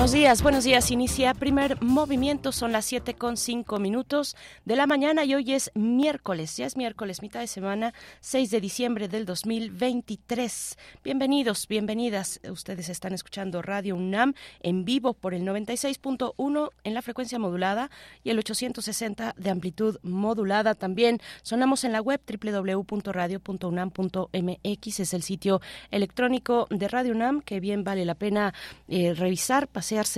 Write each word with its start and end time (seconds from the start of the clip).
Buenos 0.00 0.12
días, 0.12 0.42
buenos 0.42 0.64
días. 0.64 0.90
Inicia 0.90 1.34
primer 1.34 1.82
movimiento, 1.82 2.52
son 2.52 2.72
las 2.72 2.86
7 2.86 3.16
con 3.16 3.36
5 3.36 3.78
minutos 3.78 4.34
de 4.64 4.74
la 4.74 4.86
mañana 4.86 5.26
y 5.26 5.34
hoy 5.34 5.52
es 5.52 5.70
miércoles, 5.74 6.56
ya 6.56 6.64
es 6.64 6.78
miércoles, 6.78 7.20
mitad 7.20 7.40
de 7.40 7.46
semana, 7.46 7.92
6 8.20 8.50
de 8.50 8.62
diciembre 8.62 9.08
del 9.08 9.26
2023. 9.26 10.78
Bienvenidos, 11.04 11.68
bienvenidas. 11.68 12.40
Ustedes 12.50 12.88
están 12.88 13.12
escuchando 13.12 13.60
Radio 13.60 13.94
UNAM 13.94 14.32
en 14.62 14.86
vivo 14.86 15.12
por 15.12 15.34
el 15.34 15.42
96.1 15.42 16.70
en 16.82 16.94
la 16.94 17.02
frecuencia 17.02 17.38
modulada 17.38 17.90
y 18.24 18.30
el 18.30 18.38
860 18.38 19.34
de 19.36 19.50
amplitud 19.50 19.98
modulada. 20.02 20.74
También 20.74 21.18
sonamos 21.42 21.84
en 21.84 21.92
la 21.92 22.00
web 22.00 22.22
www.radio.unam.mx, 22.26 25.00
es 25.00 25.12
el 25.12 25.22
sitio 25.22 25.60
electrónico 25.90 26.68
de 26.70 26.88
Radio 26.88 27.12
UNAM 27.12 27.42
que 27.42 27.60
bien 27.60 27.84
vale 27.84 28.06
la 28.06 28.14
pena 28.14 28.54
eh, 28.88 29.12
revisar 29.12 29.68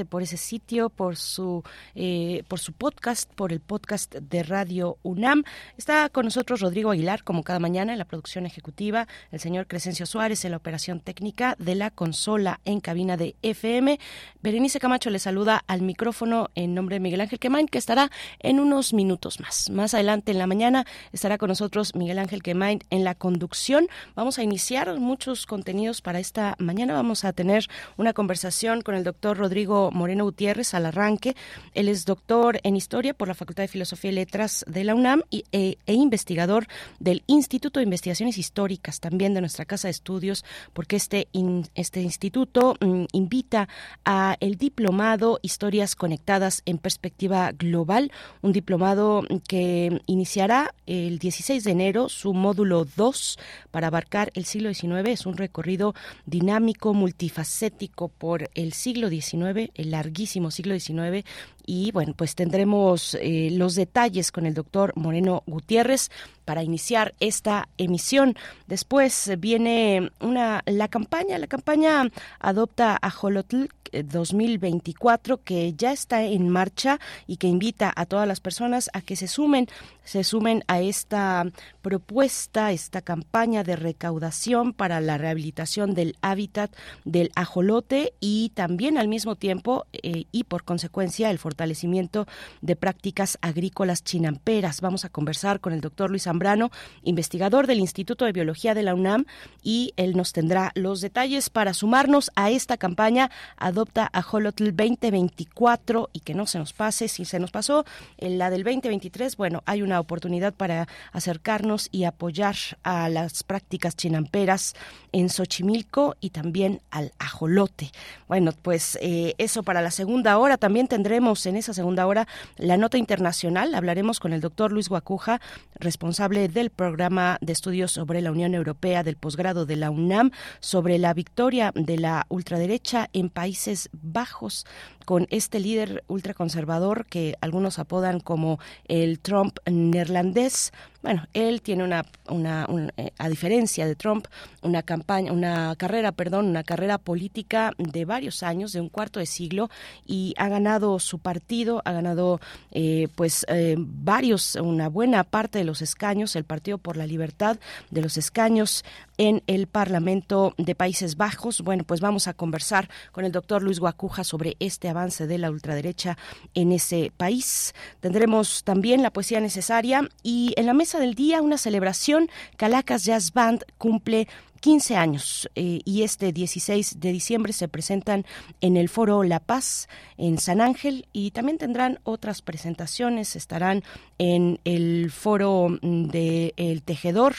por 0.09 0.23
ese 0.23 0.37
sitio, 0.37 0.91
por 0.91 1.17
su, 1.17 1.63
eh, 1.95 2.45
por 2.47 2.59
su 2.59 2.75
podcast, 2.75 3.33
por 3.33 3.53
el 3.53 3.61
podcast 3.61 4.15
de 4.15 4.43
Radio 4.43 4.99
UNAM. 5.03 5.45
Está 5.79 6.11
con 6.11 6.27
nosotros 6.27 6.61
Rodrigo 6.61 6.91
Aguilar, 6.91 7.25
como 7.25 7.43
cada 7.43 7.59
mañana, 7.59 7.93
en 7.93 7.99
la 7.99 8.05
producción 8.05 8.45
ejecutiva, 8.45 9.09
el 9.31 9.41
señor 9.41 9.67
Crescencio 9.67 10.05
Suárez 10.05 10.45
en 10.45 10.51
la 10.51 10.59
operación 10.59 11.01
técnica 11.01 11.57
de 11.59 11.75
la 11.75 11.91
consola 11.91 12.61
en 12.67 12.81
cabina 12.81 13.17
de 13.17 13.35
FM. 13.41 13.99
Berenice 14.43 14.79
Camacho 14.79 15.09
le 15.09 15.19
saluda 15.19 15.65
al 15.67 15.81
micrófono 15.81 16.51
en 16.55 16.75
nombre 16.75 16.97
de 16.97 17.01
Miguel 17.01 17.23
Ángel 17.23 17.39
Quemain, 17.39 17.67
que 17.67 17.79
estará 17.79 18.11
en 18.41 18.61
unos 18.61 18.93
minutos 18.93 19.41
más. 19.41 19.71
Más 19.71 19.95
adelante 19.95 20.33
en 20.33 20.39
la 20.39 20.47
mañana 20.47 20.85
estará 21.13 21.39
con 21.39 21.49
nosotros 21.49 21.95
Miguel 21.95 22.19
Ángel 22.19 22.43
Quemain 22.43 22.81
en 22.91 23.05
la 23.05 23.15
conducción. 23.15 23.87
Vamos 24.15 24.39
a 24.39 24.43
iniciar 24.43 25.01
muchos 25.01 25.47
contenidos 25.47 26.03
para 26.03 26.19
esta 26.19 26.57
mañana. 26.59 26.93
Vamos 26.93 27.25
a 27.25 27.33
tener 27.33 27.69
una 27.97 28.13
conversación 28.13 28.83
con 28.83 28.95
el 28.95 29.05
doctor 29.05 29.39
Rodrigo 29.39 29.62
Moreno 29.67 30.25
Gutiérrez 30.25 30.75
al 30.75 30.87
arranque. 30.87 31.37
Él 31.75 31.89
es 31.89 32.05
doctor 32.05 32.61
en 32.63 32.77
Historia 32.77 33.15
por 33.15 33.29
la 33.29 33.35
Facultad 33.35 33.65
de 33.65 33.69
Filosofía 33.69 34.11
y 34.11 34.15
Letras 34.15 34.65
de 34.67 34.85
la 34.85 34.95
UNAM 34.95 35.23
y, 35.31 35.45
e, 35.53 35.79
e, 35.87 35.95
investigador 35.95 36.67
del 37.01 37.23
Instituto 37.27 37.81
de 37.81 37.85
Investigaciones 37.85 38.39
Históricas, 38.39 39.01
también 39.01 39.35
de 39.35 39.41
nuestra 39.41 39.65
Casa 39.65 39.89
de 39.89 39.93
Estudios, 39.93 40.45
porque 40.73 40.97
este, 40.97 41.29
este 41.75 42.01
instituto 42.01 42.75
mm, 42.81 43.05
invita 43.13 43.69
a 44.05 44.37
el 44.41 44.57
diplomado 44.57 45.39
Historias 45.43 45.95
Conectadas 45.95 46.63
en 46.67 46.79
Perspectiva 46.79 47.53
Global, 47.53 48.13
un 48.41 48.53
diplomado 48.53 49.23
que 49.49 50.01
iniciará 50.07 50.75
el 50.87 51.19
16 51.19 51.65
de 51.65 51.71
enero 51.71 52.09
su 52.09 52.35
módulo 52.35 52.85
2 52.85 53.39
para 53.71 53.87
abarcar 53.87 54.31
el 54.35 54.45
siglo 54.45 54.73
XIX. 54.73 55.09
Es 55.09 55.27
un 55.27 55.37
recorrido 55.37 55.95
dinámico, 56.27 56.95
multifacético 56.95 58.09
por 58.09 58.51
el 58.55 58.73
siglo 58.73 59.09
XIX 59.09 59.52
el 59.75 59.91
larguísimo 59.91 60.51
siglo 60.51 60.79
XIX, 60.79 61.25
y 61.67 61.93
bueno, 61.93 62.15
pues 62.17 62.35
tendremos 62.35 63.15
eh, 63.21 63.51
los 63.53 63.75
detalles 63.75 64.33
con 64.33 64.47
el 64.47 64.55
doctor 64.55 64.93
Moreno 64.97 65.43
Gutiérrez 65.47 66.11
para 66.45 66.63
iniciar 66.63 67.15
esta 67.21 67.69
emisión. 67.79 68.37
Después 68.67 69.31
viene 69.39 70.11
una 70.21 70.63
la 70.67 70.89
campaña, 70.89 71.39
la 71.39 71.47
campaña 71.47 72.11
adopta 72.41 72.99
a 73.01 73.11
Jolotl 73.11 73.67
2024 73.93 75.43
que 75.43 75.75
ya 75.75 75.93
está 75.93 76.23
en 76.23 76.49
marcha 76.49 76.99
y 77.27 77.37
que 77.37 77.47
invita 77.47 77.93
a 77.95 78.07
todas 78.07 78.27
las 78.27 78.41
personas 78.41 78.91
a 78.95 79.03
que 79.03 79.17
se 79.17 79.29
sumen, 79.29 79.69
se 80.05 80.25
sumen 80.25 80.65
a 80.67 80.81
esta 80.81 81.45
propuesta, 81.83 82.73
esta 82.73 83.03
campaña 83.03 83.65
de 83.65 83.77
recaudación 83.77 84.73
para 84.73 85.01
la 85.01 85.19
rehabilitación 85.19 85.95
del 85.95 86.17
hábitat 86.23 86.75
del 87.05 87.31
ajolote 87.35 88.15
y 88.21 88.51
también 88.55 88.99
al 88.99 89.09
mismo 89.09 89.37
tiempo 89.37 89.87
eh, 89.93 90.25
y 90.33 90.45
por 90.45 90.65
consecuencia 90.65 91.31
el 91.31 91.39
fortalecimiento 91.53 92.27
de 92.63 92.77
prácticas 92.77 93.37
agrícolas 93.43 94.03
chinamperas. 94.03 94.81
Vamos 94.81 95.05
a 95.05 95.11
conversar 95.11 95.61
con 95.61 95.75
el 95.75 95.83
doctor 95.83 96.09
Luis 96.09 96.23
Zambrano, 96.23 96.71
investigador 97.03 97.67
del 97.67 97.79
Instituto 97.79 98.25
de 98.25 98.33
Biología 98.33 98.75
de 98.75 98.83
la 98.83 98.95
UNAM, 98.95 99.27
y 99.63 99.93
él 99.97 100.17
nos 100.17 100.33
tendrá 100.33 100.73
los 100.75 101.03
detalles 101.03 101.51
para 101.51 101.75
sumarnos 101.75 102.31
a 102.37 102.51
esta 102.51 102.79
campaña 102.79 103.31
Adopta 103.59 104.09
a 104.11 104.25
Holotl 104.25 104.71
2024 104.71 106.09
y 106.15 106.21
que 106.21 106.33
no 106.33 106.47
se 106.47 106.59
nos 106.59 106.73
pase. 106.73 107.09
Si 107.09 107.27
se 107.27 107.39
nos 107.39 107.51
pasó 107.51 107.85
en 108.17 108.39
la 108.39 108.49
del 108.49 108.65
2023, 108.65 109.37
bueno, 109.37 109.63
hay 109.67 109.83
una 109.83 110.01
oportunidad 110.01 110.55
para 110.55 110.89
acercarnos 111.13 111.89
y 111.93 112.05
apoyar 112.05 112.57
a 112.83 113.11
las 113.11 113.43
prácticas 113.43 113.95
chinamperas 113.95 114.75
en 115.13 115.29
Xochimilco 115.29 116.17
y 116.21 116.31
también 116.31 116.81
al 116.91 117.13
ajolote. 117.19 117.91
Bueno, 118.29 118.53
pues 118.61 118.99
eh, 119.01 119.35
eso 119.39 119.63
para 119.63 119.83
la 119.83 119.91
segunda 119.91 120.39
hora. 120.39 120.57
También 120.57 120.89
tendremos 120.89 121.47
en 121.47 121.57
esa 121.57 121.75
segunda 121.75 122.07
hora 122.07 122.27
la 122.57 122.77
nota 122.77 122.99
internacional. 122.99 123.75
Hablaremos 123.75 124.21
con 124.21 124.33
el 124.33 124.41
doctor 124.41 124.73
Luis 124.73 124.89
Guacuja, 124.89 125.41
responsable 125.75 126.49
del 126.49 126.71
programa 126.71 127.39
de 127.41 127.53
estudios 127.53 127.93
sobre 127.93 128.21
la 128.21 128.33
Unión 128.33 128.55
Europea 128.55 129.03
del 129.03 129.17
posgrado 129.17 129.67
de 129.67 129.77
la 129.77 129.91
UNAM, 129.91 130.31
sobre 130.61 130.99
la 130.99 131.15
victoria 131.15 131.73
de 131.75 131.99
la 131.99 132.27
ultraderecha 132.29 133.09
en 133.13 133.29
Países 133.29 133.91
Bajos 133.93 134.65
con 135.05 135.27
este 135.31 135.61
líder 135.61 136.05
ultraconservador 136.07 137.07
que 137.07 137.37
algunos 137.41 137.79
apodan 137.79 138.21
como 138.21 138.59
el 138.87 139.19
Trump 139.21 139.59
neerlandés. 139.67 140.73
Bueno, 141.03 141.27
él 141.35 141.63
tiene 141.63 141.83
una, 141.83 142.07
una, 142.29 142.65
eh, 142.97 143.11
a 143.19 143.29
diferencia 143.29 143.87
de 143.87 143.97
Trump, 143.97 144.27
una 144.63 144.85
campaña, 144.85 145.33
una 145.33 145.75
carrera, 145.77 146.13
perdón, 146.13 146.47
una 146.47 146.63
carrera 146.63 146.99
política 146.99 147.73
de 147.77 148.05
varios 148.05 148.45
años, 148.45 148.73
de 148.73 148.81
un 148.81 148.89
cuarto 148.89 149.19
de 149.19 149.27
siglo, 149.27 149.69
y 150.07 150.33
ha 150.39 150.49
ganado 150.49 151.01
su 151.01 151.19
partido, 151.19 151.83
ha 151.85 151.93
ganado, 151.93 152.41
eh, 152.71 153.09
pues, 153.17 153.45
eh, 153.49 153.75
varios, 153.79 154.55
una 154.55 154.89
buena 154.89 155.25
parte 155.25 155.59
de 155.59 155.65
los 155.65 155.83
escaños, 155.83 156.37
el 156.37 156.45
Partido 156.45 156.79
por 156.79 156.97
la 156.97 157.07
Libertad 157.07 157.59
de 157.91 158.01
los 158.01 158.17
escaños 158.17 158.85
en 159.19 159.43
el 159.47 159.67
Parlamento 159.67 160.55
de 160.57 160.75
Países 160.75 161.17
Bajos. 161.17 161.63
Bueno, 161.63 161.85
pues 161.85 162.01
vamos 162.01 162.29
a 162.29 162.35
conversar 162.35 162.89
con 163.11 163.25
el 163.25 163.33
doctor 163.33 163.63
Luis 163.63 163.81
Guacuja 163.81 164.25
sobre 164.25 164.57
este 164.61 164.89
avance 164.89 165.27
de 165.27 165.39
la 165.39 165.51
ultraderecha 165.51 166.17
en 166.55 166.73
ese 166.73 167.13
país. 167.17 167.75
Tendremos 168.01 168.65
también 168.65 169.03
la 169.03 169.13
poesía 169.13 169.41
necesaria 169.41 170.09
y 170.23 170.53
en 170.57 170.67
la 170.67 170.75
mesa 170.75 170.92
del 170.99 171.15
día 171.15 171.43
una 171.43 171.59
celebración. 171.59 172.31
Calacas 172.57 173.05
Jazz 173.05 173.33
Band 173.33 173.65
cumple 173.79 174.29
15 174.63 174.97
años 174.97 175.51
eh, 175.57 175.81
y 175.85 176.05
este 176.05 176.33
16 176.33 177.01
de 177.01 177.11
diciembre 177.11 177.53
se 177.53 177.67
presentan 177.67 178.25
en 178.61 178.77
el 178.77 178.89
Foro 178.89 179.25
La 179.25 179.41
Paz 179.41 179.89
en 180.17 180.39
San 180.39 180.61
Ángel 180.61 181.09
y 181.13 181.33
también 181.33 181.59
tendrán 181.59 181.99
otras 182.05 182.43
presentaciones, 182.43 183.35
estarán 183.35 183.83
en 184.19 184.61
el 184.65 185.11
Foro 185.11 185.67
de 185.83 186.55
El 186.57 186.85
Tejedor, 186.85 187.35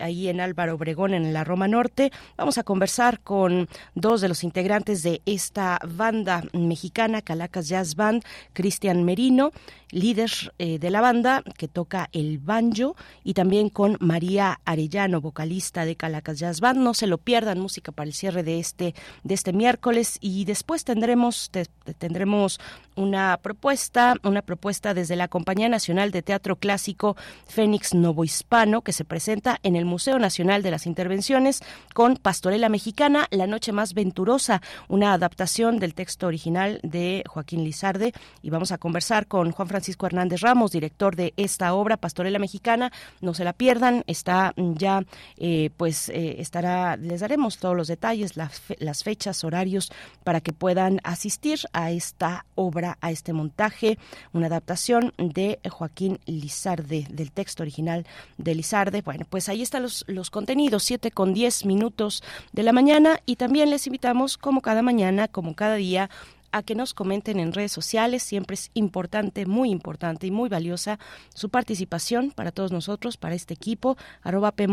ahí 0.00 0.28
en 0.28 0.40
Álvaro 0.40 0.74
Obregón, 0.74 1.14
en 1.14 1.32
la 1.32 1.44
Roma 1.44 1.68
Norte. 1.68 2.10
Vamos 2.36 2.58
a 2.58 2.64
conversar 2.64 3.20
con 3.20 3.68
dos 3.94 4.20
de 4.20 4.26
los 4.26 4.42
integrantes 4.42 5.04
de 5.04 5.22
esta 5.26 5.78
banda 5.86 6.42
mexicana, 6.52 7.22
Calacas 7.22 7.68
Jazz 7.68 7.94
Band, 7.94 8.24
Cristian 8.52 9.04
Merino, 9.04 9.52
líder 9.94 10.30
eh, 10.58 10.78
de 10.78 10.90
la 10.90 11.00
banda 11.00 11.42
que 11.56 11.68
toca 11.68 12.10
el 12.12 12.38
banjo, 12.38 12.96
y 13.22 13.34
también 13.34 13.68
con 13.68 13.96
María 14.00 14.60
Arellano, 14.64 15.20
vocalista 15.20 15.84
de 15.84 15.96
Calacas 15.96 16.38
Jazz 16.38 16.60
Band. 16.60 16.80
No 16.80 16.94
se 16.94 17.06
lo 17.06 17.18
pierdan, 17.18 17.60
música 17.60 17.92
para 17.92 18.08
el 18.08 18.14
cierre 18.14 18.42
de 18.42 18.58
este, 18.58 18.94
de 19.22 19.34
este 19.34 19.52
miércoles. 19.52 20.18
Y 20.20 20.44
después 20.44 20.84
tendremos, 20.84 21.50
tendremos 21.98 22.58
una 22.96 23.38
propuesta, 23.38 24.14
una 24.22 24.42
propuesta 24.42 24.94
desde 24.94 25.16
la 25.16 25.28
Compañía 25.28 25.68
Nacional 25.68 26.10
de 26.10 26.22
Teatro 26.22 26.56
Clásico 26.56 27.16
Fénix 27.46 27.94
Novohispano, 27.94 28.82
que 28.82 28.92
se 28.92 29.04
presenta 29.04 29.58
en 29.62 29.76
el 29.76 29.84
Museo 29.84 30.18
Nacional 30.18 30.62
de 30.62 30.70
las 30.70 30.86
Intervenciones 30.86 31.62
con 31.92 32.16
Pastorela 32.16 32.68
Mexicana, 32.68 33.26
La 33.30 33.46
Noche 33.46 33.72
Más 33.72 33.94
Venturosa, 33.94 34.62
una 34.88 35.12
adaptación 35.12 35.78
del 35.78 35.94
texto 35.94 36.26
original 36.26 36.80
de 36.82 37.24
Joaquín 37.26 37.64
Lizarde. 37.64 38.12
Y 38.42 38.50
vamos 38.50 38.72
a 38.72 38.78
conversar 38.78 39.26
con 39.26 39.50
Juan 39.50 39.68
Francisco 39.68 40.06
Hernández 40.06 40.40
Ramos, 40.40 40.72
director 40.72 41.16
de 41.16 41.34
esta 41.36 41.74
obra, 41.74 41.96
Pastorela 41.96 42.38
Mexicana. 42.38 42.92
No 43.20 43.34
se 43.34 43.44
la 43.44 43.52
pierdan, 43.52 44.04
está 44.06 44.52
ya, 44.56 45.02
eh, 45.36 45.70
pues 45.76 46.08
eh, 46.08 46.36
estará, 46.38 46.96
les 46.96 47.20
daremos 47.20 47.58
todos 47.58 47.76
los 47.76 47.88
detalles, 47.88 48.36
las, 48.36 48.62
las 48.78 49.02
fechas, 49.02 49.44
horarios, 49.44 49.90
para 50.22 50.40
que 50.40 50.52
puedan 50.52 51.00
asistir 51.04 51.60
a 51.72 51.90
esta 51.90 52.46
obra 52.54 52.83
a 53.00 53.10
este 53.10 53.32
montaje, 53.32 53.98
una 54.32 54.46
adaptación 54.46 55.12
de 55.18 55.58
Joaquín 55.70 56.18
Lizarde, 56.26 57.06
del 57.10 57.32
texto 57.32 57.62
original 57.62 58.06
de 58.38 58.54
Lizarde. 58.54 59.02
Bueno, 59.02 59.26
pues 59.28 59.48
ahí 59.48 59.62
están 59.62 59.82
los, 59.82 60.04
los 60.06 60.30
contenidos, 60.30 60.82
7 60.84 61.10
con 61.10 61.34
10 61.34 61.66
minutos 61.66 62.22
de 62.52 62.62
la 62.62 62.72
mañana 62.72 63.20
y 63.26 63.36
también 63.36 63.70
les 63.70 63.86
invitamos, 63.86 64.36
como 64.38 64.60
cada 64.60 64.82
mañana, 64.82 65.28
como 65.28 65.54
cada 65.54 65.74
día, 65.76 66.10
a 66.54 66.62
que 66.62 66.76
nos 66.76 66.94
comenten 66.94 67.40
en 67.40 67.52
redes 67.52 67.72
sociales. 67.72 68.22
Siempre 68.22 68.54
es 68.54 68.70
importante, 68.74 69.44
muy 69.44 69.70
importante 69.70 70.28
y 70.28 70.30
muy 70.30 70.48
valiosa 70.48 71.00
su 71.34 71.48
participación 71.48 72.30
para 72.30 72.52
todos 72.52 72.70
nosotros, 72.70 73.16
para 73.16 73.34
este 73.34 73.54
equipo. 73.54 73.96
Arroba 74.22 74.52
P. 74.52 74.68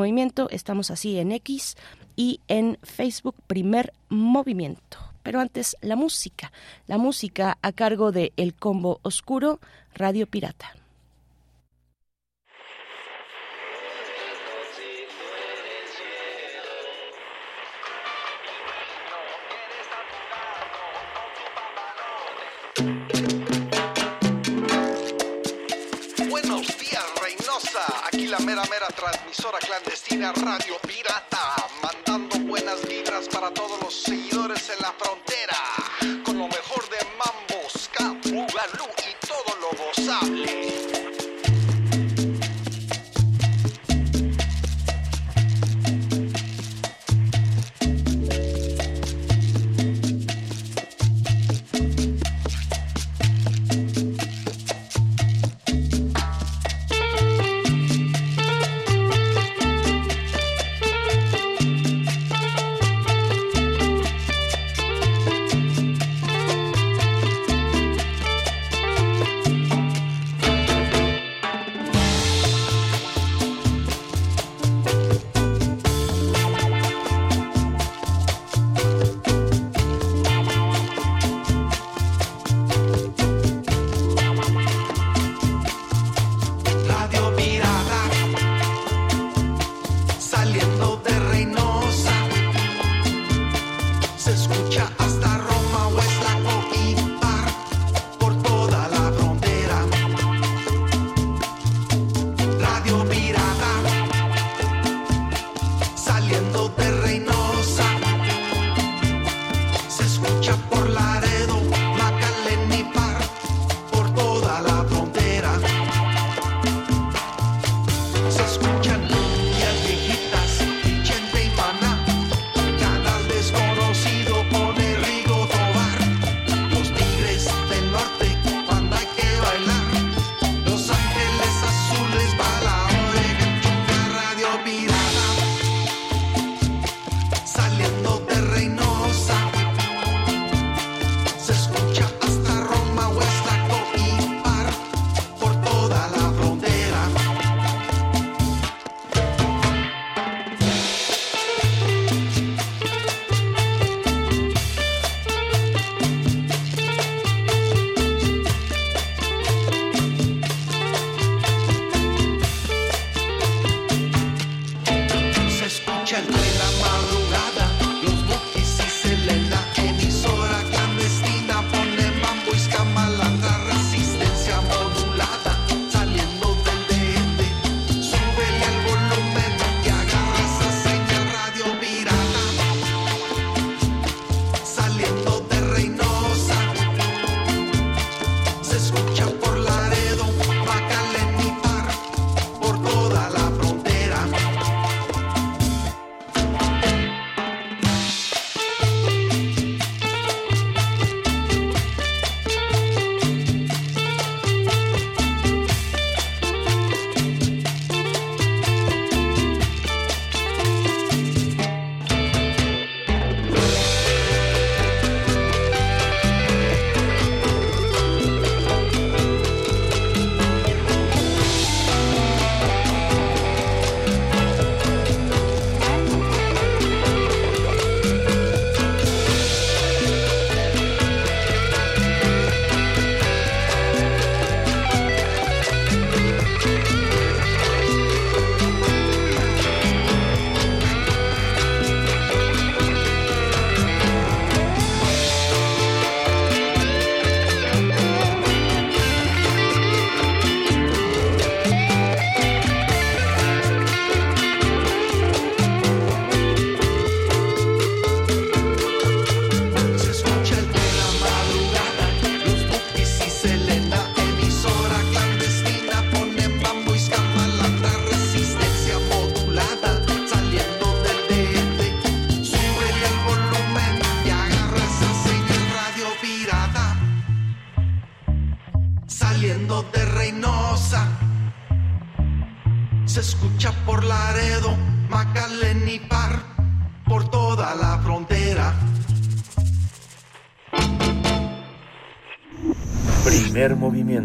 Estamos 0.51 0.91
así 0.91 1.17
en 1.17 1.31
X 1.31 1.75
y 2.15 2.39
en 2.47 2.77
Facebook 2.83 3.35
Primer 3.47 3.93
Movimiento. 4.09 5.10
Pero 5.23 5.39
antes, 5.39 5.77
la 5.81 5.95
música. 5.95 6.51
La 6.87 6.97
música 6.97 7.57
a 7.61 7.71
cargo 7.71 8.11
de 8.11 8.33
El 8.37 8.53
Combo 8.53 8.99
Oscuro, 9.03 9.59
Radio 9.93 10.27
Pirata. 10.27 10.75
Buenos 26.29 26.67
días, 26.79 27.05
Reynosa. 27.21 28.07
Aquí 28.07 28.27
la 28.27 28.39
mera, 28.39 28.63
mera 28.65 28.87
transmisora 28.95 29.59
clandestina 29.59 30.31
Radio 30.33 30.75
Pirata. 30.87 31.70
Para 33.41 33.55
todos 33.55 33.81
los 33.81 33.91
seguidores 33.91 34.69
en 34.69 34.79
la 34.83 34.93
frontera. 34.93 36.23
Con 36.23 36.37
lo 36.37 36.47
mejor 36.47 36.87
de 36.89 36.97
mambo, 37.17 37.67
ska, 37.75 38.09
boogaloo 38.23 38.93
y 38.99 39.25
todo 39.25 39.57
lo 39.59 39.69
gozable. 39.83 41.00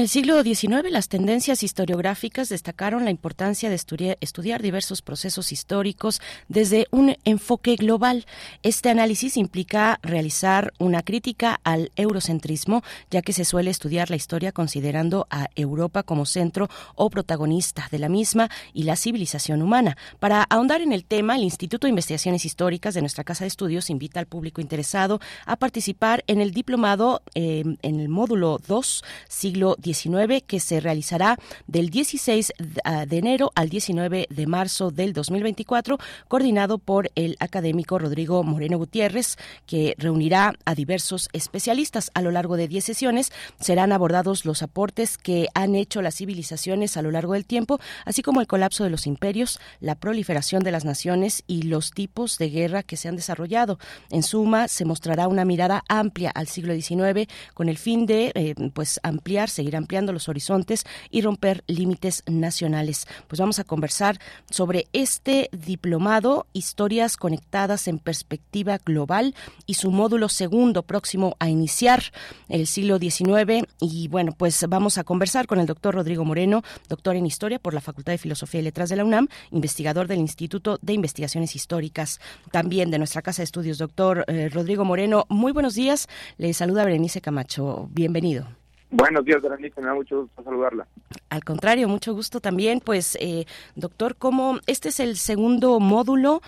El 0.00 0.08
siglo 0.08 0.42
XIX, 0.42 0.90
las 0.90 1.08
tendencias 1.08 1.62
historiográficas 1.62 2.48
destacaron 2.48 3.04
la 3.04 3.10
importancia 3.10 3.68
de 3.68 3.74
estudiar, 3.74 4.62
diversos 4.62 5.02
procesos 5.02 5.52
históricos 5.52 6.20
desde 6.48 6.86
un 6.90 7.16
enfoque 7.24 7.76
global. 7.76 8.24
Este 8.62 8.88
análisis 8.88 9.36
implica 9.36 9.98
realizar 10.02 10.72
una 10.78 11.02
crítica 11.02 11.60
al 11.64 11.92
eurocentrismo, 11.96 12.82
ya 13.10 13.20
que 13.20 13.32
se 13.32 13.44
suele 13.44 13.70
estudiar 13.70 14.10
la 14.10 14.16
historia 14.16 14.52
considerando 14.52 15.26
a 15.28 15.48
Europa 15.54 16.02
como 16.02 16.24
centro 16.24 16.68
o 16.94 17.10
protagonista 17.10 17.88
de 17.90 17.98
la 17.98 18.08
misma 18.08 18.48
y 18.72 18.84
la 18.84 18.96
civilización 18.96 19.60
humana. 19.60 19.96
Para 20.18 20.44
ahondar 20.44 20.80
en 20.80 20.92
el 20.92 21.04
tema, 21.04 21.36
el 21.36 21.42
Instituto 21.42 21.86
de 21.86 21.90
Investigaciones 21.90 22.44
Históricas 22.44 22.94
de 22.94 23.02
nuestra 23.02 23.24
Casa 23.24 23.44
de 23.44 23.48
Estudios 23.48 23.90
invita 23.90 24.20
al 24.20 24.26
público 24.26 24.60
interesado 24.60 25.20
a 25.46 25.56
participar 25.56 26.24
en 26.26 26.40
el 26.40 26.52
diplomado 26.52 27.22
eh, 27.34 27.64
en 27.82 28.00
el 28.00 28.08
módulo 28.08 28.60
2, 28.66 29.04
siglo 29.28 29.76
19 29.90 30.42
que 30.42 30.60
se 30.60 30.78
realizará 30.78 31.36
del 31.66 31.90
16 31.90 32.52
ah, 32.84 33.06
de 33.06 33.18
enero 33.18 33.50
al 33.56 33.68
19 33.68 34.28
de 34.30 34.46
marzo 34.46 34.92
del 34.92 35.12
2024, 35.12 35.98
coordinado 36.28 36.78
por 36.78 37.10
el 37.16 37.36
académico 37.40 37.98
Rodrigo 37.98 38.44
Moreno 38.44 38.78
Gutiérrez, 38.78 39.36
que 39.66 39.96
reunirá 39.98 40.54
a 40.64 40.76
diversos 40.76 41.28
especialistas 41.32 42.12
a 42.14 42.22
lo 42.22 42.30
largo 42.30 42.56
de 42.56 42.68
10 42.68 42.84
sesiones. 42.84 43.32
Serán 43.58 43.90
abordados 43.90 44.44
los 44.44 44.62
aportes 44.62 45.18
que 45.18 45.48
han 45.54 45.74
hecho 45.74 46.02
las 46.02 46.14
civilizaciones 46.14 46.96
a 46.96 47.02
lo 47.02 47.10
largo 47.10 47.32
del 47.32 47.44
tiempo, 47.44 47.80
así 48.04 48.22
como 48.22 48.40
el 48.40 48.46
colapso 48.46 48.84
de 48.84 48.90
los 48.90 49.08
imperios, 49.08 49.58
la 49.80 49.96
proliferación 49.96 50.62
de 50.62 50.70
las 50.70 50.84
naciones 50.84 51.42
y 51.48 51.62
los 51.62 51.90
tipos 51.90 52.38
de 52.38 52.48
guerra 52.48 52.84
que 52.84 52.96
se 52.96 53.08
han 53.08 53.16
desarrollado. 53.16 53.80
En 54.10 54.22
suma, 54.22 54.68
se 54.68 54.84
mostrará 54.84 55.26
una 55.26 55.44
mirada 55.44 55.82
amplia 55.88 56.30
al 56.30 56.46
siglo 56.46 56.74
XIX 56.74 57.28
con 57.54 57.68
el 57.68 57.76
fin 57.76 58.06
de 58.06 58.30
eh, 58.36 58.54
pues 58.72 59.00
ampliar, 59.02 59.50
seguir 59.50 59.79
ampliando 59.80 60.12
los 60.12 60.28
horizontes 60.28 60.84
y 61.10 61.22
romper 61.22 61.64
límites 61.66 62.22
nacionales. 62.26 63.06
Pues 63.26 63.40
vamos 63.40 63.58
a 63.58 63.64
conversar 63.64 64.18
sobre 64.50 64.86
este 64.92 65.48
diplomado, 65.52 66.46
historias 66.52 67.16
conectadas 67.16 67.88
en 67.88 67.98
perspectiva 67.98 68.78
global 68.78 69.34
y 69.66 69.74
su 69.74 69.90
módulo 69.90 70.28
segundo 70.28 70.82
próximo 70.82 71.36
a 71.38 71.48
iniciar 71.48 72.02
el 72.48 72.66
siglo 72.66 72.98
XIX. 72.98 73.66
Y 73.80 74.08
bueno, 74.08 74.32
pues 74.36 74.64
vamos 74.68 74.98
a 74.98 75.04
conversar 75.04 75.46
con 75.46 75.60
el 75.60 75.66
doctor 75.66 75.94
Rodrigo 75.94 76.24
Moreno, 76.24 76.62
doctor 76.88 77.16
en 77.16 77.26
historia 77.26 77.58
por 77.58 77.74
la 77.74 77.80
Facultad 77.80 78.12
de 78.12 78.18
Filosofía 78.18 78.60
y 78.60 78.64
Letras 78.64 78.88
de 78.88 78.96
la 78.96 79.04
UNAM, 79.04 79.28
investigador 79.50 80.06
del 80.06 80.18
Instituto 80.18 80.78
de 80.82 80.92
Investigaciones 80.92 81.56
Históricas, 81.56 82.20
también 82.50 82.90
de 82.90 82.98
nuestra 82.98 83.22
Casa 83.22 83.42
de 83.42 83.44
Estudios. 83.44 83.78
Doctor 83.78 84.24
eh, 84.26 84.48
Rodrigo 84.48 84.84
Moreno, 84.84 85.26
muy 85.28 85.52
buenos 85.52 85.74
días. 85.74 86.08
Le 86.38 86.52
saluda 86.52 86.84
Berenice 86.84 87.20
Camacho. 87.20 87.88
Bienvenido. 87.92 88.59
Buenos 88.90 89.24
días, 89.24 89.40
Berenice, 89.40 89.80
me 89.80 89.86
da 89.86 89.94
mucho 89.94 90.22
gusto 90.22 90.42
saludarla. 90.42 90.86
Al 91.28 91.44
contrario, 91.44 91.88
mucho 91.88 92.12
gusto 92.12 92.40
también. 92.40 92.80
Pues, 92.80 93.16
eh, 93.20 93.46
doctor, 93.76 94.16
¿cómo 94.16 94.58
este 94.66 94.88
es 94.88 94.98
el 94.98 95.16
segundo 95.16 95.78
módulo? 95.78 96.42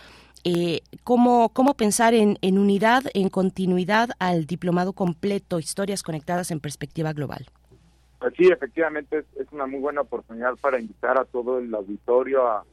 Eh, 0.45 0.81
¿cómo, 1.05 1.51
¿Cómo 1.51 1.75
pensar 1.75 2.15
en, 2.15 2.37
en 2.43 2.59
unidad, 2.59 3.05
en 3.15 3.29
continuidad 3.29 4.11
al 4.19 4.47
diplomado 4.47 4.93
completo, 4.93 5.61
historias 5.61 6.03
conectadas 6.03 6.51
en 6.51 6.59
perspectiva 6.59 7.13
global? 7.13 7.47
Pues 8.19 8.35
sí, 8.37 8.49
efectivamente 8.49 9.25
es, 9.37 9.47
una 9.53 9.67
muy 9.67 9.81
buena 9.81 10.01
oportunidad 10.01 10.55
para 10.61 10.81
invitar 10.81 11.19
a 11.19 11.25
todo 11.25 11.59
el 11.59 11.73
auditorio 11.75 12.47
a 12.49 12.65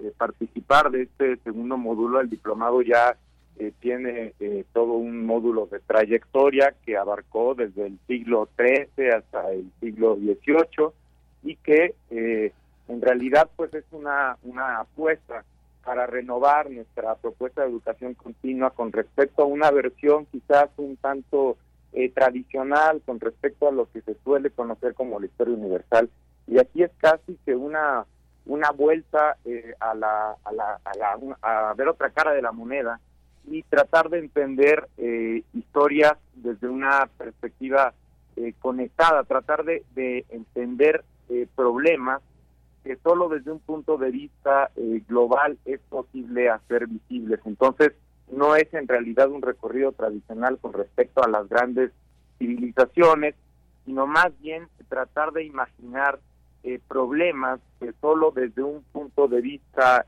eh, 0.00 0.12
participar 0.16 0.90
de 0.90 1.02
este 1.02 1.36
segundo 1.38 1.76
módulo. 1.76 2.18
del 2.18 2.30
diplomado 2.30 2.80
ya 2.80 3.16
eh, 3.60 3.72
tiene 3.80 4.34
eh, 4.38 4.64
todo 4.72 4.92
un 4.92 5.26
módulo 5.26 5.66
de 5.66 5.80
trayectoria 5.80 6.74
que 6.86 6.96
abarcó 6.96 7.56
desde 7.56 7.88
el 7.88 7.98
siglo 8.06 8.48
XIII 8.56 9.10
hasta 9.10 9.50
el 9.50 9.72
siglo 9.80 10.14
XVIII 10.14 10.90
y 11.42 11.56
que 11.56 11.96
eh, 12.10 12.52
en 12.86 13.02
realidad 13.02 13.50
pues 13.56 13.74
es 13.74 13.84
una, 13.90 14.36
una 14.44 14.78
apuesta 14.78 15.42
para 15.84 16.06
renovar 16.06 16.70
nuestra 16.70 17.16
propuesta 17.16 17.62
de 17.62 17.70
educación 17.70 18.14
continua 18.14 18.70
con 18.70 18.92
respecto 18.92 19.42
a 19.42 19.46
una 19.46 19.72
versión 19.72 20.26
quizás 20.26 20.70
un 20.76 20.96
tanto 20.96 21.56
tradicional 22.14 23.02
con 23.04 23.18
respecto 23.18 23.66
a 23.66 23.72
lo 23.72 23.90
que 23.90 24.02
se 24.02 24.14
suele 24.22 24.50
conocer 24.50 24.94
como 24.94 25.18
la 25.18 25.26
historia 25.26 25.54
universal. 25.54 26.08
Y 26.46 26.60
aquí 26.60 26.84
es 26.84 26.92
casi 26.98 27.36
que 27.44 27.56
una 27.56 28.06
una 28.46 28.70
vuelta 28.70 29.36
a 29.80 29.94
la 29.94 30.36
a 30.44 30.52
la, 30.52 30.80
a 30.84 30.96
la 30.96 31.70
a 31.70 31.74
ver 31.74 31.88
otra 31.88 32.10
cara 32.10 32.32
de 32.32 32.42
la 32.42 32.52
moneda 32.52 33.00
y 33.50 33.62
tratar 33.62 34.10
de 34.10 34.18
entender 34.18 34.88
eh, 34.98 35.42
historias 35.54 36.14
desde 36.34 36.68
una 36.68 37.08
perspectiva 37.18 37.94
eh, 38.36 38.54
conectada, 38.60 39.24
tratar 39.24 39.64
de, 39.64 39.84
entender 40.28 41.04
eh, 41.28 41.46
problemas 41.54 42.22
que 42.84 42.96
solo 42.96 43.28
desde 43.28 43.50
un 43.50 43.58
punto 43.58 43.98
de 43.98 44.10
vista 44.10 44.70
global 45.08 45.58
es 45.64 45.80
posible 45.88 46.48
hacer 46.48 46.86
visibles. 46.86 47.40
Entonces, 47.44 47.92
no 48.30 48.56
es 48.56 48.72
en 48.72 48.88
realidad 48.88 49.30
un 49.30 49.42
recorrido 49.42 49.92
tradicional 49.92 50.58
con 50.58 50.72
respecto 50.72 51.22
a 51.22 51.28
las 51.28 51.48
grandes 51.48 51.90
civilizaciones, 52.38 53.34
sino 53.84 54.06
más 54.06 54.30
bien 54.40 54.68
tratar 54.88 55.32
de 55.32 55.44
imaginar 55.44 56.18
problemas 56.86 57.60
que 57.80 57.92
solo 58.00 58.30
desde 58.30 58.62
un 58.62 58.82
punto 58.92 59.28
de 59.28 59.40
vista 59.40 60.06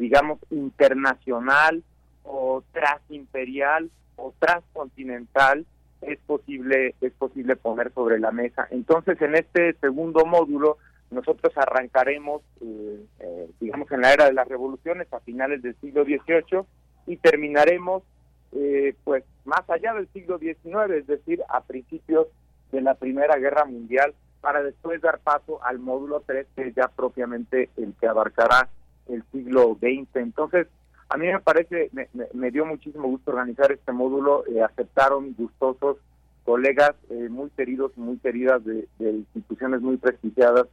digamos, 0.00 0.40
internacional 0.50 1.84
o 2.24 2.64
transimperial 2.72 3.90
o 4.16 4.34
transcontinental 4.38 5.66
es 6.02 6.18
posible 6.20 6.94
es 7.00 7.12
posible 7.12 7.56
poner 7.56 7.92
sobre 7.92 8.18
la 8.18 8.32
mesa. 8.32 8.66
Entonces, 8.70 9.20
en 9.20 9.36
este 9.36 9.74
segundo 9.74 10.24
módulo 10.24 10.78
nosotros 11.10 11.52
arrancaremos, 11.56 12.42
eh, 12.60 13.04
eh, 13.18 13.50
digamos, 13.60 13.90
en 13.90 14.00
la 14.00 14.12
era 14.12 14.26
de 14.26 14.32
las 14.32 14.48
revoluciones 14.48 15.12
a 15.12 15.20
finales 15.20 15.60
del 15.60 15.76
siglo 15.80 16.04
XVIII 16.04 16.64
y 17.06 17.16
terminaremos, 17.16 18.04
eh, 18.52 18.94
pues, 19.04 19.24
más 19.44 19.68
allá 19.68 19.92
del 19.94 20.08
siglo 20.12 20.38
XIX, 20.38 20.90
es 20.96 21.06
decir, 21.06 21.42
a 21.48 21.62
principios 21.62 22.28
de 22.70 22.80
la 22.80 22.94
Primera 22.94 23.36
Guerra 23.38 23.64
Mundial, 23.64 24.14
para 24.40 24.62
después 24.62 25.00
dar 25.00 25.18
paso 25.18 25.62
al 25.64 25.80
módulo 25.80 26.22
3, 26.24 26.46
que 26.54 26.68
es 26.68 26.74
ya 26.74 26.88
propiamente 26.88 27.68
el 27.76 27.92
que 28.00 28.06
abarcará 28.06 28.68
el 29.12 29.24
siglo 29.32 29.76
XX. 29.80 30.16
Entonces, 30.16 30.66
a 31.10 31.16
mí 31.16 31.26
me 31.26 31.40
parece, 31.40 31.90
me, 32.34 32.50
dio 32.52 32.64
muchísimo 32.64 33.08
gusto 33.08 33.32
organizar 33.32 33.72
este 33.72 33.90
módulo, 33.90 34.44
eh, 34.46 34.62
aceptaron 34.62 35.34
gustosos 35.36 35.96
colegas 36.44 36.92
eh, 37.10 37.28
muy 37.28 37.50
queridos 37.50 37.92
y 37.96 38.00
muy 38.00 38.16
queridas 38.18 38.64
de, 38.64 38.86
instituciones 39.34 39.80
muy 39.80 39.96
prestigiadas 39.96 40.66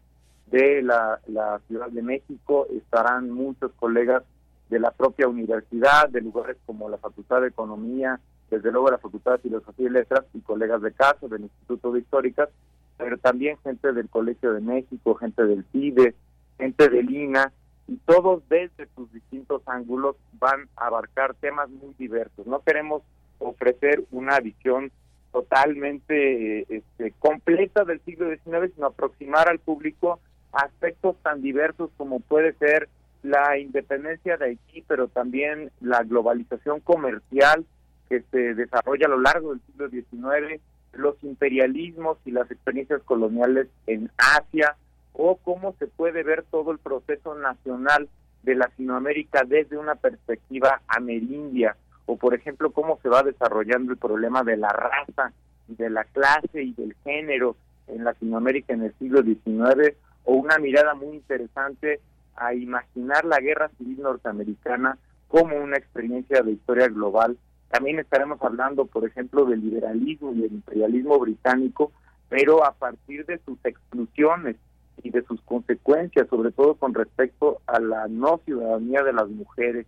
de 0.51 0.81
la, 0.83 1.19
Ciudad 1.67 1.89
de 1.89 2.01
México, 2.03 2.67
estarán 2.71 3.31
muchos 3.31 3.71
colegas 3.73 4.23
de 4.69 4.79
la 4.79 4.91
propia 4.91 5.27
universidad, 5.27 6.07
de 6.09 6.21
lugares 6.21 6.57
como 6.65 6.87
la 6.87 6.97
Facultad 6.97 7.41
de 7.41 7.47
Economía, 7.47 8.19
desde 8.49 8.71
luego 8.71 8.91
la 8.91 8.99
Facultad 8.99 9.33
de 9.33 9.37
Filosofía 9.39 9.87
y 9.87 9.89
Letras 9.89 10.25
y 10.33 10.39
colegas 10.41 10.81
de 10.81 10.91
caso 10.91 11.27
del 11.27 11.41
Instituto 11.41 11.91
de 11.91 11.99
Históricas, 11.99 12.49
pero 12.97 13.17
también 13.17 13.57
gente 13.63 13.91
del 13.91 14.07
Colegio 14.07 14.53
de 14.53 14.61
México, 14.61 15.15
gente 15.15 15.43
del 15.45 15.65
CIDE, 15.71 16.15
gente 16.57 16.89
del 16.89 17.09
INA, 17.09 17.51
y 17.87 17.97
todos 17.97 18.43
desde 18.49 18.87
sus 18.95 19.11
distintos 19.11 19.61
ángulos 19.65 20.15
van 20.33 20.67
a 20.75 20.87
abarcar 20.87 21.33
temas 21.35 21.69
muy 21.69 21.93
diversos. 21.97 22.45
No 22.45 22.61
queremos 22.61 23.01
ofrecer 23.39 24.03
una 24.11 24.39
visión 24.39 24.91
totalmente 25.31 26.61
este, 26.75 27.11
completa 27.19 27.85
del 27.85 28.01
siglo 28.01 28.29
XIX, 28.29 28.73
sino 28.73 28.87
aproximar 28.87 29.49
al 29.49 29.59
público 29.59 30.19
aspectos 30.51 31.15
tan 31.21 31.41
diversos 31.41 31.91
como 31.97 32.19
puede 32.19 32.53
ser 32.53 32.89
la 33.23 33.57
independencia 33.57 34.37
de 34.37 34.45
Haití, 34.45 34.83
pero 34.87 35.07
también 35.07 35.71
la 35.81 36.03
globalización 36.03 36.79
comercial 36.79 37.65
que 38.09 38.23
se 38.31 38.53
desarrolla 38.55 39.07
a 39.07 39.09
lo 39.09 39.19
largo 39.19 39.51
del 39.51 39.61
siglo 39.65 39.89
XIX, 39.89 40.61
los 40.93 41.21
imperialismos 41.23 42.17
y 42.25 42.31
las 42.31 42.49
experiencias 42.49 43.01
coloniales 43.03 43.67
en 43.85 44.09
Asia, 44.17 44.75
o 45.19 45.35
cómo 45.37 45.73
se 45.79 45.87
puede 45.87 46.21
ver 46.21 46.43
todo 46.43 46.71
el 46.71 46.77
proceso 46.77 47.33
nacional 47.33 48.07
de 48.43 48.53
Latinoamérica 48.53 49.43
desde 49.45 49.75
una 49.75 49.95
perspectiva 49.95 50.81
amerindia, 50.87 51.75
o 52.05 52.17
por 52.17 52.35
ejemplo 52.35 52.71
cómo 52.71 52.99
se 53.01 53.09
va 53.09 53.23
desarrollando 53.23 53.91
el 53.91 53.97
problema 53.97 54.43
de 54.43 54.57
la 54.57 54.69
raza, 54.69 55.33
de 55.67 55.89
la 55.89 56.03
clase 56.03 56.61
y 56.61 56.73
del 56.73 56.95
género 57.03 57.55
en 57.87 58.03
Latinoamérica 58.03 58.73
en 58.73 58.83
el 58.83 58.93
siglo 58.99 59.23
XIX, 59.23 59.95
o 60.23 60.35
una 60.35 60.59
mirada 60.59 60.93
muy 60.93 61.15
interesante 61.15 61.99
a 62.35 62.53
imaginar 62.53 63.25
la 63.25 63.39
guerra 63.39 63.69
civil 63.79 63.99
norteamericana 64.03 64.99
como 65.27 65.57
una 65.57 65.77
experiencia 65.77 66.43
de 66.43 66.51
historia 66.51 66.89
global. 66.89 67.37
También 67.69 67.97
estaremos 67.97 68.39
hablando, 68.43 68.85
por 68.85 69.05
ejemplo, 69.05 69.45
del 69.45 69.61
liberalismo 69.61 70.31
y 70.33 70.43
el 70.43 70.53
imperialismo 70.53 71.17
británico, 71.17 71.91
pero 72.29 72.63
a 72.63 72.73
partir 72.73 73.25
de 73.25 73.39
sus 73.39 73.57
exclusiones 73.65 74.57
y 75.03 75.09
de 75.09 75.23
sus 75.23 75.41
consecuencias, 75.41 76.27
sobre 76.29 76.51
todo 76.51 76.75
con 76.75 76.93
respecto 76.93 77.61
a 77.67 77.79
la 77.79 78.07
no 78.07 78.41
ciudadanía 78.45 79.03
de 79.03 79.13
las 79.13 79.27
mujeres, 79.29 79.85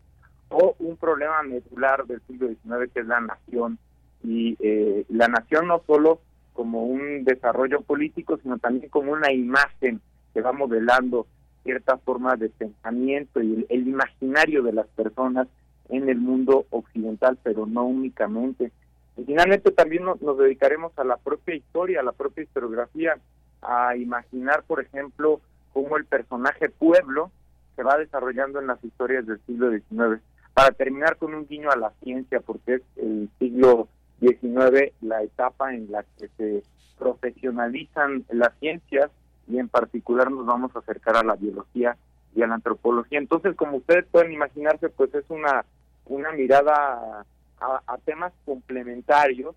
o 0.50 0.76
un 0.80 0.98
problema 0.98 1.44
medular 1.44 2.06
del 2.06 2.22
siglo 2.28 2.48
XIX 2.48 2.92
que 2.94 3.02
es 3.02 3.08
la 3.08 3.22
nación. 3.22 3.78
Y 4.24 4.58
eh, 4.60 5.06
la 5.10 5.28
nación 5.28 5.68
no 5.68 5.82
solo 5.88 6.20
como 6.54 6.86
un 6.86 7.24
desarrollo 7.24 7.82
político, 7.82 8.38
sino 8.42 8.58
también 8.58 8.90
como 8.90 9.14
una 9.14 9.32
imagen 9.32 10.02
que 10.34 10.42
va 10.42 10.52
modelando 10.52 11.28
cierta 11.64 11.98
forma 11.98 12.36
de 12.36 12.50
pensamiento 12.50 13.42
y 13.42 13.66
el, 13.70 13.88
imaginario 13.88 14.64
de 14.64 14.74
las 14.74 14.88
personas 14.88 15.48
en 15.90 16.10
el 16.10 16.18
mundo 16.18 16.66
occidental, 16.70 17.38
pero 17.44 17.66
no 17.66 17.86
únicamente. 17.86 18.72
Y 19.18 19.24
finalmente 19.24 19.72
también 19.72 20.04
nos, 20.04 20.22
nos 20.22 20.38
dedicaremos 20.38 20.98
a 20.98 21.04
la 21.04 21.18
propia 21.18 21.56
historia, 21.56 22.00
a 22.00 22.04
la 22.04 22.12
propia 22.12 22.44
historiografía, 22.44 23.16
a 23.62 23.96
imaginar, 23.96 24.64
por 24.64 24.82
ejemplo, 24.82 25.42
cómo 25.74 25.98
el 25.98 26.06
personaje 26.06 26.70
pueblo 26.70 27.32
se 27.76 27.84
va 27.84 27.98
desarrollando 27.98 28.60
en 28.60 28.68
las 28.68 28.84
historias 28.84 29.26
del 29.26 29.40
siglo 29.46 29.72
XIX. 29.72 30.22
Para 30.54 30.72
terminar 30.72 31.18
con 31.18 31.34
un 31.34 31.48
guiño 31.48 31.72
a 31.72 31.78
la 31.78 31.92
ciencia, 32.04 32.42
porque 32.42 32.76
es 32.76 32.82
el 32.98 33.30
siglo 33.40 33.88
XIX 34.20 34.94
la 35.02 35.24
etapa 35.24 35.74
en 35.74 35.92
la 35.92 36.04
que 36.18 36.28
se 36.38 36.64
profesionalizan 36.98 38.26
las 38.30 38.52
ciencias 38.60 39.10
y 39.48 39.58
en 39.58 39.70
particular 39.70 40.30
nos 40.30 40.46
vamos 40.46 40.76
a 40.76 40.80
acercar 40.80 41.16
a 41.16 41.24
la 41.24 41.36
biología 41.36 41.98
y 42.36 42.42
a 42.42 42.48
la 42.48 42.56
antropología. 42.56 43.18
Entonces, 43.18 43.56
como 43.56 43.78
ustedes 43.78 44.06
pueden 44.12 44.32
imaginarse, 44.32 44.90
pues 44.90 45.14
es 45.16 45.26
una, 45.30 45.66
una 46.06 46.32
mirada 46.34 47.26
a, 47.60 47.98
temas 48.06 48.34
complementarios. 48.46 49.56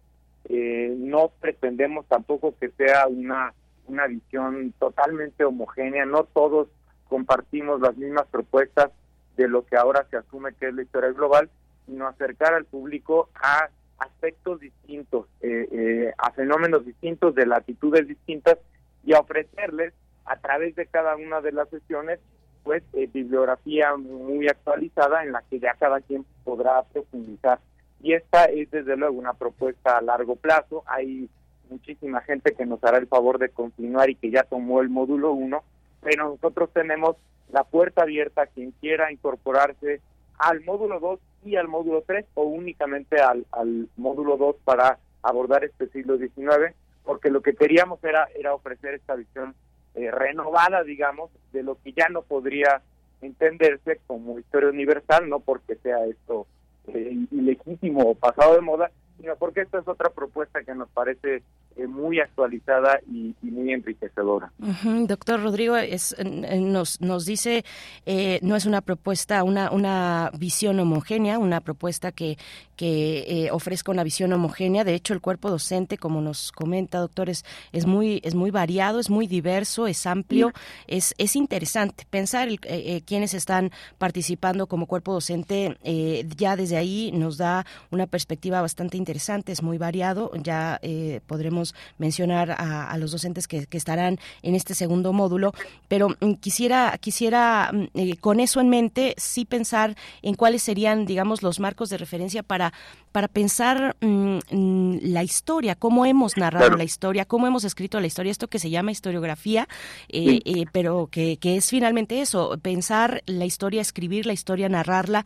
Eh, 0.49 0.94
no 0.97 1.30
pretendemos 1.40 2.06
tampoco 2.06 2.54
que 2.59 2.71
sea 2.71 3.06
una, 3.06 3.52
una 3.86 4.06
visión 4.06 4.72
totalmente 4.78 5.44
homogénea, 5.44 6.06
no 6.06 6.24
todos 6.24 6.68
compartimos 7.08 7.80
las 7.80 7.96
mismas 7.96 8.26
propuestas 8.30 8.90
de 9.36 9.48
lo 9.48 9.64
que 9.66 9.76
ahora 9.76 10.06
se 10.10 10.16
asume 10.16 10.54
que 10.54 10.68
es 10.68 10.74
la 10.74 10.82
historia 10.82 11.10
global, 11.10 11.50
sino 11.86 12.06
acercar 12.06 12.54
al 12.54 12.64
público 12.64 13.28
a 13.34 13.68
aspectos 13.98 14.60
distintos, 14.60 15.26
eh, 15.40 15.68
eh, 15.70 16.12
a 16.18 16.30
fenómenos 16.32 16.84
distintos, 16.84 17.34
de 17.34 17.46
latitudes 17.46 18.08
distintas 18.08 18.58
y 19.04 19.14
a 19.14 19.20
ofrecerles 19.20 19.94
a 20.24 20.36
través 20.36 20.74
de 20.76 20.86
cada 20.86 21.16
una 21.16 21.40
de 21.40 21.52
las 21.52 21.68
sesiones 21.68 22.20
pues 22.62 22.82
eh, 22.92 23.08
bibliografía 23.12 23.96
muy 23.96 24.46
actualizada 24.48 25.24
en 25.24 25.32
la 25.32 25.42
que 25.50 25.58
ya 25.58 25.74
cada 25.74 26.00
quien 26.00 26.24
podrá 26.44 26.82
profundizar. 26.84 27.58
Y 28.00 28.14
esta 28.14 28.44
es 28.44 28.70
desde 28.70 28.96
luego 28.96 29.18
una 29.18 29.34
propuesta 29.34 29.98
a 29.98 30.02
largo 30.02 30.36
plazo. 30.36 30.82
Hay 30.86 31.28
muchísima 31.71 32.21
gente 32.23 32.54
que 32.54 32.66
nos 32.66 32.83
hará 32.85 32.99
el 32.99 33.07
favor 33.07 33.38
de 33.38 33.49
continuar 33.49 34.11
y 34.11 34.16
que 34.16 34.31
ya 34.31 34.42
tomó 34.42 34.81
el 34.81 34.88
módulo 34.88 35.33
1, 35.33 35.62
pero 36.02 36.31
nosotros 36.31 36.71
tenemos 36.73 37.16
la 37.50 37.64
puerta 37.64 38.02
abierta 38.02 38.42
a 38.42 38.47
quien 38.47 38.73
quiera 38.73 39.12
incorporarse 39.12 40.00
al 40.38 40.62
módulo 40.62 41.00
2 41.00 41.21
y 41.45 41.57
al 41.57 41.69
módulo 41.69 42.02
3 42.07 42.26
o 42.35 42.44
únicamente 42.44 43.20
al, 43.20 43.46
al 43.53 43.88
módulo 43.96 44.37
2 44.37 44.57
para 44.64 44.98
abordar 45.22 45.64
este 45.64 45.88
siglo 45.88 46.18
XIX 46.18 46.75
porque 47.05 47.31
lo 47.31 47.42
que 47.42 47.55
queríamos 47.55 48.03
era, 48.05 48.29
era 48.35 48.55
ofrecer 48.55 48.94
esta 48.94 49.14
visión 49.14 49.55
eh, 49.94 50.11
renovada, 50.11 50.83
digamos, 50.83 51.31
de 51.53 51.62
lo 51.62 51.77
que 51.83 51.92
ya 51.92 52.09
no 52.09 52.22
podría 52.22 52.83
entenderse 53.20 54.01
como 54.07 54.38
historia 54.38 54.70
universal, 54.70 55.29
no 55.29 55.40
porque 55.40 55.77
sea 55.77 56.05
esto 56.07 56.46
eh, 56.88 57.16
ilegítimo 57.31 58.03
o 58.03 58.14
pasado 58.14 58.55
de 58.55 58.61
moda, 58.61 58.90
sino 59.16 59.37
porque 59.37 59.62
esta 59.62 59.79
es 59.79 59.88
otra 59.88 60.11
propuesta 60.11 60.62
que 60.64 60.75
nos 60.75 60.88
parece 60.90 61.42
muy 61.88 62.20
actualizada 62.20 63.00
y, 63.11 63.35
muy 63.42 63.72
enriquecedora. 63.72 64.52
Doctor 65.06 65.42
Rodrigo, 65.42 65.76
es, 65.76 66.16
nos, 66.24 67.00
nos 67.00 67.26
dice, 67.26 67.64
eh, 68.06 68.38
no 68.42 68.56
es 68.56 68.66
una 68.66 68.80
propuesta, 68.80 69.44
una, 69.44 69.70
una 69.70 70.30
visión 70.38 70.78
homogénea, 70.80 71.38
una 71.38 71.61
propuesta 71.61 72.12
que, 72.12 72.38
que 72.76 73.24
eh, 73.26 73.50
ofrezca 73.50 73.92
una 73.92 74.04
visión 74.04 74.32
homogénea. 74.32 74.85
De 74.85 74.94
hecho, 74.94 75.14
el 75.14 75.20
cuerpo 75.20 75.50
docente, 75.50 75.98
como 75.98 76.20
nos 76.20 76.52
comenta, 76.52 76.98
doctor, 76.98 77.30
es, 77.30 77.44
muy, 77.87 78.20
es 78.24 78.35
muy 78.35 78.50
variado, 78.50 79.00
es 79.00 79.11
muy 79.11 79.26
diverso, 79.26 79.87
es 79.87 80.06
amplio, 80.06 80.52
es, 80.87 81.14
es 81.18 81.37
interesante 81.37 82.06
pensar 82.11 82.48
quienes 83.04 83.35
están 83.35 83.70
participando 83.98 84.66
como 84.66 84.87
cuerpo 84.87 85.12
docente. 85.12 85.78
ya 86.37 86.56
desde 86.56 86.76
ahí 86.76 87.12
nos 87.12 87.37
da 87.37 87.64
una 87.90 88.06
perspectiva 88.06 88.61
bastante 88.61 88.96
interesante, 88.96 89.52
es 89.52 89.62
muy 89.62 89.78
variado. 89.78 90.30
Ya 90.35 90.80
podremos 91.26 91.62
mencionar 91.98 92.51
a, 92.59 92.96
los 92.98 93.12
docentes 93.12 93.48
que, 93.48 93.66
estarán 93.72 94.18
en 94.42 94.55
este 94.55 94.75
segundo 94.75 95.12
módulo, 95.12 95.53
pero 95.88 96.11
mm, 96.20 96.35
quisiera, 96.35 96.96
quisiera 97.01 97.70
mm, 97.72 97.85
eh, 97.94 98.16
con 98.18 98.40
eso 98.40 98.61
en 98.61 98.68
mente 98.68 99.14
sí 99.16 99.44
pensar 99.44 99.96
en 100.22 100.35
cuáles 100.35 100.62
serían, 100.62 101.07
digamos, 101.07 101.42
los 101.42 101.59
marcos 101.61 101.88
de 101.88 101.96
referencia 101.96 102.42
para, 102.42 102.72
para 103.12 103.29
pensar 103.29 103.96
mm, 104.01 104.38
la 105.03 105.22
historia, 105.22 105.75
cómo 105.75 106.07
hemos 106.07 106.37
narrado 106.37 106.77
la 106.77 106.85
historia, 106.85 107.25
cómo 107.25 107.46
hemos 107.46 107.64
escrito 107.64 108.01
la 108.01 108.07
historia, 108.07 108.33
esto 108.33 108.48
que 108.48 108.59
se 108.59 108.70
llama 108.70 108.90
historiografía, 108.90 109.68
eh, 110.09 110.40
eh, 110.44 110.64
pero 110.72 111.09
que, 111.11 111.38
es 111.42 111.68
finalmente 111.68 112.20
eso, 112.20 112.59
pensar 112.62 113.22
la 113.27 113.44
historia, 113.44 113.81
escribir 113.81 114.27
la 114.27 114.33
historia, 114.33 114.68
narrarla, 114.68 115.25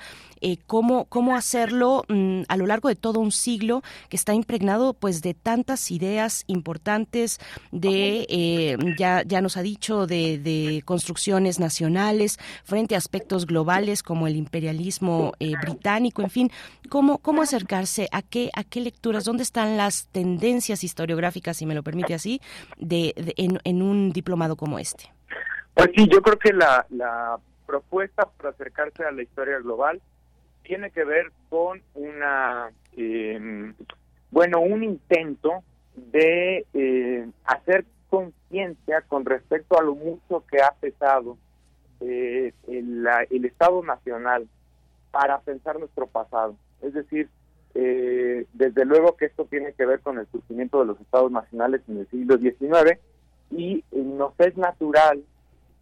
cómo, 0.67 1.07
cómo 1.07 1.37
hacerlo 1.37 2.05
a 2.49 2.57
lo 2.57 2.67
largo 2.67 2.89
de 2.89 2.95
todo 2.97 3.21
un 3.21 3.33
siglo 3.33 3.83
que 4.09 4.17
está 4.17 4.35
impregnado 4.35 4.95
pues 4.95 5.23
de 5.23 5.35
tantas 5.35 5.91
ideas 5.91 6.45
importantes 6.47 7.39
de, 7.73 8.27
eh, 8.29 8.77
ya, 8.99 9.23
ya 9.25 9.41
nos 9.41 9.57
ha 9.57 9.63
dicho, 9.63 10.07
de, 10.07 10.39
de, 10.39 10.83
construcciones 10.85 11.59
nacionales 11.59 12.39
frente 12.65 12.95
a 12.95 12.99
aspectos 12.99 13.47
globales 13.47 14.03
como 14.03 14.27
el 14.27 14.37
imperialismo 14.37 15.33
eh, 15.41 15.53
británico, 15.61 16.23
en 16.23 16.31
fin, 16.31 16.51
¿cómo, 16.89 17.19
cómo 17.19 17.43
a 18.13 18.23
qué, 18.23 18.51
a 18.55 18.65
qué 18.65 18.81
lecturas, 18.81 19.25
dónde 19.25 19.43
están 19.43 19.77
las 19.77 20.09
tendencias 20.09 20.85
historiográficas, 20.85 21.57
si 21.57 21.67
me 21.67 21.75
lo 21.75 21.83
permite 21.83 22.15
así, 22.15 22.41
de, 22.79 23.15
en, 23.37 23.59
en 23.65 23.83
un 23.83 24.11
diplomado 24.13 24.57
como 24.57 24.79
este? 24.79 25.05
Pues 25.75 25.91
sí, 25.95 26.09
yo 26.11 26.23
creo 26.23 26.39
que 26.39 26.53
la, 26.53 26.87
la 26.91 27.39
propuesta 27.67 28.27
para 28.27 28.51
acercarse 28.51 29.05
a 29.05 29.13
la 29.13 29.23
historia 29.23 29.59
global 29.59 30.01
tiene 30.63 30.91
que 30.91 31.05
ver 31.05 31.33
con 31.49 31.83
una, 31.95 32.71
eh, 32.97 33.73
bueno, 34.31 34.61
un 34.61 34.83
intento 34.83 35.63
de 35.95 36.67
eh, 36.75 37.29
hacer 37.45 37.85
conciencia 38.09 39.03
con 39.03 39.25
respecto 39.25 39.79
a 39.79 39.83
lo 39.83 39.95
mucho 39.95 40.45
que 40.51 40.63
ha 40.63 40.73
pesado 40.81 41.37
eh, 42.01 42.53
el, 42.69 43.07
el, 43.31 43.45
Estado 43.45 43.83
Nacional 43.83 44.49
para 45.11 45.41
pensar 45.41 45.79
nuestro 45.79 46.07
pasado. 46.07 46.57
Es 46.83 46.95
decir, 46.95 47.29
eh, 47.79 48.47
desde 48.55 48.85
luego 48.85 49.17
que 49.17 49.27
esto 49.27 49.45
tiene 49.45 49.73
que 49.75 49.85
ver 49.85 50.01
con 50.01 50.19
el 50.19 50.27
surgimiento 50.29 50.81
de 50.81 50.87
los 50.87 51.01
Estados 51.01 51.31
Nacionales 51.31 51.83
en 51.89 51.99
el 51.99 52.09
siglo 52.09 52.39
XIX 52.39 52.99
y 53.51 53.85
nos 53.93 54.33
es 54.41 54.57
natural 54.57 55.23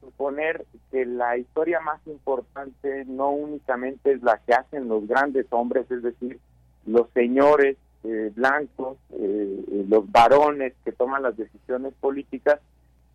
suponer 0.00 0.64
que 0.90 1.06
la 1.06 1.36
historia 1.36 1.80
más 1.80 2.00
importante 2.06 3.04
no 3.06 3.30
únicamente 3.30 4.12
es 4.12 4.22
la 4.22 4.38
que 4.46 4.54
hacen 4.54 4.88
los 4.88 5.06
grandes 5.06 5.46
hombres, 5.50 5.90
es 5.90 6.02
decir, 6.02 6.38
los 6.86 7.08
señores 7.14 7.76
eh, 8.04 8.30
blancos, 8.34 8.98
eh, 9.12 9.64
eh, 9.72 9.84
los 9.88 10.10
varones 10.10 10.74
que 10.84 10.92
toman 10.92 11.22
las 11.22 11.36
decisiones 11.36 11.94
políticas, 12.00 12.60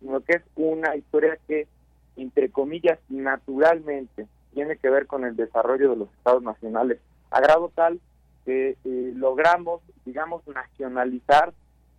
sino 0.00 0.20
que 0.20 0.36
es 0.36 0.42
una 0.56 0.96
historia 0.96 1.38
que, 1.46 1.68
entre 2.16 2.50
comillas, 2.50 2.98
naturalmente 3.08 4.26
tiene 4.52 4.76
que 4.76 4.90
ver 4.90 5.06
con 5.06 5.24
el 5.24 5.36
desarrollo 5.36 5.90
de 5.90 5.96
los 5.96 6.08
estados 6.14 6.42
nacionales, 6.42 6.98
a 7.30 7.40
grado 7.40 7.70
tal 7.74 8.00
que 8.44 8.76
logramos, 8.84 9.80
digamos, 10.04 10.46
nacionalizar 10.46 11.52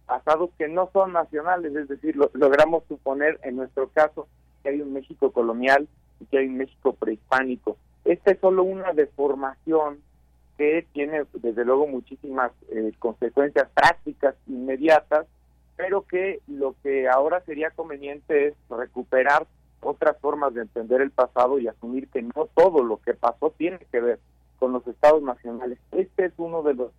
pasados 0.06 0.50
que 0.58 0.68
no 0.68 0.90
son 0.92 1.14
nacionales, 1.14 1.76
es 1.76 1.88
decir, 1.88 2.18
logramos 2.34 2.84
suponer 2.88 3.40
en 3.44 3.56
nuestro 3.56 3.88
caso 3.90 4.28
que 4.62 4.70
hay 4.70 4.82
un 4.82 4.94
México 4.94 5.32
colonial 5.32 5.88
y 6.20 6.26
que 6.26 6.40
hay 6.40 6.48
un 6.48 6.58
México 6.58 6.94
prehispánico. 6.94 7.78
Esta 8.04 8.32
es 8.32 8.40
solo 8.40 8.64
una 8.64 8.94
deformación 8.94 10.00
que 10.58 10.86
tiene 10.92 11.24
desde 11.34 11.64
luego 11.64 11.88
muchísimas 11.88 12.52
eh, 12.70 12.92
consecuencias 13.00 13.70
prácticas 13.74 14.36
inmediatas 14.48 15.28
pero 15.82 16.04
que 16.04 16.42
lo 16.48 16.76
que 16.84 17.10
ahora 17.10 17.42
sería 17.42 17.72
conveniente 17.72 18.50
es 18.50 18.54
recuperar 18.70 19.48
otras 19.82 20.16
formas 20.20 20.54
de 20.54 20.62
entender 20.62 21.02
el 21.02 21.10
pasado 21.10 21.58
y 21.58 21.68
asumir 21.68 22.08
que 22.10 22.22
no 22.22 22.48
todo 22.54 22.84
lo 22.84 22.98
que 22.98 23.16
pasó 23.16 23.52
tiene 23.58 23.80
que 23.92 24.00
ver 24.00 24.20
con 24.62 24.74
los 24.74 24.86
estados 24.86 25.24
nacionales. 25.24 25.80
Este 25.92 26.26
es 26.26 26.34
uno 26.38 26.62
de 26.62 26.76
los 26.76 26.92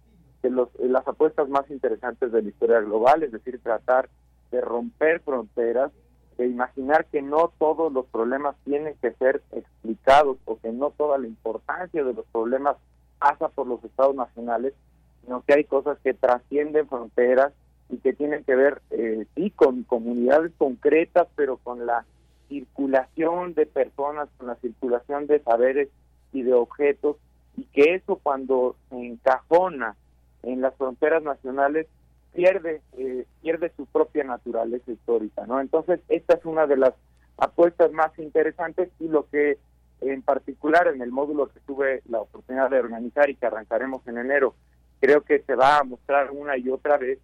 de 0.43 0.51
los, 0.51 0.69
las 0.81 1.07
apuestas 1.07 1.49
más 1.49 1.71
interesantes 1.71 2.33
de 2.33 2.43
la 2.43 2.49
historia 2.49 2.81
global, 2.81 3.23
es 3.23 3.31
decir, 3.31 3.61
tratar 3.63 4.09
de 4.51 4.61
romper 4.61 5.21
fronteras, 5.21 5.93
de 6.37 6.49
imaginar 6.49 7.07
que 7.07 7.23
no 7.23 7.53
todos 7.61 7.93
los 7.93 8.07
problemas 8.07 8.57
tienen 8.65 8.97
que 9.01 9.13
ser 9.13 9.41
explicados 9.53 10.39
o 10.45 10.59
que 10.59 10.73
no 10.73 10.91
toda 10.91 11.19
la 11.19 11.29
importancia 11.29 12.03
de 12.03 12.13
los 12.13 12.27
problemas 12.33 12.77
pasa 13.21 13.49
por 13.51 13.69
los 13.69 13.85
estados 13.85 14.17
nacionales, 14.17 14.75
sino 15.23 15.43
que 15.43 15.55
hay 15.55 15.63
cosas 15.63 15.97
que 16.03 16.15
trascienden 16.15 16.89
fronteras 16.89 17.53
y 17.91 17.99
que 17.99 18.13
tienen 18.13 18.43
que 18.43 18.57
ver, 18.57 18.83
eh, 18.91 19.25
sí, 19.37 19.51
con 19.51 19.85
comunidades 19.85 20.51
concretas, 20.59 21.29
pero 21.37 21.59
con 21.59 21.87
la 21.87 22.05
circulación 22.49 23.55
de 23.55 23.67
personas, 23.67 24.29
con 24.39 24.49
la 24.49 24.57
circulación 24.57 25.29
de 25.29 25.39
saberes 25.39 25.89
y 26.33 26.43
de 26.43 26.55
objetos, 26.55 27.17
y 27.57 27.65
que 27.67 27.95
eso 27.95 28.21
cuando 28.23 28.77
se 28.89 28.97
encajona 28.97 29.97
en 30.43 30.61
las 30.61 30.75
fronteras 30.77 31.23
nacionales 31.23 31.87
pierde 32.35 32.81
eh, 32.97 33.27
pierde 33.43 33.73
su 33.77 33.87
propia 33.87 34.25
naturaleza 34.25 34.91
histórica, 34.91 35.47
¿no? 35.47 35.61
Entonces 35.61 36.01
esta 36.09 36.35
es 36.35 36.45
una 36.45 36.67
de 36.67 36.77
las 36.77 36.95
apuestas 37.37 37.93
más 37.93 38.17
interesantes 38.19 38.91
y 38.99 39.09
lo 39.09 39.29
que 39.29 39.59
en 40.01 40.23
particular 40.23 40.89
en 40.89 41.01
el 41.03 41.11
módulo 41.11 41.49
que 41.49 41.61
tuve 41.61 42.03
la 42.09 42.21
oportunidad 42.21 42.71
de 42.71 42.81
organizar 42.81 43.31
y 43.31 43.37
que 43.37 43.47
arrancaremos 43.47 44.07
en 44.09 44.19
enero, 44.19 44.55
creo 45.01 45.23
que 45.23 45.41
se 45.41 45.55
va 45.55 45.79
a 45.79 45.85
mostrar 45.85 46.31
una 46.31 46.57
y 46.57 46.69
otra 46.69 46.97
vez, 46.97 47.19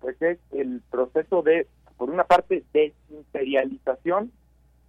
pues 0.00 0.20
es 0.22 0.38
el 0.52 0.82
proceso 0.90 1.42
de, 1.42 1.66
por 1.96 2.10
una 2.10 2.24
parte, 2.24 2.64
desimperialización 2.72 4.32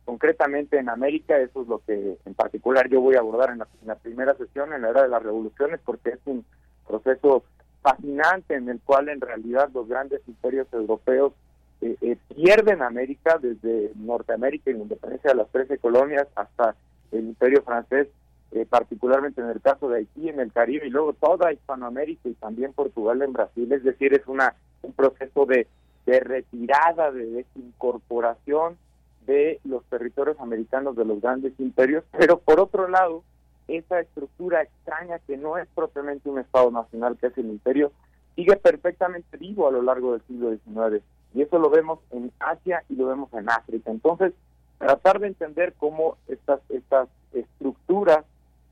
concretamente 0.05 0.77
en 0.77 0.89
América, 0.89 1.37
eso 1.37 1.61
es 1.61 1.67
lo 1.67 1.79
que 1.79 2.17
en 2.25 2.33
particular 2.33 2.89
yo 2.89 3.01
voy 3.01 3.15
a 3.15 3.19
abordar 3.19 3.51
en 3.51 3.59
la, 3.85 3.95
primera 3.95 4.35
sesión, 4.35 4.73
en 4.73 4.81
la 4.81 4.89
era 4.89 5.03
de 5.03 5.09
las 5.09 5.23
revoluciones, 5.23 5.79
porque 5.85 6.11
es 6.11 6.19
un 6.25 6.45
proceso 6.87 7.43
fascinante 7.81 8.55
en 8.55 8.69
el 8.69 8.79
cual 8.81 9.09
en 9.09 9.21
realidad 9.21 9.69
los 9.73 9.87
grandes 9.87 10.21
imperios 10.27 10.67
europeos 10.71 11.33
eh, 11.81 11.95
eh, 12.01 12.17
pierden 12.35 12.81
América 12.81 13.39
desde 13.41 13.91
Norteamérica 13.95 14.69
y 14.69 14.73
la 14.73 14.83
independencia 14.83 15.31
de 15.31 15.37
las 15.37 15.49
13 15.49 15.77
colonias 15.79 16.27
hasta 16.35 16.75
el 17.11 17.25
imperio 17.25 17.63
francés, 17.63 18.07
eh, 18.51 18.65
particularmente 18.69 19.41
en 19.41 19.49
el 19.49 19.61
caso 19.61 19.89
de 19.89 19.99
Haití, 19.99 20.29
en 20.29 20.39
el 20.39 20.51
Caribe 20.51 20.87
y 20.87 20.91
luego 20.91 21.13
toda 21.13 21.53
Hispanoamérica 21.53 22.29
y 22.29 22.33
también 22.33 22.73
Portugal 22.73 23.21
en 23.21 23.33
Brasil, 23.33 23.71
es 23.71 23.83
decir, 23.83 24.13
es 24.13 24.27
una 24.27 24.55
un 24.83 24.93
proceso 24.93 25.45
de, 25.45 25.67
de 26.05 26.19
retirada, 26.19 27.11
de 27.11 27.25
desincorporación 27.27 28.77
de 29.25 29.59
los 29.63 29.83
territorios 29.85 30.39
americanos 30.39 30.95
de 30.95 31.05
los 31.05 31.21
grandes 31.21 31.53
imperios, 31.59 32.03
pero 32.17 32.39
por 32.39 32.59
otro 32.59 32.87
lado, 32.87 33.23
esa 33.67 33.99
estructura 33.99 34.61
extraña 34.63 35.19
que 35.19 35.37
no 35.37 35.57
es 35.57 35.67
propiamente 35.73 36.29
un 36.29 36.39
Estado 36.39 36.71
nacional, 36.71 37.17
que 37.17 37.27
es 37.27 37.37
el 37.37 37.47
imperio, 37.47 37.91
sigue 38.35 38.55
perfectamente 38.57 39.37
vivo 39.37 39.67
a 39.67 39.71
lo 39.71 39.81
largo 39.81 40.13
del 40.13 40.21
siglo 40.27 40.51
XIX. 40.51 41.03
Y 41.33 41.41
eso 41.41 41.59
lo 41.59 41.69
vemos 41.69 41.99
en 42.11 42.31
Asia 42.39 42.83
y 42.89 42.95
lo 42.95 43.07
vemos 43.07 43.31
en 43.33 43.49
África. 43.49 43.91
Entonces, 43.91 44.33
tratar 44.77 45.19
de 45.19 45.27
entender 45.27 45.73
cómo 45.77 46.17
estas, 46.27 46.59
estas 46.69 47.07
estructuras 47.33 48.25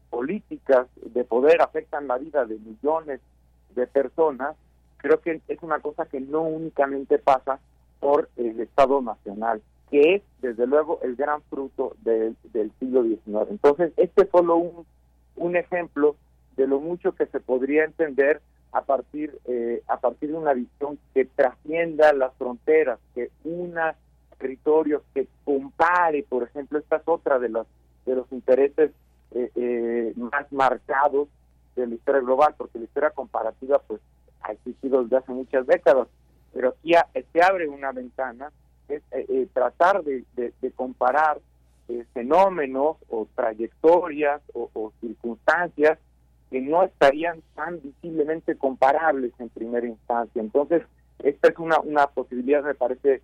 políticas 0.10 0.88
de 1.02 1.24
poder 1.24 1.62
afectan 1.62 2.08
la 2.08 2.18
vida 2.18 2.46
de 2.46 2.58
millones 2.58 3.22
de 3.76 3.88
personas, 3.88 4.56
creo 4.98 5.22
que 5.22 5.42
es 5.48 5.62
una 5.62 5.80
cosa 5.80 6.06
que 6.08 6.20
no 6.20 6.42
únicamente 6.42 7.20
pasa 7.20 7.60
por 8.00 8.30
el 8.38 8.60
Estado 8.60 9.02
Nacional 9.02 9.62
que 9.90 10.16
es 10.16 10.24
desde 10.42 10.68
luego 10.68 11.00
el 11.04 11.16
gran 11.16 11.42
fruto 11.44 11.96
del 12.02 12.36
siglo 12.80 13.04
XIX. 13.04 13.50
Entonces, 13.50 13.92
este 13.98 14.24
es 14.24 14.30
solo 14.30 14.58
un, 14.58 14.86
un 15.36 15.56
ejemplo 15.56 16.16
de 16.56 16.68
lo 16.68 16.80
mucho 16.80 17.14
que 17.14 17.26
se 17.28 17.40
podría 17.40 17.86
entender 17.86 18.42
a 18.72 18.82
partir 18.82 19.40
eh, 19.46 19.82
a 19.88 20.00
partir 20.00 20.30
de 20.30 20.36
una 20.36 20.54
visión 20.54 21.00
que 21.14 21.26
trascienda 21.26 22.14
las 22.14 22.34
fronteras, 22.36 23.00
que 23.16 23.32
una 23.44 23.96
territorios, 24.38 25.02
que 25.14 25.28
compare, 25.44 26.24
por 26.24 26.44
ejemplo, 26.44 26.80
esta 26.80 26.98
es 26.98 27.04
otra 27.06 27.40
de 27.40 27.50
los 27.50 27.68
de 28.06 28.16
los 28.16 28.32
intereses 28.32 28.92
eh, 29.32 29.52
eh, 29.56 30.14
más 30.16 30.52
marcados 30.52 31.28
de 31.76 31.88
la 31.88 31.96
historia 31.96 32.22
global, 32.22 32.56
porque 32.58 32.80
la 32.80 32.86
historia 32.86 33.10
comparativa 33.12 33.80
pues 33.88 34.02
ha 34.42 34.52
existido 34.52 35.04
desde 35.04 35.18
hace 35.18 35.32
muchas 35.32 35.68
décadas, 35.68 36.08
pero 36.54 36.70
aquí 36.70 36.94
se 37.34 37.42
abre 37.42 37.68
una 37.68 37.92
ventana 37.92 38.52
es 38.90 39.04
eh, 39.12 39.26
eh, 39.30 39.48
tratar 39.54 40.04
de, 40.04 40.24
comparar 40.76 41.40
eh, 41.88 42.06
fenómenos 42.14 42.98
o 43.10 43.28
trayectorias 43.36 44.42
o, 44.54 44.92
circunstancias 45.02 45.98
que 46.50 46.62
no 46.62 46.84
estarían 46.84 47.42
tan 47.56 47.80
visiblemente 47.82 48.56
comparables 48.56 49.34
en 49.40 49.50
primera 49.50 49.88
instancia. 49.88 50.42
Entonces, 50.42 50.84
esta 51.20 51.50
es 51.50 51.58
una, 51.60 51.80
una 51.80 52.08
posibilidad, 52.08 52.64
me 52.64 52.74
parece, 52.74 53.22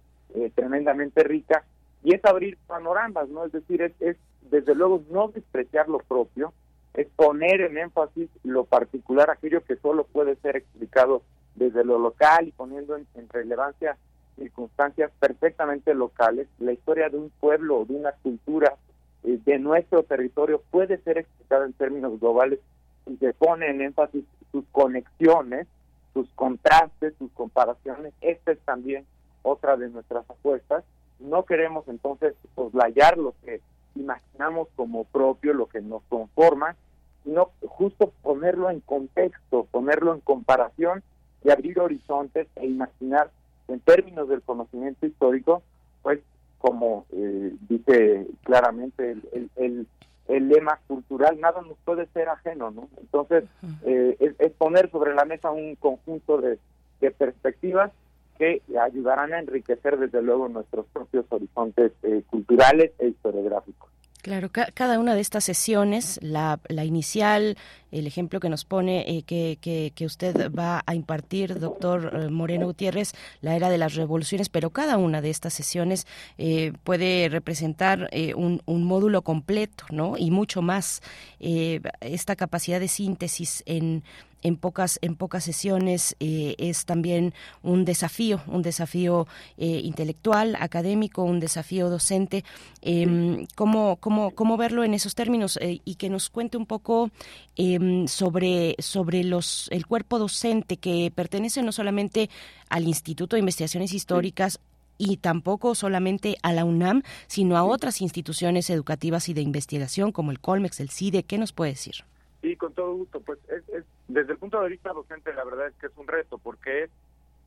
tremendamente 0.53 1.23
rica, 1.23 1.63
y 2.03 2.13
es 2.13 2.23
abrir 2.25 2.57
panoramas, 2.67 3.29
¿no? 3.29 3.45
Es 3.45 3.53
decir, 3.53 3.81
es, 3.81 3.93
es 4.01 4.17
desde 4.41 4.75
luego 4.75 5.01
no 5.09 5.29
despreciar 5.29 5.87
lo 5.87 5.99
propio, 5.99 6.53
es 6.93 7.07
poner 7.15 7.61
en 7.61 7.77
énfasis 7.77 8.29
lo 8.43 8.65
particular, 8.65 9.29
aquello 9.29 9.63
que 9.63 9.77
solo 9.77 10.03
puede 10.03 10.35
ser 10.37 10.57
explicado 10.57 11.23
desde 11.55 11.85
lo 11.85 11.97
local 11.97 12.49
y 12.49 12.51
poniendo 12.51 12.97
en 12.97 13.29
relevancia 13.29 13.97
circunstancias 14.35 15.11
perfectamente 15.19 15.93
locales, 15.93 16.47
la 16.59 16.73
historia 16.73 17.09
de 17.09 17.17
un 17.17 17.29
pueblo 17.39 17.79
o 17.79 17.85
de 17.85 17.95
una 17.95 18.11
cultura 18.11 18.75
eh, 19.23 19.39
de 19.45 19.59
nuestro 19.59 20.03
territorio 20.03 20.61
puede 20.71 20.97
ser 20.99 21.17
explicada 21.17 21.65
en 21.65 21.73
términos 21.73 22.19
globales 22.19 22.59
y 23.05 23.17
se 23.17 23.33
pone 23.33 23.69
en 23.69 23.81
énfasis 23.81 24.23
sus 24.51 24.65
conexiones, 24.71 25.67
sus 26.13 26.29
contrastes, 26.35 27.13
sus 27.17 27.31
comparaciones. 27.31 28.13
Esta 28.21 28.51
es 28.51 28.59
también 28.59 29.05
otra 29.41 29.77
de 29.77 29.89
nuestras 29.89 30.29
apuestas. 30.29 30.83
No 31.19 31.43
queremos 31.43 31.87
entonces 31.87 32.35
soslayar 32.55 33.17
lo 33.17 33.33
que 33.43 33.61
imaginamos 33.95 34.67
como 34.75 35.05
propio, 35.05 35.53
lo 35.53 35.67
que 35.67 35.81
nos 35.81 36.03
conforma, 36.09 36.75
sino 37.23 37.51
justo 37.67 38.11
ponerlo 38.21 38.69
en 38.69 38.81
contexto, 38.81 39.67
ponerlo 39.71 40.13
en 40.13 40.21
comparación 40.21 41.03
y 41.43 41.49
abrir 41.49 41.79
horizontes 41.79 42.47
e 42.55 42.65
imaginar 42.65 43.31
en 43.67 43.79
términos 43.79 44.27
del 44.29 44.41
conocimiento 44.41 45.05
histórico, 45.05 45.63
pues 46.01 46.19
como 46.59 47.05
eh, 47.11 47.53
dice 47.69 48.27
claramente 48.43 49.11
el, 49.11 49.49
el, 49.55 49.87
el, 50.27 50.47
lema 50.49 50.79
cultural, 50.87 51.39
nada 51.39 51.61
nos 51.61 51.77
puede 51.85 52.07
ser 52.07 52.29
ajeno, 52.29 52.71
¿no? 52.71 52.89
Entonces, 52.99 53.43
eh, 53.83 54.17
es, 54.39 54.51
poner 54.53 54.89
sobre 54.89 55.13
la 55.13 55.25
mesa 55.25 55.51
un 55.51 55.75
conjunto 55.75 56.39
de, 56.39 56.57
de 57.01 57.11
perspectivas 57.11 57.91
que 58.37 58.61
ayudarán 58.81 59.33
a 59.33 59.39
enriquecer 59.39 59.97
desde 59.97 60.21
luego 60.21 60.49
nuestros 60.49 60.85
propios 60.87 61.25
horizontes 61.29 61.91
eh, 62.03 62.23
culturales 62.29 62.91
e 62.99 63.07
historiográficos. 63.09 63.89
Claro, 64.25 64.49
cada 64.51 64.97
una 64.97 65.13
de 65.13 65.21
estas 65.21 65.43
sesiones, 65.43 66.17
la, 66.23 66.59
inicial, 66.83 67.57
el 67.91 68.07
ejemplo 68.07 68.39
que 68.39 68.49
nos 68.49 68.65
pone 68.65 69.07
eh, 69.07 69.21
que, 69.21 69.59
que, 69.61 70.05
usted 70.07 70.51
va 70.51 70.81
a 70.87 70.95
impartir, 70.95 71.59
doctor 71.59 72.11
eh, 72.11 72.29
Moreno 72.31 72.65
Gutiérrez, 72.65 73.13
la 73.41 73.55
era 73.55 73.69
de 73.69 73.77
las 73.77 73.93
revoluciones, 73.93 74.49
pero 74.49 74.71
cada 74.71 74.97
una 74.97 75.21
de 75.21 75.29
estas 75.29 75.53
sesiones 75.53 76.07
eh, 76.39 76.73
puede 76.83 77.29
representar 77.29 78.09
un, 78.35 78.63
un, 78.65 78.83
módulo 78.83 79.21
completo, 79.21 79.85
¿no? 79.91 80.17
Y 80.17 80.31
mucho 80.31 80.63
más. 80.63 81.03
esta 81.39 82.35
capacidad 82.35 82.79
de 82.79 82.87
síntesis 82.87 83.61
en 83.67 84.03
en 84.45 84.57
pocas 84.57 84.99
en 85.01 85.15
pocas 85.15 85.43
sesiones 85.43 86.15
eh, 86.19 86.55
es 86.59 86.85
también 86.85 87.33
un 87.63 87.83
desafío 87.83 88.41
un 88.47 88.61
desafío 88.61 89.27
eh, 89.57 89.81
intelectual 89.83 90.55
académico 90.59 91.23
un 91.23 91.39
desafío 91.39 91.89
docente 91.89 92.43
eh, 92.81 93.47
cómo, 93.55 93.97
cómo, 93.97 94.31
cómo 94.31 94.55
verlo 94.55 94.83
en 94.83 94.93
esos 94.93 95.15
términos 95.15 95.57
eh, 95.61 95.81
y 95.83 95.95
que 95.95 96.09
nos 96.09 96.29
cuente 96.29 96.57
un 96.57 96.67
poco 96.67 97.09
em, 97.55 98.07
sobre 98.07 98.75
sobre 98.79 99.23
los 99.23 99.67
el 99.71 99.87
cuerpo 99.87 100.19
docente 100.19 100.77
que 100.77 101.11
pertenece 101.13 101.63
no 101.63 101.71
solamente 101.71 102.29
al 102.69 102.87
Instituto 102.87 103.35
de 103.35 103.39
Investigaciones 103.39 103.93
Históricas 103.93 104.59
y 104.97 105.17
tampoco 105.17 105.75
solamente 105.75 106.37
a 106.41 106.53
la 106.53 106.63
UNAM, 106.63 107.01
sino 107.27 107.57
a 107.57 107.63
otras 107.63 108.01
instituciones 108.01 108.69
educativas 108.69 109.27
y 109.27 109.33
de 109.33 109.41
investigación 109.41 110.13
como 110.13 110.31
el 110.31 110.39
Colmex, 110.39 110.79
el 110.79 110.89
CIDE. 110.89 111.23
¿Qué 111.23 111.37
nos 111.37 111.51
puede 111.51 111.71
decir? 111.71 112.05
Sí, 112.45 112.55
con 112.57 112.73
todo 112.73 112.93
gusto. 112.93 113.21
Pues 113.21 113.39
es, 113.49 113.83
desde 114.07 114.33
el 114.33 114.37
punto 114.37 114.61
de 114.61 114.69
vista 114.69 114.93
docente, 114.93 115.33
la 115.33 115.43
verdad 115.43 115.67
es 115.67 115.73
que 115.75 115.87
es 115.87 115.97
un 115.97 116.07
reto, 116.07 116.37
porque 116.37 116.83
es 116.83 116.89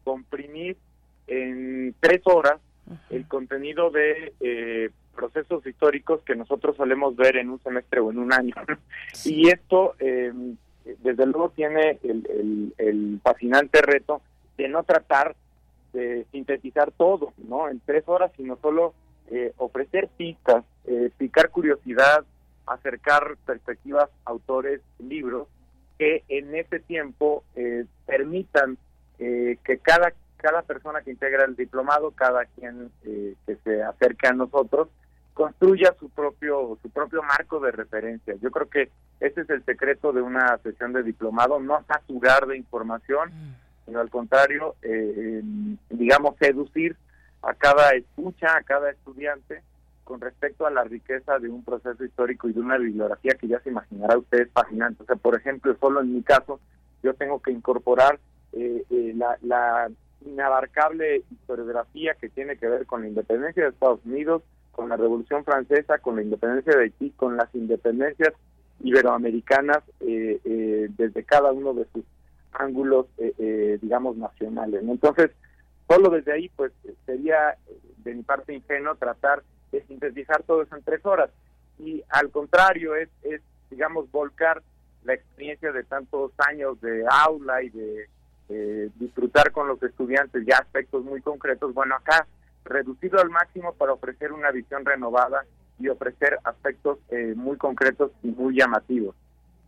comprimir 0.02 0.76
en 1.28 1.94
tres 2.00 2.20
horas 2.24 2.60
el 3.10 3.28
contenido 3.28 3.90
de 3.90 4.32
eh, 4.40 4.90
procesos 5.14 5.64
históricos 5.64 6.22
que 6.22 6.34
nosotros 6.34 6.76
solemos 6.76 7.14
ver 7.14 7.36
en 7.36 7.50
un 7.50 7.62
semestre 7.62 8.00
o 8.00 8.10
en 8.10 8.18
un 8.18 8.32
año. 8.32 8.54
Y 9.24 9.48
esto, 9.48 9.94
eh, 10.00 10.32
desde 10.84 11.26
luego, 11.26 11.50
tiene 11.50 12.00
el, 12.02 12.74
el, 12.78 13.20
fascinante 13.22 13.80
reto 13.80 14.20
de 14.56 14.68
no 14.68 14.82
tratar 14.82 15.36
sintetizar 16.30 16.92
todo, 16.92 17.32
¿no? 17.48 17.68
En 17.68 17.80
tres 17.80 18.04
horas, 18.06 18.30
sino 18.36 18.56
solo 18.56 18.94
eh, 19.30 19.52
ofrecer 19.58 20.08
pistas, 20.16 20.64
eh, 20.86 21.10
picar 21.18 21.50
curiosidad, 21.50 22.24
acercar 22.72 23.36
perspectivas, 23.44 24.10
autores, 24.24 24.80
libros, 24.98 25.48
que 25.98 26.24
en 26.28 26.54
ese 26.54 26.80
tiempo 26.80 27.44
eh, 27.56 27.84
permitan 28.06 28.78
eh, 29.18 29.58
que 29.64 29.78
cada 29.78 30.12
cada 30.36 30.62
persona 30.62 31.00
que 31.02 31.10
integra 31.10 31.44
el 31.46 31.56
diplomado, 31.56 32.12
cada 32.12 32.44
quien 32.44 32.92
eh, 33.04 33.34
que 33.44 33.56
se 33.64 33.82
acerque 33.82 34.28
a 34.28 34.32
nosotros, 34.32 34.86
construya 35.34 35.96
su 35.98 36.08
propio 36.10 36.78
su 36.80 36.90
propio 36.90 37.24
marco 37.24 37.58
de 37.58 37.72
referencia. 37.72 38.36
Yo 38.40 38.52
creo 38.52 38.70
que 38.70 38.90
ese 39.18 39.40
es 39.40 39.50
el 39.50 39.64
secreto 39.64 40.12
de 40.12 40.22
una 40.22 40.56
sesión 40.58 40.92
de 40.92 41.02
diplomado, 41.02 41.58
no 41.58 41.84
saturar 41.88 42.46
de 42.46 42.56
información, 42.56 43.30
mm. 43.30 43.54
sino 43.86 44.00
al 44.00 44.10
contrario, 44.10 44.76
digamos, 45.90 46.36
seducir 46.38 46.96
a 47.42 47.54
cada 47.54 47.90
escucha, 47.90 48.56
a 48.56 48.62
cada 48.62 48.90
estudiante, 48.90 49.62
con 50.08 50.22
respecto 50.22 50.66
a 50.66 50.70
la 50.70 50.84
riqueza 50.84 51.38
de 51.38 51.50
un 51.50 51.62
proceso 51.62 52.02
histórico 52.02 52.48
y 52.48 52.54
de 52.54 52.60
una 52.60 52.78
bibliografía 52.78 53.36
que 53.38 53.46
ya 53.46 53.60
se 53.60 53.68
imaginará 53.68 54.16
usted 54.16 54.48
fascinante. 54.54 55.02
O 55.02 55.06
sea, 55.06 55.16
por 55.16 55.36
ejemplo, 55.36 55.76
solo 55.78 56.00
en 56.00 56.14
mi 56.14 56.22
caso, 56.22 56.60
yo 57.02 57.12
tengo 57.12 57.42
que 57.42 57.52
incorporar 57.52 58.18
eh, 58.54 58.84
eh, 58.88 59.14
la, 59.14 59.90
inabarcable 60.24 61.24
historiografía 61.30 62.14
que 62.14 62.30
tiene 62.30 62.56
que 62.56 62.68
ver 62.68 62.86
con 62.86 63.02
la 63.02 63.08
independencia 63.08 63.62
de 63.62 63.68
Estados 63.68 64.00
Unidos, 64.06 64.42
con 64.72 64.88
la 64.88 64.96
Revolución 64.96 65.44
Francesa, 65.44 65.98
con 65.98 66.16
la 66.16 66.22
independencia 66.22 66.74
de 66.74 66.84
Haití, 66.84 67.10
con 67.10 67.36
las 67.36 67.54
independencias 67.54 68.32
iberoamericanas 68.80 69.82
eh, 70.00 70.88
desde 70.96 71.22
cada 71.24 71.52
uno 71.52 71.74
de 71.74 71.86
sus 71.92 72.04
ángulos, 72.52 73.06
digamos, 73.82 74.16
nacionales. 74.16 74.82
Entonces, 74.82 75.32
solo 75.86 76.08
desde 76.08 76.32
ahí, 76.32 76.50
pues, 76.56 76.72
sería 77.04 77.58
de 77.98 78.14
mi 78.14 78.22
parte 78.22 78.54
ingenuo 78.54 78.94
tratar 78.94 79.42
de 79.72 79.82
sintetizar 79.86 80.42
todo 80.42 80.62
eso 80.62 80.76
en 80.76 80.82
tres 80.82 81.04
horas. 81.04 81.30
Y 81.78 82.02
al 82.08 82.30
contrario, 82.30 82.94
es, 82.96 83.08
es 83.22 83.40
digamos, 83.70 84.10
volcar 84.10 84.62
la 85.04 85.14
experiencia 85.14 85.72
de 85.72 85.84
tantos 85.84 86.32
años 86.38 86.80
de 86.80 87.04
aula 87.08 87.62
y 87.62 87.70
de 87.70 88.08
disfrutar 88.94 89.52
con 89.52 89.68
los 89.68 89.82
estudiantes 89.82 90.42
ya 90.46 90.56
aspectos 90.56 91.04
muy 91.04 91.20
concretos. 91.20 91.74
Bueno, 91.74 91.94
acá 91.94 92.26
reducido 92.64 93.20
al 93.20 93.30
máximo 93.30 93.74
para 93.74 93.92
ofrecer 93.92 94.32
una 94.32 94.50
visión 94.50 94.84
renovada 94.84 95.44
y 95.78 95.88
ofrecer 95.88 96.38
aspectos 96.44 96.98
eh, 97.10 97.34
muy 97.36 97.56
concretos 97.56 98.10
y 98.22 98.28
muy 98.28 98.56
llamativos. 98.56 99.14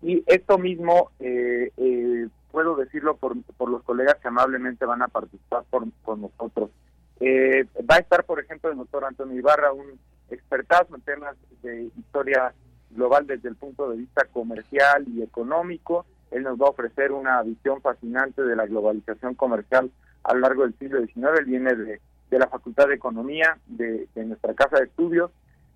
Y 0.02 0.24
esto 0.26 0.58
mismo 0.58 1.10
eh, 1.20 1.72
eh, 1.76 2.28
puedo 2.50 2.74
decirlo 2.76 3.16
por, 3.16 3.40
por 3.56 3.70
los 3.70 3.82
colegas 3.82 4.16
que 4.16 4.28
amablemente 4.28 4.84
van 4.84 5.02
a 5.02 5.08
participar 5.08 5.64
por, 5.70 5.84
con 6.02 6.22
nosotros. 6.22 6.70
Eh, 7.20 7.66
va 7.88 7.96
a 7.96 7.98
estar, 7.98 8.24
por 8.24 8.40
ejemplo, 8.40 8.70
el 8.70 8.78
doctor 8.78 9.04
Antonio 9.04 9.38
Ibarra, 9.38 9.72
un 9.72 9.98
expertazo 10.30 10.96
en 10.96 11.02
temas 11.02 11.37
de 11.62 11.90
historia 11.98 12.54
global 12.90 13.26
desde 13.26 13.50
el 13.50 13.56
punto 13.56 13.90
de 13.90 13.98
vista 13.98 14.24
comercial 14.33 15.04
y 15.09 15.22
económico. 15.22 16.06
Él 16.30 16.44
nos 16.44 16.59
va 16.59 16.66
a 16.66 16.70
ofrecer 16.70 17.12
una 17.12 17.42
visión 17.42 17.83
fascinante 17.83 18.42
de 18.42 18.56
la 18.56 18.66
globalización 18.66 19.35
comercial 19.35 19.90
a 20.24 20.35
lo 20.35 20.40
largo 20.40 20.62
del 20.62 20.78
siglo 20.78 21.00
XIX. 21.00 21.40
Él 21.40 21.44
viene 21.44 21.74
de, 21.74 22.00
la 22.30 22.48
Facultad 22.48 22.88
de 22.88 22.94
Economía 22.94 23.59
de, 23.66 24.09
nuestra 24.14 24.54
casa 24.54 24.78
de 24.78 24.85
estudios. 24.85 25.30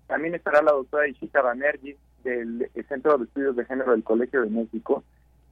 También 0.07 0.33
estará 0.33 0.61
la 0.61 0.71
doctora 0.71 1.07
Ishita 1.07 1.41
Banerjee 1.41 1.97
del 2.23 2.69
Centro 2.87 3.17
de 3.17 3.25
Estudios 3.25 3.55
de 3.55 3.65
Género 3.65 3.91
del 3.91 4.03
Colegio 4.03 4.41
de 4.41 4.49
México, 4.49 5.03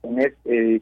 quien 0.01 0.19
es 0.19 0.33
eh, 0.45 0.81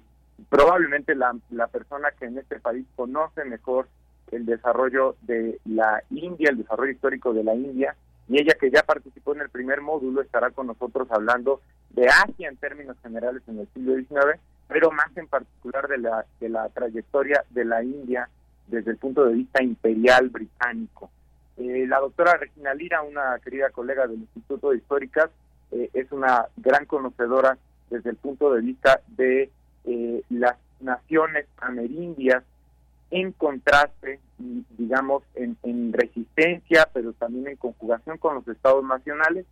probablemente 0.50 1.15
la, 1.15 1.36
la 1.50 1.67
persona 1.67 2.12
que 2.17 2.26
en 2.26 2.38
este 2.38 2.60
país 2.60 2.86
conoce 2.95 3.43
mejor 3.43 3.88
el 4.32 4.46
desarrollo 4.46 5.15
de 5.22 5.60
la 5.65 6.04
India, 6.10 6.50
el 6.50 6.58
desarrollo 6.58 6.91
histórico 6.91 7.34
de 7.34 7.44
la 7.44 7.54
India, 7.56 7.96
y 8.28 8.39
ella 8.39 8.56
que 8.60 8.72
ya 8.72 8.84
participó 8.84 9.36
en 9.36 9.41
el 9.41 9.50
primer 9.50 9.82
módulo 9.82 10.22
estará 10.22 10.52
con 10.52 10.67
nosotros 10.67 11.08
hablando 11.12 11.62
de 11.89 12.08
Asia 12.08 12.48
en 12.48 12.58
términos 12.58 12.98
generales 13.02 13.41
en 13.48 13.60
el 13.60 13.67
siglo 13.74 13.96
XIX, 13.96 14.39
pero 14.67 14.91
más 14.91 15.15
en 15.17 15.28
particular 15.28 15.88
de 15.88 15.98
la, 15.98 16.26
de 16.39 16.50
la 16.50 16.70
trayectoria 16.70 17.44
de 17.50 17.65
la 17.65 17.84
India 17.84 18.30
desde 18.67 18.91
el 18.91 18.98
punto 18.98 19.26
de 19.26 19.34
vista 19.34 19.62
imperial 19.62 20.30
británico. 20.30 21.12
Eh, 21.58 21.86
la 21.88 22.00
doctora 22.00 22.38
Regina 22.38 22.74
Lira, 22.74 23.02
una 23.02 23.38
querida 23.44 23.70
colega 23.70 24.08
del 24.08 24.22
Instituto 24.22 24.70
de 24.70 24.78
Históricas, 24.78 25.30
eh, 25.72 25.89
es 25.94 26.12
una 26.12 26.48
gran 26.58 26.86
conocedora 26.86 27.58
desde 27.89 28.12
el 28.12 28.15
punto 28.15 28.54
de 28.54 28.62
vista 28.62 29.02
de 29.10 29.50
eh, 29.86 30.24
las 30.30 30.56
naciones 30.80 31.46
amerindias 31.58 32.44
en 33.12 33.34
contraste, 33.34 34.19
digamos, 34.78 35.24
en, 35.36 35.93
resistencia, 35.93 36.89
pero 36.93 37.13
también 37.13 37.50
en 37.50 37.58
conjugación 37.58 38.17
con 38.17 38.36
los 38.36 38.47
estados 38.47 38.84
nacionales, 38.84 39.45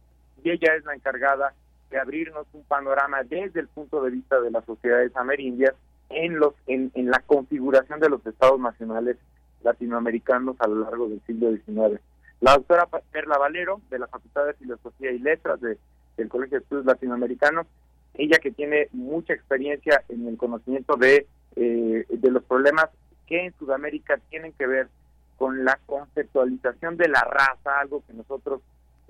y 0.44 0.50
ella 0.50 0.76
es 0.76 0.86
la 0.86 0.96
encargada 0.96 1.54
de 1.92 2.00
abrirnos 2.00 2.48
un 2.54 2.64
panorama 2.64 3.24
desde 3.24 3.60
el 3.60 3.68
punto 3.68 4.02
de 4.02 4.12
vista 4.12 4.40
de 4.40 4.52
las 4.52 4.64
sociedades 4.66 5.16
amerindias 5.16 5.74
en 6.10 6.40
los 6.40 6.54
en, 6.68 6.92
la 7.10 7.20
configuración 7.20 8.00
de 8.00 8.10
los 8.10 8.26
estados 8.26 8.60
nacionales 8.60 9.18
latinoamericanos 9.64 10.56
a 10.60 10.68
lo 10.68 10.82
largo 10.82 11.10
del 11.10 11.22
siglo 11.28 11.52
XIX. 11.52 12.00
La 12.40 12.54
doctora 12.54 12.88
Perla 13.12 13.38
Valero, 13.38 13.82
de 13.90 14.00
la 14.00 14.08
Facultad 14.08 14.46
de 14.46 14.54
Filosofía 14.54 15.12
y 15.12 15.20
Letras 15.20 15.60
de, 15.60 15.78
del 16.16 16.30
Colegio 16.30 16.58
de 16.58 16.64
Estudios 16.64 16.86
Latinoamericanos, 16.86 17.68
ella 18.14 18.38
que 18.42 18.52
tiene 18.52 18.88
mucha 18.94 19.34
experiencia 19.34 20.04
en 20.08 20.28
el 20.28 20.38
conocimiento 20.38 20.96
de, 20.96 21.28
eh, 21.58 22.06
de 22.08 22.32
los 22.32 22.44
problemas 22.44 22.90
que 23.30 23.46
en 23.46 23.54
Sudamérica 23.60 24.20
tienen 24.30 24.52
que 24.54 24.66
ver 24.66 24.90
con 25.38 25.64
la 25.64 25.80
conceptualización 25.86 26.98
de 26.98 27.08
la 27.08 27.22
raza, 27.22 27.80
algo 27.80 28.04
que 28.06 28.14
nosotros 28.14 28.62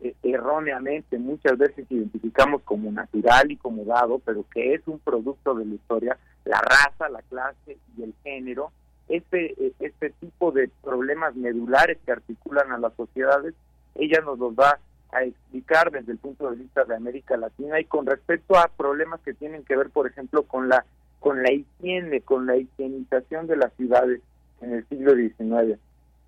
eh, 0.03 0.13
erróneamente 0.21 1.17
muchas 1.17 1.57
veces 1.57 1.85
identificamos 1.89 2.61
como 2.63 2.91
natural 2.91 3.49
y 3.49 3.55
como 3.57 3.85
dado, 3.85 4.19
pero 4.19 4.45
que 4.53 4.75
es 4.75 4.81
un 4.87 4.99
producto 4.99 5.55
de 5.55 5.65
la 5.65 5.73
historia, 5.73 6.17
la 6.45 6.59
raza, 6.59 7.09
la 7.09 7.21
clase 7.23 7.77
y 7.97 8.03
el 8.03 8.13
género, 8.23 8.71
este, 9.07 9.53
eh, 9.65 9.73
este 9.79 10.11
tipo 10.11 10.51
de 10.51 10.69
problemas 10.83 11.35
medulares 11.35 11.97
que 12.05 12.11
articulan 12.11 12.71
a 12.71 12.77
las 12.77 12.93
sociedades, 12.93 13.55
ella 13.95 14.21
nos 14.21 14.37
los 14.37 14.53
va 14.53 14.77
a 15.11 15.23
explicar 15.23 15.89
desde 15.89 16.11
el 16.11 16.19
punto 16.19 16.51
de 16.51 16.57
vista 16.57 16.83
de 16.83 16.95
América 16.95 17.37
Latina 17.37 17.79
y 17.79 17.85
con 17.85 18.05
respecto 18.05 18.57
a 18.57 18.67
problemas 18.67 19.19
que 19.21 19.33
tienen 19.33 19.63
que 19.63 19.75
ver, 19.75 19.89
por 19.89 20.05
ejemplo, 20.05 20.43
con 20.43 20.69
la 20.69 20.85
con 21.19 21.43
la 21.43 21.51
higiene, 21.51 22.21
con 22.21 22.45
la 22.45 22.57
higienización 22.57 23.47
de 23.47 23.57
las 23.57 23.73
ciudades 23.73 24.21
en 24.61 24.73
el 24.73 24.87
siglo 24.87 25.15
XIX. 25.15 25.79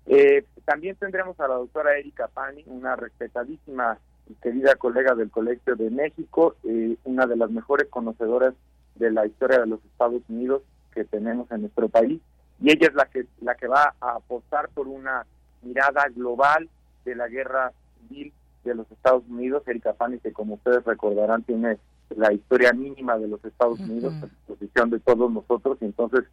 Eh, 0.06 0.44
también 0.64 0.96
tendremos 0.96 1.38
a 1.40 1.48
la 1.48 1.54
doctora 1.54 1.96
Erika 1.98 2.28
Pani, 2.28 2.62
una 2.66 2.96
respetadísima 2.96 3.98
y 4.28 4.34
querida 4.34 4.74
colega 4.76 5.14
del 5.14 5.30
Colegio 5.30 5.76
de 5.76 5.90
México, 5.90 6.56
eh, 6.64 6.96
una 7.04 7.26
de 7.26 7.36
las 7.36 7.50
mejores 7.50 7.88
conocedoras 7.88 8.54
de 8.96 9.10
la 9.10 9.26
historia 9.26 9.60
de 9.60 9.66
los 9.66 9.84
Estados 9.84 10.22
Unidos 10.28 10.62
que 10.92 11.04
tenemos 11.04 11.50
en 11.50 11.62
nuestro 11.62 11.88
país, 11.88 12.20
y 12.60 12.70
ella 12.70 12.88
es 12.88 12.94
la 12.94 13.06
que 13.06 13.26
la 13.40 13.54
que 13.54 13.66
va 13.66 13.94
a 14.00 14.16
apostar 14.16 14.68
por 14.68 14.86
una 14.86 15.26
mirada 15.62 16.06
global 16.14 16.68
de 17.04 17.16
la 17.16 17.28
guerra 17.28 17.72
civil 18.08 18.32
de 18.64 18.74
los 18.74 18.90
Estados 18.90 19.24
Unidos. 19.28 19.66
Erika 19.66 19.94
Pani, 19.94 20.18
que 20.18 20.32
como 20.32 20.54
ustedes 20.54 20.84
recordarán, 20.84 21.42
tiene 21.42 21.78
la 22.16 22.32
historia 22.32 22.72
mínima 22.72 23.16
de 23.18 23.28
los 23.28 23.44
Estados 23.44 23.80
Unidos 23.80 24.14
a 24.22 24.26
disposición 24.26 24.90
de 24.90 25.00
todos 25.00 25.30
nosotros 25.30 25.78
y 25.80 25.86
entonces 25.86 26.24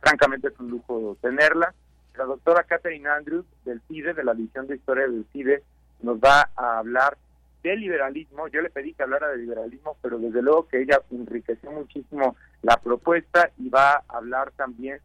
francamente 0.00 0.48
es 0.48 0.58
un 0.58 0.70
lujo 0.70 1.16
tenerla. 1.20 1.74
La 2.16 2.24
doctora 2.24 2.64
Catherine 2.64 3.08
Andrews 3.08 3.46
del 3.64 3.80
CIDE, 3.88 4.14
de 4.14 4.24
la 4.24 4.34
División 4.34 4.66
de 4.66 4.76
Historia 4.76 5.04
del 5.04 5.26
CIDE, 5.32 5.62
nos 6.02 6.18
va 6.18 6.50
a 6.56 6.78
hablar 6.78 7.16
del 7.62 7.80
liberalismo. 7.80 8.48
Yo 8.48 8.60
le 8.60 8.70
pedí 8.70 8.92
que 8.92 9.02
hablara 9.02 9.28
de 9.28 9.38
liberalismo, 9.38 9.96
pero 10.02 10.18
desde 10.18 10.42
luego 10.42 10.68
que 10.68 10.82
ella 10.82 11.00
enriqueció 11.10 11.70
muchísimo 11.70 12.36
la 12.62 12.76
propuesta 12.76 13.50
y 13.58 13.68
va 13.68 13.92
a 13.92 14.04
hablar 14.08 14.52
también 14.52 14.98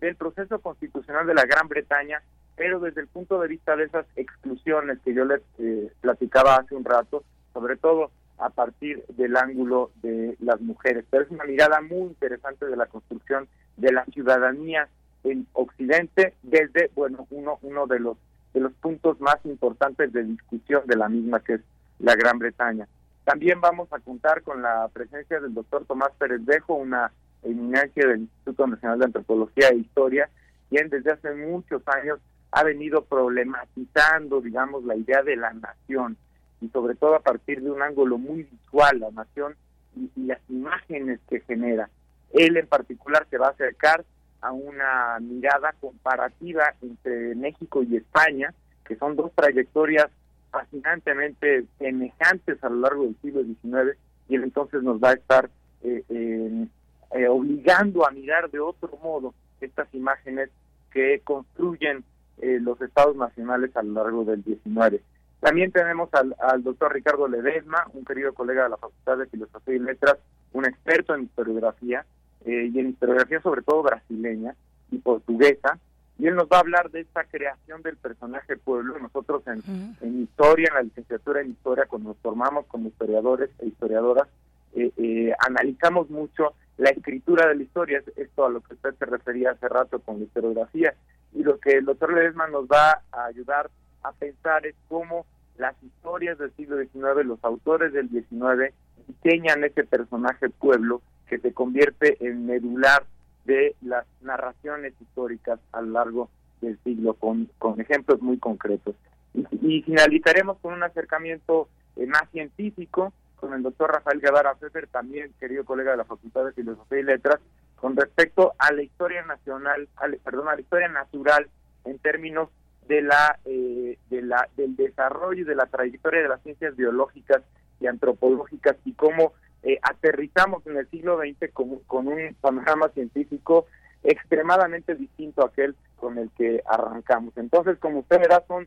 del 0.00 0.16
proceso 0.16 0.60
constitucional 0.60 1.26
de 1.26 1.34
la 1.34 1.46
Gran 1.46 1.68
Bretaña, 1.68 2.22
pero 2.56 2.80
desde 2.80 3.00
el 3.00 3.06
punto 3.08 3.40
de 3.40 3.48
vista 3.48 3.76
de 3.76 3.84
esas 3.84 4.06
exclusiones 4.16 4.98
que 5.04 5.14
yo 5.14 5.24
les 5.24 5.40
eh, 5.58 5.92
platicaba 6.00 6.56
hace 6.56 6.74
un 6.74 6.84
rato, 6.84 7.24
sobre 7.52 7.76
todo 7.76 8.10
a 8.44 8.50
partir 8.50 9.04
del 9.08 9.36
ángulo 9.36 9.90
de 10.02 10.36
las 10.40 10.60
mujeres. 10.60 11.04
Pero 11.10 11.24
es 11.24 11.30
una 11.30 11.44
mirada 11.44 11.80
muy 11.80 12.08
interesante 12.08 12.66
de 12.66 12.76
la 12.76 12.86
construcción 12.86 13.48
de 13.76 13.92
la 13.92 14.04
ciudadanía 14.06 14.88
en 15.24 15.46
Occidente 15.52 16.34
desde, 16.42 16.90
bueno, 16.94 17.26
uno, 17.30 17.58
uno 17.62 17.86
de 17.86 18.00
los 18.00 18.16
de 18.52 18.60
los 18.60 18.72
puntos 18.74 19.20
más 19.20 19.38
importantes 19.44 20.12
de 20.12 20.24
discusión 20.24 20.82
de 20.86 20.96
la 20.96 21.08
misma, 21.08 21.40
que 21.40 21.54
es 21.54 21.60
la 21.98 22.14
Gran 22.14 22.38
Bretaña. 22.38 22.86
También 23.24 23.60
vamos 23.60 23.92
a 23.92 24.00
contar 24.00 24.42
con 24.42 24.62
la 24.62 24.88
presencia 24.92 25.40
del 25.40 25.54
doctor 25.54 25.84
Tomás 25.86 26.10
Pérez 26.18 26.44
Dejo, 26.44 26.74
una 26.74 27.12
eminencia 27.42 28.06
del 28.06 28.22
Instituto 28.22 28.66
Nacional 28.66 28.98
de 28.98 29.04
Antropología 29.06 29.68
e 29.68 29.76
Historia, 29.76 30.28
quien 30.68 30.88
desde 30.88 31.12
hace 31.12 31.32
muchos 31.34 31.82
años 31.86 32.18
ha 32.50 32.64
venido 32.64 33.04
problematizando, 33.04 34.40
digamos, 34.40 34.84
la 34.84 34.96
idea 34.96 35.22
de 35.22 35.36
la 35.36 35.52
nación, 35.54 36.16
y 36.62 36.68
sobre 36.68 36.94
todo 36.94 37.16
a 37.16 37.20
partir 37.20 37.60
de 37.60 37.70
un 37.70 37.82
ángulo 37.82 38.18
muy 38.18 38.44
visual, 38.44 39.00
la 39.00 39.10
nación 39.10 39.56
y, 39.96 40.08
las 40.22 40.40
imágenes 40.48 41.20
que 41.28 41.40
genera. 41.40 41.90
Él 42.32 42.56
en 42.56 42.66
particular 42.66 43.26
se 43.28 43.36
va 43.36 43.48
a 43.48 43.50
acercar 43.50 44.04
a 44.40 44.52
una 44.52 45.18
mirada 45.20 45.74
comparativa 45.80 46.74
entre 46.80 47.34
México 47.34 47.82
y 47.82 47.96
España, 47.96 48.54
que 48.84 48.96
son 48.96 49.16
dos 49.16 49.32
trayectorias 49.34 50.06
fascinantemente 50.50 51.64
semejantes 51.78 52.62
a 52.62 52.68
lo 52.68 52.76
largo 52.76 53.04
del 53.04 53.16
siglo 53.20 53.42
XIX, 53.42 53.98
y 54.28 54.36
él 54.36 54.44
entonces 54.44 54.82
nos 54.82 55.02
va 55.02 55.10
a 55.10 55.14
estar 55.14 55.50
eh, 55.82 56.04
eh, 56.08 57.28
obligando 57.28 58.06
a 58.06 58.10
mirar 58.10 58.50
de 58.50 58.60
otro 58.60 58.96
modo 59.02 59.34
estas 59.60 59.92
imágenes 59.94 60.50
que 60.90 61.20
construyen 61.24 62.04
eh, 62.38 62.58
los 62.60 62.80
estados 62.80 63.16
nacionales 63.16 63.76
a 63.76 63.82
lo 63.82 63.92
largo 63.94 64.24
del 64.24 64.42
XIX. 64.44 65.00
También 65.42 65.72
tenemos 65.72 66.08
al, 66.14 66.36
al 66.38 66.62
doctor 66.62 66.92
Ricardo 66.92 67.26
Ledesma, 67.26 67.84
un 67.94 68.04
querido 68.04 68.32
colega 68.32 68.62
de 68.62 68.68
la 68.68 68.76
Facultad 68.76 69.18
de 69.18 69.26
Filosofía 69.26 69.74
y 69.74 69.80
Letras, 69.80 70.16
un 70.52 70.64
experto 70.66 71.16
en 71.16 71.24
historiografía, 71.24 72.06
eh, 72.44 72.70
y 72.72 72.78
en 72.78 72.90
historiografía 72.90 73.40
sobre 73.40 73.62
todo 73.62 73.82
brasileña 73.82 74.54
y 74.92 74.98
portuguesa, 74.98 75.80
y 76.16 76.28
él 76.28 76.36
nos 76.36 76.46
va 76.46 76.58
a 76.58 76.60
hablar 76.60 76.92
de 76.92 77.00
esta 77.00 77.24
creación 77.24 77.82
del 77.82 77.96
personaje 77.96 78.56
pueblo. 78.56 78.96
Nosotros 79.00 79.42
en, 79.48 79.96
en 80.00 80.22
historia, 80.22 80.68
en 80.68 80.74
la 80.76 80.82
licenciatura 80.82 81.40
en 81.40 81.50
historia, 81.50 81.86
cuando 81.86 82.10
nos 82.10 82.18
formamos 82.18 82.66
como 82.66 82.86
historiadores 82.86 83.50
e 83.58 83.66
historiadoras, 83.66 84.28
eh, 84.76 84.92
eh, 84.96 85.32
analizamos 85.40 86.08
mucho 86.08 86.54
la 86.76 86.90
escritura 86.90 87.48
de 87.48 87.56
la 87.56 87.62
historia, 87.64 88.00
esto 88.14 88.46
a 88.46 88.48
lo 88.48 88.60
que 88.60 88.74
usted 88.74 88.94
se 88.94 89.06
refería 89.06 89.50
hace 89.50 89.68
rato 89.68 89.98
con 89.98 90.18
la 90.18 90.24
historiografía, 90.24 90.94
y 91.32 91.42
lo 91.42 91.58
que 91.58 91.78
el 91.78 91.84
doctor 91.84 92.12
Ledesma 92.12 92.46
nos 92.46 92.66
va 92.66 93.02
a 93.10 93.24
ayudar 93.24 93.68
a 94.04 94.12
pensar 94.12 94.66
es 94.66 94.76
cómo 94.88 95.26
las 95.58 95.74
historias 95.82 96.38
del 96.38 96.52
siglo 96.56 96.78
XIX, 96.78 97.26
los 97.26 97.42
autores 97.44 97.92
del 97.92 98.08
XIX, 98.08 98.74
diseñan 99.06 99.64
ese 99.64 99.84
personaje 99.84 100.48
pueblo 100.48 101.02
que 101.28 101.38
se 101.38 101.52
convierte 101.52 102.16
en 102.26 102.46
medular 102.46 103.04
de 103.44 103.74
las 103.82 104.06
narraciones 104.20 104.94
históricas 105.00 105.58
a 105.72 105.80
lo 105.82 105.92
largo 105.92 106.30
del 106.60 106.78
siglo, 106.84 107.14
con, 107.14 107.48
con 107.58 107.80
ejemplos 107.80 108.20
muy 108.20 108.38
concretos. 108.38 108.94
Y, 109.34 109.82
finalizaremos 109.82 110.58
con 110.58 110.74
un 110.74 110.82
acercamiento 110.82 111.68
eh, 111.96 112.06
más 112.06 112.28
científico 112.30 113.12
con 113.36 113.54
el 113.54 113.62
doctor 113.62 113.90
Rafael 113.90 114.20
Guevara 114.20 114.54
Fefer, 114.56 114.86
también 114.86 115.32
querido 115.40 115.64
colega 115.64 115.92
de 115.92 115.96
la 115.96 116.04
Facultad 116.04 116.44
de 116.44 116.52
Filosofía 116.52 117.00
y 117.00 117.02
Letras, 117.02 117.40
con 117.76 117.96
respecto 117.96 118.52
a 118.58 118.72
la 118.72 118.82
historia 118.82 119.24
nacional, 119.24 119.88
perdón, 120.22 120.48
a 120.48 120.54
la 120.54 120.60
historia 120.60 120.88
natural 120.88 121.48
en 121.84 121.98
términos 121.98 122.50
de 122.88 123.02
la, 123.02 123.38
eh, 123.44 123.98
de 124.10 124.22
la 124.22 124.48
del 124.56 124.76
desarrollo 124.76 125.42
y 125.42 125.44
de 125.44 125.54
la 125.54 125.66
trayectoria 125.66 126.22
de 126.22 126.28
las 126.28 126.42
ciencias 126.42 126.76
biológicas 126.76 127.42
y 127.80 127.86
antropológicas 127.86 128.76
y 128.84 128.92
cómo 128.92 129.32
eh, 129.62 129.78
aterrizamos 129.82 130.66
en 130.66 130.76
el 130.76 130.88
siglo 130.90 131.18
XX 131.18 131.52
con, 131.52 131.78
con 131.86 132.08
un 132.08 132.34
panorama 132.40 132.88
científico 132.88 133.66
extremadamente 134.02 134.94
distinto 134.94 135.42
a 135.42 135.46
aquel 135.46 135.76
con 135.96 136.18
el 136.18 136.30
que 136.36 136.62
arrancamos. 136.66 137.36
Entonces, 137.36 137.78
como 137.78 138.00
usted 138.00 138.18
verá, 138.18 138.42
son 138.48 138.66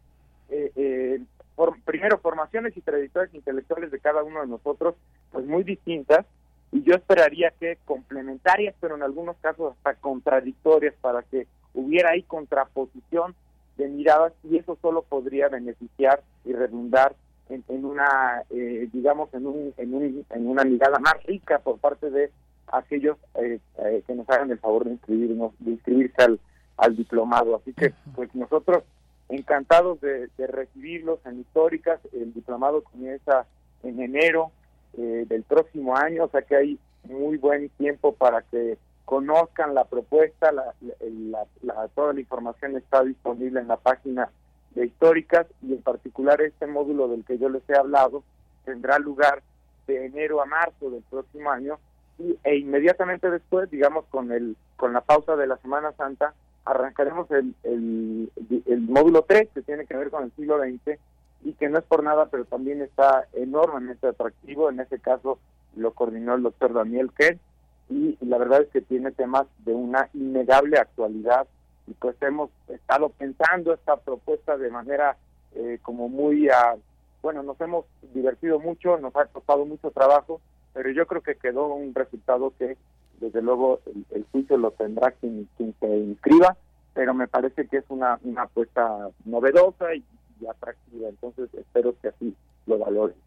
eh, 0.49 0.71
eh, 0.75 1.21
primero 1.83 2.17
formaciones 2.19 2.75
y 2.77 2.81
trayectorias 2.81 3.33
intelectuales 3.33 3.91
de 3.91 3.99
cada 3.99 4.23
uno 4.23 4.41
de 4.41 4.47
nosotros, 4.47 4.95
pues 5.31 5.45
muy 5.45 5.63
distintas, 5.63 6.25
y 6.71 6.83
yo 6.83 6.95
esperaría 6.95 7.51
que 7.59 7.77
complementarias, 7.85 8.75
pero 8.79 8.95
en 8.95 9.03
algunos 9.03 9.37
casos 9.37 9.73
hasta 9.73 9.95
contradictorias, 9.95 10.93
para 11.01 11.23
que 11.23 11.47
hubiera 11.73 12.11
ahí 12.11 12.23
contraposición 12.23 13.35
de 13.77 13.87
miradas, 13.87 14.33
y 14.43 14.57
eso 14.57 14.77
solo 14.81 15.01
podría 15.03 15.49
beneficiar 15.49 16.21
y 16.45 16.53
redundar 16.53 17.15
en, 17.49 17.85
una, 17.85 18.43
eh, 18.49 18.87
digamos, 18.91 19.33
en, 19.33 19.45
un, 19.45 19.73
en, 19.77 19.93
un, 19.93 20.25
en 20.29 20.47
una 20.47 20.63
mirada 20.63 20.99
más 20.99 21.21
rica 21.25 21.59
por 21.59 21.77
parte 21.77 22.09
de 22.09 22.31
aquellos 22.71 23.17
eh, 23.35 23.59
eh, 23.77 24.03
que 24.07 24.15
nos 24.15 24.27
hagan 24.29 24.51
el 24.51 24.59
favor 24.59 24.85
de 24.85 24.91
inscribirnos, 24.91 25.53
de 25.59 25.71
inscribirse 25.71 26.21
al, 26.23 26.39
al 26.77 26.95
diplomado. 26.95 27.55
Así 27.55 27.73
que, 27.73 27.93
pues 28.15 28.33
nosotros 28.33 28.83
encantados 29.29 29.99
de, 30.01 30.29
recibirlos 30.37 31.19
en 31.25 31.41
históricas. 31.41 31.99
El 32.13 32.33
diplomado 32.33 32.83
comienza 32.83 33.45
en 33.83 34.01
enero 34.01 34.51
del 34.93 35.43
próximo 35.43 35.97
año, 35.97 36.23
o 36.23 36.29
sea 36.29 36.41
que 36.43 36.55
hay 36.55 36.79
muy 37.03 37.37
buen 37.37 37.67
tiempo 37.69 38.13
para 38.13 38.43
que 38.43 38.77
conozcan 39.05 39.73
la 39.75 39.85
propuesta, 39.85 40.51
la, 40.51 40.73
la, 41.61 41.87
toda 41.89 42.13
la 42.13 42.19
información 42.19 42.75
está 42.75 43.03
disponible 43.03 43.59
en 43.59 43.67
la 43.67 43.77
página 43.77 44.29
de 44.73 44.87
históricas 44.87 45.47
y 45.61 45.73
en 45.73 45.81
particular 45.81 46.41
este 46.41 46.67
módulo 46.67 47.07
del 47.07 47.23
que 47.23 47.37
yo 47.37 47.49
les 47.49 47.67
he 47.69 47.77
hablado 47.77 48.23
tendrá 48.65 48.99
lugar 48.99 49.41
de 49.87 50.07
enero 50.07 50.41
a 50.41 50.45
marzo 50.45 50.89
del 50.89 51.03
próximo 51.03 51.51
año 51.51 51.79
y, 52.17 52.37
e 52.43 52.57
inmediatamente 52.57 53.29
después, 53.29 53.69
digamos 53.69 54.05
con 54.09 54.31
el 54.31 54.57
con 54.75 54.91
la 54.91 55.01
pausa 55.01 55.35
de 55.35 55.47
la 55.47 55.57
Semana 55.57 55.93
Santa, 55.93 56.33
arrancaremos 56.65 57.29
el, 57.31 57.53
el, 57.63 58.81
módulo 58.89 59.23
3 59.23 59.49
que 59.53 59.61
tiene 59.61 59.85
que 59.85 59.95
ver 59.95 60.09
con 60.09 60.23
el 60.23 60.31
siglo 60.33 60.59
XX 60.59 60.99
y 61.43 61.53
que 61.53 61.69
no 61.69 61.77
es 61.77 61.85
por 61.85 62.03
nada, 62.03 62.25
pero 62.25 62.45
también 62.45 62.81
está 62.81 63.27
enormemente 63.33 64.07
atractivo. 64.07 64.69
En 64.69 64.79
ese 64.79 64.99
caso 64.99 65.39
lo 65.75 65.91
coordinó 65.91 66.35
el 66.35 66.43
doctor 66.43 66.73
Daniel 66.73 67.11
Kerr 67.15 67.37
y 67.89 68.17
la 68.21 68.37
verdad 68.37 68.61
es 68.63 68.69
que 68.69 68.81
tiene 68.81 69.11
temas 69.11 69.45
de 69.59 69.73
una 69.73 70.09
innegable 70.13 70.77
actualidad 70.77 71.47
y 71.87 71.93
pues 71.93 72.15
hemos 72.21 72.49
estado 72.67 73.09
pensando 73.09 73.73
esta 73.73 73.97
propuesta 73.97 74.57
de 74.57 74.69
manera 74.71 75.17
eh, 75.53 75.79
como 75.81 76.09
muy, 76.09 76.49
a, 76.49 76.75
bueno, 77.21 77.43
nos 77.43 77.59
hemos 77.61 77.85
divertido 78.13 78.59
mucho, 78.59 78.97
nos 78.97 79.15
ha 79.15 79.25
costado 79.25 79.65
mucho 79.65 79.91
trabajo, 79.91 80.41
pero 80.73 80.89
yo 80.91 81.05
creo 81.05 81.21
que 81.21 81.35
quedó 81.35 81.67
un 81.67 81.93
resultado 81.93 82.53
que 82.57 82.77
desde 83.19 83.41
luego 83.41 83.79
el, 84.11 84.25
juicio 84.31 84.57
lo 84.57 84.71
tendrá 84.71 85.11
quien, 85.11 85.47
quien, 85.55 85.73
se 85.79 85.87
inscriba, 85.87 86.57
pero 86.93 87.13
me 87.13 87.27
parece 87.27 87.67
que 87.67 87.77
es 87.77 87.85
una, 87.89 88.19
una 88.23 88.43
apuesta 88.43 89.09
novedosa 89.23 89.93
y, 89.95 90.03
y 90.41 90.47
atractiva, 90.47 91.09
entonces 91.09 91.53
espero 91.53 91.95
que 92.01 92.09
así 92.09 92.35
lo 92.65 92.79
valoren. 92.79 93.24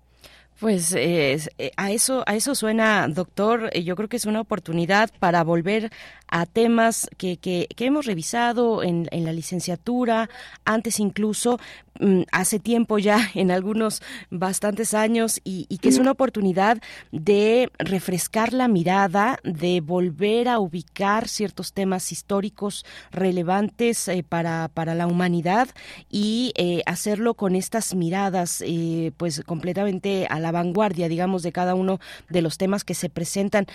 Pues 0.59 0.93
eh, 0.97 1.39
a 1.77 1.93
eso 1.93 2.25
a 2.27 2.35
eso 2.35 2.57
suena, 2.57 3.07
doctor. 3.07 3.71
Eh, 3.73 3.85
yo 3.85 3.95
creo 3.95 4.09
que 4.09 4.17
es 4.17 4.27
una 4.27 4.41
oportunidad 4.41 5.09
para 5.21 5.45
volver 5.45 5.93
a 6.27 6.47
temas 6.47 7.09
que, 7.17 7.37
que, 7.37 7.69
que 7.77 7.87
hemos 7.87 8.07
revisado 8.07 8.83
en, 8.83 9.09
en, 9.13 9.25
la 9.25 9.33
licenciatura, 9.33 10.29
antes 10.65 10.99
incluso, 10.99 11.61
hace 12.33 12.59
tiempo 12.59 12.99
ya, 12.99 13.31
en 13.35 13.51
algunos 13.51 14.03
bastantes 14.31 14.95
años, 14.95 15.41
y, 15.45 15.67
que 15.79 15.89
es 15.89 15.99
una 15.99 16.13
oportunidad 16.13 16.79
de 17.13 17.71
refrescar 17.79 18.53
la 18.53 18.69
mirada, 18.69 19.39
de 19.45 19.81
volver 19.81 20.49
a 20.49 20.59
ubicar 20.59 21.29
ciertos 21.29 21.73
temas 21.73 22.11
históricos 22.13 22.85
relevantes 23.11 24.09
eh, 24.09 24.25
para, 24.29 24.69
para 24.73 24.95
la 24.95 25.07
humanidad 25.07 25.69
y 26.11 26.53
eh, 26.57 26.83
hacerlo 26.87 27.35
con 27.35 27.55
estas 27.55 27.95
miradas, 27.95 28.63
eh, 28.67 29.13
pues 29.17 29.43
completamente 29.47 30.27
a 30.29 30.41
la 30.41 30.53
vanguardia, 30.53 31.09
digamos, 31.09 31.43
de 31.43 31.53
cada 31.53 31.75
uno 31.75 32.01
de 32.29 32.43
los 32.43 32.59
temas 32.59 32.85
que 32.85 32.95
se 32.95 33.09
presentan 33.09 33.67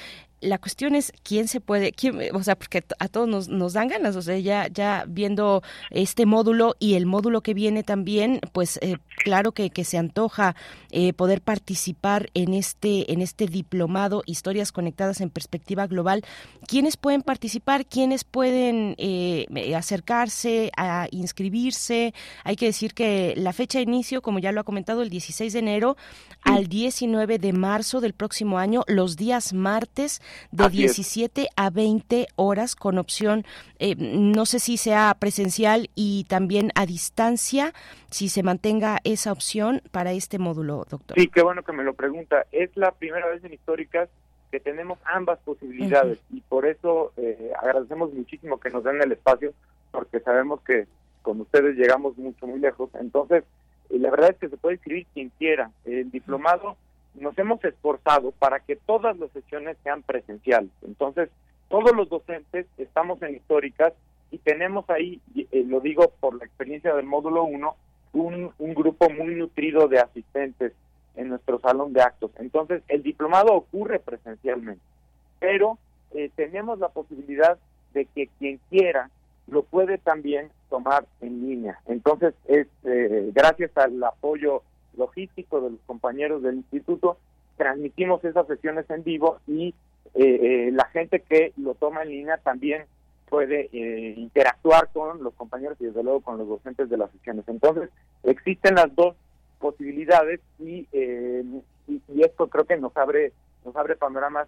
la 0.43 0.57
cuestión 0.57 0.93
es 0.93 1.13
quién 1.23 1.47
se 1.47 1.61
puede, 1.61 1.93
quién, 1.93 2.19
o 2.33 2.43
sea, 2.43 2.55
porque 2.55 2.83
a 2.99 3.07
todos 3.07 3.27
nos, 3.27 3.47
nos 3.47 3.73
dan 3.73 3.87
ganas, 3.87 4.15
o 4.15 4.21
sea, 4.21 4.37
ya, 4.37 4.67
ya 4.67 5.05
viendo 5.07 5.63
este 5.89 6.25
módulo 6.25 6.75
y 6.79 6.95
el 6.95 7.05
módulo 7.05 7.41
que 7.41 7.53
viene 7.53 7.83
también, 7.83 8.41
pues 8.51 8.77
eh, 8.81 8.97
claro 9.23 9.53
que, 9.53 9.71
se 9.83 9.97
antoja 9.97 10.55
eh, 10.91 11.11
poder 11.11 11.41
participar 11.41 12.29
en 12.33 12.53
este, 12.53 13.11
en 13.11 13.21
este 13.21 13.47
diplomado 13.47 14.23
Historias 14.25 14.71
Conectadas 14.71 15.19
en 15.19 15.29
Perspectiva 15.29 15.87
Global. 15.87 16.23
¿Quiénes 16.67 16.95
pueden 16.95 17.21
participar? 17.21 17.85
¿Quiénes 17.85 18.23
pueden 18.23 18.95
eh, 18.97 19.45
acercarse 19.75 20.71
a 20.77 21.07
inscribirse? 21.11 22.13
Hay 22.45 22.55
que 22.55 22.67
decir 22.67 22.93
que 22.93 23.33
la 23.35 23.51
fecha 23.51 23.79
de 23.79 23.83
inicio, 23.83 24.21
como 24.21 24.39
ya 24.39 24.51
lo 24.51 24.61
ha 24.61 24.63
comentado, 24.63 25.01
el 25.01 25.09
16 25.09 25.51
de 25.51 25.59
enero 25.59 25.97
al 26.43 26.67
19 26.67 27.39
de 27.39 27.53
marzo 27.53 27.99
del 27.99 28.13
próximo 28.13 28.57
año, 28.57 28.83
los 28.87 29.17
días 29.17 29.53
martes 29.53 30.21
de 30.51 30.69
17 30.69 31.49
a 31.55 31.69
20 31.69 32.27
horas 32.35 32.75
con 32.75 32.97
opción, 32.97 33.45
eh, 33.79 33.95
no 33.97 34.45
sé 34.45 34.59
si 34.59 34.77
sea 34.77 35.15
presencial 35.19 35.89
y 35.95 36.25
también 36.25 36.71
a 36.75 36.85
distancia, 36.85 37.73
si 38.09 38.29
se 38.29 38.43
mantenga 38.43 38.99
esa 39.03 39.31
opción 39.31 39.81
para 39.91 40.11
este 40.11 40.39
módulo, 40.39 40.85
doctor. 40.89 41.17
Sí, 41.17 41.27
qué 41.27 41.41
bueno 41.41 41.63
que 41.63 41.73
me 41.73 41.83
lo 41.83 41.93
pregunta. 41.93 42.45
Es 42.51 42.75
la 42.75 42.91
primera 42.91 43.27
vez 43.27 43.43
en 43.43 43.53
Históricas 43.53 44.09
que 44.51 44.59
tenemos 44.59 44.99
ambas 45.05 45.39
posibilidades 45.39 46.19
y 46.29 46.41
por 46.41 46.67
eso 46.67 47.11
eh, 47.17 47.51
agradecemos 47.59 48.13
muchísimo 48.13 48.59
que 48.59 48.69
nos 48.69 48.83
den 48.83 49.01
el 49.01 49.11
espacio 49.11 49.51
porque 49.89 50.19
sabemos 50.19 50.61
que 50.61 50.85
con 51.23 51.41
ustedes 51.41 51.75
llegamos 51.75 52.17
mucho, 52.17 52.45
muy 52.45 52.59
lejos. 52.59 52.91
Entonces, 52.99 53.43
eh, 53.89 53.97
la 53.97 54.11
verdad 54.11 54.31
es 54.31 54.37
que 54.37 54.49
se 54.49 54.57
puede 54.57 54.75
escribir 54.75 55.07
quien 55.13 55.29
quiera. 55.39 55.71
El 55.85 56.11
diplomado 56.11 56.77
nos 57.15 57.37
hemos 57.37 57.63
esforzado 57.63 58.31
para 58.31 58.59
que 58.59 58.75
todas 58.75 59.17
las 59.17 59.31
sesiones 59.31 59.77
sean 59.83 60.01
presenciales. 60.01 60.71
Entonces, 60.83 61.29
todos 61.69 61.95
los 61.95 62.09
docentes 62.09 62.65
estamos 62.77 63.21
en 63.21 63.35
históricas 63.35 63.93
y 64.31 64.37
tenemos 64.39 64.89
ahí, 64.89 65.21
eh, 65.35 65.63
lo 65.67 65.79
digo 65.79 66.11
por 66.19 66.35
la 66.35 66.45
experiencia 66.45 66.93
del 66.95 67.05
módulo 67.05 67.43
1, 67.43 67.75
un, 68.13 68.51
un 68.57 68.73
grupo 68.73 69.09
muy 69.09 69.35
nutrido 69.35 69.87
de 69.87 69.99
asistentes 69.99 70.73
en 71.15 71.29
nuestro 71.29 71.59
salón 71.59 71.93
de 71.93 72.01
actos. 72.01 72.31
Entonces, 72.37 72.81
el 72.87 73.03
diplomado 73.03 73.53
ocurre 73.53 73.99
presencialmente, 73.99 74.81
pero 75.39 75.77
eh, 76.13 76.29
tenemos 76.35 76.79
la 76.79 76.89
posibilidad 76.89 77.57
de 77.93 78.05
que 78.05 78.27
quien 78.39 78.59
quiera 78.69 79.09
lo 79.47 79.63
puede 79.63 79.97
también 79.97 80.49
tomar 80.69 81.05
en 81.21 81.47
línea. 81.47 81.79
Entonces, 81.85 82.33
es 82.47 82.67
eh, 82.83 83.29
gracias 83.33 83.75
al 83.77 84.03
apoyo 84.03 84.63
logístico 84.97 85.61
de 85.61 85.71
los 85.71 85.79
compañeros 85.85 86.41
del 86.43 86.55
instituto, 86.55 87.17
transmitimos 87.57 88.23
esas 88.23 88.47
sesiones 88.47 88.89
en 88.89 89.03
vivo 89.03 89.39
y 89.47 89.73
eh, 90.15 90.69
la 90.73 90.85
gente 90.85 91.21
que 91.21 91.53
lo 91.57 91.75
toma 91.75 92.03
en 92.03 92.09
línea 92.09 92.37
también 92.37 92.85
puede 93.29 93.69
interactuar 94.17 94.89
con 94.93 95.23
los 95.23 95.33
compañeros 95.33 95.77
y 95.79 95.85
desde 95.85 96.03
luego 96.03 96.21
con 96.21 96.37
los 96.37 96.47
docentes 96.47 96.89
de 96.89 96.97
las 96.97 97.09
sesiones. 97.11 97.45
Entonces, 97.47 97.89
existen 98.23 98.75
las 98.75 98.93
dos 98.95 99.15
posibilidades 99.57 100.39
y, 100.59 100.87
y, 100.93 102.21
esto 102.21 102.47
creo 102.47 102.65
que 102.65 102.77
nos 102.77 102.95
abre 102.95 103.33
nos 103.65 103.75
abre 103.75 103.95
panoramas 103.95 104.47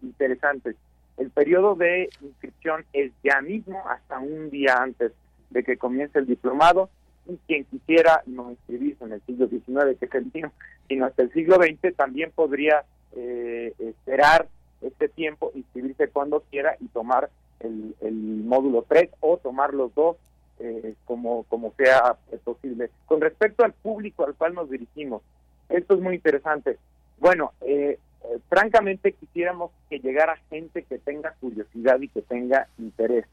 interesantes. 0.00 0.76
El 1.18 1.30
periodo 1.30 1.74
de 1.74 2.08
inscripción 2.22 2.84
es 2.92 3.12
ya 3.24 3.40
mismo, 3.42 3.82
hasta 3.88 4.20
un 4.20 4.50
día 4.50 4.76
antes 4.80 5.12
de 5.50 5.64
que 5.64 5.76
comience 5.76 6.18
el 6.18 6.26
diplomado, 6.26 6.90
y 7.28 7.38
quien 7.46 7.64
quisiera 7.64 8.22
no 8.26 8.50
inscribirse 8.50 9.04
en 9.04 9.12
el 9.12 9.22
siglo 9.22 9.48
XIX, 9.48 9.98
que 9.98 10.06
es 10.06 10.14
el 10.14 10.30
mío, 10.32 10.50
sino 10.88 11.06
hasta 11.06 11.22
el 11.22 11.32
siglo 11.32 11.56
XX, 11.56 11.94
también 11.94 12.32
podría 12.34 12.84
eh, 13.14 13.74
esperar 13.78 14.48
este 14.80 15.08
tiempo, 15.08 15.52
inscribirse 15.54 16.08
cuando 16.08 16.40
quiera 16.50 16.76
y 16.80 16.88
tomar 16.88 17.30
el, 17.60 17.94
módulo 18.44 18.84
3 18.88 19.10
o 19.20 19.36
tomar 19.36 19.74
los 19.74 19.94
dos 19.94 20.16
eh, 20.58 20.94
como, 21.04 21.44
como 21.44 21.72
sea 21.76 22.16
posible. 22.44 22.90
Con 23.06 23.20
respecto 23.20 23.64
al 23.64 23.72
público 23.72 24.24
al 24.24 24.34
cual 24.34 24.54
nos 24.54 24.70
dirigimos, 24.70 25.22
esto 25.68 25.94
es 25.94 26.00
muy 26.00 26.14
interesante. 26.14 26.78
Bueno, 27.18 27.52
eh, 27.60 27.98
eh, 28.24 28.38
francamente 28.48 29.12
quisiéramos 29.12 29.70
que 29.88 29.98
llegara 29.98 30.38
gente 30.50 30.82
que 30.82 30.98
tenga 30.98 31.34
curiosidad 31.40 32.00
y 32.00 32.08
que 32.08 32.22
tenga 32.22 32.68
interés. 32.78 33.26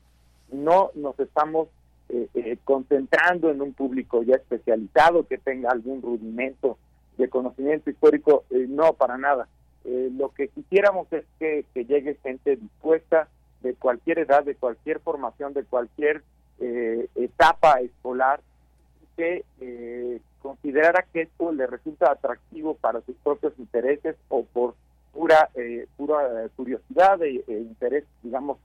No 0.52 0.92
nos 0.96 1.20
estamos 1.20 1.70
eh, 2.10 2.28
eh, 2.34 2.58
concentrando 2.64 3.50
en 3.50 3.62
un 3.62 3.74
público 3.74 4.24
ya 4.24 4.36
especializado 4.36 5.28
que 5.28 5.38
tenga 5.38 5.72
algún 5.72 6.02
rudimento 6.02 6.78
de 7.18 7.30
conocimiento 7.30 7.90
histórico, 7.90 8.44
no 8.50 8.94
para 8.94 9.18
nada. 9.18 9.48
lo 9.86 10.30
que 10.34 10.50
quisiéramos 10.50 11.08
es 11.14 11.24
que, 11.40 11.66
llegue 11.74 12.18
gente 12.22 12.58
dispuesta 12.58 13.30
de 13.62 13.74
cualquier 13.74 14.20
edad, 14.20 14.44
de 14.44 14.56
cualquier 14.56 15.00
formación, 15.00 15.54
de 15.54 15.64
cualquier 15.64 16.24
etapa 16.60 17.80
escolar, 17.80 18.42
que 19.16 19.46
considerara 20.42 21.06
que 21.14 21.22
esto 21.22 21.54
le 21.54 21.68
resulta 21.68 22.12
atractivo 22.12 22.76
para 22.76 23.00
sus 23.02 23.16
propios 23.24 23.54
intereses 23.58 24.18
o 24.28 24.44
por 24.44 24.76
pura 25.16 25.50
eh, 25.56 25.88
pura 25.96 26.50
curiosidad 26.56 27.24
e, 27.24 27.44
e 27.48 27.60
interés, 27.60 28.04
digamos, 28.22 28.58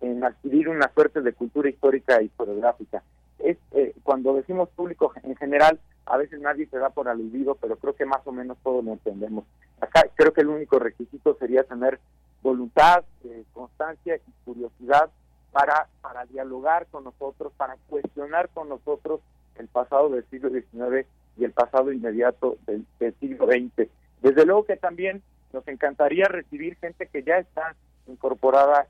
en 0.00 0.24
adquirir 0.24 0.68
una 0.68 0.90
suerte 0.92 1.20
de 1.20 1.32
cultura 1.32 1.68
histórica 1.68 2.20
y 2.20 2.26
historiográfica. 2.26 3.02
Es, 3.38 3.58
eh, 3.72 3.94
cuando 4.02 4.34
decimos 4.34 4.68
público 4.70 5.12
en 5.22 5.36
general, 5.36 5.78
a 6.06 6.16
veces 6.16 6.40
nadie 6.40 6.66
se 6.66 6.78
da 6.78 6.90
por 6.90 7.08
aludido, 7.08 7.56
pero 7.56 7.76
creo 7.76 7.94
que 7.94 8.04
más 8.04 8.26
o 8.26 8.32
menos 8.32 8.56
todos 8.62 8.84
lo 8.84 8.92
entendemos. 8.92 9.44
Acá 9.80 10.04
creo 10.14 10.32
que 10.32 10.42
el 10.42 10.48
único 10.48 10.78
requisito 10.78 11.36
sería 11.38 11.64
tener 11.64 11.98
voluntad, 12.42 13.04
eh, 13.24 13.44
constancia 13.52 14.16
y 14.16 14.44
curiosidad 14.44 15.10
para, 15.52 15.88
para 16.02 16.26
dialogar 16.26 16.86
con 16.90 17.04
nosotros, 17.04 17.52
para 17.56 17.76
cuestionar 17.88 18.48
con 18.50 18.68
nosotros 18.68 19.20
el 19.56 19.68
pasado 19.68 20.10
del 20.10 20.24
siglo 20.28 20.50
XIX 20.50 21.06
y 21.36 21.44
el 21.44 21.52
pasado 21.52 21.92
inmediato 21.92 22.58
del, 22.66 22.86
siglo 23.20 23.46
XX. 23.46 23.88
Desde 24.20 24.44
luego 24.44 24.64
que 24.64 24.76
también 24.76 25.22
nos 25.52 25.66
encantaría 25.68 26.26
recibir 26.26 26.76
gente 26.76 27.06
que 27.06 27.22
ya 27.22 27.38
está 27.38 27.74
incorporada 28.06 28.86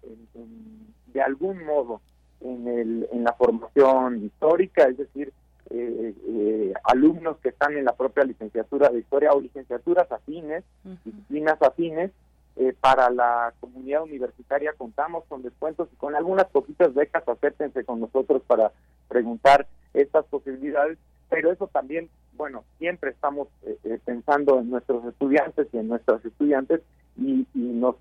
de 1.06 1.22
algún 1.22 1.64
modo 1.64 2.00
en, 2.40 2.66
el, 2.68 3.08
en 3.12 3.24
la 3.24 3.32
formación 3.34 4.24
histórica, 4.24 4.84
es 4.84 4.98
decir, 4.98 5.32
eh, 5.70 6.14
eh, 6.28 6.72
alumnos 6.84 7.38
que 7.38 7.48
están 7.48 7.76
en 7.76 7.84
la 7.84 7.94
propia 7.94 8.24
licenciatura 8.24 8.90
de 8.90 8.98
historia 8.98 9.32
o 9.32 9.40
licenciaturas 9.40 10.10
afines, 10.12 10.62
disciplinas 11.04 11.60
afines, 11.62 12.10
eh, 12.56 12.72
para 12.78 13.10
la 13.10 13.52
comunidad 13.58 14.04
universitaria 14.04 14.74
contamos 14.74 15.24
con 15.28 15.42
descuentos 15.42 15.88
y 15.92 15.96
con 15.96 16.14
algunas 16.14 16.46
poquitas 16.46 16.94
becas, 16.94 17.26
acérquense 17.26 17.84
con 17.84 17.98
nosotros 17.98 18.42
para 18.46 18.70
preguntar 19.08 19.66
estas 19.92 20.24
posibilidades, 20.26 20.96
pero 21.28 21.50
eso 21.50 21.66
también, 21.66 22.08
bueno, 22.34 22.62
siempre 22.78 23.10
estamos 23.10 23.48
eh, 23.62 23.76
eh, 23.82 23.98
pensando 24.04 24.60
en 24.60 24.70
nuestros 24.70 25.04
estudiantes 25.04 25.66
y 25.72 25.78
en 25.78 25.88
nuestras 25.88 26.24
estudiantes 26.24 26.80
y, 27.16 27.46
nos 27.54 27.96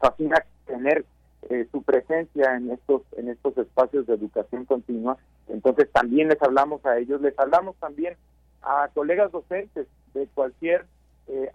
fascina 0.00 0.44
tener 0.66 1.04
su 1.72 1.82
presencia 1.82 2.56
en 2.56 2.70
estos 2.70 3.02
en 3.16 3.28
estos 3.28 3.56
espacios 3.58 4.06
de 4.06 4.14
educación 4.14 4.64
continua. 4.64 5.16
Entonces 5.48 5.90
también 5.90 6.28
les 6.28 6.40
hablamos 6.42 6.84
a 6.86 6.98
ellos, 6.98 7.20
les 7.20 7.36
hablamos 7.38 7.76
también 7.76 8.14
a 8.62 8.88
colegas 8.94 9.32
docentes 9.32 9.86
de 10.14 10.26
cualquier 10.34 10.86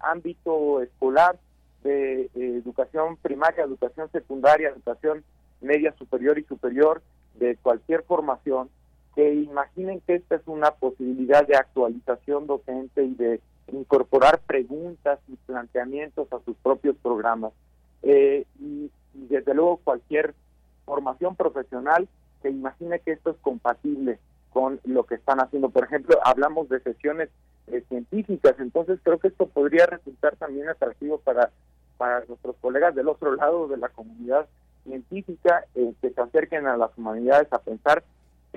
ámbito 0.01 0.81
escolar, 0.81 1.37
de 1.85 2.23
eh, 2.23 2.29
educación 2.35 3.15
primaria, 3.17 3.63
educación 3.63 4.11
secundaria, 4.11 4.69
educación 4.69 5.23
media 5.61 5.93
superior 5.97 6.37
y 6.39 6.43
superior, 6.43 7.01
de 7.35 7.55
cualquier 7.57 8.03
formación, 8.03 8.69
que 9.13 9.35
imaginen 9.35 10.01
que 10.01 10.15
esta 10.15 10.35
es 10.35 10.41
una 10.47 10.71
posibilidad 10.71 11.47
de 11.47 11.55
actualización 11.55 12.47
docente 12.47 13.03
y 13.03 13.13
de 13.13 13.39
incorporar 13.71 14.39
preguntas 14.39 15.19
y 15.27 15.35
planteamientos 15.35 16.31
a 16.31 16.39
sus 16.45 16.55
propios 16.57 16.95
programas. 17.01 17.53
Eh, 18.03 18.45
y, 18.59 18.91
desde 19.13 19.53
luego 19.53 19.77
cualquier 19.77 20.35
formación 20.85 21.37
profesional 21.37 22.09
que 22.41 22.49
imagine 22.49 22.99
que 22.99 23.13
esto 23.13 23.29
es 23.29 23.37
compatible 23.37 24.19
con 24.51 24.81
lo 24.83 25.05
que 25.05 25.15
están 25.15 25.39
haciendo. 25.39 25.69
Por 25.69 25.85
ejemplo, 25.85 26.19
hablamos 26.25 26.67
de 26.67 26.81
sesiones 26.81 27.29
eh, 27.67 27.81
científicas, 27.87 28.55
entonces 28.59 28.99
creo 29.01 29.17
que 29.17 29.29
esto 29.29 29.47
podría 29.47 29.85
resultar 29.85 30.35
también 30.35 30.67
atractivo 30.67 31.17
para 31.19 31.49
para 31.97 32.25
nuestros 32.25 32.55
colegas 32.57 32.95
del 32.95 33.07
otro 33.07 33.35
lado 33.35 33.67
de 33.67 33.77
la 33.77 33.89
comunidad 33.89 34.47
científica 34.83 35.65
eh, 35.75 35.93
que 36.01 36.11
se 36.11 36.21
acerquen 36.21 36.67
a 36.67 36.77
las 36.77 36.91
humanidades 36.97 37.51
a 37.51 37.59
pensar 37.59 38.03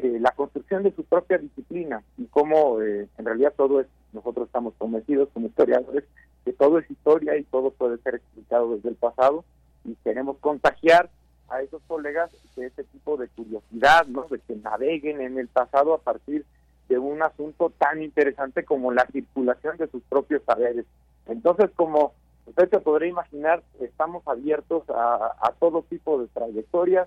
eh, 0.02 0.18
la 0.20 0.32
construcción 0.32 0.82
de 0.82 0.92
su 0.92 1.04
propia 1.04 1.38
disciplina 1.38 2.02
y 2.16 2.26
cómo 2.26 2.80
eh, 2.82 3.08
en 3.18 3.24
realidad 3.24 3.52
todo 3.56 3.80
es, 3.80 3.86
nosotros 4.12 4.46
estamos 4.46 4.74
convencidos 4.78 5.28
como 5.32 5.46
historiadores 5.46 6.04
que 6.44 6.52
todo 6.52 6.78
es 6.78 6.90
historia 6.90 7.36
y 7.36 7.44
todo 7.44 7.70
puede 7.70 7.98
ser 7.98 8.16
explicado 8.16 8.74
desde 8.76 8.90
el 8.90 8.94
pasado 8.96 9.44
y 9.84 9.94
queremos 10.04 10.38
contagiar 10.38 11.10
a 11.48 11.62
esos 11.62 11.82
colegas 11.86 12.30
de 12.56 12.66
ese 12.66 12.84
tipo 12.84 13.16
de 13.16 13.28
curiosidad, 13.28 14.06
¿no? 14.06 14.26
de 14.30 14.38
que 14.40 14.56
naveguen 14.56 15.20
en 15.20 15.38
el 15.38 15.48
pasado 15.48 15.94
a 15.94 15.98
partir 15.98 16.44
de 16.88 16.98
un 16.98 17.22
asunto 17.22 17.70
tan 17.78 18.02
interesante 18.02 18.64
como 18.64 18.92
la 18.92 19.06
circulación 19.06 19.76
de 19.76 19.88
sus 19.88 20.02
propios 20.04 20.42
saberes. 20.44 20.86
Entonces, 21.26 21.70
como 21.76 22.12
Usted 22.48 22.70
se 22.70 22.80
podrá 22.80 23.06
imaginar, 23.06 23.62
estamos 23.78 24.26
abiertos 24.26 24.82
a, 24.88 25.52
todo 25.60 25.82
tipo 25.82 26.18
de 26.18 26.28
trayectorias 26.28 27.06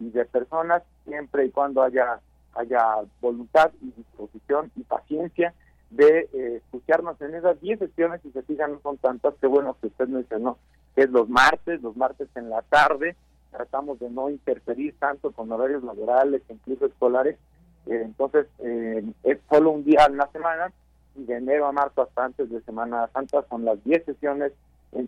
y 0.00 0.10
de 0.10 0.24
personas, 0.24 0.82
siempre 1.04 1.46
y 1.46 1.50
cuando 1.50 1.82
haya, 1.82 2.20
haya 2.54 2.82
voluntad 3.20 3.70
y 3.82 3.92
disposición 3.92 4.70
y 4.76 4.82
paciencia 4.82 5.54
de 5.90 6.28
eh, 6.32 6.56
escucharnos 6.56 7.20
en 7.20 7.34
esas 7.34 7.60
10 7.60 7.78
sesiones, 7.78 8.20
y 8.24 8.30
se 8.30 8.42
fijan, 8.42 8.72
no 8.72 8.80
son 8.80 8.98
tantas, 8.98 9.34
que 9.40 9.46
bueno 9.46 9.76
que 9.80 9.88
usted 9.88 10.08
mencionó, 10.08 10.58
que 10.94 11.02
es 11.02 11.10
los 11.10 11.28
martes, 11.28 11.82
los 11.82 11.96
martes 11.96 12.28
en 12.34 12.50
la 12.50 12.62
tarde, 12.62 13.16
tratamos 13.50 13.98
de 14.00 14.10
no 14.10 14.28
interferir 14.28 14.94
tanto 14.98 15.30
con 15.30 15.50
horarios 15.52 15.84
laborales, 15.84 16.42
incluso 16.48 16.86
escolares, 16.86 17.36
eh, 17.86 18.02
entonces 18.04 18.46
eh, 18.58 19.04
es 19.22 19.38
solo 19.48 19.70
un 19.70 19.84
día 19.84 20.06
en 20.08 20.16
la 20.16 20.26
semana, 20.32 20.72
y 21.14 21.24
de 21.24 21.36
enero 21.36 21.66
a 21.66 21.72
marzo 21.72 22.02
hasta 22.02 22.24
antes 22.24 22.50
de 22.50 22.60
Semana 22.62 23.08
Santa 23.14 23.42
son 23.48 23.64
las 23.64 23.82
10 23.84 24.04
sesiones 24.04 24.52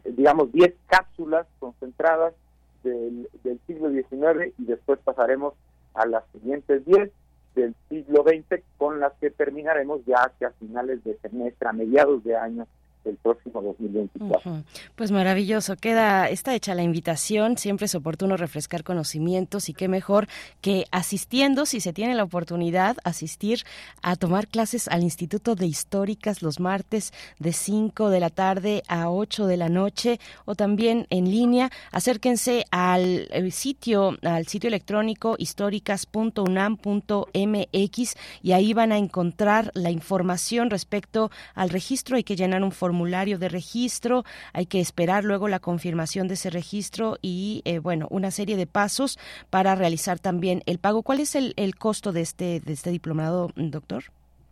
digamos, 0.04 0.52
10 0.52 0.74
cápsulas 0.86 1.46
concentradas 1.58 2.34
del, 2.82 3.28
del 3.42 3.60
siglo 3.66 3.90
XIX 3.90 4.54
y 4.58 4.64
después 4.64 4.98
pasaremos 5.04 5.54
a 5.94 6.06
las 6.06 6.24
siguientes 6.32 6.84
10 6.84 7.10
del 7.54 7.74
siglo 7.88 8.22
XX 8.22 8.62
con 8.76 9.00
las 9.00 9.12
que 9.14 9.30
terminaremos 9.30 10.04
ya 10.06 10.22
hacia 10.22 10.50
finales 10.52 11.02
de 11.04 11.16
semestre, 11.18 11.68
a 11.68 11.72
mediados 11.72 12.22
de 12.24 12.36
año 12.36 12.66
el 13.08 13.16
próximo 13.16 13.62
2024. 13.62 14.62
Pues 14.94 15.10
maravilloso, 15.10 15.76
queda 15.76 16.28
está 16.28 16.54
hecha 16.54 16.74
la 16.74 16.82
invitación, 16.82 17.58
siempre 17.58 17.86
es 17.86 17.94
oportuno 17.94 18.36
refrescar 18.36 18.84
conocimientos 18.84 19.68
y 19.68 19.74
qué 19.74 19.88
mejor 19.88 20.28
que 20.60 20.86
asistiendo, 20.90 21.66
si 21.66 21.80
se 21.80 21.92
tiene 21.92 22.14
la 22.14 22.24
oportunidad, 22.24 22.96
asistir 23.04 23.64
a 24.02 24.16
tomar 24.16 24.48
clases 24.48 24.88
al 24.88 25.02
Instituto 25.02 25.54
de 25.54 25.66
Históricas 25.66 26.42
los 26.42 26.60
martes 26.60 27.12
de 27.38 27.52
5 27.52 28.10
de 28.10 28.20
la 28.20 28.30
tarde 28.30 28.82
a 28.88 29.10
8 29.10 29.46
de 29.46 29.56
la 29.56 29.68
noche 29.68 30.20
o 30.44 30.54
también 30.54 31.06
en 31.10 31.30
línea. 31.30 31.70
Acérquense 31.92 32.64
al 32.70 33.28
eh, 33.30 33.50
sitio, 33.50 34.16
al 34.22 34.46
sitio 34.46 34.68
electrónico 34.68 35.36
históricas.unam.mx 35.38 38.14
y 38.42 38.52
ahí 38.52 38.74
van 38.74 38.92
a 38.92 38.98
encontrar 38.98 39.70
la 39.74 39.90
información 39.90 40.70
respecto 40.70 41.30
al 41.54 41.70
registro. 41.70 42.16
Hay 42.16 42.24
que 42.24 42.36
llenar 42.36 42.62
un 42.62 42.72
formulario 42.72 42.97
formulario 42.98 43.38
de 43.38 43.48
registro, 43.48 44.24
hay 44.52 44.66
que 44.66 44.80
esperar 44.80 45.22
luego 45.22 45.46
la 45.46 45.60
confirmación 45.60 46.26
de 46.26 46.34
ese 46.34 46.50
registro 46.50 47.16
y, 47.22 47.62
eh, 47.64 47.78
bueno, 47.78 48.08
una 48.10 48.32
serie 48.32 48.56
de 48.56 48.66
pasos 48.66 49.20
para 49.50 49.76
realizar 49.76 50.18
también 50.18 50.62
el 50.66 50.78
pago. 50.80 51.04
¿Cuál 51.04 51.20
es 51.20 51.36
el, 51.36 51.54
el 51.56 51.76
costo 51.76 52.10
de 52.10 52.22
este, 52.22 52.58
de 52.58 52.72
este 52.72 52.90
diplomado, 52.90 53.52
doctor? 53.54 54.02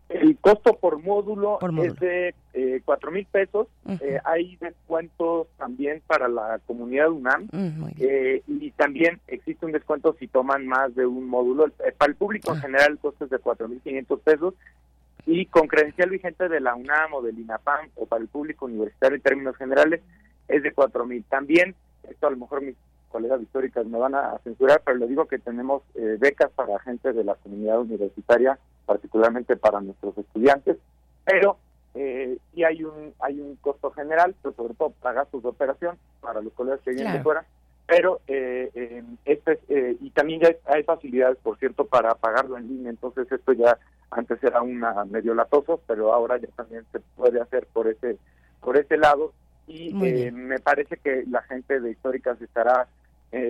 El 0.09 0.39
costo 0.39 0.77
por 0.77 1.03
módulo, 1.03 1.59
es 1.83 1.97
de 1.97 2.35
eh, 2.55 2.81
cuatro 2.85 3.11
mil 3.11 3.27
pesos. 3.27 3.67
Eh, 4.01 4.21
hay 4.25 4.57
descuentos 4.61 5.49
también 5.59 6.01
para 6.07 6.29
la 6.29 6.61
comunidad 6.65 7.11
UNAM 7.11 7.49
mm, 7.51 7.87
eh, 7.99 8.43
y 8.47 8.71
también 8.71 9.21
existe 9.27 9.67
un 9.67 9.73
descuento 9.73 10.15
si 10.21 10.29
toman 10.29 10.69
más 10.69 10.95
de 10.95 11.05
un 11.05 11.29
módulo. 11.29 11.67
Para 11.99 12.11
el 12.11 12.17
público 12.17 12.53
en 12.53 12.59
ah. 12.59 12.61
general 12.61 12.93
el 12.93 12.99
costo 12.99 13.25
es 13.25 13.31
de 13.31 13.41
cuatro 13.41 13.67
mil 13.67 13.81
quinientos 13.81 14.21
pesos 14.21 14.55
y 15.27 15.47
con 15.47 15.67
credencial 15.67 16.11
vigente 16.11 16.49
de 16.49 16.61
la 16.61 16.75
UNAM 16.75 17.15
o 17.15 17.23
del 17.23 17.39
INAPAM 17.39 17.91
o 17.97 18.07
para 18.07 18.23
el 18.23 18.29
público 18.29 18.67
universitario 18.67 19.17
en 19.17 19.23
términos 19.23 19.57
generales 19.57 20.01
es 20.49 20.63
de 20.63 20.73
cuatro 20.73 21.05
mil. 21.05 21.25
También, 21.25 21.75
esto 22.09 22.29
a 22.29 22.31
lo 22.31 22.37
mejor 22.37 22.63
mis 22.63 22.77
colegas 23.09 23.43
históricas 23.43 23.87
me 23.87 23.99
van 23.99 24.15
a 24.15 24.39
censurar, 24.45 24.83
pero 24.85 24.99
le 24.99 25.09
digo 25.09 25.27
que 25.27 25.39
tenemos 25.39 25.83
becas 26.19 26.51
para 26.53 26.79
gente 26.81 27.13
de 27.13 27.25
la 27.25 27.35
comunidad 27.35 27.81
universitaria 27.81 28.59
particularmente 28.87 29.57
para 29.57 29.81
nuestros 29.81 30.17
estudiantes, 30.17 30.79
pero 31.25 31.59
eh, 31.95 32.39
sí 32.55 32.63
hay 32.63 32.85
un 32.85 33.13
hay 33.21 33.41
un 33.41 33.57
costo 33.57 33.91
general, 33.91 34.35
pero 34.41 34.55
sobre 34.55 34.75
todo 34.75 34.91
para 34.91 35.17
gastos 35.17 35.43
de 35.43 35.49
operación 35.49 35.99
para 36.21 36.41
los 36.41 36.53
colegas 36.53 36.81
que 36.83 36.93
vienen 36.93 37.15
de 37.15 37.23
fuera, 37.23 37.45
pero 37.87 38.21
eh, 38.29 39.03
este 39.25 39.59
eh, 39.69 39.97
y 40.01 40.11
también 40.11 40.41
ya 40.41 40.51
hay 40.67 40.85
facilidades, 40.85 41.39
por 41.39 41.59
cierto, 41.59 41.85
para 41.87 42.15
pagarlo 42.15 42.57
en 42.57 42.69
línea, 42.69 42.91
entonces 42.91 43.31
esto 43.31 43.53
ya 43.53 43.79
antes 44.11 44.43
era 44.43 44.63
una 44.63 45.05
medio 45.05 45.35
latoso, 45.35 45.81
pero 45.87 46.13
ahora 46.13 46.39
ya 46.39 46.49
también 46.57 46.85
se 46.93 47.01
puede 47.01 47.41
hacer 47.41 47.67
por 47.73 47.89
ese 47.89 48.19
por 48.61 48.77
ese 48.77 48.97
lado. 48.97 49.33
Y 49.67 49.93
eh, 50.07 50.31
me 50.31 50.61
parece 50.61 50.97
que 50.97 51.25
la 51.29 51.43
gente 51.43 51.81
de 51.81 51.91
históricas 51.91 52.41
estará 52.41 52.89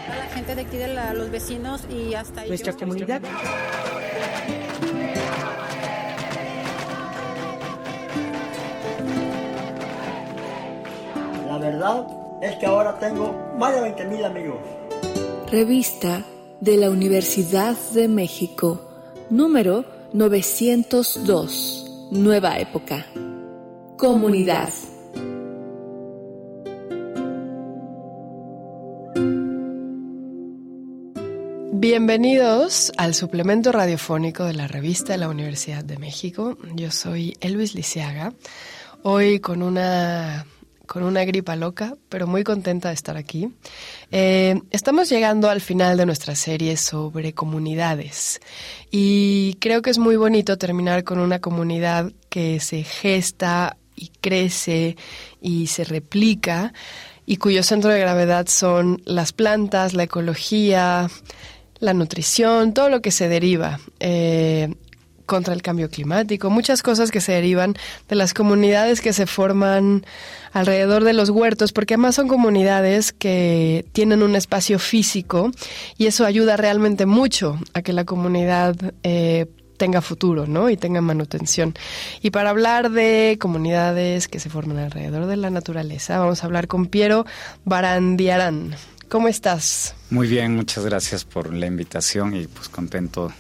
A 0.10 0.18
la 0.18 0.26
gente 0.34 0.56
de 0.56 0.62
aquí, 0.62 0.78
de 0.78 0.88
la, 0.88 1.14
los 1.14 1.30
vecinos 1.30 1.86
y 1.92 2.16
hasta 2.16 2.44
Nuestra 2.48 2.74
comunidad. 2.74 3.22
La 11.46 11.58
verdad 11.60 12.08
es 12.42 12.56
que 12.56 12.66
ahora 12.66 12.98
tengo 12.98 13.36
más 13.60 13.76
de 13.76 13.82
20 13.82 14.06
mil 14.06 14.26
amigos. 14.26 14.58
Revista 15.52 16.26
de 16.62 16.78
la 16.78 16.90
Universidad 16.90 17.78
de 17.94 18.08
México, 18.08 18.82
número 19.30 19.86
902, 20.14 22.10
Nueva 22.10 22.58
Época. 22.58 23.06
Comunidad. 24.00 24.70
Bienvenidos 31.74 32.94
al 32.96 33.14
suplemento 33.14 33.74
radiofónico 33.74 34.46
de 34.46 34.54
la 34.54 34.70
revista 34.70 35.12
de 35.12 35.18
la 35.18 35.28
Universidad 35.28 35.84
de 35.84 35.98
México. 35.98 36.58
Yo 36.76 36.92
soy 36.92 37.36
Elvis 37.42 37.76
Lisiaga, 37.76 38.32
hoy 39.04 39.42
con 39.42 39.62
una 39.62 40.46
con 40.86 41.04
una 41.04 41.26
gripa 41.26 41.58
loca, 41.58 41.96
pero 42.08 42.26
muy 42.26 42.46
contenta 42.46 42.88
de 42.88 42.96
estar 42.96 43.18
aquí. 43.18 43.50
Eh, 44.12 44.62
estamos 44.72 45.10
llegando 45.10 45.50
al 45.50 45.60
final 45.60 45.98
de 45.98 46.06
nuestra 46.06 46.36
serie 46.36 46.78
sobre 46.78 47.34
comunidades 47.34 48.40
y 48.90 49.58
creo 49.60 49.82
que 49.82 49.90
es 49.90 50.00
muy 50.00 50.16
bonito 50.16 50.58
terminar 50.58 51.04
con 51.04 51.20
una 51.20 51.40
comunidad 51.40 52.14
que 52.30 52.62
se 52.62 52.84
gesta 52.84 53.76
y 54.00 54.12
crece 54.22 54.96
y 55.42 55.68
se 55.68 55.84
replica 55.84 56.74
y 57.26 57.38
cuyo 57.38 57.62
centro 57.62 57.92
de 57.92 58.00
gravedad 58.00 58.48
son 58.48 59.02
las 59.06 59.34
plantas, 59.34 59.94
la 59.94 60.04
ecología, 60.04 61.10
la 61.80 61.94
nutrición, 61.94 62.74
todo 62.74 62.90
lo 62.90 63.02
que 63.02 63.12
se 63.12 63.28
deriva. 63.28 63.80
Eh, 64.00 64.74
contra 65.30 65.54
el 65.54 65.62
cambio 65.62 65.90
climático, 65.92 66.50
muchas 66.50 66.82
cosas 66.82 67.12
que 67.12 67.22
se 67.22 67.34
derivan 67.34 67.76
de 68.10 68.16
las 68.16 68.34
comunidades 68.34 69.00
que 69.00 69.14
se 69.14 69.28
forman 69.28 70.04
alrededor 70.54 71.04
de 71.04 71.14
los 71.14 71.30
huertos, 71.30 71.72
porque 71.72 71.94
además 71.94 72.16
son 72.16 72.28
comunidades 72.28 73.14
que 73.14 73.86
tienen 73.92 74.24
un 74.24 74.36
espacio 74.36 74.80
físico 74.80 75.52
y 76.00 76.08
eso 76.08 76.26
ayuda 76.26 76.58
realmente 76.58 77.06
mucho 77.06 77.60
a 77.74 77.84
que 77.84 77.94
la 77.94 78.06
comunidad 78.06 78.76
eh, 79.04 79.46
tenga 79.80 80.02
futuro, 80.02 80.46
¿no? 80.46 80.70
Y 80.70 80.78
tenga 80.78 81.02
manutención. 81.02 81.74
Y 82.22 82.30
para 82.30 82.52
hablar 82.52 82.92
de 82.92 83.38
comunidades 83.42 84.28
que 84.28 84.40
se 84.40 84.52
forman 84.52 84.78
alrededor 84.78 85.26
de 85.26 85.38
la 85.38 85.50
naturaleza, 85.50 86.20
vamos 86.20 86.44
a 86.44 86.46
hablar 86.46 86.68
con 86.68 86.86
Piero 86.86 87.26
Barandiarán. 87.66 88.76
¿Cómo 89.08 89.28
estás? 89.28 89.96
Muy 90.12 90.28
bien, 90.28 90.56
muchas 90.56 90.86
gracias 90.86 91.26
por 91.26 91.52
la 91.52 91.66
invitación 91.66 92.36
y 92.36 92.46
pues 92.46 92.70
contento 92.70 93.32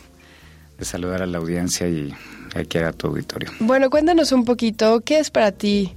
de 0.80 0.86
saludar 0.86 1.22
a 1.22 1.28
la 1.28 1.38
audiencia 1.38 1.88
y 1.88 2.12
aquí 2.56 2.80
a 2.80 2.92
tu 2.92 3.08
auditorio. 3.08 3.52
Bueno, 3.60 3.92
cuéntanos 3.92 4.32
un 4.32 4.46
poquito, 4.46 5.02
¿qué 5.02 5.20
es 5.20 5.30
para 5.30 5.52
ti 5.52 5.94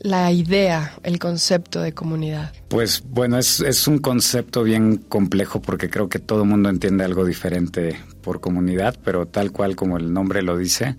la 0.00 0.32
idea, 0.32 0.94
el 1.02 1.18
concepto 1.18 1.80
de 1.80 1.92
comunidad? 1.92 2.52
Pues 2.68 3.04
bueno, 3.06 3.38
es, 3.38 3.60
es 3.60 3.86
un 3.86 3.98
concepto 3.98 4.62
bien 4.62 4.96
complejo 4.96 5.60
porque 5.60 5.90
creo 5.90 6.08
que 6.08 6.18
todo 6.18 6.42
el 6.42 6.48
mundo 6.48 6.68
entiende 6.68 7.04
algo 7.04 7.24
diferente 7.24 8.00
por 8.22 8.40
comunidad, 8.40 8.96
pero 9.04 9.26
tal 9.26 9.52
cual 9.52 9.76
como 9.76 9.98
el 9.98 10.12
nombre 10.12 10.42
lo 10.42 10.56
dice, 10.56 10.96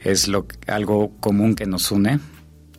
es 0.00 0.28
lo, 0.28 0.46
algo 0.66 1.12
común 1.20 1.54
que 1.54 1.66
nos 1.66 1.90
une 1.92 2.18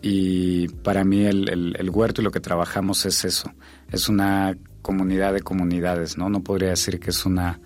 y 0.01 0.67
para 0.67 1.03
mí 1.03 1.25
el, 1.25 1.75
el, 1.77 1.89
huerto 1.89 2.21
y 2.21 2.23
lo 2.23 2.31
que 2.31 2.39
trabajamos 2.39 3.05
es 3.05 3.23
eso, 3.23 3.53
es 3.91 4.09
una 4.09 4.57
comunidad 4.81 5.33
de 5.33 5.41
comunidades, 5.41 6.17
¿no? 6.17 6.29
No 6.29 6.41
podría 6.41 6.69
decir 6.69 6.99
que 6.99 7.11
es 7.11 7.25
una 7.25 7.59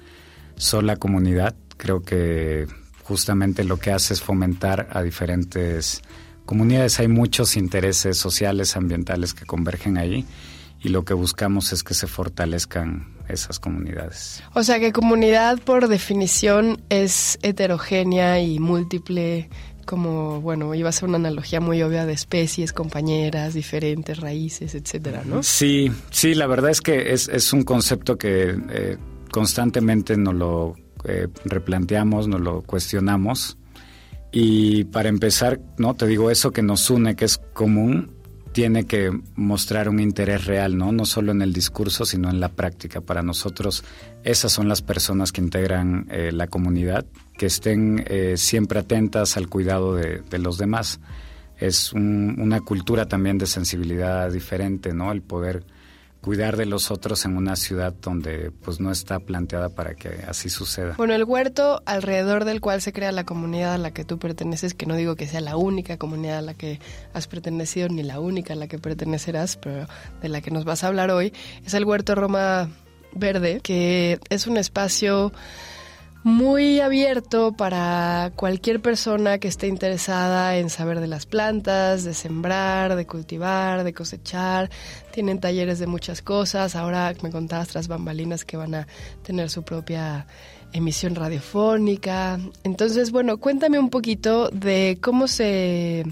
sola 0.58 0.98
comunidad, 0.98 1.56
creo 1.78 2.02
que 2.02 2.68
justamente 3.04 3.64
lo 3.64 3.78
que 3.78 3.92
hace 3.92 4.14
es 4.14 4.22
fomentar 4.22 4.90
a 4.92 5.02
diferentes 5.02 6.02
comunidades 6.46 7.00
hay 7.00 7.08
muchos 7.08 7.58
intereses 7.58 8.18
sociales, 8.18 8.76
ambientales 8.76 9.34
que 9.34 9.46
convergen 9.46 9.98
ahí 9.98 10.26
y 10.82 10.90
lo 10.90 11.04
que 11.04 11.14
buscamos 11.14 11.74
es 11.74 11.84
que 11.84 11.94
se 11.94 12.08
fortalezcan 12.08 13.08
esas 13.28 13.60
comunidades. 13.60 14.44
O 14.54 14.64
sea 14.64 14.80
que 14.80 14.94
comunidad 14.94 15.60
por 15.60 15.88
definición 15.88 16.82
es 16.90 17.40
heterogénea 17.42 18.40
y 18.42 18.60
múltiple, 18.60 19.50
como, 19.86 20.42
bueno, 20.42 20.74
iba 20.76 20.90
a 20.90 20.92
ser 20.92 21.10
una 21.10 21.18
analogía 21.18 21.60
muy 21.60 21.82
obvia 21.82 22.06
de 22.06 22.14
especies, 22.14 22.72
compañeras, 22.72 23.56
diferentes 23.56 24.20
raíces, 24.20 24.76
etcétera, 24.76 25.24
¿no? 25.26 25.42
Sí, 25.42 25.92
sí, 26.12 26.36
la 26.36 26.46
verdad 26.46 26.70
es 26.70 26.82
que 26.82 27.14
es, 27.14 27.28
es 27.30 27.52
un 27.54 27.64
concepto 27.64 28.18
que 28.18 28.56
eh, 28.70 28.98
constantemente 29.32 30.18
nos 30.18 30.36
lo 30.36 30.76
eh, 31.06 31.28
replanteamos, 31.46 32.28
nos 32.28 32.42
lo 32.42 32.62
cuestionamos 32.62 33.58
Y 34.38 34.84
para 34.84 35.08
empezar, 35.08 35.62
no 35.78 35.94
te 35.94 36.06
digo 36.08 36.30
eso 36.30 36.52
que 36.52 36.62
nos 36.62 36.90
une, 36.90 37.16
que 37.16 37.24
es 37.24 37.38
común, 37.38 38.12
tiene 38.52 38.84
que 38.84 39.10
mostrar 39.36 39.88
un 39.88 40.02
interés 40.02 40.44
real, 40.44 40.78
¿no? 40.78 40.92
No 40.92 41.06
solo 41.06 41.32
en 41.32 41.42
el 41.42 41.54
discurso, 41.54 42.04
sino 42.04 42.30
en 42.30 42.42
la 42.42 42.50
práctica. 42.50 43.00
Para 43.00 43.24
nosotros, 43.24 43.86
esas 44.26 44.52
son 44.52 44.68
las 44.68 44.82
personas 44.82 45.32
que 45.32 45.40
integran 45.40 46.08
eh, 46.10 46.34
la 46.34 46.48
comunidad, 46.48 47.06
que 47.38 47.46
estén 47.46 48.04
eh, 48.08 48.36
siempre 48.36 48.78
atentas 48.78 49.38
al 49.38 49.48
cuidado 49.48 49.96
de, 49.96 50.22
los 50.38 50.58
demás. 50.58 51.00
Es 51.58 51.94
una 51.94 52.60
cultura 52.60 53.06
también 53.06 53.38
de 53.38 53.46
sensibilidad 53.46 54.30
diferente, 54.30 54.94
¿no? 54.94 55.14
El 55.14 55.22
poder 55.22 55.64
cuidar 56.26 56.58
de 56.58 56.66
los 56.66 56.90
otros 56.90 57.24
en 57.26 57.38
una 57.38 57.56
ciudad 57.56 57.94
donde 58.02 58.50
pues 58.50 58.80
no 58.80 58.92
está 58.92 59.20
planteada 59.20 59.70
para 59.70 59.94
que 59.94 60.24
así 60.28 60.50
suceda. 60.50 60.96
Bueno, 60.98 61.14
el 61.14 61.24
huerto 61.24 61.84
alrededor 61.86 62.46
del 62.46 62.62
cual 62.62 62.82
se 62.82 62.92
crea 62.92 63.12
la 63.12 63.26
comunidad 63.26 63.76
a 63.76 63.78
la 63.78 63.92
que 63.92 64.06
tú 64.06 64.18
perteneces, 64.18 64.74
que 64.74 64.88
no 64.88 64.96
digo 64.96 65.16
que 65.16 65.28
sea 65.28 65.40
la 65.40 65.56
única 65.56 65.98
comunidad 65.98 66.40
a 66.40 66.42
la 66.42 66.56
que 66.56 66.80
has 67.14 67.28
pertenecido 67.28 67.90
ni 67.90 68.02
la 68.02 68.20
única 68.20 68.54
a 68.54 68.56
la 68.56 68.68
que 68.68 68.80
pertenecerás, 68.80 69.58
pero 69.58 69.86
de 70.20 70.30
la 70.30 70.42
que 70.42 70.50
nos 70.50 70.66
vas 70.66 70.84
a 70.84 70.88
hablar 70.88 71.12
hoy, 71.12 71.32
es 71.64 71.76
el 71.76 71.86
huerto 71.86 72.16
Roma 72.16 72.72
Verde, 73.14 73.60
que 73.62 74.20
es 74.30 74.48
un 74.48 74.58
espacio 74.58 75.32
muy 76.26 76.80
abierto 76.80 77.52
para 77.52 78.32
cualquier 78.36 78.82
persona 78.82 79.38
que 79.38 79.48
esté 79.48 79.68
interesada 79.68 80.58
en 80.58 80.72
saber 80.72 81.00
de 81.00 81.06
las 81.06 81.28
plantas, 81.28 82.04
de 82.04 82.16
sembrar, 82.16 82.96
de 82.96 83.06
cultivar, 83.06 83.84
de 83.84 83.94
cosechar. 83.94 84.72
Tienen 85.12 85.40
talleres 85.40 85.78
de 85.78 85.86
muchas 85.86 86.24
cosas. 86.24 86.76
Ahora 86.76 87.14
me 87.22 87.30
contabas 87.30 87.68
tras 87.68 87.88
bambalinas 87.88 88.44
que 88.44 88.58
van 88.58 88.74
a 88.74 88.88
tener 89.22 89.52
su 89.52 89.62
propia 89.62 90.26
emisión 90.74 91.14
radiofónica. 91.14 92.40
Entonces, 92.64 93.12
bueno, 93.12 93.38
cuéntame 93.38 93.78
un 93.78 93.92
poquito 93.92 94.50
de 94.50 94.98
cómo 95.00 95.28
se 95.28 96.06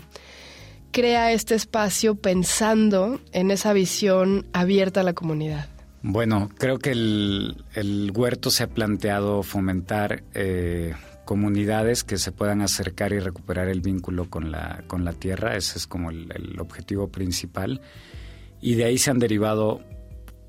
crea 0.91 1.31
este 1.31 1.55
espacio 1.55 2.13
pensando 2.13 3.19
en 3.31 3.49
esa 3.49 3.73
visión 3.73 4.45
abierta 4.53 4.99
a 4.99 5.03
la 5.03 5.13
comunidad. 5.13 5.72
Bueno, 6.05 6.49
creo 6.57 6.79
que 6.79 6.91
el, 6.91 8.11
huerto 8.13 8.51
se 8.51 8.63
ha 8.63 8.67
planteado 8.67 9.41
fomentar 9.41 10.25
eh, 10.33 10.93
comunidades 11.23 12.03
que 12.03 12.17
se 12.17 12.33
puedan 12.33 12.61
acercar 12.61 13.13
y 13.13 13.19
recuperar 13.19 13.69
el 13.69 13.79
vínculo 13.79 14.29
con 14.29 14.51
la, 14.51 14.83
con 14.87 15.05
la 15.05 15.13
tierra. 15.13 15.55
Ese 15.55 15.77
es 15.77 15.87
como 15.87 16.11
el, 16.11 16.59
objetivo 16.59 17.07
principal. 17.07 17.79
Y 18.59 18.75
de 18.75 18.83
ahí 18.83 18.97
se 18.97 19.11
han 19.11 19.19
derivado 19.19 19.81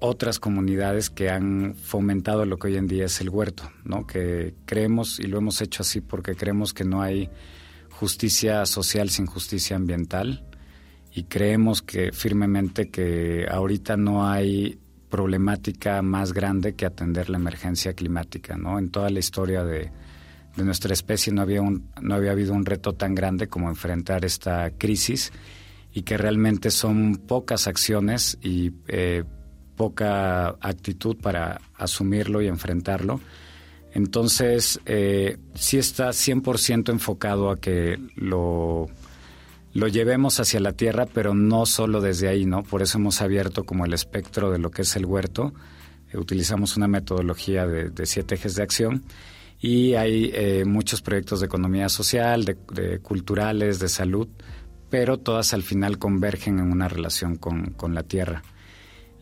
otras 0.00 0.40
comunidades 0.40 1.08
que 1.08 1.30
han 1.30 1.76
fomentado 1.76 2.44
lo 2.46 2.58
que 2.58 2.66
hoy 2.66 2.76
en 2.76 2.88
día 2.88 3.04
es 3.04 3.20
el 3.20 3.30
huerto, 3.30 3.70
¿no? 3.84 4.08
Que 4.08 4.56
creemos, 4.66 5.20
y 5.20 5.28
lo 5.28 5.38
hemos 5.38 5.62
hecho 5.62 5.82
así 5.82 6.00
porque 6.00 6.34
creemos 6.34 6.74
que 6.74 6.84
no 6.84 7.00
hay 7.00 7.30
justicia 7.90 8.66
social 8.66 9.08
sin 9.08 9.26
justicia 9.26 9.76
ambiental 9.76 10.44
y 11.12 11.24
creemos 11.24 11.80
que 11.80 12.10
firmemente 12.10 12.90
que 12.90 13.46
ahorita 13.48 13.96
no 13.96 14.28
hay 14.28 14.80
problemática 15.14 16.02
más 16.02 16.32
grande 16.32 16.74
que 16.74 16.86
atender 16.86 17.30
la 17.30 17.36
emergencia 17.36 17.92
climática. 17.92 18.56
¿no? 18.56 18.80
En 18.80 18.90
toda 18.90 19.10
la 19.10 19.20
historia 19.20 19.62
de, 19.62 19.92
nuestra 20.56 20.92
especie 20.92 21.32
no 21.32 21.40
había, 21.40 21.62
un, 21.62 21.88
no 22.02 22.16
había 22.16 22.32
habido 22.32 22.52
un 22.52 22.66
reto 22.66 22.94
tan 22.94 23.14
grande 23.14 23.46
como 23.46 23.68
enfrentar 23.68 24.24
esta 24.24 24.72
crisis 24.72 25.32
y 25.92 26.02
que 26.02 26.18
realmente 26.18 26.72
son 26.72 27.14
pocas 27.14 27.68
acciones 27.68 28.38
y 28.42 28.72
eh, 28.88 29.22
poca 29.76 30.48
actitud 30.60 31.16
para 31.16 31.60
asumirlo 31.76 32.42
y 32.42 32.48
enfrentarlo. 32.48 33.20
Entonces, 33.92 34.80
eh, 34.84 35.38
sí 35.54 35.78
está 35.78 36.08
100% 36.08 36.90
enfocado 36.90 37.50
a 37.50 37.56
que 37.60 38.00
lo 38.16 38.88
lo 39.74 39.88
llevemos 39.88 40.38
hacia 40.38 40.60
la 40.60 40.72
tierra, 40.72 41.06
pero 41.12 41.34
no 41.34 41.66
solo 41.66 42.00
desde 42.00 42.28
ahí, 42.28 42.46
¿no? 42.46 42.62
Por 42.62 42.80
eso 42.80 42.98
hemos 42.98 43.20
abierto 43.20 43.64
como 43.64 43.84
el 43.84 43.92
espectro 43.92 44.52
de 44.52 44.60
lo 44.60 44.70
que 44.70 44.82
es 44.82 44.94
el 44.94 45.04
huerto. 45.04 45.52
Eh, 46.12 46.18
utilizamos 46.18 46.76
una 46.76 46.86
metodología 46.86 47.66
de, 47.66 48.06
siete 48.06 48.36
ejes 48.36 48.54
de 48.54 48.62
acción 48.62 49.02
y 49.60 49.94
hay 49.94 50.30
eh, 50.32 50.64
muchos 50.64 51.02
proyectos 51.02 51.40
de 51.40 51.46
economía 51.46 51.88
social, 51.88 52.44
de, 52.44 53.00
culturales, 53.00 53.80
de 53.80 53.88
salud, 53.88 54.28
pero 54.90 55.18
todas 55.18 55.52
al 55.52 55.64
final 55.64 55.98
convergen 55.98 56.60
en 56.60 56.70
una 56.70 56.86
relación 56.86 57.34
con, 57.36 57.94
la 57.94 58.04
tierra. 58.04 58.44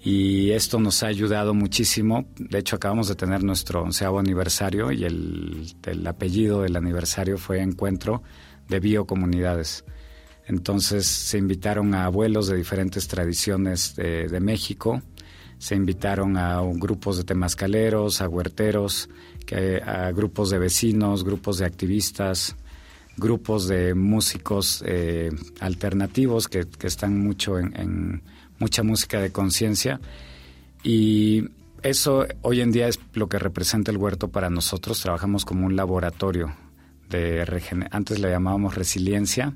Y 0.05 0.51
esto 0.51 0.79
nos 0.79 1.03
ha 1.03 1.07
ayudado 1.07 1.55
muchísimo. 1.55 2.27
De 2.37 2.59
hecho, 2.59 2.77
acabamos 2.77 3.09
de 3.09 3.15
tener 3.15 3.43
nuestro 3.43 3.83
onceavo 3.83 4.19
aniversario 4.19 4.93
y 4.93 5.05
el, 5.05 5.73
el 5.85 6.07
apellido 6.07 6.63
del 6.63 6.77
aniversario 6.77 7.39
fue 7.39 7.63
Encuentro 7.63 8.23
de 8.69 8.81
Biocomunidades. 8.81 9.85
Entonces 10.53 11.07
se 11.07 11.39
invitaron 11.39 11.95
a 11.95 12.05
abuelos 12.05 12.47
de 12.47 12.59
diferentes 12.59 13.09
tradiciones 13.09 13.97
de, 13.97 14.39
México, 14.39 15.01
se 15.57 15.75
invitaron 15.75 16.37
a 16.37 16.61
grupos 16.75 17.17
de 17.17 17.25
temascaleros, 17.25 18.21
a 18.21 18.29
huerteros, 18.29 19.09
a 19.87 20.11
grupos 20.11 20.51
de 20.51 20.59
vecinos, 20.59 21.25
grupos 21.25 21.57
de 21.57 21.65
activistas, 21.65 22.55
grupos 23.17 23.67
de 23.67 23.95
músicos 23.95 24.85
eh, 24.87 25.31
alternativos 25.61 26.49
que, 26.49 26.67
están 26.83 27.19
mucho 27.19 27.59
en, 27.59 28.23
mucha 28.59 28.83
música 28.83 29.23
de 29.23 29.33
conciencia 29.33 30.01
y 30.83 31.49
eso 31.83 32.27
hoy 32.43 32.61
en 32.61 32.73
día 32.73 32.89
es 32.89 33.01
lo 33.15 33.31
que 33.31 33.39
representa 33.39 33.91
el 33.91 33.97
huerto 33.97 34.29
para 34.29 34.51
nosotros. 34.51 35.01
Trabajamos 35.01 35.47
como 35.47 35.65
un 35.65 35.77
laboratorio 35.77 36.55
de 37.09 37.43
antes 37.91 38.21
le 38.21 38.29
llamábamos 38.29 38.75
resiliencia 38.75 39.55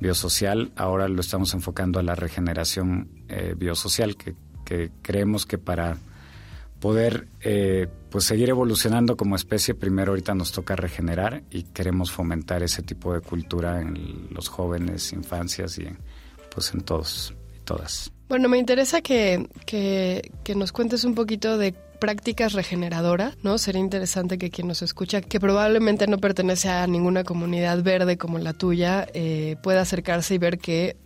biosocial, 0.00 0.72
ahora 0.76 1.08
lo 1.08 1.20
estamos 1.20 1.54
enfocando 1.54 1.98
a 1.98 2.02
la 2.02 2.14
regeneración 2.14 3.08
eh, 3.28 3.54
biosocial, 3.56 4.16
que, 4.16 4.34
creemos 5.00 5.46
que 5.46 5.58
para 5.58 5.96
poder 6.80 7.28
eh, 7.40 7.86
pues 8.10 8.24
seguir 8.24 8.48
evolucionando 8.48 9.16
como 9.16 9.36
especie, 9.36 9.74
primero 9.74 10.10
ahorita 10.10 10.34
nos 10.34 10.50
toca 10.50 10.74
regenerar 10.74 11.44
y 11.50 11.62
queremos 11.62 12.10
fomentar 12.10 12.64
ese 12.64 12.82
tipo 12.82 13.14
de 13.14 13.20
cultura 13.20 13.80
en 13.80 14.28
los 14.32 14.48
jóvenes, 14.48 15.12
infancias 15.12 15.78
y 15.78 15.82
en, 15.82 15.98
pues 16.52 16.74
en 16.74 16.80
todos 16.80 17.32
y 17.56 17.60
todas. 17.60 18.10
Bueno, 18.28 18.48
me 18.48 18.58
interesa 18.58 19.02
que, 19.02 19.48
que, 19.66 20.32
que 20.42 20.56
nos 20.56 20.72
cuentes 20.72 21.04
un 21.04 21.14
poquito 21.14 21.58
de 21.58 21.72
prácticas 21.96 22.52
regeneradoras, 22.52 23.36
¿no? 23.42 23.58
Sería 23.58 23.80
interesante 23.80 24.38
que 24.38 24.50
quien 24.50 24.68
nos 24.68 24.82
escucha, 24.82 25.20
que 25.20 25.40
probablemente 25.40 26.06
no 26.06 26.18
pertenece 26.18 26.68
a 26.68 26.86
ninguna 26.86 27.24
comunidad 27.24 27.82
verde 27.82 28.16
como 28.18 28.38
la 28.38 28.52
tuya, 28.52 29.06
eh, 29.14 29.56
pueda 29.62 29.82
acercarse 29.82 30.34
y 30.34 30.38
ver 30.38 30.58
que 30.58 30.96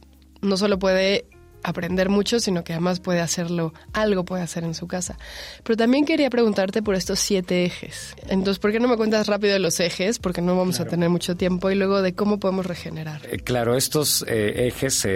no 0.43 0.57
solo 0.57 0.78
puede 0.78 1.26
aprender 1.62 2.09
mucho, 2.09 2.41
sino 2.41 2.64
que 2.64 2.72
además 2.72 3.01
puede 3.01 3.20
hacerlo, 3.20 3.74
algo 3.93 4.24
puede 4.24 4.43
hacer 4.43 4.64
en 4.64 4.74
su 4.74 4.86
casa. 4.86 5.18
Pero 5.62 5.76
también 5.76 6.07
quería 6.07 6.30
preguntarte 6.30 6.82
por 6.82 6.95
estos 6.95 7.20
siete 7.20 7.66
ejes. 7.66 8.14
Entonces, 8.28 8.59
¿por 8.59 8.72
qué 8.72 8.80
no 8.80 8.88
me 8.88 8.97
cuentas 8.97 9.26
rápido 9.26 9.53
de 9.53 9.59
los 9.59 9.78
ejes? 9.78 10.18
Porque 10.18 10.41
no 10.41 10.57
vamos 10.57 10.80
a 10.80 10.86
tener 10.86 11.11
mucho 11.11 11.36
tiempo 11.36 11.70
y 11.70 11.74
luego 11.74 12.01
de 12.01 12.14
cómo 12.14 12.41
podemos 12.41 12.64
regenerar. 12.64 13.20
Eh, 13.30 13.38
claro, 13.38 13.76
estos 13.76 14.24
eh, 14.26 14.68
ejes 14.68 15.07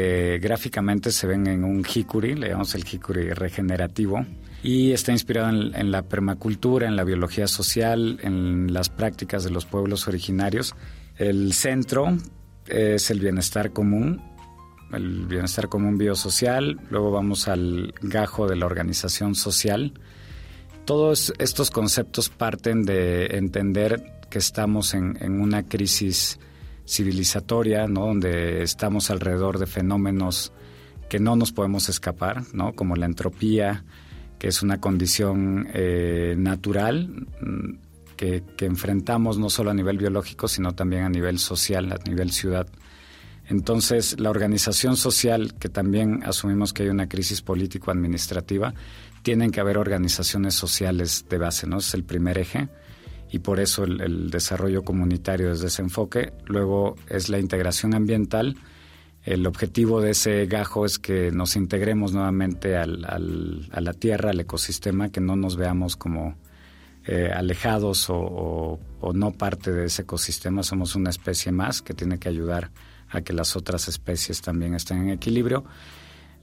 gráficamente 0.41 1.11
se 1.13 1.27
ven 1.27 1.47
en 1.47 1.65
un 1.65 1.83
hikuri, 1.83 2.35
le 2.35 2.49
llamamos 2.49 2.75
el 2.75 2.85
hikuri 2.85 3.31
regenerativo 3.31 4.27
y 4.65 4.93
está 4.93 5.13
inspirado 5.13 5.51
en, 5.51 5.91
la 5.91 6.09
permacultura, 6.09 6.89
en 6.89 6.97
la 6.97 7.05
biología 7.05 7.47
social, 7.47 8.19
en 8.23 8.73
las 8.73 8.89
prácticas 8.89 9.45
de 9.45 9.51
los 9.51 9.67
pueblos 9.67 10.09
originarios. 10.09 10.75
El 11.19 11.53
centro 11.53 12.17
es 12.67 13.11
el 13.11 13.21
bienestar 13.21 13.75
común, 13.75 14.23
el 14.91 15.27
bienestar 15.27 15.69
común 15.69 15.99
biosocial, 15.99 16.81
luego 16.89 17.11
vamos 17.11 17.47
al 17.47 17.93
gajo 18.01 18.49
de 18.49 18.57
la 18.57 18.65
organización 18.65 19.35
social. 19.35 19.93
Todos 20.87 21.35
estos 21.39 21.71
conceptos 21.71 22.31
parten 22.31 22.85
de 22.85 23.37
entender 23.37 24.03
que 24.31 24.39
estamos 24.39 24.95
en, 24.95 25.19
en 25.21 25.43
una 25.43 25.65
crisis 25.65 26.41
civilizatoria, 26.87 27.87
¿no? 27.87 28.07
donde 28.07 28.63
estamos 28.63 29.11
alrededor 29.11 29.59
de 29.59 29.67
fenómenos 29.67 30.55
que 31.11 31.21
no 31.21 31.37
nos 31.37 31.53
podemos 31.53 31.91
escapar, 31.91 32.45
¿no? 32.55 32.73
como 32.73 32.97
la 32.97 33.05
entropía, 33.05 33.85
es 34.49 34.63
una 34.63 34.81
condición 34.81 35.69
eh, 35.73 36.35
natural 36.37 37.27
mm, 37.41 37.71
que, 38.17 38.43
enfrentamos 38.61 39.39
no 39.39 39.51
solo 39.51 39.71
a 39.71 39.75
nivel 39.75 39.99
biológico, 39.99 40.49
sino 40.49 40.75
también 40.75 41.03
a 41.03 41.09
nivel 41.09 41.39
social, 41.39 41.93
a 41.93 41.99
nivel 42.09 42.31
ciudad. 42.31 42.67
Entonces, 43.49 44.19
la 44.19 44.31
organización 44.31 44.97
social, 44.97 45.55
que 45.59 45.69
también 45.69 46.23
asumimos 46.25 46.73
que 46.73 46.85
hay 46.85 46.89
una 46.89 47.09
crisis 47.09 47.43
político-administrativa, 47.43 48.73
tienen 49.23 49.51
que 49.51 49.61
haber 49.61 49.77
organizaciones 49.77 50.55
sociales 50.55 51.27
de 51.29 51.39
base, 51.39 51.67
¿no? 51.67 51.79
Es 51.79 51.93
el 51.95 52.05
primer 52.05 52.39
eje 52.39 52.69
y 53.31 53.41
por 53.41 53.61
eso 53.61 53.85
el, 53.85 54.01
el 54.01 54.31
desarrollo 54.31 54.83
comunitario 54.83 55.51
desde 55.51 55.67
ese 55.67 55.83
enfoque. 55.83 56.33
Luego 56.47 56.97
es 57.09 57.29
la 57.29 57.39
integración 57.39 57.95
ambiental, 57.95 58.57
el 59.25 59.47
objetivo 59.47 60.01
de 60.01 60.11
ese 60.11 60.47
gajo 60.47 60.85
es 60.85 60.99
que 60.99 61.31
nos 61.33 61.57
integremos 61.57 62.13
nuevamente 62.13 62.77
al, 62.77 63.05
a 63.05 63.81
la 63.81 63.93
tierra, 63.95 64.31
al 64.31 64.41
ecosistema, 64.41 65.09
que 65.09 65.21
no 65.21 65.35
nos 65.35 65.57
veamos 65.57 65.97
como 65.97 66.37
eh, 67.07 67.31
alejados 67.31 68.07
o, 68.09 68.79
no 69.13 69.33
parte 69.33 69.71
de 69.73 69.87
ese 69.87 70.03
ecosistema, 70.03 70.63
somos 70.63 70.95
una 70.95 71.11
especie 71.11 71.53
más 71.53 71.83
que 71.83 71.93
tiene 71.93 72.19
que 72.19 72.31
ayudar 72.31 72.71
a 73.11 73.21
que 73.21 73.35
las 73.35 73.57
otras 73.57 73.89
especies 73.89 74.41
también 74.41 74.75
estén 74.75 75.03
en 75.03 75.11
equilibrio. 75.11 75.65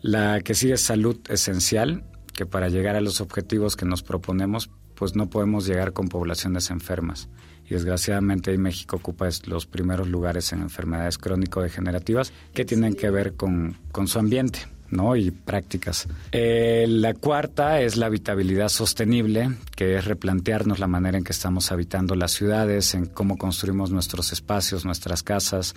La 0.01 0.41
que 0.41 0.53
sigue 0.53 0.73
es 0.73 0.81
salud 0.81 1.17
esencial, 1.29 2.03
que 2.33 2.45
para 2.45 2.69
llegar 2.69 2.95
a 2.95 3.01
los 3.01 3.21
objetivos 3.21 3.75
que 3.75 3.85
nos 3.85 4.03
proponemos, 4.03 4.69
pues 4.93 5.15
no 5.15 5.31
podemos 5.31 5.65
llegar 5.65 5.93
con 5.93 6.09
poblaciones 6.09 6.69
enfermas. 6.69 7.27
Y 7.71 7.73
desgraciadamente 7.73 8.57
México 8.57 8.97
ocupa 8.97 9.29
los 9.45 9.65
primeros 9.65 10.09
lugares 10.09 10.51
en 10.51 10.61
enfermedades 10.61 11.17
crónico-degenerativas 11.17 12.33
que 12.53 12.65
tienen 12.65 12.95
que 12.95 13.09
ver 13.09 13.35
con, 13.35 13.77
con 13.93 14.09
su 14.09 14.19
ambiente. 14.19 14.59
¿no? 14.89 15.15
y 15.15 15.31
prácticas. 15.31 16.09
Eh, 16.33 16.85
la 16.89 17.13
cuarta 17.13 17.79
es 17.79 17.95
la 17.95 18.07
habitabilidad 18.07 18.67
sostenible, 18.67 19.51
que 19.73 19.95
es 19.95 20.03
replantearnos 20.03 20.79
la 20.79 20.87
manera 20.87 21.17
en 21.17 21.23
que 21.23 21.31
estamos 21.31 21.71
habitando 21.71 22.13
las 22.15 22.31
ciudades, 22.31 22.93
en 22.93 23.05
cómo 23.05 23.37
construimos 23.37 23.89
nuestros 23.89 24.33
espacios, 24.33 24.83
nuestras 24.83 25.23
casas. 25.23 25.73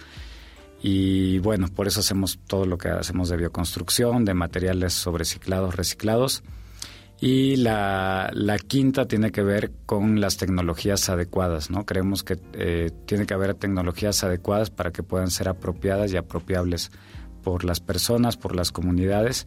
Y 0.82 1.38
bueno, 1.38 1.68
por 1.68 1.86
eso 1.86 2.00
hacemos 2.00 2.40
todo 2.48 2.66
lo 2.66 2.76
que 2.76 2.88
hacemos 2.88 3.28
de 3.28 3.36
bioconstrucción, 3.36 4.24
de 4.24 4.34
materiales 4.34 4.94
sobreciclados, 4.94 5.76
reciclados. 5.76 6.42
Y 7.20 7.56
la, 7.56 8.30
quinta 8.66 9.06
tiene 9.06 9.30
que 9.30 9.42
ver 9.42 9.72
con 9.86 10.20
las 10.20 10.36
tecnologías 10.36 11.08
adecuadas, 11.08 11.70
¿no? 11.70 11.86
Creemos 11.86 12.22
que 12.22 12.38
eh, 12.52 12.90
tiene 13.06 13.24
que 13.24 13.34
haber 13.34 13.54
tecnologías 13.54 14.24
adecuadas 14.24 14.70
para 14.70 14.90
que 14.90 15.02
puedan 15.02 15.30
ser 15.30 15.48
apropiadas 15.48 16.12
y 16.12 16.16
apropiables 16.16 16.90
por 17.42 17.64
las 17.64 17.80
personas, 17.80 18.36
por 18.36 18.54
las 18.54 18.72
comunidades 18.72 19.46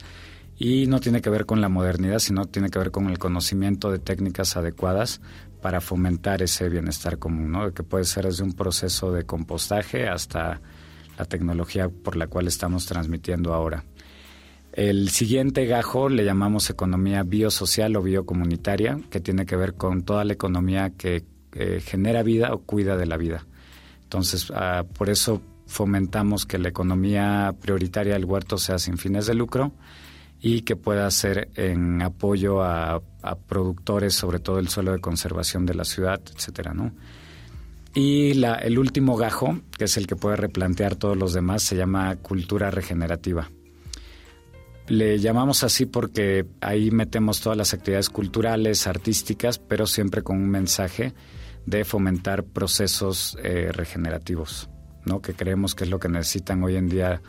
y 0.58 0.88
no 0.88 1.00
tiene 1.00 1.22
que 1.22 1.30
ver 1.30 1.46
con 1.46 1.62
la 1.62 1.70
modernidad, 1.70 2.20
sino 2.20 2.46
tiene 2.46 2.70
que 2.70 2.80
ver 2.80 2.92
con 2.92 3.10
el 3.10 3.20
conocimiento 3.20 3.92
de 3.92 4.00
técnicas 4.00 4.58
adecuadas 4.58 5.22
para 5.62 5.82
fomentar 5.82 6.42
ese 6.42 6.70
bienestar 6.70 7.20
común, 7.20 7.52
¿no? 7.52 7.74
que 7.74 7.84
puede 7.84 8.06
ser 8.06 8.26
desde 8.26 8.44
un 8.44 8.54
proceso 8.54 9.12
de 9.12 9.26
compostaje 9.26 10.08
hasta 10.08 10.62
la 11.18 11.26
tecnología 11.26 11.90
por 11.90 12.16
la 12.16 12.28
cual 12.28 12.48
estamos 12.48 12.86
transmitiendo 12.86 13.54
ahora. 13.54 13.84
El 14.78 15.10
siguiente 15.10 15.66
gajo 15.66 16.08
le 16.08 16.24
llamamos 16.24 16.70
economía 16.70 17.24
biosocial 17.24 17.96
o 17.96 18.04
biocomunitaria, 18.04 19.00
que 19.10 19.20
tiene 19.20 19.48
que 19.48 19.56
ver 19.56 19.74
con 19.74 20.04
toda 20.04 20.24
la 20.24 20.34
economía 20.34 20.92
que 20.92 21.24
genera 21.84 22.22
vida 22.22 22.54
o 22.54 22.60
cuida 22.60 22.96
de 22.96 23.08
la 23.08 23.18
vida. 23.18 23.48
Entonces, 24.04 24.54
ah, 24.54 24.86
por 24.96 25.10
eso 25.10 25.42
fomentamos 25.66 26.46
que 26.46 26.60
la 26.60 26.70
economía 26.70 27.56
prioritaria 27.60 28.14
del 28.14 28.26
huerto 28.26 28.60
sea 28.60 28.78
sin 28.78 29.00
fines 29.00 29.26
de 29.26 29.34
lucro 29.34 29.72
y 30.42 30.62
que 30.62 30.76
pueda 30.76 31.10
ser 31.10 31.50
en 31.56 32.04
apoyo 32.04 32.62
a, 32.62 33.02
productores, 33.48 34.14
sobre 34.14 34.38
todo 34.38 34.60
el 34.60 34.68
suelo 34.68 34.92
de 34.92 35.00
conservación 35.00 35.66
de 35.66 35.74
la 35.74 35.86
ciudad, 35.86 36.22
etcétera. 36.36 36.76
Y 37.96 38.36
la, 38.36 38.54
el 38.54 38.78
último 38.78 39.18
gajo, 39.18 39.60
que 39.76 39.86
es 39.86 39.98
el 39.98 40.06
que 40.06 40.16
puede 40.16 40.36
replantear 40.36 40.96
todos 40.96 41.18
los 41.18 41.34
demás, 41.34 41.64
se 41.64 41.76
llama 41.76 42.16
cultura 42.18 42.70
regenerativa. 42.70 43.50
Le 44.88 45.20
llamamos 45.20 45.64
así 45.64 45.86
porque 45.86 46.46
ahí 46.62 46.92
metemos 46.92 47.42
todas 47.42 47.58
las 47.58 47.74
actividades 47.74 48.10
culturales, 48.10 48.88
artísticas, 48.88 49.60
pero 49.60 49.86
siempre 49.86 50.22
con 50.22 50.38
un 50.38 50.50
mensaje 50.50 51.14
de 51.66 51.84
fomentar 51.84 52.44
procesos 52.44 53.38
eh, 53.44 53.72
regenerativos. 53.74 54.70
¿no? 55.08 55.22
que 55.22 55.34
creemos 55.34 55.74
que 55.74 55.86
es 55.86 55.90
lo 55.90 56.00
que 56.00 56.10
necesitan 56.10 56.62
hoy 56.64 56.76
en 56.76 56.90
día 56.90 57.22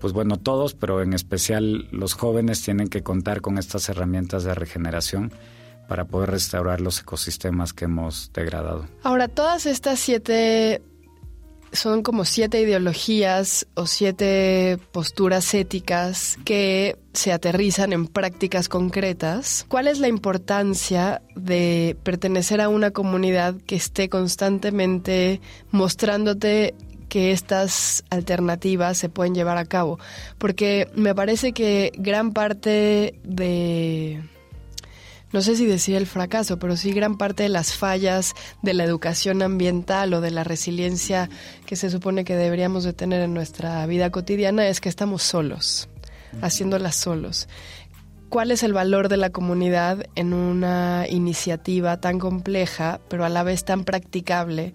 pues 0.00 0.12
bueno, 0.12 0.36
todos, 0.36 0.74
pero 0.74 1.02
en 1.02 1.12
especial 1.12 1.88
los 1.90 2.14
jóvenes 2.14 2.62
tienen 2.62 2.86
que 2.86 3.02
contar 3.02 3.40
con 3.40 3.58
estas 3.58 3.88
herramientas 3.88 4.44
de 4.44 4.54
regeneración 4.54 5.32
para 5.88 6.04
poder 6.04 6.30
restaurar 6.30 6.80
los 6.80 7.00
ecosistemas 7.00 7.72
que 7.72 7.86
hemos 7.86 8.30
degradado. 8.32 8.86
Ahora, 9.02 9.26
todas 9.26 9.66
estas 9.66 9.98
siete 9.98 10.82
son 11.72 12.02
como 12.02 12.24
siete 12.24 12.60
ideologías 12.60 13.66
o 13.74 13.86
siete 13.86 14.78
posturas 14.92 15.52
éticas 15.54 16.38
que 16.44 16.96
se 17.12 17.32
aterrizan 17.32 17.92
en 17.92 18.06
prácticas 18.06 18.68
concretas. 18.68 19.66
¿Cuál 19.68 19.88
es 19.88 19.98
la 19.98 20.08
importancia 20.08 21.22
de 21.34 21.96
pertenecer 22.02 22.60
a 22.60 22.68
una 22.68 22.90
comunidad 22.90 23.54
que 23.66 23.76
esté 23.76 24.08
constantemente 24.08 25.40
mostrándote 25.70 26.74
que 27.08 27.32
estas 27.32 28.04
alternativas 28.10 28.98
se 28.98 29.08
pueden 29.08 29.34
llevar 29.34 29.58
a 29.58 29.64
cabo, 29.64 29.98
porque 30.36 30.88
me 30.94 31.14
parece 31.14 31.52
que 31.52 31.92
gran 31.96 32.32
parte 32.32 33.18
de 33.24 34.22
no 35.32 35.42
sé 35.42 35.56
si 35.56 35.66
decir 35.66 35.96
el 35.96 36.06
fracaso, 36.06 36.58
pero 36.58 36.76
sí 36.76 36.92
gran 36.92 37.16
parte 37.16 37.42
de 37.42 37.48
las 37.48 37.74
fallas 37.74 38.34
de 38.62 38.74
la 38.74 38.84
educación 38.84 39.42
ambiental 39.42 40.14
o 40.14 40.20
de 40.20 40.30
la 40.30 40.44
resiliencia 40.44 41.28
que 41.66 41.76
se 41.76 41.90
supone 41.90 42.24
que 42.24 42.36
deberíamos 42.36 42.84
de 42.84 42.92
tener 42.92 43.20
en 43.20 43.34
nuestra 43.34 43.84
vida 43.86 44.10
cotidiana 44.10 44.68
es 44.68 44.80
que 44.80 44.88
estamos 44.88 45.22
solos, 45.22 45.88
haciéndolas 46.40 46.96
solos. 46.96 47.48
¿Cuál 48.28 48.50
es 48.50 48.62
el 48.62 48.74
valor 48.74 49.08
de 49.08 49.16
la 49.16 49.30
comunidad 49.30 50.04
en 50.14 50.34
una 50.34 51.06
iniciativa 51.08 51.98
tan 51.98 52.18
compleja, 52.18 53.00
pero 53.08 53.24
a 53.24 53.30
la 53.30 53.42
vez 53.42 53.64
tan 53.64 53.84
practicable 53.84 54.74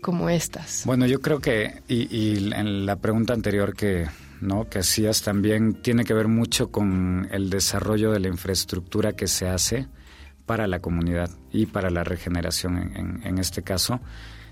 como 0.00 0.30
estas? 0.30 0.84
Bueno, 0.86 1.06
yo 1.06 1.20
creo 1.20 1.40
que, 1.40 1.82
y, 1.86 2.52
en 2.54 2.86
la 2.86 2.96
pregunta 2.96 3.34
anterior 3.34 3.74
que, 3.74 4.06
¿no? 4.44 4.68
que 4.68 4.80
hacías 4.80 5.22
también 5.22 5.74
tiene 5.74 6.04
que 6.04 6.14
ver 6.14 6.28
mucho 6.28 6.70
con 6.70 7.28
el 7.32 7.50
desarrollo 7.50 8.12
de 8.12 8.20
la 8.20 8.28
infraestructura 8.28 9.14
que 9.14 9.26
se 9.26 9.48
hace 9.48 9.88
para 10.46 10.66
la 10.66 10.80
comunidad 10.80 11.30
y 11.50 11.66
para 11.66 11.90
la 11.90 12.04
regeneración 12.04 13.22
en, 13.24 13.38
este 13.38 13.62
caso. 13.62 14.00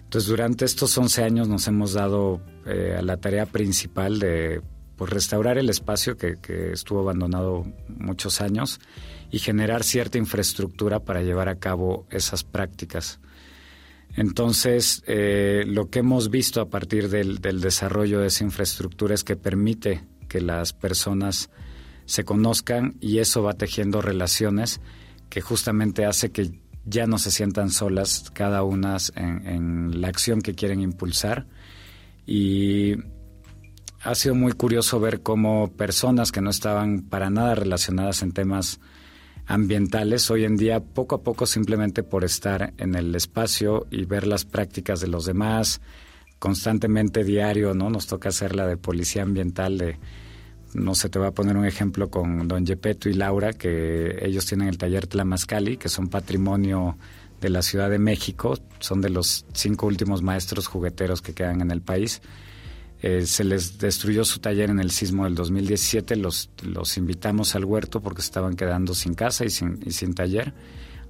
Entonces, 0.05 0.28
durante 0.28 0.64
estos 0.64 0.97
11 0.97 1.24
años 1.24 1.49
nos 1.49 1.68
hemos 1.68 1.93
dado 1.93 2.40
eh, 2.66 2.97
a 2.99 3.03
la 3.03 3.18
tarea 3.18 3.47
principal 3.47 4.18
de 4.18 4.62
pues, 4.97 5.11
restaurar 5.11 5.59
el 5.59 5.68
espacio 5.68 6.16
que, 6.16 6.38
que, 6.40 6.72
estuvo 6.72 7.01
abandonado 7.01 7.64
muchos 7.88 8.40
años 8.40 8.80
y 9.30 9.38
generar 9.38 9.84
cierta 9.84 10.18
infraestructura 10.18 11.01
para 11.01 11.22
llevar 11.22 11.49
a 11.49 11.57
cabo 11.57 12.07
esas 12.11 12.45
prácticas. 12.45 13.20
Entonces, 14.15 15.03
eh, 15.07 15.65
lo 15.67 15.89
que 15.89 16.01
hemos 16.01 16.31
visto 16.31 16.61
a 16.61 16.69
partir 16.69 17.09
del, 17.09 17.41
desarrollo 17.41 18.21
de 18.21 18.27
esa 18.27 18.45
infraestructura 18.45 19.15
es 19.15 19.25
que 19.25 19.37
permite 19.37 20.05
que 20.29 20.41
las 20.41 20.73
personas 20.73 21.51
se 22.05 22.25
conozcan 22.25 22.97
y 23.01 23.19
eso 23.19 23.43
va 23.43 23.55
tejiendo 23.55 24.03
relaciones 24.03 24.81
que 25.31 25.41
justamente 25.41 26.05
hace 26.05 26.31
que 26.31 26.61
ya 26.85 27.07
no 27.07 27.19
se 27.19 27.31
sientan 27.31 27.71
solas 27.71 28.31
cada 28.35 28.65
una 28.65 28.99
en, 29.15 29.47
en 29.47 30.01
la 30.01 30.09
acción 30.09 30.43
que 30.43 30.55
quieren 30.55 30.81
impulsar. 30.81 31.47
Y 32.27 32.97
ha 34.03 34.15
sido 34.15 34.35
muy 34.35 34.53
curioso 34.53 35.01
ver 35.01 35.23
cómo 35.23 35.73
personas 35.73 36.33
que 36.33 36.41
no 36.41 36.51
estaban 36.51 37.03
para 37.03 37.31
nada 37.31 37.55
relacionadas 37.55 38.23
en 38.23 38.33
temas 38.33 38.81
ambientales 39.53 40.30
hoy 40.30 40.46
en 40.46 40.57
día 40.57 40.80
poco 40.80 41.16
a 41.16 41.22
poco 41.22 41.44
simplemente 41.44 42.03
por 42.03 42.24
estar 42.24 42.72
en 42.78 42.94
el 42.94 43.14
espacio 43.14 43.86
y 43.90 44.07
ver 44.07 44.26
las 44.26 44.46
prácticas 44.46 45.00
de 45.00 45.09
los 45.09 45.26
demás 45.26 45.82
constantemente 46.38 47.22
diario, 47.22 47.74
¿no? 47.74 47.90
Nos 47.90 48.07
toca 48.07 48.30
hacer 48.30 48.57
la 48.57 48.66
de 48.66 48.78
policía 48.78 49.22
ambiental 49.22 49.76
de 49.76 49.98
no 50.72 50.94
sé, 50.94 51.11
te 51.11 51.18
voy 51.18 51.28
a 51.28 51.32
poner 51.32 51.59
un 51.59 51.66
ejemplo 51.66 52.11
con 52.11 52.48
Don 52.48 52.64
Yepeto 52.64 53.11
y 53.11 53.12
Laura, 53.12 53.53
que 53.53 54.24
ellos 54.24 54.46
tienen 54.46 54.68
el 54.68 54.78
taller 54.78 55.07
Tlamascali, 55.07 55.76
que 55.76 55.90
son 55.90 56.09
patrimonio 56.09 56.96
de 57.42 57.50
la 57.50 57.61
Ciudad 57.61 57.90
de 57.90 57.98
México, 57.98 58.59
son 58.78 59.03
de 59.03 59.11
los 59.11 59.44
cinco 59.53 59.86
últimos 59.86 60.22
maestros 60.22 60.66
jugueteros 60.66 61.20
que 61.20 61.34
quedan 61.34 61.61
en 61.61 61.70
el 61.70 61.82
país 61.82 62.22
eh, 63.05 63.26
se 63.26 63.42
les 63.42 63.78
destruyó 63.78 64.24
su 64.24 64.38
taller 64.38 64.70
en 64.70 64.78
el 64.78 64.92
sismo 64.92 65.24
del 65.24 65.34
2017, 65.34 66.14
los, 66.14 66.50
los 66.62 66.96
invitamos 66.96 67.57
al 67.57 67.64
huerto 67.64 68.00
porque 68.00 68.20
estaban 68.20 68.55
quedando 68.55 68.94
sin 68.94 69.14
casa 69.14 69.44
y 69.44 69.50
sin, 69.50 69.80
y 69.84 69.90
sin 69.90 70.14
taller. 70.14 70.55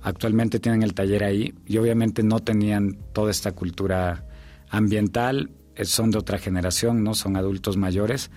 Actualmente 0.01 0.59
tienen 0.59 0.83
el 0.83 0.95
taller 0.95 1.23
ahí 1.23 1.55
y 1.67 1.77
obviamente 1.77 2.23
no 2.23 2.41
tenían 2.41 2.97
toda 3.13 3.31
esta 3.31 3.53
cultura 3.53 4.25
ambiental, 4.71 5.51
eh, 5.77 5.85
son 5.85 6.11
de 6.11 6.19
otra 6.19 6.39
generación, 6.39 7.05
no 7.05 7.13
son 7.13 7.37
adultos 7.37 7.77
mayores, 7.77 8.31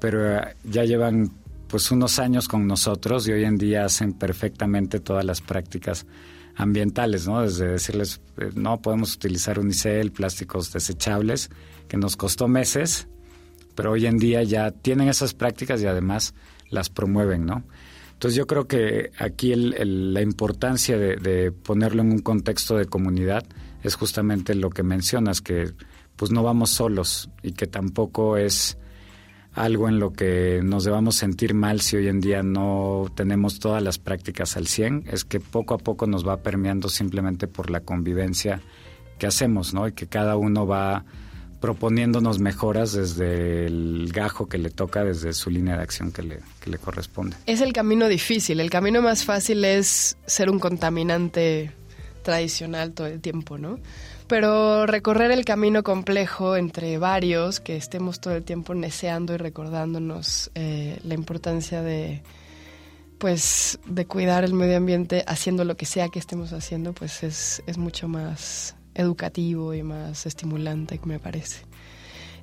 pero 0.00 0.38
eh, 0.38 0.56
ya 0.64 0.84
llevan 0.84 1.30
pues 1.68 1.90
unos 1.90 2.18
años 2.18 2.48
con 2.48 2.66
nosotros 2.66 3.28
y 3.28 3.32
hoy 3.32 3.44
en 3.44 3.58
día 3.58 3.84
hacen 3.84 4.14
perfectamente 4.14 4.98
todas 4.98 5.26
las 5.26 5.42
prácticas 5.42 6.06
ambientales, 6.56 7.28
¿no? 7.28 7.42
Desde 7.42 7.68
decirles, 7.68 8.22
no 8.54 8.80
podemos 8.80 9.14
utilizar 9.14 9.58
unicel, 9.58 10.10
plásticos 10.10 10.72
desechables, 10.72 11.50
que 11.88 11.96
nos 11.96 12.16
costó 12.16 12.48
meses, 12.48 13.08
pero 13.74 13.92
hoy 13.92 14.06
en 14.06 14.18
día 14.18 14.42
ya 14.42 14.70
tienen 14.70 15.08
esas 15.08 15.34
prácticas 15.34 15.80
y 15.82 15.86
además 15.86 16.34
las 16.70 16.90
promueven, 16.90 17.46
¿no? 17.46 17.64
Entonces 18.18 18.36
yo 18.36 18.48
creo 18.48 18.66
que 18.66 19.12
aquí 19.18 19.54
la 19.54 20.20
importancia 20.20 20.98
de, 20.98 21.52
ponerlo 21.52 22.02
en 22.02 22.10
un 22.10 22.18
contexto 22.18 22.76
de 22.76 22.86
comunidad 22.86 23.44
es 23.84 23.94
justamente 23.94 24.56
lo 24.56 24.70
que 24.70 24.82
mencionas, 24.82 25.40
que 25.40 25.72
pues 26.16 26.32
no 26.32 26.42
vamos 26.42 26.70
solos 26.70 27.30
y 27.44 27.52
que 27.52 27.68
tampoco 27.68 28.36
es 28.36 28.76
algo 29.52 29.88
en 29.88 30.00
lo 30.00 30.12
que 30.12 30.60
nos 30.64 30.82
debamos 30.82 31.14
sentir 31.14 31.54
mal 31.54 31.80
si 31.80 31.96
hoy 31.96 32.08
en 32.08 32.20
día 32.20 32.42
no 32.42 33.06
tenemos 33.14 33.60
todas 33.60 33.84
las 33.84 33.98
prácticas 33.98 34.56
al 34.56 34.66
100, 34.66 35.04
es 35.12 35.24
que 35.24 35.38
poco 35.38 35.74
a 35.74 35.78
poco 35.78 36.08
nos 36.08 36.26
va 36.26 36.38
permeando 36.38 36.88
simplemente 36.88 37.46
por 37.46 37.70
la 37.70 37.82
convivencia 37.82 38.60
que 39.18 39.28
hacemos, 39.28 39.74
¿no? 39.74 39.86
Y 39.86 39.92
que 39.92 40.08
cada 40.08 40.36
uno 40.36 40.66
va 40.66 41.04
proponiéndonos 41.60 42.38
mejoras 42.38 42.92
desde 42.92 43.66
el 43.66 44.10
gajo 44.12 44.48
que 44.48 44.58
le 44.58 44.70
toca, 44.70 45.04
desde 45.04 45.32
su 45.32 45.50
línea 45.50 45.76
de 45.76 45.82
acción 45.82 46.12
que 46.12 46.22
le, 46.22 46.40
que 46.60 46.70
le 46.70 46.78
corresponde. 46.78 47.36
Es 47.46 47.60
el 47.60 47.72
camino 47.72 48.08
difícil, 48.08 48.60
el 48.60 48.70
camino 48.70 49.02
más 49.02 49.24
fácil 49.24 49.64
es 49.64 50.16
ser 50.26 50.50
un 50.50 50.58
contaminante 50.58 51.72
tradicional 52.22 52.92
todo 52.92 53.06
el 53.06 53.20
tiempo, 53.20 53.58
¿no? 53.58 53.78
Pero 54.28 54.86
recorrer 54.86 55.30
el 55.30 55.44
camino 55.46 55.82
complejo 55.82 56.54
entre 56.56 56.98
varios, 56.98 57.60
que 57.60 57.76
estemos 57.76 58.20
todo 58.20 58.34
el 58.34 58.44
tiempo 58.44 58.74
neceando 58.74 59.34
y 59.34 59.38
recordándonos 59.38 60.50
eh, 60.54 60.98
la 61.02 61.14
importancia 61.14 61.80
de, 61.82 62.22
pues, 63.16 63.80
de 63.86 64.06
cuidar 64.06 64.44
el 64.44 64.52
medio 64.52 64.76
ambiente 64.76 65.24
haciendo 65.26 65.64
lo 65.64 65.78
que 65.78 65.86
sea 65.86 66.10
que 66.10 66.18
estemos 66.18 66.52
haciendo, 66.52 66.92
pues 66.92 67.22
es, 67.22 67.62
es 67.66 67.78
mucho 67.78 68.06
más 68.06 68.76
educativo 68.98 69.74
y 69.74 69.82
más 69.82 70.26
estimulante, 70.26 71.00
me 71.04 71.18
parece. 71.18 71.62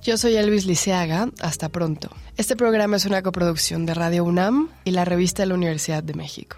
Yo 0.04 0.18
soy 0.18 0.36
Elvis 0.36 0.66
Liceaga, 0.66 1.30
hasta 1.42 1.70
pronto. 1.70 2.10
Este 2.36 2.56
programa 2.56 2.98
es 2.98 3.06
una 3.06 3.22
coproducción 3.22 3.86
de 3.86 3.94
Radio 3.94 4.24
UNAM 4.24 4.72
y 4.84 4.90
la 4.92 5.06
revista 5.06 5.44
de 5.44 5.48
la 5.48 5.54
Universidad 5.54 6.02
de 6.02 6.16
México. 6.16 6.58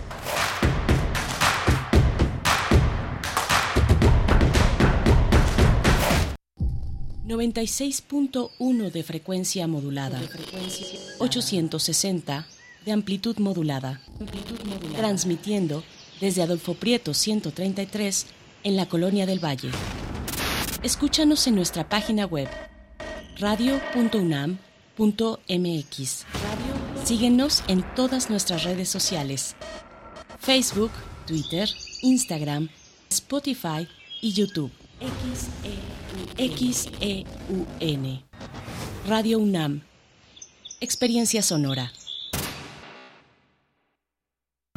96.1 7.28 8.90
de 8.90 9.02
frecuencia 9.02 9.66
modulada. 9.66 10.20
860 11.18 12.46
de 12.84 12.92
amplitud 12.92 13.36
modulada. 13.38 14.00
Transmitiendo 14.96 15.84
desde 16.20 16.42
Adolfo 16.42 16.74
Prieto 16.74 17.14
133 17.14 18.26
en 18.64 18.76
la 18.76 18.86
Colonia 18.86 19.26
del 19.26 19.44
Valle. 19.44 19.70
Escúchanos 20.82 21.46
en 21.46 21.54
nuestra 21.54 21.88
página 21.88 22.24
web 22.24 22.48
radio.unam.mx. 23.38 24.58
Síguenos 27.04 27.62
en 27.68 27.84
todas 27.94 28.30
nuestras 28.30 28.64
redes 28.64 28.88
sociales. 28.88 29.54
Facebook, 30.40 30.90
Twitter, 31.26 31.68
Instagram, 32.02 32.68
Spotify 33.10 33.88
y 34.20 34.32
YouTube. 34.32 34.70
XEUN. 36.36 38.22
Radio 39.06 39.38
UNAM. 39.38 39.82
Experiencia 40.80 41.42
sonora. 41.42 41.92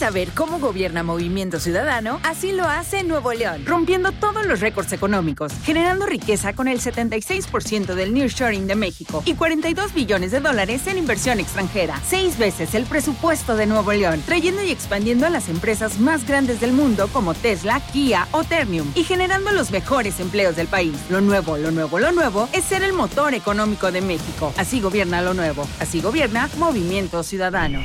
Saber 0.00 0.30
cómo 0.34 0.58
gobierna 0.58 1.02
Movimiento 1.02 1.60
Ciudadano? 1.60 2.20
Así 2.22 2.52
lo 2.52 2.64
hace 2.64 3.02
Nuevo 3.02 3.34
León, 3.34 3.66
rompiendo 3.66 4.12
todos 4.12 4.46
los 4.46 4.60
récords 4.60 4.94
económicos, 4.94 5.52
generando 5.62 6.06
riqueza 6.06 6.54
con 6.54 6.68
el 6.68 6.80
76% 6.80 7.94
del 7.94 8.14
nearshoring 8.14 8.66
de 8.66 8.76
México 8.76 9.22
y 9.26 9.34
42 9.34 9.92
billones 9.92 10.30
de 10.30 10.40
dólares 10.40 10.86
en 10.86 10.96
inversión 10.96 11.38
extranjera, 11.38 12.00
seis 12.08 12.38
veces 12.38 12.74
el 12.74 12.86
presupuesto 12.86 13.56
de 13.56 13.66
Nuevo 13.66 13.92
León, 13.92 14.22
trayendo 14.24 14.62
y 14.62 14.70
expandiendo 14.70 15.26
a 15.26 15.30
las 15.30 15.50
empresas 15.50 16.00
más 16.00 16.26
grandes 16.26 16.60
del 16.60 16.72
mundo 16.72 17.08
como 17.12 17.34
Tesla, 17.34 17.82
Kia 17.92 18.26
o 18.32 18.42
Ternium 18.42 18.90
y 18.94 19.04
generando 19.04 19.52
los 19.52 19.70
mejores 19.70 20.18
empleos 20.18 20.56
del 20.56 20.68
país. 20.68 20.96
Lo 21.10 21.20
nuevo, 21.20 21.58
lo 21.58 21.72
nuevo, 21.72 21.98
lo 21.98 22.10
nuevo 22.12 22.48
es 22.54 22.64
ser 22.64 22.84
el 22.84 22.94
motor 22.94 23.34
económico 23.34 23.92
de 23.92 24.00
México. 24.00 24.54
Así 24.56 24.80
gobierna 24.80 25.20
lo 25.20 25.34
nuevo, 25.34 25.68
así 25.78 26.00
gobierna 26.00 26.48
Movimiento 26.56 27.22
Ciudadano. 27.22 27.84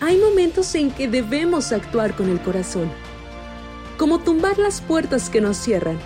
Hay 0.00 0.16
momentos 0.18 0.74
en 0.74 0.90
que 0.90 1.08
debemos 1.08 1.72
actuar 1.72 2.14
con 2.14 2.28
el 2.28 2.40
corazón, 2.40 2.90
como 3.96 4.20
tumbar 4.20 4.58
las 4.58 4.80
puertas 4.80 5.28
que 5.28 5.40
nos 5.40 5.56
cierran, 5.56 5.98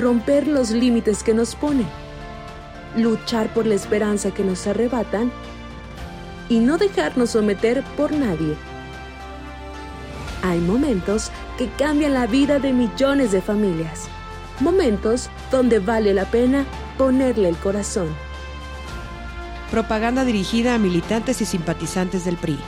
romper 0.00 0.48
los 0.48 0.70
límites 0.70 1.22
que 1.22 1.34
nos 1.34 1.54
ponen, 1.54 1.86
luchar 2.96 3.52
por 3.52 3.66
la 3.66 3.74
esperanza 3.74 4.32
que 4.32 4.44
nos 4.44 4.66
arrebatan 4.66 5.30
y 6.48 6.58
no 6.58 6.78
dejarnos 6.78 7.30
someter 7.30 7.82
por 7.96 8.12
nadie. 8.12 8.54
Hay 10.42 10.60
momentos 10.60 11.30
que 11.58 11.68
cambian 11.76 12.14
la 12.14 12.26
vida 12.26 12.58
de 12.58 12.72
millones 12.72 13.32
de 13.32 13.42
familias, 13.42 14.08
momentos 14.60 15.28
donde 15.50 15.80
vale 15.80 16.14
la 16.14 16.24
pena 16.24 16.64
ponerle 16.96 17.48
el 17.48 17.56
corazón. 17.56 18.08
Propaganda 19.70 20.24
dirigida 20.24 20.74
a 20.74 20.78
militantes 20.78 21.40
y 21.42 21.44
simpatizantes 21.44 22.24
del 22.24 22.36
PRI. 22.36 22.58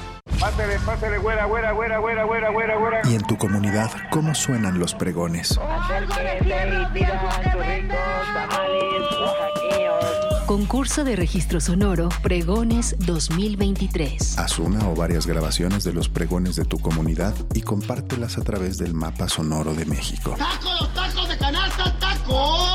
Pásale, 0.41 0.79
pásale, 0.87 1.19
güera, 1.19 1.47
güera, 1.47 1.73
güera, 1.73 1.99
güera, 1.99 2.25
güera, 2.25 2.51
güera, 2.51 2.77
güera. 2.77 3.01
Y 3.11 3.15
en 3.17 3.23
tu 3.23 3.37
comunidad, 3.37 3.91
¿cómo 4.11 4.35
suenan 4.35 4.79
los 4.79 4.95
pregones? 4.95 5.59
Concurso 10.47 11.05
de 11.05 11.17
Registro 11.17 11.61
Sonoro 11.61 12.09
Pregones 12.23 12.97
2023. 13.01 14.39
Haz 14.39 14.59
una 14.61 14.89
o 14.89 14.95
varias 14.95 15.27
grabaciones 15.27 15.83
de 15.85 15.93
los 15.93 16.09
pregones 16.09 16.55
de 16.57 16.65
tu 16.65 16.79
comunidad 16.79 17.35
y 17.53 17.61
compártelas 17.61 18.39
a 18.39 18.43
través 18.43 18.79
del 18.79 18.95
Mapa 18.95 19.29
Sonoro 19.29 19.75
de 19.75 19.85
México. 19.87 20.37
¡Tacos, 20.39 20.95
tacos 20.95 21.15
de 21.15 21.15
canasta, 21.15 21.15
tacos! 21.15 21.18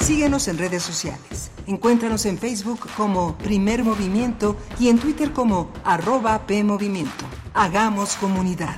Síguenos 0.00 0.48
en 0.48 0.56
redes 0.56 0.82
sociales. 0.82 1.50
Encuéntranos 1.66 2.24
en 2.24 2.38
Facebook 2.38 2.88
como 2.96 3.36
Primer 3.36 3.84
Movimiento 3.84 4.56
y 4.78 4.88
en 4.88 4.98
Twitter 4.98 5.32
como 5.32 5.70
arroba 5.84 6.46
PMovimiento. 6.46 7.26
Hagamos 7.52 8.14
comunidad. 8.14 8.76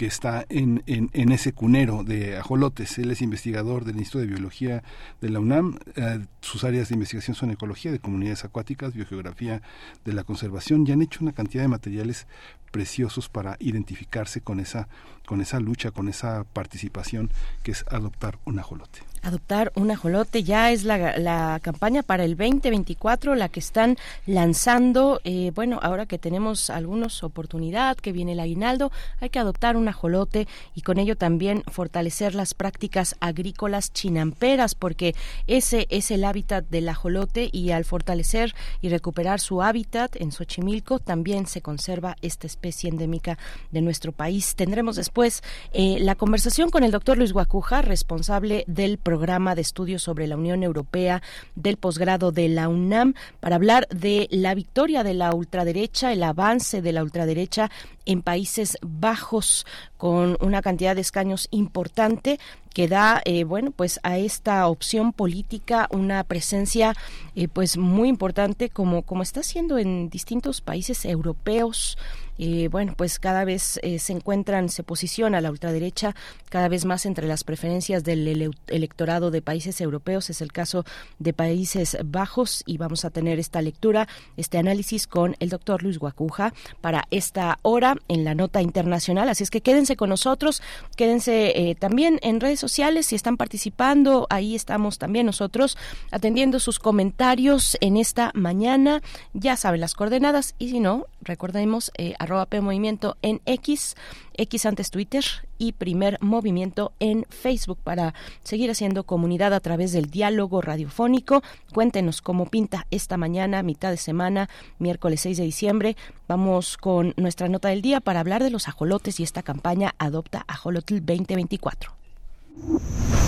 que 0.00 0.06
está 0.06 0.46
en, 0.48 0.82
en, 0.86 1.30
ese 1.30 1.52
cunero 1.52 2.04
de 2.04 2.38
ajolotes. 2.38 2.98
Él 2.98 3.10
es 3.10 3.20
investigador 3.20 3.84
del 3.84 3.98
Instituto 3.98 4.20
de 4.20 4.28
Biología 4.28 4.82
de 5.20 5.28
la 5.28 5.40
UNAM. 5.40 5.78
Eh, 5.94 6.24
sus 6.40 6.64
áreas 6.64 6.88
de 6.88 6.94
investigación 6.94 7.34
son 7.34 7.50
ecología 7.50 7.92
de 7.92 7.98
comunidades 7.98 8.46
acuáticas, 8.46 8.94
biogeografía 8.94 9.60
de 10.06 10.12
la 10.14 10.24
conservación 10.24 10.86
y 10.86 10.92
han 10.92 11.02
hecho 11.02 11.18
una 11.20 11.34
cantidad 11.34 11.64
de 11.64 11.68
materiales 11.68 12.26
preciosos 12.70 13.28
para 13.28 13.58
identificarse 13.60 14.40
con 14.40 14.58
esa, 14.58 14.88
con 15.26 15.42
esa 15.42 15.60
lucha, 15.60 15.90
con 15.90 16.08
esa 16.08 16.44
participación 16.44 17.30
que 17.62 17.72
es 17.72 17.84
adoptar 17.90 18.38
un 18.46 18.58
ajolote. 18.58 19.00
Adoptar 19.22 19.72
un 19.74 19.90
ajolote 19.90 20.42
ya 20.42 20.70
es 20.70 20.84
la, 20.84 21.58
campaña 21.62 22.02
para 22.02 22.24
el 22.24 22.36
2024, 22.36 23.34
la 23.34 23.48
que 23.48 23.60
están 23.60 23.96
lanzando. 24.26 25.20
Eh, 25.24 25.52
bueno, 25.54 25.78
ahora 25.82 26.06
que 26.06 26.18
tenemos 26.18 26.70
algunos 26.70 27.22
oportunidad, 27.22 27.96
que 27.96 28.12
viene 28.12 28.32
el 28.32 28.40
aguinaldo, 28.40 28.92
hay 29.20 29.30
que 29.30 29.38
adoptar 29.38 29.76
un 29.76 29.88
ajolote 29.88 30.48
y 30.74 30.82
con 30.82 30.98
ello 30.98 31.16
también 31.16 31.62
fortalecer 31.70 32.34
las 32.34 32.54
prácticas 32.54 33.16
agrícolas 33.20 33.92
chinamperas, 33.92 34.74
porque 34.74 35.14
ese 35.46 35.86
es 35.90 36.10
el 36.10 36.24
hábitat 36.24 36.64
del 36.68 36.88
ajolote 36.88 37.50
y 37.52 37.70
al 37.70 37.84
fortalecer 37.84 38.54
y 38.80 38.88
recuperar 38.88 39.40
su 39.40 39.62
hábitat 39.62 40.16
en 40.16 40.32
Xochimilco 40.32 40.98
también 40.98 41.46
se 41.46 41.62
conserva 41.62 42.16
esta 42.22 42.46
especie 42.46 42.90
endémica 42.90 43.38
de 43.70 43.80
nuestro 43.82 44.12
país. 44.12 44.54
Tendremos 44.54 44.96
después 44.96 45.42
eh, 45.72 45.98
la 46.00 46.14
conversación 46.14 46.70
con 46.70 46.84
el 46.84 46.90
doctor 46.90 47.18
Luis 47.18 47.32
Guacuja, 47.32 47.82
responsable 47.82 48.64
del 48.66 48.98
programa 49.10 49.56
de 49.56 49.62
estudios 49.62 50.04
sobre 50.04 50.28
la 50.28 50.36
Unión 50.36 50.62
Europea 50.62 51.20
del 51.56 51.78
posgrado 51.78 52.30
de 52.30 52.48
la 52.48 52.68
UNAM, 52.68 53.14
para 53.40 53.56
hablar 53.56 53.88
de 53.88 54.28
la 54.30 54.54
victoria 54.54 55.02
de 55.02 55.14
la 55.14 55.34
ultraderecha, 55.34 56.12
el 56.12 56.22
avance 56.22 56.80
de 56.80 56.92
la 56.92 57.02
ultraderecha 57.02 57.72
en 58.06 58.22
Países 58.22 58.78
Bajos 58.82 59.66
con 59.96 60.36
una 60.40 60.62
cantidad 60.62 60.94
de 60.94 61.00
escaños 61.00 61.48
importante 61.50 62.38
que 62.72 62.86
da 62.86 63.20
eh, 63.24 63.42
bueno 63.42 63.72
pues 63.72 63.98
a 64.04 64.16
esta 64.16 64.66
opción 64.68 65.12
política 65.12 65.88
una 65.90 66.22
presencia 66.22 66.94
eh, 67.34 67.48
pues 67.48 67.76
muy 67.76 68.08
importante 68.08 68.68
como 68.70 69.02
como 69.02 69.22
está 69.22 69.40
haciendo 69.40 69.76
en 69.76 70.08
distintos 70.08 70.60
países 70.60 71.04
europeos 71.04 71.98
eh, 72.42 72.68
bueno, 72.68 72.94
pues 72.96 73.18
cada 73.18 73.44
vez 73.44 73.78
eh, 73.82 73.98
se 73.98 74.14
encuentran, 74.14 74.70
se 74.70 74.82
posiciona 74.82 75.42
la 75.42 75.50
ultraderecha 75.50 76.14
cada 76.48 76.68
vez 76.68 76.86
más 76.86 77.04
entre 77.04 77.26
las 77.26 77.44
preferencias 77.44 78.02
del 78.02 78.26
ele 78.26 78.50
electorado 78.68 79.30
de 79.30 79.42
países 79.42 79.78
europeos. 79.82 80.30
Es 80.30 80.40
el 80.40 80.50
caso 80.50 80.86
de 81.18 81.34
Países 81.34 81.98
Bajos 82.02 82.62
y 82.64 82.78
vamos 82.78 83.04
a 83.04 83.10
tener 83.10 83.38
esta 83.38 83.60
lectura, 83.60 84.08
este 84.38 84.56
análisis 84.56 85.06
con 85.06 85.36
el 85.38 85.50
doctor 85.50 85.82
Luis 85.82 85.98
Guacuja 85.98 86.54
para 86.80 87.06
esta 87.10 87.58
hora 87.60 87.96
en 88.08 88.24
la 88.24 88.34
nota 88.34 88.62
internacional. 88.62 89.28
Así 89.28 89.44
es 89.44 89.50
que 89.50 89.60
quédense 89.60 89.96
con 89.96 90.08
nosotros, 90.08 90.62
quédense 90.96 91.52
eh, 91.54 91.74
también 91.74 92.18
en 92.22 92.40
redes 92.40 92.58
sociales, 92.58 93.06
si 93.06 93.16
están 93.16 93.36
participando, 93.36 94.26
ahí 94.30 94.54
estamos 94.54 94.96
también 94.96 95.26
nosotros 95.26 95.76
atendiendo 96.10 96.58
sus 96.58 96.78
comentarios 96.78 97.76
en 97.82 97.98
esta 97.98 98.30
mañana. 98.34 99.02
Ya 99.34 99.56
saben 99.56 99.80
las 99.82 99.94
coordenadas 99.94 100.54
y 100.58 100.70
si 100.70 100.80
no, 100.80 101.06
recordemos 101.22 101.90
eh, 101.96 102.14
arroba 102.18 102.46
P 102.46 102.60
Movimiento 102.60 103.16
en 103.22 103.40
X, 103.46 103.96
X 104.36 104.66
antes 104.66 104.90
Twitter 104.90 105.24
y 105.58 105.72
primer 105.72 106.18
movimiento 106.20 106.92
en 107.00 107.26
Facebook 107.28 107.78
para 107.82 108.14
seguir 108.42 108.70
haciendo 108.70 109.04
comunidad 109.04 109.52
a 109.52 109.60
través 109.60 109.92
del 109.92 110.06
diálogo 110.10 110.60
radiofónico. 110.60 111.42
Cuéntenos 111.72 112.22
cómo 112.22 112.46
pinta 112.46 112.86
esta 112.90 113.16
mañana, 113.16 113.62
mitad 113.62 113.90
de 113.90 113.96
semana, 113.96 114.48
miércoles 114.78 115.20
6 115.20 115.38
de 115.38 115.44
diciembre. 115.44 115.96
Vamos 116.28 116.76
con 116.76 117.14
nuestra 117.16 117.48
nota 117.48 117.68
del 117.68 117.82
día 117.82 118.00
para 118.00 118.20
hablar 118.20 118.42
de 118.42 118.50
los 118.50 118.68
ajolotes 118.68 119.20
y 119.20 119.22
esta 119.22 119.42
campaña 119.42 119.94
Adopta 119.98 120.44
Ajolotl 120.48 120.96
2024. 120.96 121.92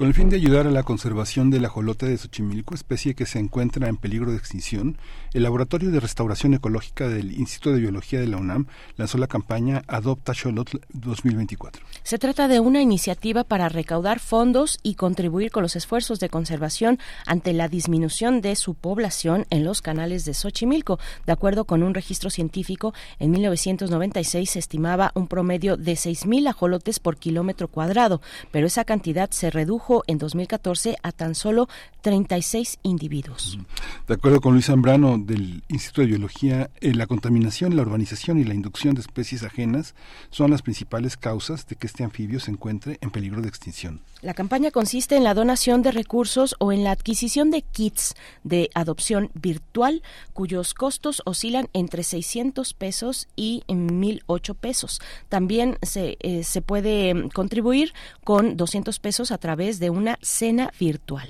Con 0.00 0.08
el 0.08 0.14
fin 0.14 0.30
de 0.30 0.36
ayudar 0.36 0.66
a 0.66 0.70
la 0.70 0.82
conservación 0.82 1.50
del 1.50 1.66
ajolote 1.66 2.06
de 2.06 2.16
Xochimilco, 2.16 2.74
especie 2.74 3.14
que 3.14 3.26
se 3.26 3.38
encuentra 3.38 3.86
en 3.86 3.98
peligro 3.98 4.30
de 4.30 4.38
extinción, 4.38 4.96
el 5.34 5.42
Laboratorio 5.42 5.90
de 5.90 6.00
Restauración 6.00 6.54
Ecológica 6.54 7.06
del 7.06 7.38
Instituto 7.38 7.74
de 7.74 7.82
Biología 7.82 8.18
de 8.18 8.26
la 8.26 8.38
UNAM 8.38 8.66
lanzó 8.96 9.18
la 9.18 9.26
campaña 9.26 9.82
Adopta 9.88 10.32
Xolotl 10.32 10.78
2024. 10.94 11.84
Se 12.02 12.18
trata 12.18 12.48
de 12.48 12.60
una 12.60 12.80
iniciativa 12.80 13.44
para 13.44 13.68
recaudar 13.68 14.20
fondos 14.20 14.78
y 14.82 14.94
contribuir 14.94 15.50
con 15.50 15.62
los 15.62 15.76
esfuerzos 15.76 16.18
de 16.18 16.30
conservación 16.30 16.98
ante 17.26 17.52
la 17.52 17.68
disminución 17.68 18.40
de 18.40 18.56
su 18.56 18.72
población 18.72 19.44
en 19.50 19.64
los 19.64 19.82
canales 19.82 20.24
de 20.24 20.32
Xochimilco. 20.32 20.98
De 21.26 21.32
acuerdo 21.32 21.66
con 21.66 21.82
un 21.82 21.92
registro 21.92 22.30
científico, 22.30 22.94
en 23.18 23.32
1996 23.32 24.48
se 24.48 24.60
estimaba 24.60 25.12
un 25.14 25.28
promedio 25.28 25.76
de 25.76 25.92
6.000 25.92 26.48
ajolotes 26.48 27.00
por 27.00 27.18
kilómetro 27.18 27.68
cuadrado, 27.68 28.22
pero 28.50 28.66
esa 28.66 28.86
cantidad 28.86 29.30
se 29.30 29.50
redujo 29.50 29.89
en 30.06 30.18
2014 30.18 30.96
a 31.02 31.12
tan 31.12 31.34
solo 31.34 31.68
36 32.02 32.78
individuos. 32.82 33.58
De 34.06 34.14
acuerdo 34.14 34.40
con 34.40 34.52
Luis 34.54 34.66
Zambrano 34.66 35.18
del 35.18 35.62
Instituto 35.68 36.02
de 36.02 36.08
Biología, 36.08 36.70
eh, 36.80 36.94
la 36.94 37.06
contaminación, 37.06 37.76
la 37.76 37.82
urbanización 37.82 38.38
y 38.38 38.44
la 38.44 38.54
inducción 38.54 38.94
de 38.94 39.00
especies 39.00 39.42
ajenas 39.42 39.94
son 40.30 40.50
las 40.50 40.62
principales 40.62 41.16
causas 41.16 41.66
de 41.66 41.76
que 41.76 41.86
este 41.86 42.04
anfibio 42.04 42.40
se 42.40 42.50
encuentre 42.50 42.98
en 43.00 43.10
peligro 43.10 43.42
de 43.42 43.48
extinción. 43.48 44.00
La 44.22 44.34
campaña 44.34 44.70
consiste 44.70 45.16
en 45.16 45.24
la 45.24 45.32
donación 45.32 45.80
de 45.80 45.92
recursos 45.92 46.54
o 46.58 46.72
en 46.72 46.84
la 46.84 46.90
adquisición 46.90 47.50
de 47.50 47.62
kits 47.62 48.14
de 48.44 48.68
adopción 48.74 49.30
virtual 49.32 50.02
cuyos 50.34 50.74
costos 50.74 51.22
oscilan 51.24 51.68
entre 51.72 52.02
600 52.02 52.74
pesos 52.74 53.28
y 53.34 53.62
1.008 53.68 54.54
pesos. 54.56 55.00
También 55.30 55.78
se, 55.80 56.18
eh, 56.20 56.44
se 56.44 56.60
puede 56.60 57.14
mm, 57.14 57.28
contribuir 57.30 57.94
con 58.22 58.58
200 58.58 58.98
pesos 58.98 59.30
a 59.30 59.38
través 59.38 59.78
de 59.80 59.88
una 59.88 60.18
cena 60.20 60.70
virtual. 60.78 61.28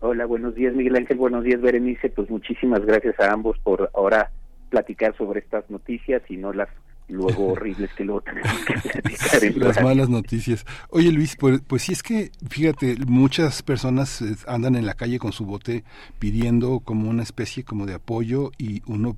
Hola, 0.00 0.26
buenos 0.26 0.54
días 0.54 0.74
Miguel 0.74 0.96
Ángel, 0.96 1.16
buenos 1.16 1.44
días 1.44 1.62
Berenice. 1.62 2.10
Pues 2.10 2.28
muchísimas 2.28 2.84
gracias 2.84 3.18
a 3.20 3.32
ambos 3.32 3.58
por 3.60 3.90
ahora 3.94 4.30
platicar 4.68 5.16
sobre 5.16 5.40
estas 5.40 5.70
noticias 5.70 6.20
y 6.28 6.36
no 6.36 6.52
las 6.52 6.68
luego 7.08 7.48
horribles 7.52 7.92
que 7.94 8.04
luego 8.04 8.20
tenemos 8.22 8.52
que 8.66 8.74
platicar. 8.74 9.56
Las 9.56 9.82
malas 9.82 10.08
noticias. 10.08 10.64
Oye 10.90 11.12
Luis, 11.12 11.36
pues, 11.36 11.60
pues 11.66 11.82
sí 11.82 11.92
es 11.92 12.02
que, 12.02 12.30
fíjate, 12.48 12.96
muchas 13.06 13.62
personas 13.62 14.22
eh, 14.22 14.36
andan 14.46 14.76
en 14.76 14.86
la 14.86 14.94
calle 14.94 15.18
con 15.18 15.32
su 15.32 15.44
bote 15.44 15.84
pidiendo 16.18 16.80
como 16.80 17.10
una 17.10 17.22
especie 17.22 17.64
como 17.64 17.86
de 17.86 17.94
apoyo 17.94 18.50
y 18.58 18.82
uno 18.86 19.16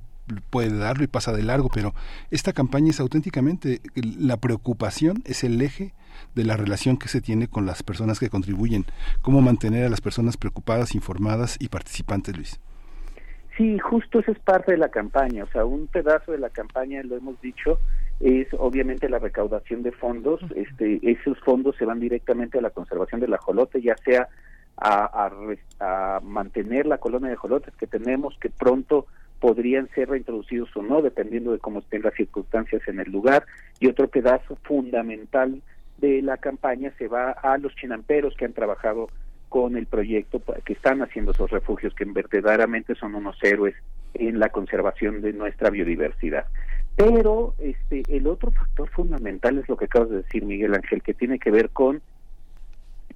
puede 0.49 0.77
darlo 0.77 1.03
y 1.03 1.07
pasa 1.07 1.31
de 1.31 1.43
largo, 1.43 1.69
pero 1.73 1.93
esta 2.31 2.53
campaña 2.53 2.89
es 2.89 2.99
auténticamente, 2.99 3.81
la 3.95 4.37
preocupación 4.37 5.23
es 5.25 5.43
el 5.43 5.61
eje 5.61 5.93
de 6.35 6.43
la 6.43 6.57
relación 6.57 6.97
que 6.97 7.07
se 7.07 7.21
tiene 7.21 7.47
con 7.47 7.65
las 7.65 7.83
personas 7.83 8.19
que 8.19 8.29
contribuyen, 8.29 8.85
cómo 9.21 9.41
mantener 9.41 9.85
a 9.85 9.89
las 9.89 10.01
personas 10.01 10.37
preocupadas, 10.37 10.95
informadas 10.95 11.55
y 11.59 11.69
participantes, 11.69 12.35
Luis. 12.35 12.59
Sí, 13.57 13.79
justo 13.79 14.19
eso 14.19 14.31
es 14.31 14.39
parte 14.39 14.73
de 14.73 14.77
la 14.77 14.89
campaña, 14.89 15.43
o 15.43 15.47
sea, 15.47 15.65
un 15.65 15.87
pedazo 15.87 16.31
de 16.31 16.37
la 16.37 16.51
campaña, 16.51 17.01
lo 17.01 17.17
hemos 17.17 17.41
dicho, 17.41 17.79
es 18.19 18.47
obviamente 18.53 19.09
la 19.09 19.17
recaudación 19.17 19.81
de 19.81 19.91
fondos, 19.91 20.39
este, 20.55 20.99
esos 21.01 21.39
fondos 21.39 21.75
se 21.75 21.85
van 21.85 21.99
directamente 21.99 22.59
a 22.59 22.61
la 22.61 22.69
conservación 22.69 23.19
del 23.19 23.33
ajolote, 23.33 23.81
ya 23.81 23.97
sea 23.97 24.29
a, 24.77 25.31
a, 25.79 26.19
mantener 26.21 26.85
la 26.85 26.99
colonia 26.99 27.29
de 27.29 27.33
ajolotes 27.33 27.75
que 27.77 27.87
tenemos, 27.87 28.37
que 28.39 28.51
pronto 28.51 29.07
podrían 29.39 29.89
ser 29.89 30.09
reintroducidos 30.09 30.69
o 30.77 30.83
no, 30.83 31.01
dependiendo 31.01 31.51
de 31.51 31.59
cómo 31.59 31.79
estén 31.79 32.03
las 32.03 32.13
circunstancias 32.13 32.83
en 32.87 32.99
el 32.99 33.11
lugar, 33.11 33.43
y 33.79 33.87
otro 33.87 34.07
pedazo 34.07 34.55
fundamental 34.63 35.63
de 35.97 36.21
la 36.21 36.37
campaña 36.37 36.93
se 36.99 37.07
va 37.07 37.31
a 37.31 37.57
los 37.57 37.75
chinamperos 37.75 38.35
que 38.35 38.45
han 38.45 38.53
trabajado 38.53 39.09
con 39.49 39.77
el 39.77 39.85
proyecto 39.85 40.41
que 40.65 40.73
están 40.73 41.01
haciendo 41.01 41.31
esos 41.31 41.49
refugios 41.51 41.93
que 41.93 42.05
verdaderamente 42.05 42.95
son 42.95 43.15
unos 43.15 43.37
héroes 43.43 43.75
en 44.13 44.39
la 44.39 44.49
conservación 44.49 45.21
de 45.21 45.33
nuestra 45.33 45.69
biodiversidad. 45.69 46.45
Pero 46.95 47.53
este 47.59 48.03
el 48.09 48.27
otro 48.27 48.51
factor 48.51 48.89
fundamental 48.89 49.57
es 49.59 49.69
lo 49.69 49.77
que 49.77 49.85
acabas 49.85 50.09
de 50.09 50.17
decir 50.17 50.43
Miguel 50.45 50.73
Ángel 50.73 51.03
que 51.03 51.13
tiene 51.13 51.39
que 51.39 51.51
ver 51.51 51.69
con 51.69 52.01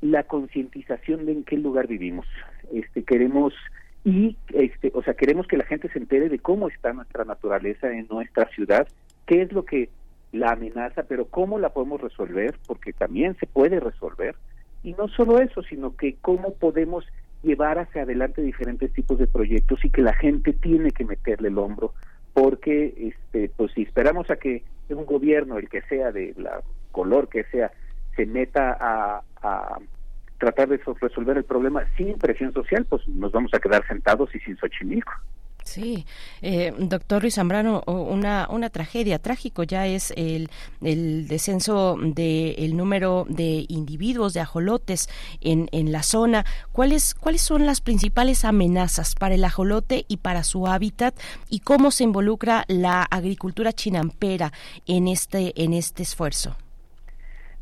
la 0.02 0.24
concientización 0.24 1.26
de 1.26 1.34
en 1.34 1.44
qué 1.44 1.58
lugar 1.58 1.88
vivimos. 1.88 2.28
Este 2.72 3.04
queremos 3.04 3.54
y 4.04 4.38
este 4.54 4.92
o 4.94 5.04
sea, 5.04 5.16
queremos 5.16 5.48
que 5.48 5.58
la 5.58 5.66
gente 5.66 5.90
se 5.90 6.00
entere 6.00 6.30
de 6.30 6.40
cómo 6.40 6.68
está 6.68 6.94
nuestra 6.94 7.26
naturaleza 7.26 7.92
en 7.92 8.08
nuestra 8.10 8.48
ciudad, 8.50 8.88
qué 9.26 9.42
es 9.42 9.52
lo 9.52 9.66
que 9.66 9.90
la 10.32 10.52
amenaza, 10.52 11.04
pero 11.04 11.26
cómo 11.26 11.60
la 11.60 11.70
podemos 11.70 12.02
resolver, 12.02 12.56
porque 12.68 12.94
también 12.94 13.36
se 13.40 13.48
puede 13.48 13.80
resolver 13.80 14.36
y 14.84 14.94
no 14.94 15.08
solo 15.10 15.40
eso, 15.40 15.62
sino 15.64 15.96
que 15.96 16.16
cómo 16.22 16.54
podemos 16.54 17.06
llevar 17.44 17.80
hacia 17.80 18.04
adelante 18.04 18.42
diferentes 18.42 18.92
tipos 18.94 19.18
de 19.18 19.28
proyectos 19.28 19.84
y 19.84 19.90
que 19.90 20.02
la 20.02 20.14
gente 20.14 20.54
tiene 20.54 20.92
que 20.92 21.06
meterle 21.06 21.50
el 21.50 21.58
hombro, 21.58 21.94
porque 22.34 22.94
este 22.98 23.52
pues 23.56 23.72
si 23.74 23.84
esperamos 23.84 24.30
a 24.30 24.36
que 24.36 24.64
un 24.90 25.06
gobierno, 25.06 25.58
el 25.58 25.70
que 25.70 25.82
sea 25.84 26.12
de 26.12 26.34
la 26.38 26.62
color 26.92 27.30
que 27.30 27.44
sea, 27.46 27.72
se 28.16 28.26
meta 28.26 28.78
a, 28.80 29.24
a 29.42 29.78
tratar 30.38 30.70
de 30.70 30.82
resolver 31.00 31.38
el 31.38 31.46
problema 31.46 31.86
sin 31.96 32.18
presión 32.18 32.52
social, 32.54 32.86
pues 32.90 33.08
nos 33.08 33.32
vamos 33.32 33.54
a 33.54 33.60
quedar 33.60 33.88
sentados 33.88 34.34
y 34.36 34.40
sin 34.40 34.58
Xochimilco. 34.58 35.14
Sí, 35.72 36.06
eh, 36.42 36.74
doctor 36.78 37.22
Luis 37.22 37.36
Zambrano, 37.36 37.82
una, 37.88 38.46
una 38.50 38.70
tragedia, 38.70 39.20
trágico 39.20 39.64
ya 39.64 39.88
es 39.88 40.12
el, 40.18 40.50
el 40.82 41.30
descenso 41.30 41.96
del 41.98 42.76
número 42.76 43.26
de 43.30 43.66
individuos, 43.70 44.34
de 44.34 44.42
ajolotes 44.42 45.08
en, 45.40 45.70
en 45.72 45.94
la 45.94 46.04
zona. 46.04 46.46
¿Cuáles, 46.74 47.16
¿Cuáles 47.16 47.42
son 47.42 47.66
las 47.66 47.80
principales 47.80 48.44
amenazas 48.44 49.16
para 49.16 49.36
el 49.36 49.46
ajolote 49.46 50.04
y 50.10 50.18
para 50.18 50.44
su 50.44 50.68
hábitat 50.68 51.18
y 51.50 51.60
cómo 51.60 51.92
se 51.92 52.04
involucra 52.04 52.66
la 52.68 53.04
agricultura 53.04 53.72
chinampera 53.72 54.52
en 54.88 55.08
este, 55.08 55.54
en 55.64 55.72
este 55.74 56.04
esfuerzo? 56.04 56.58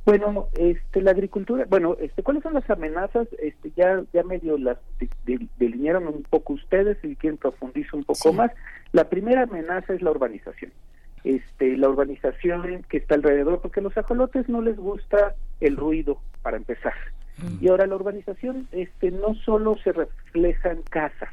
Bueno, 0.10 0.48
este, 0.58 1.02
la 1.02 1.12
agricultura, 1.12 1.66
bueno, 1.70 1.96
este, 2.00 2.24
¿cuáles 2.24 2.42
son 2.42 2.56
las 2.56 2.68
amenazas? 2.70 3.28
Este, 3.40 3.72
ya, 3.76 4.02
ya 4.12 4.24
medio 4.24 4.58
las 4.58 4.78
delinearon 5.58 6.08
un 6.08 6.24
poco 6.24 6.54
ustedes, 6.54 6.98
y 7.04 7.16
quieren 7.16 7.38
profundizar 7.38 7.96
un 7.96 8.06
poco 8.06 8.34
más. 8.34 8.52
La 8.92 9.08
primera 9.10 9.44
amenaza 9.44 9.94
es 9.94 10.02
la 10.02 10.12
urbanización. 10.12 10.72
Este, 11.24 11.78
la 11.78 11.90
urbanización 11.90 12.84
que 12.90 12.98
está 12.98 13.16
alrededor, 13.16 13.62
porque 13.62 13.82
a 13.82 13.84
los 13.84 13.96
ajolotes 13.98 14.50
no 14.50 14.62
les 14.62 14.78
gusta 14.78 15.36
el 15.60 15.78
ruido, 15.78 16.20
para 16.42 16.58
empezar. 16.58 16.94
Y 17.62 17.70
ahora 17.70 17.86
la 17.86 17.96
urbanización, 17.96 18.68
este, 18.72 19.12
no 19.12 19.36
solo 19.36 19.78
se 19.84 19.92
refleja 19.92 20.72
en 20.72 20.82
casas, 20.82 21.30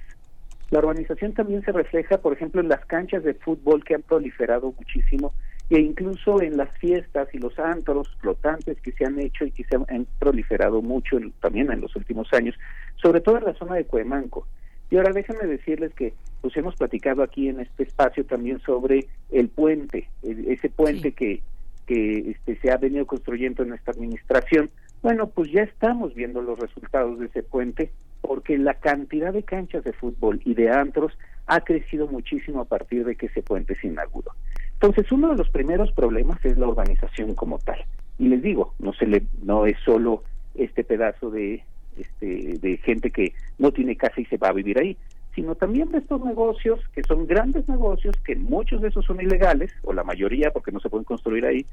la 0.71 0.81
urbanización 0.81 1.33
también 1.33 1.63
se 1.63 1.73
refleja, 1.73 2.19
por 2.19 2.33
ejemplo, 2.33 2.61
en 2.61 2.69
las 2.69 2.85
canchas 2.87 3.23
de 3.23 3.35
fútbol 3.35 3.85
que 3.85 3.95
han 3.95 4.03
proliferado 4.03 4.73
muchísimo 4.77 5.33
e 5.69 5.81
incluso 5.81 6.41
en 6.41 6.57
las 6.57 6.71
fiestas 6.79 7.29
y 7.33 7.39
los 7.39 7.59
antros 7.59 8.09
flotantes 8.21 8.81
que 8.81 8.93
se 8.93 9.05
han 9.05 9.19
hecho 9.19 9.45
y 9.45 9.51
que 9.51 9.65
se 9.65 9.77
han, 9.77 10.07
proliferado 10.19 10.81
mucho 10.81 11.19
también 11.41 11.73
en 11.73 11.81
los 11.81 11.95
últimos 11.97 12.33
años, 12.33 12.55
sobre 12.97 13.21
todo 13.21 13.39
en 13.39 13.45
la 13.45 13.55
zona 13.55 13.75
de 13.75 13.85
Cuemanco. 13.85 14.47
Y 14.91 14.97
ahora 14.97 15.13
déjenme 15.13 15.47
decirles 15.47 15.93
que 15.95 16.15
pues 16.41 16.57
hemos 16.57 16.77
platicado 16.77 17.23
aquí 17.25 17.49
en 17.49 17.61
este 17.61 17.83
espacio 17.83 18.25
también 18.25 18.61
sobre 18.61 19.07
el 19.33 19.49
puente, 19.49 20.09
ese 20.23 20.69
puente 20.69 21.13
que, 21.13 21.43
que 21.87 22.31
este, 22.31 22.57
se 22.61 22.71
ha 22.71 22.77
venido 22.77 23.05
construyendo 23.05 23.65
en 23.65 23.73
esta 23.73 23.91
administración. 23.91 24.71
Bueno, 25.03 25.29
pues 25.29 25.51
ya 25.51 25.63
estamos 25.63 26.15
viendo 26.15 26.41
los 26.41 26.61
resultados 26.61 27.19
de 27.19 27.27
ese 27.27 27.43
puente 27.43 27.91
porque 28.21 28.59
la 28.59 28.75
cantidad 28.75 29.33
de 29.33 29.43
canchas 29.43 29.83
de 29.83 29.93
fútbol 29.93 30.41
y 30.45 30.55
de 30.55 30.71
antros 30.71 31.13
ha 31.47 31.61
crecido 31.61 32.07
muchísimo 32.07 32.61
a 32.61 32.65
partir 32.65 33.05
de 33.05 33.17
que 33.17 33.27
ese 33.27 33.43
puente 33.43 33.77
se 33.81 33.89
inauguró. 33.89 34.33
Entonces, 34.81 35.11
uno 35.11 35.31
de 35.31 35.37
los 35.37 35.49
primeros 35.49 35.91
problemas 35.93 36.45
es 36.45 36.59
la 36.59 36.69
urbanización 36.69 37.35
como 37.35 37.59
tal. 37.59 37.83
Y 38.19 38.29
les 38.29 38.43
digo, 38.43 38.75
no 38.79 38.93
se 38.93 39.07
le 39.07 39.23
no 39.43 39.67
es 39.67 39.79
solo 39.85 40.23
este 40.55 40.85
pedazo 40.85 41.31
de 41.31 41.63
este 41.97 42.59
de 42.59 42.77
gente 42.79 43.11
que 43.11 43.33
no 43.59 43.73
tiene 43.73 43.97
casa 43.97 44.21
y 44.21 44.27
se 44.27 44.37
va 44.37 44.49
a 44.49 44.53
vivir 44.53 44.79
ahí, 44.79 44.97
sino 45.35 45.55
también 45.55 45.91
de 45.93 45.99
estos 45.99 46.23
negocios 46.25 46.81
que 46.95 47.03
son 47.03 47.27
grandes 47.27 47.69
negocios 47.69 48.17
que 48.25 48.37
muchos 48.37 48.83
de 48.83 48.89
esos 48.89 49.05
son 49.05 49.21
ilegales 49.21 49.73
o 49.83 49.95
la 49.95 50.05
mayoría 50.05 50.51
porque 50.51 50.73
no 50.73 50.81
se 50.81 50.91
pueden 50.91 51.05
construir 51.05 51.47
ahí 51.47 51.65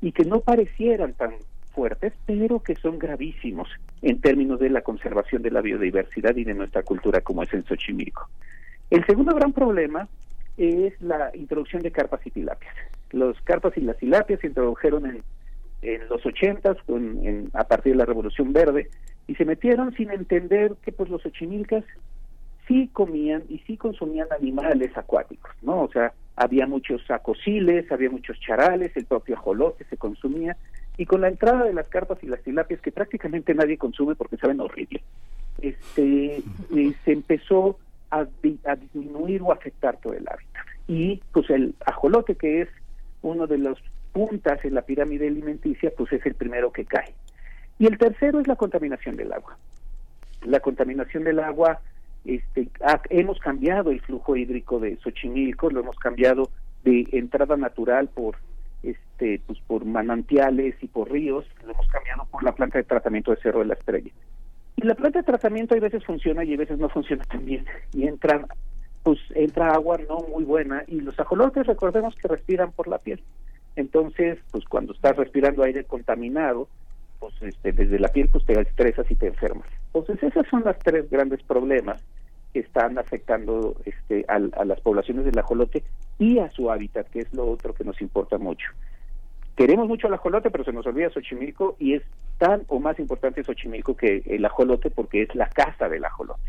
y 0.00 0.12
que 0.12 0.24
no 0.24 0.40
parecieran 0.40 1.12
tan 1.14 1.32
fuertes, 1.72 2.14
pero 2.24 2.60
que 2.60 2.74
son 2.76 2.98
gravísimos 2.98 3.68
en 4.00 4.20
términos 4.20 4.58
de 4.60 4.70
la 4.70 4.80
conservación 4.80 5.42
de 5.42 5.50
la 5.50 5.60
biodiversidad 5.60 6.34
y 6.36 6.44
de 6.44 6.54
nuestra 6.54 6.82
cultura 6.82 7.20
como 7.20 7.42
es 7.42 7.52
en 7.52 7.64
Xochimilco. 7.64 8.28
El 8.90 9.04
segundo 9.04 9.34
gran 9.34 9.52
problema 9.52 10.08
es 10.56 11.00
la 11.00 11.30
introducción 11.34 11.82
de 11.82 11.90
carpas 11.90 12.20
y 12.26 12.30
tilapias. 12.30 12.74
Los 13.10 13.40
carpas 13.42 13.76
y 13.76 13.80
las 13.80 13.96
tilapias 13.98 14.40
se 14.40 14.48
introdujeron 14.48 15.06
en, 15.06 15.22
en 15.82 16.08
los 16.08 16.24
ochentas 16.24 16.76
en, 16.88 17.50
a 17.52 17.64
partir 17.64 17.92
de 17.92 17.98
la 17.98 18.04
Revolución 18.04 18.52
Verde 18.52 18.88
y 19.26 19.34
se 19.34 19.44
metieron 19.44 19.94
sin 19.94 20.10
entender 20.10 20.74
que 20.82 20.92
pues 20.92 21.10
los 21.10 21.24
ochimilcas 21.26 21.84
sí 22.66 22.88
comían 22.92 23.44
y 23.48 23.58
sí 23.60 23.76
consumían 23.76 24.28
animales 24.32 24.96
acuáticos, 24.96 25.52
¿no? 25.62 25.82
O 25.82 25.90
sea, 25.90 26.12
había 26.34 26.66
muchos 26.66 27.08
acosiles, 27.10 27.90
había 27.92 28.10
muchos 28.10 28.38
charales, 28.40 28.96
el 28.96 29.06
propio 29.06 29.36
ajolote 29.36 29.84
se 29.84 29.96
consumía 29.96 30.56
y 30.96 31.06
con 31.06 31.20
la 31.20 31.28
entrada 31.28 31.64
de 31.64 31.74
las 31.74 31.88
carpas 31.88 32.18
y 32.22 32.26
las 32.26 32.42
tilapias 32.42 32.80
que 32.80 32.92
prácticamente 32.92 33.54
nadie 33.54 33.78
consume 33.78 34.14
porque 34.14 34.36
saben 34.36 34.60
horrible, 34.60 35.02
este, 35.60 36.36
eh, 36.36 36.92
se 37.04 37.12
empezó 37.12 37.78
a, 38.10 38.26
disminuir 38.76 39.42
o 39.42 39.52
afectar 39.52 39.98
todo 40.00 40.12
el 40.12 40.26
hábitat. 40.28 40.66
Y 40.88 41.22
pues 41.32 41.50
el 41.50 41.74
ajolote, 41.84 42.36
que 42.36 42.62
es 42.62 42.68
uno 43.22 43.46
de 43.46 43.58
los 43.58 43.78
puntas 44.12 44.64
en 44.64 44.74
la 44.74 44.82
pirámide 44.82 45.28
alimenticia, 45.28 45.92
pues 45.96 46.12
es 46.12 46.24
el 46.26 46.34
primero 46.34 46.72
que 46.72 46.84
cae. 46.84 47.14
Y 47.78 47.86
el 47.86 47.98
tercero 47.98 48.40
es 48.40 48.46
la 48.46 48.56
contaminación 48.56 49.16
del 49.16 49.32
agua. 49.32 49.58
La 50.42 50.60
contaminación 50.60 51.24
del 51.24 51.40
agua, 51.40 51.80
este, 52.24 52.68
hemos 53.10 53.38
cambiado 53.40 53.90
el 53.90 54.00
flujo 54.00 54.36
hídrico 54.36 54.78
de 54.78 54.96
Xochimilco, 54.96 55.70
lo 55.70 55.80
hemos 55.80 55.96
cambiado 55.96 56.50
de 56.84 57.06
entrada 57.12 57.56
natural 57.56 58.08
por 58.08 58.36
este 58.82 59.40
pues 59.46 59.58
por 59.66 59.84
manantiales 59.84 60.76
y 60.80 60.86
por 60.86 61.10
ríos, 61.10 61.44
lo 61.64 61.72
hemos 61.72 61.88
cambiado 61.88 62.24
por 62.30 62.44
la 62.44 62.52
planta 62.52 62.78
de 62.78 62.84
tratamiento 62.84 63.32
de 63.32 63.38
Cerro 63.38 63.60
de 63.60 63.66
la 63.66 63.74
Estrella. 63.74 64.10
Y 64.76 64.86
la 64.86 64.94
planta 64.94 65.20
de 65.20 65.24
tratamiento 65.24 65.74
a 65.74 65.80
veces 65.80 66.04
funciona 66.04 66.44
y 66.44 66.54
a 66.54 66.58
veces 66.58 66.78
no 66.78 66.88
funciona 66.88 67.24
tan 67.24 67.44
bien. 67.44 67.64
Y 67.94 68.06
entra, 68.06 68.46
pues 69.02 69.18
entra 69.34 69.72
agua 69.72 69.98
no 70.08 70.18
muy 70.28 70.44
buena 70.44 70.84
y 70.86 71.00
los 71.00 71.18
ajolotes 71.18 71.66
recordemos 71.66 72.14
que 72.16 72.28
respiran 72.28 72.72
por 72.72 72.86
la 72.86 72.98
piel. 72.98 73.22
Entonces, 73.74 74.38
pues 74.50 74.64
cuando 74.66 74.92
estás 74.92 75.16
respirando 75.16 75.62
aire 75.62 75.84
contaminado, 75.84 76.68
pues 77.18 77.34
este, 77.40 77.72
desde 77.72 77.98
la 77.98 78.08
piel 78.08 78.28
pues 78.28 78.44
te 78.44 78.58
estresas 78.60 79.10
y 79.10 79.16
te 79.16 79.28
enfermas. 79.28 79.66
Entonces, 79.94 80.22
esos 80.22 80.46
son 80.48 80.62
los 80.64 80.78
tres 80.78 81.08
grandes 81.10 81.42
problemas 81.42 82.02
que 82.52 82.60
están 82.60 82.98
afectando 82.98 83.76
este, 83.84 84.24
a, 84.28 84.34
a 84.34 84.64
las 84.64 84.80
poblaciones 84.80 85.24
del 85.24 85.38
ajolote 85.38 85.84
y 86.18 86.38
a 86.38 86.50
su 86.50 86.70
hábitat, 86.70 87.08
que 87.08 87.20
es 87.20 87.32
lo 87.32 87.46
otro 87.50 87.74
que 87.74 87.84
nos 87.84 88.00
importa 88.02 88.36
mucho. 88.38 88.68
Queremos 89.56 89.88
mucho 89.88 90.06
el 90.06 90.14
ajolote, 90.14 90.50
pero 90.50 90.64
se 90.64 90.72
nos 90.72 90.86
olvida 90.86 91.10
Xochimilco 91.10 91.76
y 91.78 91.94
es 91.94 92.02
tan 92.38 92.62
o 92.68 92.78
más 92.78 92.98
importante 92.98 93.42
Xochimilco 93.42 93.96
que 93.96 94.22
el 94.26 94.44
ajolote 94.44 94.90
porque 94.90 95.22
es 95.22 95.34
la 95.34 95.48
casa 95.48 95.88
del 95.88 96.04
ajolote. 96.04 96.42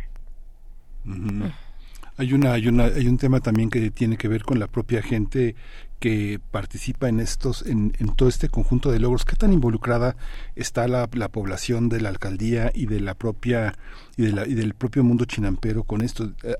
Hay 2.17 2.33
una, 2.33 2.53
hay 2.53 2.67
una, 2.67 2.85
hay 2.85 3.07
un 3.07 3.17
tema 3.17 3.39
también 3.39 3.69
que 3.69 3.91
tiene 3.91 4.17
que 4.17 4.27
ver 4.27 4.43
con 4.43 4.59
la 4.59 4.67
propia 4.67 5.01
gente 5.01 5.55
que 5.99 6.39
participa 6.51 7.09
en 7.09 7.19
estos, 7.19 7.65
en, 7.65 7.93
en, 7.97 8.15
todo 8.15 8.29
este 8.29 8.49
conjunto 8.49 8.91
de 8.91 8.99
logros. 8.99 9.25
¿Qué 9.25 9.35
tan 9.35 9.51
involucrada 9.51 10.15
está 10.55 10.87
la, 10.87 11.09
la 11.13 11.29
población 11.29 11.89
de 11.89 12.01
la 12.01 12.09
alcaldía 12.09 12.71
y 12.73 12.85
de 12.85 12.99
la 12.99 13.15
propia 13.15 13.75
y, 14.15 14.23
de 14.23 14.31
la, 14.31 14.47
y 14.47 14.53
del 14.53 14.75
propio 14.75 15.03
mundo 15.03 15.25
chinampero 15.25 15.83
con 15.83 16.01
esto? 16.01 16.31
Eh, 16.43 16.55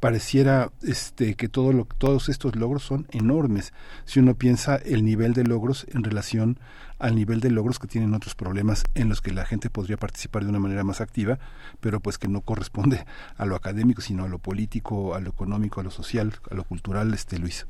pareciera 0.00 0.70
este 0.82 1.34
que 1.34 1.48
todo 1.48 1.72
lo, 1.72 1.84
todos 1.84 2.28
estos 2.28 2.56
logros 2.56 2.82
son 2.82 3.06
enormes. 3.10 3.74
Si 4.06 4.20
uno 4.20 4.34
piensa 4.34 4.76
el 4.76 5.04
nivel 5.04 5.34
de 5.34 5.44
logros 5.44 5.86
en 5.92 6.02
relación 6.02 6.58
al 6.98 7.16
nivel 7.16 7.40
de 7.40 7.50
logros 7.50 7.78
que 7.78 7.88
tienen 7.88 8.14
otros 8.14 8.34
problemas 8.34 8.84
en 8.94 9.10
los 9.10 9.20
que 9.20 9.32
la 9.32 9.44
gente 9.44 9.68
podría 9.68 9.98
participar 9.98 10.44
de 10.44 10.48
una 10.48 10.58
manera 10.58 10.84
más 10.84 11.02
activa, 11.02 11.38
pero 11.80 12.00
pues 12.00 12.16
que 12.16 12.28
no 12.28 12.40
corresponde 12.40 13.04
a 13.36 13.44
lo 13.44 13.56
académico, 13.56 14.00
sino 14.00 14.24
a 14.24 14.28
lo 14.28 14.38
político, 14.38 15.14
a 15.14 15.20
lo 15.20 15.28
económico, 15.30 15.80
a 15.80 15.84
lo 15.84 15.90
social, 15.90 16.32
a 16.50 16.54
lo 16.54 16.64
cultural, 16.64 17.12
este 17.12 17.38
Luis. 17.38 17.66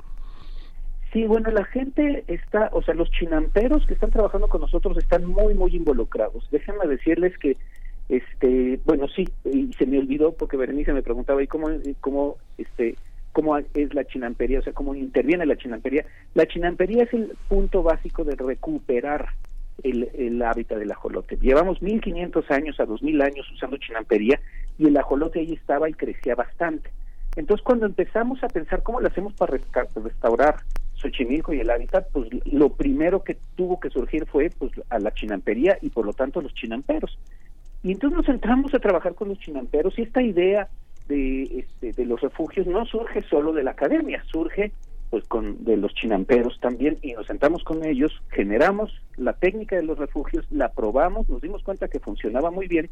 Sí, 1.15 1.23
bueno, 1.27 1.49
la 1.49 1.63
gente 1.63 2.25
está, 2.27 2.69
o 2.73 2.81
sea, 2.81 2.93
los 2.93 3.09
chinamperos 3.09 3.85
que 3.85 3.93
están 3.93 4.11
trabajando 4.11 4.49
con 4.49 4.59
nosotros 4.59 4.97
están 4.97 5.23
muy, 5.23 5.53
muy 5.53 5.73
involucrados. 5.73 6.45
Déjenme 6.51 6.87
decirles 6.87 7.37
que, 7.37 7.55
este, 8.09 8.81
bueno, 8.83 9.07
sí, 9.07 9.23
y 9.45 9.71
se 9.77 9.85
me 9.85 9.97
olvidó 9.97 10.33
porque 10.33 10.57
Berenice 10.57 10.91
me 10.91 11.01
preguntaba, 11.01 11.41
¿y 11.41 11.47
cómo, 11.47 11.69
cómo, 12.01 12.35
este, 12.57 12.95
cómo 13.31 13.57
es 13.57 13.93
la 13.93 14.03
chinampería, 14.03 14.59
o 14.59 14.61
sea, 14.61 14.73
cómo 14.73 14.93
interviene 14.93 15.45
la 15.45 15.55
chinampería. 15.55 16.05
La 16.33 16.47
chinampería 16.47 17.03
es 17.03 17.13
el 17.13 17.31
punto 17.47 17.81
básico 17.81 18.25
de 18.25 18.35
recuperar 18.35 19.29
el, 19.83 20.09
el 20.15 20.41
hábitat 20.41 20.79
del 20.79 20.91
ajolote. 20.91 21.37
Llevamos 21.37 21.81
1500 21.81 22.51
años 22.51 22.77
a 22.81 22.85
2000 22.85 23.21
años 23.21 23.49
usando 23.53 23.77
chinampería 23.77 24.41
y 24.77 24.87
el 24.87 24.97
ajolote 24.97 25.39
ahí 25.39 25.53
estaba 25.53 25.89
y 25.89 25.93
crecía 25.93 26.35
bastante. 26.35 26.89
Entonces, 27.37 27.63
cuando 27.63 27.85
empezamos 27.85 28.43
a 28.43 28.49
pensar 28.49 28.83
cómo 28.83 28.99
lo 28.99 29.07
hacemos 29.07 29.33
para 29.33 29.57
restaurar 29.95 30.55
Xochimilco 31.05 31.53
y 31.53 31.59
el 31.59 31.69
hábitat, 31.69 32.07
pues 32.11 32.29
lo 32.45 32.69
primero 32.69 33.23
que 33.23 33.37
tuvo 33.55 33.79
que 33.79 33.89
surgir 33.89 34.25
fue 34.25 34.49
pues 34.49 34.71
a 34.89 34.99
la 34.99 35.13
chinampería 35.13 35.77
y 35.81 35.89
por 35.89 36.05
lo 36.05 36.13
tanto 36.13 36.41
los 36.41 36.53
chinamperos. 36.53 37.17
Y 37.83 37.91
entonces 37.91 38.17
nos 38.17 38.29
entramos 38.29 38.73
a 38.73 38.79
trabajar 38.79 39.13
con 39.13 39.29
los 39.29 39.39
chinamperos 39.39 39.97
y 39.99 40.03
esta 40.03 40.21
idea 40.21 40.67
de, 41.07 41.43
este, 41.59 41.91
de 41.91 42.05
los 42.05 42.19
refugios 42.21 42.65
no 42.65 42.85
surge 42.85 43.21
solo 43.29 43.53
de 43.53 43.63
la 43.63 43.71
academia, 43.71 44.23
surge 44.31 44.71
pues 45.11 45.23
con 45.27 45.63
de 45.63 45.77
los 45.77 45.93
chinamperos 45.93 46.59
también 46.59 46.97
y 47.03 47.13
nos 47.13 47.27
sentamos 47.27 47.63
con 47.63 47.85
ellos, 47.85 48.11
generamos 48.31 48.91
la 49.17 49.33
técnica 49.33 49.75
de 49.75 49.83
los 49.83 49.99
refugios, 49.99 50.45
la 50.49 50.69
probamos, 50.69 51.29
nos 51.29 51.41
dimos 51.41 51.63
cuenta 51.63 51.87
que 51.87 51.99
funcionaba 51.99 52.49
muy 52.49 52.67
bien 52.67 52.89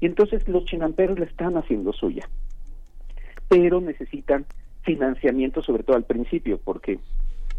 y 0.00 0.06
entonces 0.06 0.46
los 0.46 0.66
chinamperos 0.66 1.18
la 1.18 1.24
están 1.24 1.56
haciendo 1.56 1.92
suya. 1.92 2.28
Pero 3.48 3.80
necesitan 3.80 4.44
financiamiento 4.82 5.62
sobre 5.62 5.82
todo 5.82 5.96
al 5.96 6.04
principio 6.04 6.60
porque 6.62 6.98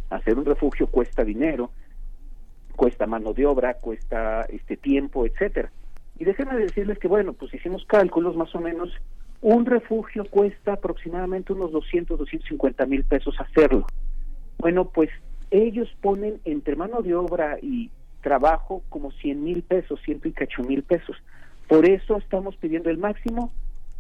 hacer 0.10 0.38
un 0.38 0.46
refugio 0.46 0.88
cuesta 0.88 1.24
dinero, 1.24 1.72
cuesta 2.76 3.08
mano 3.08 3.34
de 3.34 3.46
obra, 3.46 3.76
cuesta 3.76 4.42
este 4.50 4.78
tiempo, 4.78 5.26
etcétera. 5.26 5.72
Y 6.18 6.26
déjenme 6.26 6.56
decirles 6.56 7.00
que, 7.00 7.08
bueno, 7.08 7.34
pues 7.34 7.54
hicimos 7.54 7.86
cálculos 7.86 8.36
más 8.36 8.54
o 8.56 8.60
menos, 8.60 8.90
un 9.42 9.66
refugio 9.66 10.26
cuesta 10.26 10.74
aproximadamente 10.74 11.54
unos 11.54 11.72
200, 11.72 12.18
250 12.18 12.86
mil 12.86 13.04
pesos 13.04 13.36
hacerlo. 13.40 13.86
Bueno, 14.58 14.86
pues 14.86 15.10
ellos 15.52 15.90
ponen 16.02 16.40
entre 16.46 16.76
mano 16.76 17.02
de 17.02 17.16
obra 17.16 17.58
y 17.62 17.92
trabajo 18.22 18.82
como 18.90 19.12
100 19.12 19.44
mil 19.44 19.62
pesos, 19.62 20.00
ciento 20.04 20.28
y 20.28 20.32
cacho 20.32 20.64
mil 20.64 20.84
pesos. 20.84 21.16
Por 21.68 21.88
eso 21.88 22.18
estamos 22.18 22.56
pidiendo 22.58 22.90
el 22.90 22.98
máximo 22.98 23.52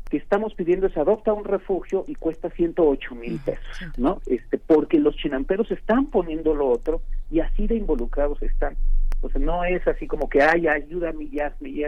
que 0.09 0.17
estamos 0.17 0.53
pidiendo 0.53 0.87
es 0.87 0.97
adopta 0.97 1.33
un 1.33 1.43
refugio 1.43 2.05
y 2.07 2.15
cuesta 2.15 2.49
108 2.49 3.15
mil 3.15 3.39
pesos, 3.39 3.97
¿no? 3.97 4.21
Este, 4.27 4.57
porque 4.57 4.99
los 4.99 5.15
chinamperos 5.15 5.71
están 5.71 6.07
poniendo 6.07 6.53
lo 6.53 6.67
otro 6.67 7.01
y 7.31 7.39
así 7.39 7.67
de 7.67 7.75
involucrados 7.75 8.41
están. 8.43 8.75
O 9.21 9.29
sea, 9.29 9.41
no 9.41 9.63
es 9.63 9.87
así 9.87 10.05
como 10.05 10.29
que, 10.29 10.43
ay, 10.43 10.67
ayúdame 10.67 11.25
y 11.31 11.39
hazme 11.39 11.69
y 11.69 11.83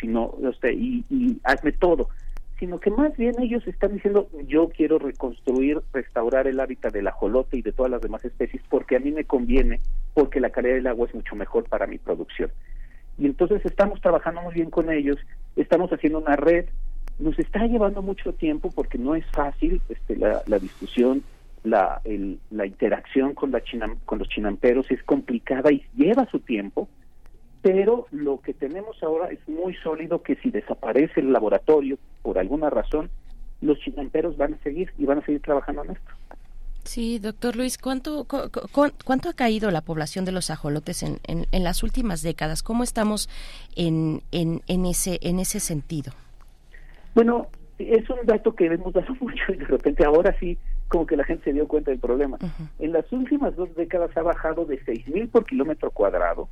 sino, 0.00 0.34
y, 0.64 1.04
y 1.08 1.40
hazme 1.44 1.72
todo, 1.72 2.10
sino 2.58 2.78
que 2.78 2.90
más 2.90 3.16
bien 3.16 3.34
ellos 3.40 3.66
están 3.66 3.94
diciendo, 3.94 4.28
yo 4.46 4.68
quiero 4.68 4.98
reconstruir, 4.98 5.80
restaurar 5.92 6.46
el 6.46 6.60
hábitat 6.60 6.92
del 6.92 7.08
ajolote 7.08 7.56
y 7.56 7.62
de 7.62 7.72
todas 7.72 7.90
las 7.90 8.02
demás 8.02 8.24
especies 8.24 8.62
porque 8.68 8.96
a 8.96 9.00
mí 9.00 9.10
me 9.10 9.24
conviene, 9.24 9.80
porque 10.12 10.40
la 10.40 10.50
calidad 10.50 10.74
del 10.74 10.86
agua 10.86 11.08
es 11.08 11.14
mucho 11.14 11.34
mejor 11.34 11.64
para 11.64 11.86
mi 11.86 11.98
producción. 11.98 12.50
Y 13.18 13.26
entonces 13.26 13.64
estamos 13.64 14.00
trabajando 14.00 14.42
muy 14.42 14.54
bien 14.54 14.70
con 14.70 14.90
ellos, 14.90 15.16
estamos 15.56 15.90
haciendo 15.92 16.18
una 16.18 16.36
red 16.36 16.66
nos 17.18 17.38
está 17.38 17.66
llevando 17.66 18.02
mucho 18.02 18.32
tiempo 18.32 18.70
porque 18.70 18.98
no 18.98 19.14
es 19.14 19.24
fácil 19.26 19.80
este, 19.88 20.16
la, 20.16 20.42
la 20.46 20.58
discusión, 20.58 21.22
la, 21.62 22.00
el, 22.04 22.38
la 22.50 22.66
interacción 22.66 23.34
con, 23.34 23.50
la 23.50 23.62
con 24.04 24.18
los 24.18 24.28
chinamperos 24.28 24.90
es 24.90 25.02
complicada 25.02 25.72
y 25.72 25.84
lleva 25.96 26.28
su 26.30 26.40
tiempo, 26.40 26.88
pero 27.62 28.06
lo 28.10 28.40
que 28.40 28.52
tenemos 28.52 29.02
ahora 29.02 29.28
es 29.28 29.40
muy 29.48 29.74
sólido 29.76 30.22
que 30.22 30.36
si 30.36 30.50
desaparece 30.50 31.20
el 31.20 31.32
laboratorio 31.32 31.98
por 32.22 32.38
alguna 32.38 32.68
razón, 32.68 33.10
los 33.60 33.78
chinamperos 33.78 34.36
van 34.36 34.54
a 34.54 34.58
seguir 34.58 34.92
y 34.98 35.06
van 35.06 35.18
a 35.18 35.24
seguir 35.24 35.40
trabajando 35.40 35.84
en 35.84 35.92
esto. 35.92 36.10
Sí, 36.84 37.18
doctor 37.18 37.56
Luis, 37.56 37.78
¿cuánto, 37.78 38.26
cuánto 38.26 39.28
ha 39.30 39.32
caído 39.32 39.70
la 39.70 39.80
población 39.80 40.26
de 40.26 40.32
los 40.32 40.50
ajolotes 40.50 41.02
en, 41.02 41.18
en, 41.24 41.64
las 41.64 41.82
últimas 41.82 42.20
décadas? 42.20 42.62
¿Cómo 42.62 42.82
estamos 42.82 43.30
en, 43.74 44.20
ese, 44.30 45.18
en 45.22 45.38
ese 45.38 45.60
sentido? 45.60 46.12
Bueno, 47.14 47.48
es 47.78 48.08
un 48.10 48.24
dato 48.24 48.54
que 48.54 48.66
hemos 48.66 48.92
dado 48.92 49.14
mucho 49.20 49.52
y 49.52 49.56
de 49.56 49.64
repente 49.64 50.04
ahora 50.04 50.36
sí 50.38 50.56
como 50.88 51.06
que 51.06 51.16
la 51.16 51.24
gente 51.24 51.44
se 51.44 51.52
dio 51.52 51.66
cuenta 51.66 51.90
del 51.90 52.00
problema. 52.00 52.38
En 52.78 52.92
las 52.92 53.10
últimas 53.12 53.56
dos 53.56 53.74
décadas 53.74 54.16
ha 54.16 54.22
bajado 54.22 54.64
de 54.64 54.80
6.000 54.84 55.28
por 55.30 55.44
kilómetro 55.44 55.90
cuadrado, 55.90 56.48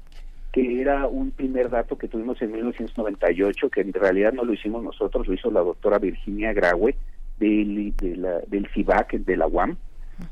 que 0.52 0.80
era 0.80 1.06
un 1.06 1.30
primer 1.30 1.70
dato 1.70 1.96
que 1.96 2.08
tuvimos 2.08 2.40
en 2.42 2.52
1998, 2.52 3.70
que 3.70 3.82
en 3.82 3.92
realidad 3.92 4.32
no 4.32 4.44
lo 4.44 4.52
hicimos 4.52 4.82
nosotros, 4.82 5.28
lo 5.28 5.34
hizo 5.34 5.50
la 5.50 5.60
doctora 5.60 5.98
Virginia 5.98 6.52
Graue 6.52 6.96
del, 7.38 7.94
de 7.96 8.16
la, 8.16 8.40
del 8.46 8.66
CIVAC, 8.74 9.12
de 9.12 9.36
la 9.36 9.46
UAM. 9.46 9.76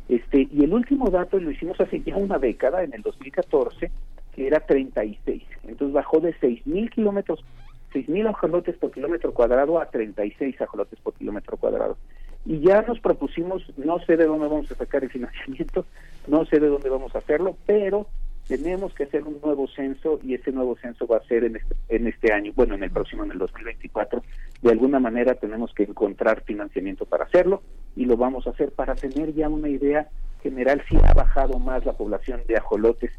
Este, 0.09 0.49
y 0.53 0.65
el 0.65 0.73
último 0.73 1.11
dato 1.11 1.39
lo 1.39 1.51
hicimos 1.51 1.81
hace 1.81 2.01
ya 2.01 2.17
una 2.17 2.39
década, 2.39 2.83
en 2.83 2.95
el 2.95 3.03
2014, 3.03 3.91
que 4.35 4.47
era 4.47 4.61
36. 4.61 5.43
Entonces 5.65 5.93
bajó 5.93 6.21
de 6.21 6.35
6.000 6.35 6.91
kilómetros 6.91 7.45
6.000 7.93 8.29
ajolotes 8.29 8.77
por 8.77 8.91
kilómetro 8.91 9.33
cuadrado 9.33 9.81
a 9.81 9.87
36 9.87 10.61
ajolotes 10.61 10.99
por 11.01 11.15
kilómetro 11.15 11.57
cuadrado. 11.57 11.97
Y 12.47 12.61
ya 12.61 12.83
nos 12.83 13.01
propusimos, 13.01 13.63
no 13.77 13.99
sé 14.01 14.17
de 14.17 14.25
dónde 14.25 14.49
vamos 14.49 14.71
a 14.71 14.75
sacar 14.75 15.05
el 15.05 15.11
financiamiento, 15.11 15.85
no 16.27 16.45
sé 16.47 16.59
de 16.59 16.69
dónde 16.69 16.89
vamos 16.89 17.15
a 17.15 17.19
hacerlo, 17.19 17.57
pero 17.67 18.07
tenemos 18.49 18.93
que 18.95 19.05
hacer 19.05 19.23
un 19.23 19.39
nuevo 19.43 19.69
censo 19.69 20.19
y 20.25 20.35
ese 20.35 20.51
nuevo 20.51 20.77
censo 20.77 21.07
va 21.07 21.19
a 21.19 21.25
ser 21.25 21.45
en 21.45 21.57
este, 21.57 21.75
en 21.89 22.07
este 22.09 22.33
año, 22.33 22.53
bueno, 22.57 22.75
en 22.75 22.83
el 22.83 22.91
próximo, 22.91 23.25
en 23.25 23.31
el 23.31 23.39
2024. 23.39 24.23
De 24.63 24.71
alguna 24.71 24.99
manera 24.99 25.35
tenemos 25.35 25.73
que 25.75 25.85
encontrar 25.85 26.43
financiamiento 26.43 27.05
para 27.07 27.25
hacerlo 27.25 27.63
y 27.95 28.07
lo 28.07 28.17
vamos 28.17 28.47
a 28.47 28.51
hacer 28.51 28.73
para 28.73 28.95
tener 28.95 29.35
ya 29.35 29.49
una 29.49 29.69
idea 29.69 30.09
general 30.43 30.83
si 30.89 30.97
ha 30.97 31.13
bajado 31.13 31.59
más 31.59 31.85
la 31.85 31.93
población 31.93 32.41
de 32.49 32.57
ajolotes 32.57 33.13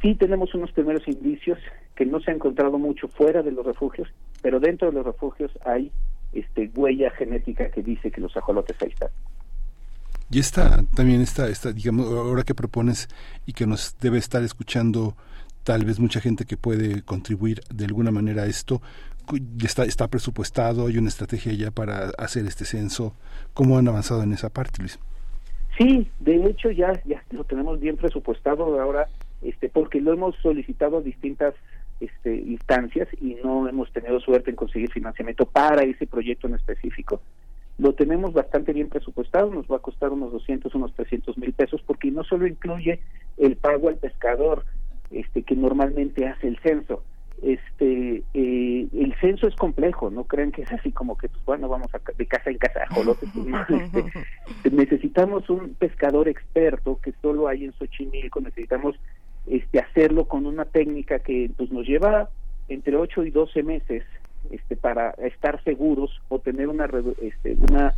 Sí 0.00 0.14
tenemos 0.14 0.54
unos 0.54 0.70
primeros 0.72 1.06
indicios 1.08 1.58
que 1.96 2.06
no 2.06 2.20
se 2.20 2.30
ha 2.30 2.34
encontrado 2.34 2.78
mucho 2.78 3.08
fuera 3.08 3.42
de 3.42 3.50
los 3.50 3.66
refugios, 3.66 4.08
pero 4.42 4.60
dentro 4.60 4.88
de 4.88 4.94
los 4.94 5.04
refugios 5.04 5.50
hay 5.64 5.90
este 6.32 6.70
huella 6.74 7.10
genética 7.10 7.70
que 7.70 7.82
dice 7.82 8.10
que 8.10 8.20
los 8.20 8.36
ajolotes 8.36 8.76
ahí 8.80 8.90
están. 8.90 9.08
Y 10.30 10.38
esta 10.40 10.84
también 10.94 11.22
está, 11.22 11.48
esta, 11.48 11.72
digamos, 11.72 12.06
ahora 12.06 12.42
que 12.42 12.54
propones 12.54 13.08
y 13.46 13.54
que 13.54 13.66
nos 13.66 13.96
debe 13.98 14.18
estar 14.18 14.42
escuchando 14.42 15.16
tal 15.64 15.84
vez 15.84 15.98
mucha 15.98 16.20
gente 16.20 16.44
que 16.44 16.56
puede 16.56 17.02
contribuir 17.02 17.60
de 17.74 17.86
alguna 17.86 18.10
manera 18.10 18.42
a 18.42 18.46
esto, 18.46 18.80
está, 19.62 19.84
está 19.84 20.08
presupuestado, 20.08 20.86
hay 20.86 20.98
una 20.98 21.08
estrategia 21.08 21.52
ya 21.54 21.70
para 21.70 22.10
hacer 22.18 22.46
este 22.46 22.64
censo. 22.64 23.14
¿Cómo 23.54 23.78
han 23.78 23.88
avanzado 23.88 24.22
en 24.22 24.32
esa 24.32 24.50
parte, 24.50 24.80
Luis? 24.80 24.98
Sí, 25.76 26.10
de 26.20 26.36
hecho 26.46 26.70
ya, 26.70 26.92
ya 27.04 27.22
lo 27.30 27.44
tenemos 27.44 27.80
bien 27.80 27.96
presupuestado. 27.96 28.80
Ahora 28.80 29.08
este, 29.42 29.68
porque 29.68 30.00
lo 30.00 30.12
hemos 30.12 30.36
solicitado 30.36 30.98
a 30.98 31.02
distintas 31.02 31.54
este, 32.00 32.34
instancias 32.34 33.08
y 33.20 33.36
no 33.42 33.68
hemos 33.68 33.92
tenido 33.92 34.20
suerte 34.20 34.50
en 34.50 34.56
conseguir 34.56 34.90
financiamiento 34.92 35.46
para 35.46 35.82
ese 35.82 36.06
proyecto 36.06 36.46
en 36.46 36.54
específico. 36.54 37.20
Lo 37.78 37.92
tenemos 37.92 38.32
bastante 38.32 38.72
bien 38.72 38.88
presupuestado, 38.88 39.52
nos 39.52 39.66
va 39.66 39.76
a 39.76 39.80
costar 39.80 40.10
unos 40.10 40.32
200, 40.32 40.74
unos 40.74 40.92
300 40.94 41.38
mil 41.38 41.52
pesos, 41.52 41.80
porque 41.86 42.10
no 42.10 42.24
solo 42.24 42.46
incluye 42.46 43.00
el 43.36 43.56
pago 43.56 43.88
al 43.88 43.96
pescador, 43.96 44.64
este, 45.10 45.42
que 45.42 45.54
normalmente 45.54 46.26
hace 46.26 46.48
el 46.48 46.58
censo. 46.58 47.02
Este, 47.40 48.24
eh, 48.34 48.88
el 48.92 49.14
censo 49.20 49.46
es 49.46 49.54
complejo, 49.54 50.10
no 50.10 50.24
crean 50.24 50.50
que 50.50 50.62
es 50.62 50.72
así 50.72 50.90
como 50.90 51.16
que, 51.16 51.28
pues, 51.28 51.44
bueno, 51.44 51.68
vamos 51.68 51.88
a, 51.94 52.00
de 52.16 52.26
casa 52.26 52.50
en 52.50 52.58
casa, 52.58 52.80
ajolotes. 52.82 53.28
Este, 53.68 54.70
necesitamos 54.70 55.48
un 55.50 55.74
pescador 55.74 56.26
experto 56.26 56.98
que 57.00 57.12
solo 57.22 57.46
hay 57.46 57.64
en 57.64 57.72
Xochimilco, 57.74 58.40
necesitamos 58.40 58.96
este, 59.50 59.78
hacerlo 59.80 60.26
con 60.26 60.46
una 60.46 60.64
técnica 60.64 61.18
que 61.18 61.50
pues, 61.56 61.70
nos 61.70 61.86
lleva 61.86 62.28
entre 62.68 62.96
8 62.96 63.24
y 63.24 63.30
12 63.30 63.62
meses 63.62 64.04
este, 64.50 64.76
para 64.76 65.10
estar 65.10 65.62
seguros 65.64 66.10
o 66.28 66.38
tener 66.38 66.68
una, 66.68 66.88
este, 67.20 67.56
una 67.70 67.94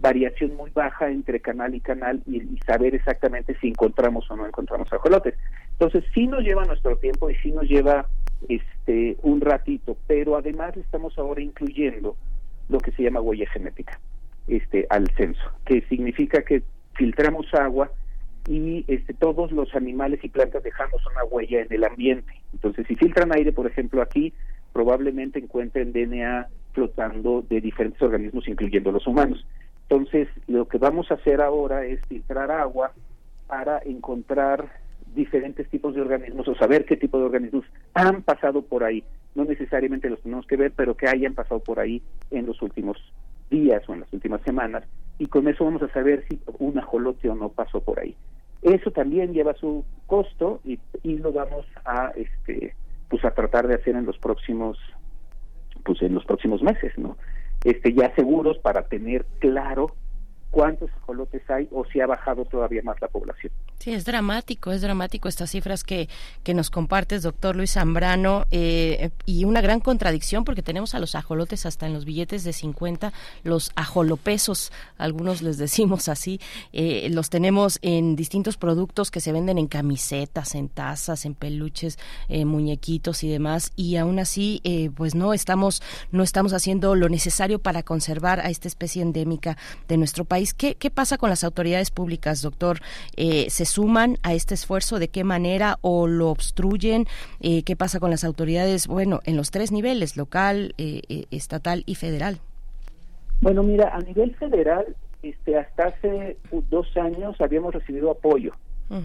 variación 0.00 0.56
muy 0.56 0.70
baja 0.70 1.10
entre 1.10 1.40
canal 1.40 1.74
y 1.74 1.80
canal 1.80 2.22
y, 2.26 2.58
saber 2.66 2.94
exactamente 2.94 3.56
si 3.60 3.68
encontramos 3.68 4.30
o 4.30 4.36
no 4.36 4.46
encontramos 4.46 4.92
ajolotes. 4.92 5.34
Entonces 5.72 6.04
sí 6.12 6.26
nos 6.26 6.42
lleva 6.42 6.64
nuestro 6.64 6.96
tiempo 6.96 7.30
y 7.30 7.36
sí 7.36 7.52
nos 7.52 7.68
lleva 7.68 8.06
este 8.48 9.16
un 9.22 9.40
ratito, 9.40 9.96
pero 10.06 10.36
además 10.36 10.76
estamos 10.76 11.16
ahora 11.18 11.40
incluyendo 11.40 12.16
lo 12.68 12.78
que 12.78 12.90
se 12.92 13.04
llama 13.04 13.20
huella 13.20 13.48
genética 13.50 13.98
este 14.48 14.86
al 14.90 15.08
censo, 15.16 15.42
que 15.64 15.82
significa 15.82 16.42
que 16.42 16.62
filtramos 16.94 17.46
agua 17.54 17.90
y 18.46 18.84
este, 18.88 19.14
todos 19.14 19.52
los 19.52 19.74
animales 19.74 20.20
y 20.22 20.28
plantas 20.28 20.62
dejamos 20.62 21.00
una 21.06 21.24
huella 21.24 21.62
en 21.62 21.72
el 21.72 21.84
ambiente. 21.84 22.32
Entonces, 22.52 22.86
si 22.86 22.96
filtran 22.96 23.34
aire, 23.34 23.52
por 23.52 23.66
ejemplo, 23.66 24.02
aquí, 24.02 24.32
probablemente 24.72 25.38
encuentren 25.38 25.92
DNA 25.92 26.48
flotando 26.72 27.44
de 27.48 27.60
diferentes 27.60 28.00
organismos, 28.02 28.48
incluyendo 28.48 28.90
los 28.90 29.06
humanos. 29.06 29.46
Entonces, 29.88 30.28
lo 30.46 30.66
que 30.66 30.78
vamos 30.78 31.10
a 31.10 31.14
hacer 31.14 31.40
ahora 31.40 31.84
es 31.84 32.00
filtrar 32.06 32.50
agua 32.50 32.92
para 33.46 33.80
encontrar 33.84 34.70
diferentes 35.14 35.68
tipos 35.68 35.94
de 35.94 36.00
organismos 36.00 36.48
o 36.48 36.54
saber 36.54 36.86
qué 36.86 36.96
tipo 36.96 37.18
de 37.18 37.24
organismos 37.24 37.64
han 37.94 38.22
pasado 38.22 38.62
por 38.62 38.82
ahí. 38.82 39.04
No 39.34 39.44
necesariamente 39.44 40.08
los 40.08 40.20
tenemos 40.22 40.46
que 40.46 40.56
ver, 40.56 40.72
pero 40.74 40.96
que 40.96 41.08
hayan 41.08 41.34
pasado 41.34 41.60
por 41.60 41.78
ahí 41.78 42.02
en 42.30 42.46
los 42.46 42.60
últimos 42.62 42.96
días 43.50 43.82
o 43.88 43.94
en 43.94 44.00
las 44.00 44.12
últimas 44.12 44.40
semanas. 44.42 44.84
Y 45.22 45.26
con 45.26 45.46
eso 45.46 45.64
vamos 45.64 45.82
a 45.82 45.92
saber 45.92 46.24
si 46.28 46.40
un 46.58 46.76
ajolote 46.80 47.30
o 47.30 47.36
no 47.36 47.48
pasó 47.48 47.80
por 47.80 48.00
ahí. 48.00 48.16
Eso 48.60 48.90
también 48.90 49.32
lleva 49.32 49.54
su 49.54 49.84
costo 50.08 50.60
y, 50.64 50.80
y 51.04 51.18
lo 51.18 51.32
vamos 51.32 51.64
a 51.84 52.10
este 52.16 52.74
pues 53.08 53.24
a 53.24 53.30
tratar 53.30 53.68
de 53.68 53.76
hacer 53.76 53.94
en 53.94 54.04
los 54.04 54.18
próximos 54.18 54.78
pues 55.84 56.02
en 56.02 56.12
los 56.16 56.24
próximos 56.24 56.60
meses, 56.60 56.92
¿no? 56.98 57.16
Este 57.62 57.94
ya 57.94 58.12
seguros 58.16 58.58
para 58.58 58.88
tener 58.88 59.24
claro 59.38 59.94
cuántos 60.52 60.90
ajolotes 61.02 61.42
hay 61.50 61.66
o 61.72 61.84
si 61.86 62.00
ha 62.00 62.06
bajado 62.06 62.44
todavía 62.44 62.82
más 62.84 63.00
la 63.00 63.08
población. 63.08 63.50
Sí, 63.78 63.92
es 63.92 64.04
dramático, 64.04 64.70
es 64.70 64.82
dramático 64.82 65.28
estas 65.28 65.50
cifras 65.50 65.82
que, 65.82 66.08
que 66.44 66.52
nos 66.54 66.70
compartes, 66.70 67.22
doctor 67.22 67.56
Luis 67.56 67.72
Zambrano, 67.72 68.44
eh, 68.50 69.10
y 69.24 69.44
una 69.44 69.62
gran 69.62 69.80
contradicción 69.80 70.44
porque 70.44 70.62
tenemos 70.62 70.94
a 70.94 71.00
los 71.00 71.14
ajolotes 71.14 71.64
hasta 71.64 71.86
en 71.86 71.94
los 71.94 72.04
billetes 72.04 72.44
de 72.44 72.52
50, 72.52 73.14
los 73.44 73.72
ajolopesos, 73.76 74.72
algunos 74.98 75.40
les 75.40 75.56
decimos 75.56 76.08
así, 76.08 76.38
eh, 76.72 77.08
los 77.10 77.30
tenemos 77.30 77.78
en 77.80 78.14
distintos 78.14 78.58
productos 78.58 79.10
que 79.10 79.20
se 79.20 79.32
venden 79.32 79.56
en 79.56 79.68
camisetas, 79.68 80.54
en 80.54 80.68
tazas, 80.68 81.24
en 81.24 81.34
peluches, 81.34 81.98
eh, 82.28 82.44
muñequitos 82.44 83.24
y 83.24 83.30
demás, 83.30 83.72
y 83.74 83.96
aún 83.96 84.18
así, 84.18 84.60
pues 84.96 85.14
no 85.14 85.32
estamos, 85.32 85.82
no 86.10 86.22
estamos 86.22 86.52
haciendo 86.52 86.94
lo 86.94 87.08
necesario 87.08 87.58
para 87.58 87.82
conservar 87.82 88.38
a 88.40 88.50
esta 88.50 88.68
especie 88.68 89.00
endémica 89.00 89.56
de 89.88 89.96
nuestro 89.96 90.26
país. 90.26 90.41
¿Qué, 90.56 90.74
qué 90.74 90.90
pasa 90.90 91.18
con 91.18 91.30
las 91.30 91.44
autoridades 91.44 91.90
públicas, 91.90 92.42
doctor? 92.42 92.80
¿Se 93.16 93.64
suman 93.64 94.18
a 94.22 94.34
este 94.34 94.54
esfuerzo? 94.54 94.98
¿De 94.98 95.08
qué 95.08 95.24
manera 95.24 95.78
o 95.82 96.06
lo 96.06 96.30
obstruyen? 96.30 97.06
Eh, 97.40 97.62
¿Qué 97.62 97.76
pasa 97.76 98.00
con 98.00 98.10
las 98.10 98.24
autoridades? 98.24 98.86
Bueno, 98.86 99.20
en 99.24 99.36
los 99.36 99.50
tres 99.50 99.72
niveles, 99.72 100.16
local, 100.16 100.74
eh, 100.78 101.02
eh, 101.08 101.24
estatal 101.30 101.82
y 101.86 101.94
federal. 101.94 102.40
Bueno, 103.40 103.62
mira, 103.62 103.94
a 103.94 104.00
nivel 104.00 104.34
federal, 104.36 104.96
este, 105.22 105.58
hasta 105.58 105.86
hace 105.86 106.36
dos 106.70 106.96
años 106.96 107.40
habíamos 107.40 107.74
recibido 107.74 108.10
apoyo, 108.10 108.54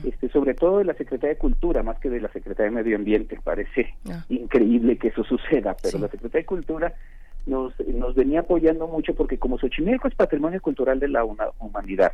este, 0.04 0.30
sobre 0.30 0.54
todo 0.54 0.80
de 0.80 0.86
la 0.86 0.94
Secretaría 0.94 1.36
de 1.36 1.40
Cultura, 1.40 1.82
más 1.82 1.98
que 2.00 2.10
de 2.10 2.20
la 2.20 2.28
Secretaría 2.30 2.70
de 2.70 2.84
Medio 2.84 2.98
Ambiente. 2.98 3.40
Parece 3.44 3.96
ah. 4.12 4.26
increíble 4.30 4.98
que 4.98 5.08
eso 5.08 5.24
suceda, 5.24 5.76
pero 5.82 5.98
la 5.98 6.08
Secretaría 6.10 6.42
de 6.42 6.46
Cultura 6.46 6.94
nos, 7.48 7.74
nos 7.88 8.14
venía 8.14 8.42
apoyando 8.42 8.88
mucho 8.88 9.16
porque 9.16 9.38
como 9.38 9.58
Xochimilco 9.58 10.08
es 10.08 10.16
patrimonio 10.16 10.62
cultural 10.62 11.00
de 11.00 11.08
la 11.08 11.24
humanidad, 11.26 12.14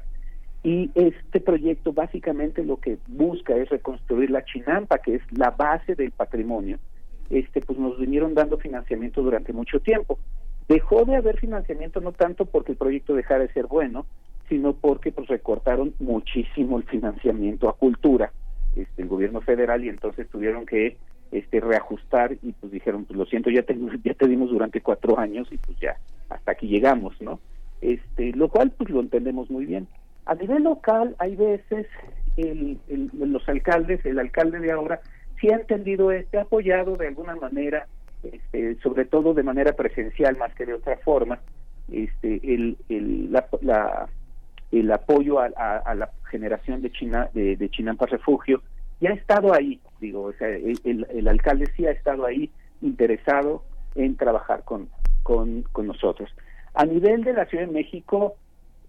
y 0.64 0.90
este 0.96 1.42
proyecto 1.42 1.92
básicamente 1.92 2.64
lo 2.64 2.78
que 2.78 2.98
busca 3.08 3.54
es 3.56 3.70
reconstruir 3.70 4.32
la 4.32 4.46
chinampa, 4.46 5.00
que 5.00 5.16
es 5.16 5.22
la 5.38 5.52
base 5.52 5.94
del 5.96 6.12
patrimonio. 6.12 6.80
Este, 7.30 7.60
pues 7.60 7.78
nos 7.78 8.00
vinieron 8.00 8.34
dando 8.34 8.58
financiamiento 8.58 9.22
durante 9.22 9.52
mucho 9.52 9.82
tiempo. 9.82 10.18
Dejó 10.70 11.04
de 11.04 11.18
haber 11.18 11.38
financiamiento 11.38 12.00
no 12.00 12.14
tanto 12.14 12.46
porque 12.46 12.72
el 12.72 12.78
proyecto 12.78 13.14
dejara 13.14 13.42
de 13.42 13.52
ser 13.52 13.68
bueno, 13.68 14.06
sino 14.48 14.74
porque 14.74 15.12
pues 15.12 15.28
recortaron 15.28 15.94
muchísimo 16.00 16.78
el 16.78 16.84
financiamiento 16.84 17.68
a 17.68 17.76
cultura, 17.76 18.32
este, 18.78 19.02
el 19.02 19.10
gobierno 19.10 19.42
federal 19.42 19.84
y 19.84 19.90
entonces 19.90 20.30
tuvieron 20.30 20.66
que 20.66 20.96
este 21.34 21.60
reajustar 21.60 22.34
y 22.42 22.54
pues 22.54 22.72
dijeron 22.72 23.06
pues 23.06 23.18
lo 23.18 23.26
siento 23.26 23.50
ya 23.50 23.64
te, 23.64 23.76
ya 24.04 24.14
te 24.14 24.28
dimos 24.28 24.50
durante 24.50 24.82
cuatro 24.82 25.20
años 25.20 25.48
y 25.52 25.58
pues 25.58 25.78
ya 25.80 25.98
hasta 26.30 26.52
aquí 26.52 26.68
llegamos, 26.68 27.20
¿no? 27.22 27.40
Este, 27.82 28.32
lo 28.34 28.48
cual 28.48 28.72
pues 28.72 28.90
lo 28.90 29.02
entendemos 29.02 29.50
muy 29.50 29.66
bien. 29.66 29.88
A 30.26 30.36
nivel 30.36 30.64
local, 30.64 31.16
hay 31.20 31.36
veces 31.36 31.86
el, 32.38 32.80
los 33.14 33.48
alcaldes, 33.50 34.06
el 34.06 34.20
alcalde 34.20 34.60
de 34.60 34.72
ahora, 34.72 35.02
sí 35.40 35.50
ha 35.52 35.58
entendido 35.58 36.12
este, 36.12 36.38
ha 36.38 36.44
apoyado 36.44 36.96
de 36.96 37.08
alguna 37.08 37.36
manera, 37.36 37.88
este, 38.24 38.76
sobre 38.82 39.06
todo 39.06 39.34
de 39.34 39.44
manera 39.44 39.74
presencial 39.74 40.38
más 40.38 40.54
que 40.56 40.66
de 40.66 40.76
otra 40.76 40.98
forma, 40.98 41.40
este, 41.92 42.40
el, 42.44 42.78
el, 42.88 43.34
la, 43.34 44.08
el 44.72 44.92
apoyo 44.92 45.40
a, 45.40 45.50
la 45.50 46.10
generación 46.32 46.82
de 46.82 46.92
China 46.92 47.30
de, 47.34 47.58
de 47.58 47.70
Refugio 48.10 48.62
y 49.00 49.08
ha 49.08 49.12
estado 49.12 49.54
ahí, 49.54 49.80
digo, 50.00 50.24
o 50.24 50.34
sea, 50.34 50.50
el, 50.50 50.80
el, 50.84 51.28
alcalde 51.28 51.70
sí 51.76 51.86
ha 51.86 51.92
estado 51.92 52.26
ahí 52.26 52.50
interesado 52.82 53.64
en 53.96 54.16
trabajar 54.16 54.64
con, 54.64 54.90
con, 55.24 55.64
con 55.72 55.88
nosotros. 55.88 56.30
A 56.74 56.86
nivel 56.86 57.24
de 57.24 57.34
la 57.34 57.46
Ciudad 57.46 57.68
de 57.68 57.72
México, 57.72 58.36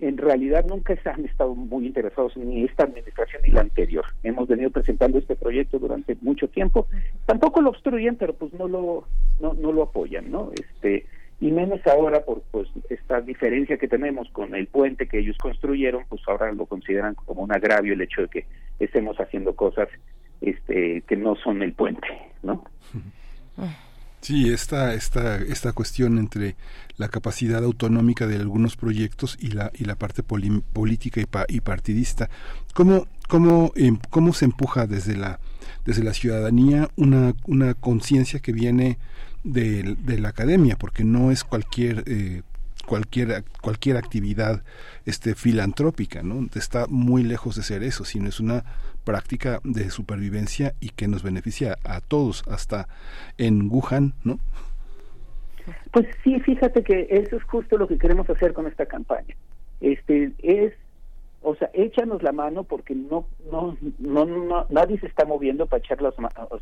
en 0.00 0.16
realidad 0.16 0.64
nunca 0.66 0.96
se 0.96 1.08
han 1.08 1.24
estado 1.24 1.54
muy 1.54 1.86
interesados 1.86 2.36
ni 2.36 2.64
esta 2.64 2.84
administración 2.84 3.42
ni 3.42 3.50
la 3.50 3.60
anterior. 3.60 4.04
Hemos 4.22 4.48
venido 4.48 4.70
presentando 4.70 5.18
este 5.18 5.36
proyecto 5.36 5.78
durante 5.78 6.16
mucho 6.20 6.48
tiempo. 6.48 6.88
Tampoco 7.26 7.60
lo 7.60 7.70
obstruyen, 7.70 8.16
pero 8.16 8.34
pues 8.34 8.52
no 8.54 8.66
lo 8.68 9.06
no, 9.40 9.54
no 9.54 9.72
lo 9.72 9.82
apoyan, 9.84 10.30
¿no? 10.30 10.50
Este 10.52 11.06
y 11.40 11.50
menos 11.50 11.80
ahora 11.86 12.24
por 12.24 12.42
pues 12.50 12.68
esta 12.88 13.20
diferencia 13.20 13.76
que 13.76 13.88
tenemos 13.88 14.28
con 14.30 14.54
el 14.54 14.66
puente 14.66 15.08
que 15.08 15.18
ellos 15.18 15.36
construyeron, 15.38 16.04
pues 16.08 16.22
ahora 16.26 16.52
lo 16.52 16.66
consideran 16.66 17.14
como 17.14 17.42
un 17.42 17.52
agravio 17.52 17.94
el 17.94 18.02
hecho 18.02 18.22
de 18.22 18.28
que 18.28 18.46
estemos 18.78 19.18
haciendo 19.18 19.54
cosas 19.54 19.88
este 20.50 21.02
que 21.06 21.16
no 21.16 21.36
son 21.36 21.62
el 21.62 21.72
puente, 21.72 22.06
¿no? 22.42 22.64
Sí, 24.24 24.50
esta, 24.50 24.94
esta, 24.94 25.36
esta 25.36 25.74
cuestión 25.74 26.16
entre 26.16 26.56
la 26.96 27.08
capacidad 27.08 27.62
autonómica 27.62 28.26
de 28.26 28.36
algunos 28.36 28.74
proyectos 28.74 29.36
y 29.38 29.48
la, 29.48 29.70
y 29.74 29.84
la 29.84 29.96
parte 29.96 30.22
política 30.22 31.20
y, 31.46 31.60
partidista. 31.60 32.30
¿Cómo, 32.72 33.06
cómo, 33.28 33.72
em, 33.76 33.98
¿Cómo 34.08 34.32
se 34.32 34.46
empuja 34.46 34.86
desde 34.86 35.14
la, 35.14 35.40
desde 35.84 36.02
la 36.02 36.14
ciudadanía 36.14 36.88
una, 36.96 37.34
una 37.46 37.74
conciencia 37.74 38.40
que 38.40 38.52
viene 38.52 38.96
de, 39.42 39.94
de, 39.98 40.18
la 40.18 40.30
academia? 40.30 40.76
Porque 40.76 41.04
no 41.04 41.30
es 41.30 41.44
cualquier... 41.44 42.04
Eh, 42.06 42.40
cualquier 42.86 43.44
cualquier 43.62 43.96
actividad 43.96 44.62
este 45.06 45.34
filantrópica 45.34 46.22
no 46.22 46.46
está 46.54 46.86
muy 46.86 47.22
lejos 47.22 47.56
de 47.56 47.62
ser 47.62 47.82
eso 47.82 48.04
sino 48.04 48.28
es 48.28 48.40
una 48.40 48.62
práctica 49.04 49.60
de 49.64 49.90
supervivencia 49.90 50.74
y 50.80 50.90
que 50.90 51.08
nos 51.08 51.22
beneficia 51.22 51.76
a 51.84 52.00
todos, 52.00 52.42
hasta 52.48 52.88
en 53.38 53.70
Wuhan, 53.70 54.14
¿no? 54.24 54.38
Pues 55.92 56.06
sí, 56.22 56.40
fíjate 56.40 56.82
que 56.82 57.06
eso 57.10 57.36
es 57.36 57.42
justo 57.44 57.78
lo 57.78 57.88
que 57.88 57.98
queremos 57.98 58.28
hacer 58.28 58.52
con 58.52 58.66
esta 58.66 58.86
campaña. 58.86 59.34
Este 59.80 60.32
es, 60.42 60.74
o 61.42 61.54
sea, 61.54 61.70
échanos 61.72 62.22
la 62.22 62.32
mano 62.32 62.64
porque 62.64 62.94
no, 62.94 63.26
no, 63.50 63.76
no, 63.98 64.66
nadie 64.70 64.98
se 64.98 65.06
está 65.06 65.24
moviendo 65.24 65.66
para 65.66 65.82
echar, 65.82 66.02
las, 66.02 66.14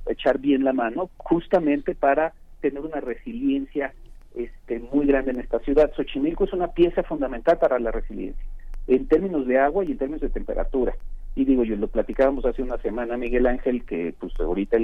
echar 0.06 0.39
bien 0.39 0.64
la 0.64 0.73
mano, 0.73 1.10
justamente 1.16 1.94
para 1.94 2.35
tener 2.60 2.81
una 2.81 3.01
resiliencia 3.01 3.93
este, 4.35 4.78
muy 4.93 5.06
grande 5.06 5.32
en 5.32 5.40
esta 5.40 5.59
ciudad. 5.60 5.93
Xochimilco 5.94 6.44
es 6.44 6.52
una 6.52 6.69
pieza 6.69 7.02
fundamental 7.02 7.59
para 7.59 7.78
la 7.78 7.90
resiliencia, 7.90 8.44
en 8.86 9.06
términos 9.09 9.47
de 9.47 9.59
agua 9.59 9.85
y 9.85 9.93
en 9.93 9.98
términos 9.98 10.20
de 10.20 10.31
temperatura. 10.31 10.94
Y 11.35 11.45
digo, 11.45 11.65
yo 11.65 11.77
lo 11.77 11.89
platicábamos 11.89 12.45
hace 12.45 12.63
una 12.63 12.79
semana, 12.79 13.17
Miguel 13.17 13.47
Ángel, 13.47 13.85
que 13.85 14.15
pues 14.19 14.33
ahorita 14.39 14.77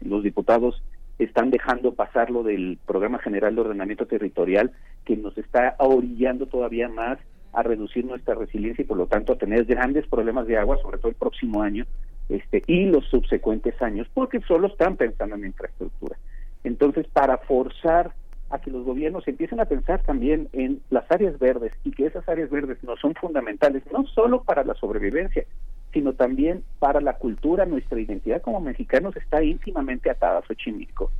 los 0.00 0.22
diputados 0.22 0.82
están 1.18 1.50
dejando 1.50 1.94
pasar 1.94 2.30
lo 2.30 2.42
del 2.42 2.78
Programa 2.86 3.18
General 3.18 3.54
de 3.54 3.60
Ordenamiento 3.60 4.06
Territorial, 4.06 4.72
que 5.04 5.16
nos 5.16 5.36
está 5.38 5.76
orillando 5.78 6.46
todavía 6.46 6.88
más 6.88 7.18
a 7.52 7.62
reducir 7.62 8.04
nuestra 8.04 8.34
resiliencia 8.34 8.82
y 8.82 8.86
por 8.86 8.96
lo 8.96 9.06
tanto 9.06 9.34
a 9.34 9.38
tener 9.38 9.64
grandes 9.64 10.06
problemas 10.06 10.46
de 10.46 10.56
agua, 10.56 10.78
sobre 10.82 10.98
todo 10.98 11.08
el 11.08 11.14
próximo 11.14 11.62
año 11.62 11.86
este 12.28 12.62
y 12.66 12.86
los 12.86 13.04
subsecuentes 13.06 13.80
años, 13.82 14.08
porque 14.14 14.40
solo 14.40 14.68
están 14.68 14.96
pensando 14.96 15.36
en 15.36 15.46
infraestructura. 15.46 16.16
Entonces, 16.64 17.06
para 17.08 17.38
forzar 17.38 18.12
a 18.50 18.58
que 18.60 18.70
los 18.70 18.84
gobiernos 18.84 19.26
empiecen 19.26 19.60
a 19.60 19.64
pensar 19.64 20.02
también 20.02 20.48
en 20.52 20.80
las 20.90 21.10
áreas 21.10 21.38
verdes 21.38 21.72
y 21.84 21.90
que 21.90 22.06
esas 22.06 22.28
áreas 22.28 22.50
verdes 22.50 22.82
no 22.84 22.96
son 22.96 23.14
fundamentales, 23.14 23.82
no 23.92 24.06
solo 24.06 24.42
para 24.44 24.64
la 24.64 24.74
sobrevivencia, 24.74 25.44
sino 25.92 26.14
también 26.14 26.64
para 26.78 27.00
la 27.00 27.18
cultura, 27.18 27.66
nuestra 27.66 28.00
identidad 28.00 28.42
como 28.42 28.60
mexicanos 28.60 29.16
está 29.16 29.42
íntimamente 29.42 30.10
atada 30.10 30.38
a 30.38 30.46
Xochimilco. 30.46 31.10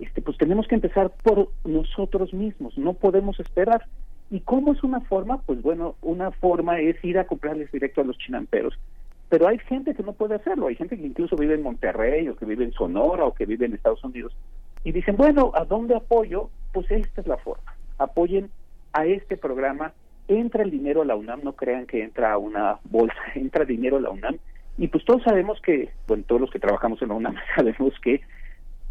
Este, 0.00 0.22
pues 0.22 0.38
tenemos 0.38 0.66
que 0.66 0.76
empezar 0.76 1.10
por 1.22 1.50
nosotros 1.64 2.32
mismos, 2.32 2.76
no 2.78 2.94
podemos 2.94 3.38
esperar. 3.40 3.84
¿Y 4.30 4.40
cómo 4.40 4.72
es 4.72 4.82
una 4.82 5.00
forma? 5.00 5.40
Pues 5.42 5.62
bueno, 5.62 5.96
una 6.02 6.30
forma 6.30 6.80
es 6.80 7.02
ir 7.02 7.18
a 7.18 7.26
comprarles 7.26 7.72
directo 7.72 8.02
a 8.02 8.04
los 8.04 8.18
chinamperos. 8.18 8.78
Pero 9.30 9.48
hay 9.48 9.58
gente 9.58 9.94
que 9.94 10.02
no 10.02 10.12
puede 10.12 10.34
hacerlo, 10.34 10.68
hay 10.68 10.76
gente 10.76 10.96
que 10.96 11.06
incluso 11.06 11.36
vive 11.36 11.54
en 11.54 11.62
Monterrey 11.62 12.28
o 12.28 12.36
que 12.36 12.46
vive 12.46 12.64
en 12.64 12.72
Sonora 12.72 13.24
o 13.24 13.34
que 13.34 13.46
vive 13.46 13.66
en 13.66 13.74
Estados 13.74 14.04
Unidos. 14.04 14.34
Y 14.84 14.92
dicen, 14.92 15.16
bueno, 15.16 15.52
¿a 15.54 15.64
dónde 15.64 15.96
apoyo? 15.96 16.50
Pues 16.72 16.90
esta 16.90 17.20
es 17.20 17.26
la 17.26 17.36
forma. 17.38 17.74
Apoyen 17.98 18.50
a 18.92 19.06
este 19.06 19.36
programa 19.36 19.92
entra 20.28 20.62
el 20.62 20.70
dinero 20.70 21.02
a 21.02 21.04
la 21.04 21.16
UNAM, 21.16 21.40
no 21.42 21.54
crean 21.54 21.86
que 21.86 22.02
entra 22.02 22.32
a 22.32 22.38
una 22.38 22.78
bolsa, 22.84 23.16
entra 23.34 23.64
dinero 23.64 23.96
a 23.96 24.00
la 24.00 24.10
UNAM. 24.10 24.38
Y 24.76 24.88
pues 24.88 25.04
todos 25.04 25.22
sabemos 25.24 25.60
que, 25.60 25.90
bueno, 26.06 26.24
todos 26.26 26.40
los 26.40 26.50
que 26.50 26.60
trabajamos 26.60 27.02
en 27.02 27.08
la 27.08 27.14
UNAM 27.14 27.36
sabemos 27.56 27.94
que 28.00 28.20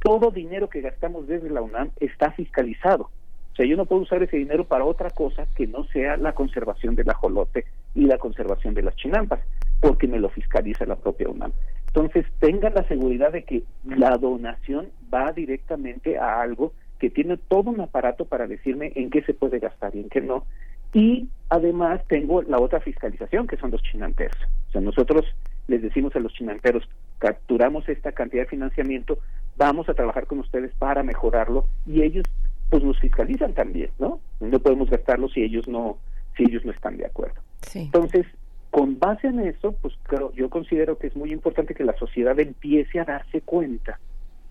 todo 0.01 0.31
dinero 0.31 0.69
que 0.69 0.81
gastamos 0.81 1.27
desde 1.27 1.49
la 1.49 1.61
UNAM 1.61 1.91
está 1.99 2.31
fiscalizado. 2.31 3.09
O 3.53 3.55
sea, 3.55 3.65
yo 3.65 3.75
no 3.75 3.85
puedo 3.85 4.03
usar 4.03 4.21
ese 4.21 4.37
dinero 4.37 4.65
para 4.65 4.85
otra 4.85 5.09
cosa 5.09 5.47
que 5.55 5.65
no 5.65 5.85
sea 5.85 6.15
la 6.17 6.33
conservación 6.33 6.95
del 6.95 7.09
ajolote 7.09 7.65
y 7.95 8.05
la 8.05 8.19
conservación 8.19 8.75
de 8.75 8.83
las 8.83 8.95
chinampas, 8.97 9.39
porque 9.81 10.07
me 10.07 10.19
lo 10.19 10.29
fiscaliza 10.29 10.85
la 10.85 10.95
propia 10.95 11.29
UNAM. 11.29 11.51
Entonces, 11.87 12.25
tengan 12.39 12.75
la 12.75 12.83
seguridad 12.87 13.31
de 13.31 13.43
que 13.43 13.63
la 13.83 14.15
donación 14.17 14.89
va 15.11 15.31
directamente 15.31 16.19
a 16.19 16.39
algo 16.39 16.73
que 16.99 17.09
tiene 17.09 17.37
todo 17.37 17.71
un 17.71 17.81
aparato 17.81 18.25
para 18.25 18.45
decirme 18.45 18.91
en 18.95 19.09
qué 19.09 19.23
se 19.23 19.33
puede 19.33 19.59
gastar 19.59 19.95
y 19.95 20.01
en 20.01 20.09
qué 20.09 20.21
no, 20.21 20.45
y 20.93 21.27
además 21.49 22.01
tengo 22.07 22.41
la 22.41 22.59
otra 22.59 22.79
fiscalización, 22.79 23.47
que 23.47 23.57
son 23.57 23.71
los 23.71 23.81
chinanteros. 23.83 24.37
O 24.69 24.71
sea, 24.71 24.81
nosotros 24.81 25.25
les 25.67 25.81
decimos 25.81 26.15
a 26.15 26.19
los 26.19 26.33
chinanteros, 26.33 26.87
capturamos 27.19 27.87
esta 27.89 28.11
cantidad 28.11 28.43
de 28.43 28.49
financiamiento, 28.49 29.19
vamos 29.57 29.89
a 29.89 29.93
trabajar 29.93 30.27
con 30.27 30.39
ustedes 30.39 30.71
para 30.77 31.03
mejorarlo 31.03 31.67
y 31.85 32.03
ellos 32.03 32.25
pues 32.69 32.83
nos 32.83 32.99
fiscalizan 32.99 33.53
también, 33.53 33.91
¿no? 33.97 34.19
No 34.39 34.59
podemos 34.59 34.89
gastarlo 34.89 35.29
si 35.29 35.41
ellos 35.41 35.67
no 35.67 35.97
si 36.35 36.43
ellos 36.43 36.63
no 36.65 36.71
están 36.71 36.97
de 36.97 37.05
acuerdo. 37.05 37.41
Entonces, 37.73 38.25
con 38.69 38.99
base 38.99 39.27
en 39.27 39.39
eso, 39.39 39.71
pues 39.81 39.95
claro, 40.03 40.31
yo 40.33 40.49
considero 40.49 40.97
que 40.97 41.07
es 41.07 41.15
muy 41.15 41.31
importante 41.31 41.73
que 41.73 41.83
la 41.83 41.97
sociedad 41.97 42.39
empiece 42.39 42.99
a 42.99 43.05
darse 43.05 43.41
cuenta 43.41 43.99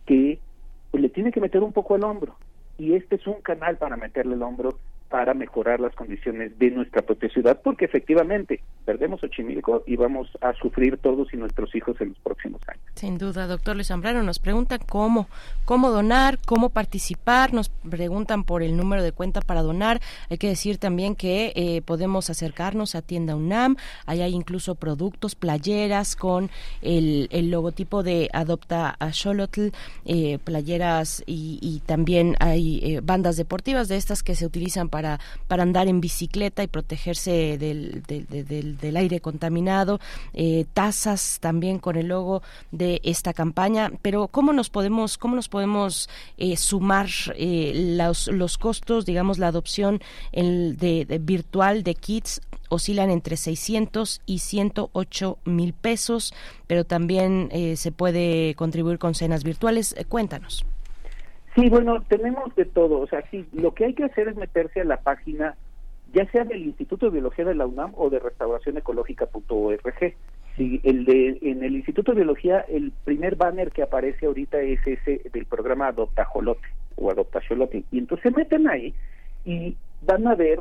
que 0.04 0.40
pues, 0.90 1.02
le 1.02 1.08
tiene 1.08 1.30
que 1.30 1.40
meter 1.40 1.62
un 1.62 1.72
poco 1.72 1.94
el 1.94 2.04
hombro 2.04 2.36
y 2.78 2.94
este 2.94 3.16
es 3.16 3.26
un 3.26 3.40
canal 3.42 3.76
para 3.76 3.96
meterle 3.96 4.34
el 4.34 4.42
hombro 4.42 4.78
para 5.08 5.34
mejorar 5.34 5.80
las 5.80 5.94
condiciones 5.94 6.58
de 6.58 6.70
nuestra 6.70 7.02
propia 7.02 7.28
ciudad, 7.28 7.60
porque 7.62 7.84
efectivamente 7.84 8.60
perdemos 8.84 9.20
Xochimilco 9.20 9.84
y 9.86 9.96
vamos 9.96 10.28
a 10.40 10.52
sufrir 10.54 10.98
todos 10.98 11.32
y 11.32 11.36
nuestros 11.36 11.74
hijos 11.74 12.00
en 12.00 12.10
los 12.10 12.18
próximos 12.18 12.60
años. 12.68 12.82
Sin 12.94 13.18
duda, 13.18 13.46
doctor 13.46 13.76
Luis 13.76 13.88
Zambrano, 13.88 14.22
nos 14.22 14.38
preguntan 14.38 14.80
cómo, 14.88 15.28
cómo 15.64 15.90
donar, 15.90 16.38
cómo 16.44 16.70
participar, 16.70 17.52
nos 17.52 17.68
preguntan 17.68 18.44
por 18.44 18.62
el 18.62 18.76
número 18.76 19.02
de 19.02 19.12
cuenta 19.12 19.40
para 19.40 19.62
donar. 19.62 20.00
Hay 20.30 20.38
que 20.38 20.48
decir 20.48 20.78
también 20.78 21.14
que 21.14 21.52
eh, 21.54 21.82
podemos 21.82 22.30
acercarnos 22.30 22.94
a 22.94 23.02
Tienda 23.02 23.36
UNAM, 23.36 23.76
ahí 24.06 24.22
hay 24.22 24.34
incluso 24.34 24.74
productos, 24.74 25.34
playeras 25.34 26.16
con 26.16 26.50
el, 26.82 27.28
el 27.30 27.50
logotipo 27.50 28.02
de 28.02 28.28
Adopta 28.32 28.96
a 28.98 29.12
Xolotl, 29.12 29.68
eh, 30.04 30.38
playeras 30.42 31.22
y, 31.26 31.58
y, 31.62 31.80
también 31.86 32.36
hay 32.40 32.80
eh, 32.82 33.00
bandas 33.02 33.36
deportivas 33.36 33.88
de 33.88 33.96
estas 33.96 34.22
que 34.22 34.34
se 34.34 34.46
utilizan 34.46 34.88
para, 34.88 34.95
para 35.02 35.62
andar 35.62 35.88
en 35.88 36.00
bicicleta 36.00 36.62
y 36.62 36.66
protegerse 36.66 37.58
del, 37.58 38.02
del, 38.02 38.78
del, 38.78 38.96
aire 38.96 39.20
contaminado, 39.20 40.00
eh, 40.32 40.64
tazas 40.72 41.38
también 41.40 41.78
con 41.78 41.96
el 41.96 42.08
logo 42.08 42.42
de 42.70 43.00
esta 43.04 43.32
campaña. 43.32 43.92
Pero 44.02 44.28
¿cómo 44.28 44.52
nos 44.52 44.70
podemos, 44.70 45.18
cómo 45.18 45.36
nos 45.36 45.48
podemos 45.48 46.08
eh, 46.38 46.56
sumar 46.56 47.08
eh, 47.36 47.72
los, 47.96 48.28
los 48.28 48.58
costos, 48.58 49.06
digamos, 49.06 49.38
la 49.38 49.48
adopción 49.48 50.00
de 50.32 51.20
virtual 51.22 51.82
de 51.82 51.94
kits 51.94 52.40
oscilan 52.68 53.10
entre 53.10 53.36
600 53.36 54.22
y 54.26 54.38
108 54.40 55.38
mil 55.44 55.72
pesos, 55.72 56.34
pero 56.66 56.84
también 56.84 57.48
eh, 57.52 57.76
se 57.76 57.92
puede 57.92 58.54
contribuir 58.54 58.98
con 58.98 59.14
cenas 59.14 59.44
virtuales. 59.44 59.94
Eh, 59.96 60.04
cuéntanos. 60.04 60.64
Sí, 61.56 61.70
bueno, 61.70 62.02
tenemos 62.02 62.54
de 62.54 62.66
todo. 62.66 63.00
O 63.00 63.06
sea, 63.06 63.24
sí, 63.30 63.46
lo 63.52 63.72
que 63.72 63.86
hay 63.86 63.94
que 63.94 64.04
hacer 64.04 64.28
es 64.28 64.36
meterse 64.36 64.82
a 64.82 64.84
la 64.84 64.98
página, 64.98 65.56
ya 66.12 66.30
sea 66.30 66.44
del 66.44 66.62
Instituto 66.62 67.06
de 67.06 67.12
Biología 67.12 67.46
de 67.46 67.54
la 67.54 67.66
UNAM 67.66 67.92
o 67.96 68.10
de 68.10 68.18
restauracionecológica.org. 68.18 70.14
Sí, 70.56 70.80
el 70.84 71.06
de, 71.06 71.38
en 71.40 71.64
el 71.64 71.76
Instituto 71.76 72.12
de 72.12 72.16
Biología, 72.16 72.60
el 72.68 72.92
primer 73.04 73.36
banner 73.36 73.72
que 73.72 73.82
aparece 73.82 74.26
ahorita 74.26 74.60
es 74.60 74.86
ese 74.86 75.22
del 75.32 75.46
programa 75.46 75.88
Adopta 75.88 76.26
Jolote 76.26 76.68
o 76.96 77.10
Adopta 77.10 77.40
Xolote. 77.40 77.84
Y 77.90 77.98
entonces 77.98 78.30
se 78.30 78.38
meten 78.38 78.68
ahí 78.68 78.94
y 79.46 79.76
van 80.02 80.26
a 80.26 80.34
ver, 80.34 80.60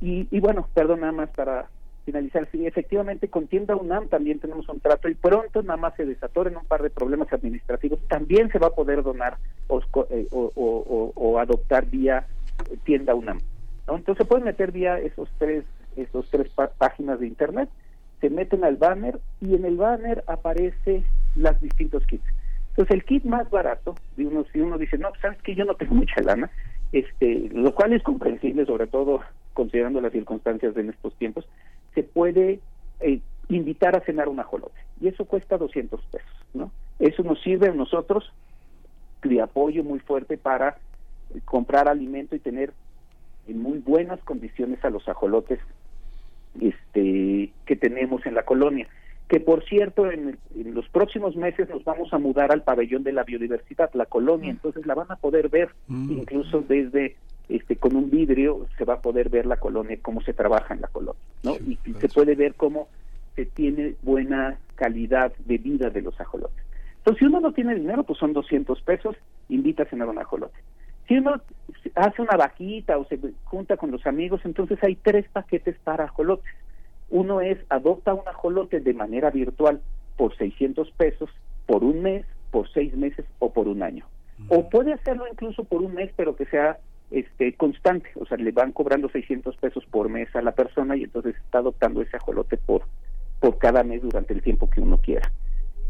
y, 0.00 0.28
y 0.30 0.40
bueno, 0.40 0.68
perdón, 0.74 1.00
nada 1.00 1.12
más 1.12 1.30
para 1.30 1.68
finalizar, 2.04 2.48
sí, 2.52 2.66
efectivamente 2.66 3.28
con 3.28 3.46
Tienda 3.46 3.76
UNAM 3.76 4.08
también 4.08 4.38
tenemos 4.38 4.68
un 4.68 4.80
trato 4.80 5.08
y 5.08 5.14
pronto 5.14 5.62
nada 5.62 5.76
más 5.76 5.94
se 5.96 6.04
desatoren 6.04 6.56
un 6.56 6.64
par 6.64 6.82
de 6.82 6.90
problemas 6.90 7.32
administrativos, 7.32 7.98
también 8.08 8.50
se 8.50 8.58
va 8.58 8.68
a 8.68 8.74
poder 8.74 9.02
donar 9.02 9.38
o, 9.68 11.38
adoptar 11.38 11.86
vía 11.86 12.26
Tienda 12.84 13.14
UNAM. 13.14 13.40
¿no? 13.86 13.96
Entonces 13.96 14.26
pueden 14.26 14.44
meter 14.44 14.72
vía 14.72 14.98
esos 14.98 15.28
tres, 15.38 15.64
esos 15.96 16.28
tres 16.30 16.50
páginas 16.78 17.20
de 17.20 17.26
internet, 17.26 17.68
se 18.20 18.30
meten 18.30 18.64
al 18.64 18.76
banner 18.76 19.18
y 19.40 19.54
en 19.54 19.64
el 19.64 19.76
banner 19.76 20.24
aparece 20.26 21.04
las 21.34 21.60
distintos 21.60 22.06
kits. 22.06 22.24
Entonces 22.70 22.94
el 22.94 23.04
kit 23.04 23.24
más 23.24 23.48
barato, 23.50 23.94
de 24.16 24.26
uno, 24.26 24.44
si 24.52 24.60
uno 24.60 24.78
dice, 24.78 24.98
no, 24.98 25.10
sabes 25.20 25.40
que 25.42 25.54
yo 25.54 25.64
no 25.64 25.74
tengo 25.74 25.94
mucha 25.96 26.20
lana, 26.22 26.50
este, 26.92 27.50
lo 27.52 27.74
cual 27.74 27.92
es 27.92 28.02
comprensible, 28.02 28.66
sobre 28.66 28.86
todo 28.86 29.20
considerando 29.52 30.00
las 30.00 30.12
circunstancias 30.12 30.76
en 30.76 30.90
estos 30.90 31.14
tiempos, 31.14 31.46
se 31.94 32.02
puede 32.02 32.60
eh, 33.00 33.20
invitar 33.48 33.96
a 33.96 34.00
cenar 34.00 34.28
un 34.28 34.40
ajolote 34.40 34.80
y 35.00 35.08
eso 35.08 35.24
cuesta 35.24 35.58
200 35.58 36.00
pesos, 36.10 36.30
¿no? 36.54 36.70
Eso 36.98 37.22
nos 37.22 37.42
sirve 37.42 37.68
a 37.68 37.74
nosotros 37.74 38.32
de 39.22 39.40
apoyo 39.40 39.82
muy 39.82 39.98
fuerte 39.98 40.36
para 40.36 40.78
comprar 41.44 41.88
alimento 41.88 42.36
y 42.36 42.38
tener 42.38 42.72
en 43.48 43.60
muy 43.60 43.78
buenas 43.78 44.20
condiciones 44.20 44.84
a 44.84 44.90
los 44.90 45.08
ajolotes 45.08 45.58
este 46.60 47.52
que 47.66 47.76
tenemos 47.76 48.24
en 48.26 48.34
la 48.34 48.44
colonia 48.44 48.88
que 49.28 49.40
por 49.40 49.64
cierto 49.64 50.10
en, 50.10 50.38
en, 50.54 50.74
los 50.74 50.88
próximos 50.88 51.34
meses 51.34 51.68
nos 51.68 51.82
vamos 51.84 52.12
a 52.12 52.18
mudar 52.18 52.52
al 52.52 52.62
pabellón 52.62 53.02
de 53.02 53.12
la 53.12 53.24
biodiversidad, 53.24 53.90
la 53.94 54.06
colonia, 54.06 54.50
entonces 54.50 54.86
la 54.86 54.94
van 54.94 55.10
a 55.10 55.16
poder 55.16 55.48
ver 55.48 55.70
mm. 55.88 56.12
incluso 56.12 56.60
desde 56.60 57.16
este 57.48 57.76
con 57.76 57.96
un 57.96 58.10
vidrio 58.10 58.66
se 58.78 58.84
va 58.84 58.94
a 58.94 59.00
poder 59.00 59.28
ver 59.28 59.46
la 59.46 59.56
colonia, 59.56 59.98
cómo 60.00 60.22
se 60.22 60.32
trabaja 60.32 60.74
en 60.74 60.80
la 60.80 60.88
colonia, 60.88 61.20
¿no? 61.42 61.56
Y, 61.56 61.78
y 61.84 61.94
se 61.94 62.08
puede 62.08 62.34
ver 62.34 62.54
cómo 62.54 62.88
se 63.36 63.46
tiene 63.46 63.94
buena 64.02 64.58
calidad 64.76 65.32
de 65.44 65.58
vida 65.58 65.90
de 65.90 66.02
los 66.02 66.18
ajolotes. 66.20 66.64
Entonces, 66.98 67.18
si 67.18 67.26
uno 67.26 67.40
no 67.40 67.52
tiene 67.52 67.74
dinero, 67.74 68.04
pues 68.04 68.18
son 68.18 68.32
200 68.32 68.80
pesos, 68.82 69.16
invita 69.48 69.82
a 69.82 69.86
cenar 69.86 70.08
un 70.08 70.18
ajolote. 70.18 70.58
Si 71.06 71.18
uno 71.18 71.40
hace 71.94 72.22
una 72.22 72.36
vaquita 72.36 72.96
o 72.96 73.04
se 73.04 73.18
junta 73.44 73.76
con 73.76 73.90
los 73.90 74.06
amigos, 74.06 74.40
entonces 74.44 74.82
hay 74.82 74.96
tres 74.96 75.28
paquetes 75.28 75.76
para 75.84 76.04
ajolotes. 76.04 76.50
Uno 77.10 77.42
es 77.42 77.58
adopta 77.68 78.14
un 78.14 78.26
ajolote 78.26 78.80
de 78.80 78.94
manera 78.94 79.30
virtual 79.30 79.82
por 80.16 80.34
600 80.36 80.90
pesos 80.92 81.28
por 81.66 81.84
un 81.84 82.02
mes, 82.02 82.24
por 82.50 82.70
seis 82.72 82.94
meses 82.96 83.26
o 83.38 83.52
por 83.52 83.68
un 83.68 83.82
año. 83.82 84.06
O 84.48 84.68
puede 84.68 84.92
hacerlo 84.92 85.24
incluso 85.30 85.64
por 85.64 85.82
un 85.82 85.94
mes, 85.94 86.10
pero 86.16 86.36
que 86.36 86.46
sea 86.46 86.78
este 87.14 87.54
constante, 87.54 88.10
o 88.16 88.26
sea, 88.26 88.36
le 88.36 88.50
van 88.50 88.72
cobrando 88.72 89.08
600 89.08 89.56
pesos 89.56 89.84
por 89.86 90.08
mes 90.08 90.34
a 90.34 90.42
la 90.42 90.52
persona 90.52 90.96
y 90.96 91.04
entonces 91.04 91.36
está 91.36 91.58
adoptando 91.58 92.02
ese 92.02 92.16
ajolote 92.16 92.56
por 92.56 92.82
por 93.40 93.58
cada 93.58 93.82
mes 93.82 94.00
durante 94.00 94.32
el 94.32 94.42
tiempo 94.42 94.70
que 94.70 94.80
uno 94.80 94.96
quiera. 94.96 95.30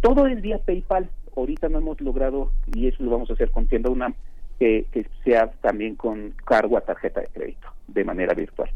Todo 0.00 0.26
el 0.26 0.42
día 0.42 0.58
PayPal, 0.58 1.08
ahorita 1.36 1.68
no 1.68 1.78
hemos 1.78 2.00
logrado 2.00 2.50
y 2.74 2.88
eso 2.88 3.02
lo 3.04 3.12
vamos 3.12 3.30
a 3.30 3.34
hacer 3.34 3.50
con 3.52 3.68
Tienda 3.68 3.90
UNAM 3.90 4.14
que, 4.58 4.86
sea 5.22 5.52
también 5.60 5.94
con 5.94 6.32
cargo 6.44 6.76
a 6.76 6.80
tarjeta 6.80 7.20
de 7.20 7.28
crédito 7.28 7.68
de 7.86 8.02
manera 8.02 8.34
virtual. 8.34 8.70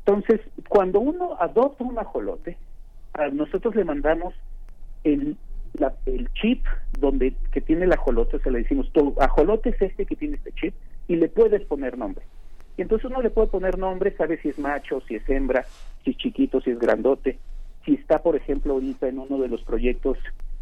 Entonces, 0.00 0.40
cuando 0.68 1.00
uno 1.00 1.36
adopta 1.38 1.84
un 1.84 1.98
ajolote, 1.98 2.56
a 3.14 3.28
nosotros 3.28 3.76
le 3.76 3.84
mandamos 3.84 4.34
el, 5.04 5.36
la, 5.74 5.94
el 6.06 6.28
chip 6.32 6.64
donde 6.98 7.34
que 7.52 7.60
tiene 7.60 7.84
el 7.84 7.92
ajolote, 7.92 8.40
se 8.40 8.50
le 8.50 8.58
decimos, 8.58 8.90
tu 8.92 9.14
ajolote 9.20 9.70
es 9.70 9.80
este 9.80 10.06
que 10.06 10.16
tiene 10.16 10.36
este 10.36 10.52
chip, 10.52 10.74
y 11.08 11.16
le 11.16 11.28
puedes 11.28 11.64
poner 11.64 11.98
nombre. 11.98 12.24
Y 12.76 12.82
entonces 12.82 13.10
uno 13.10 13.20
le 13.20 13.30
puede 13.30 13.48
poner 13.48 13.76
nombre, 13.76 14.14
sabe 14.16 14.38
si 14.38 14.50
es 14.50 14.58
macho, 14.58 15.00
si 15.08 15.16
es 15.16 15.28
hembra, 15.28 15.64
si 16.04 16.10
es 16.10 16.16
chiquito, 16.16 16.60
si 16.60 16.70
es 16.70 16.78
grandote, 16.78 17.38
si 17.84 17.94
está, 17.94 18.22
por 18.22 18.36
ejemplo, 18.36 18.74
ahorita 18.74 19.08
en 19.08 19.18
uno 19.18 19.38
de 19.38 19.48
los 19.48 19.62
proyectos 19.62 20.18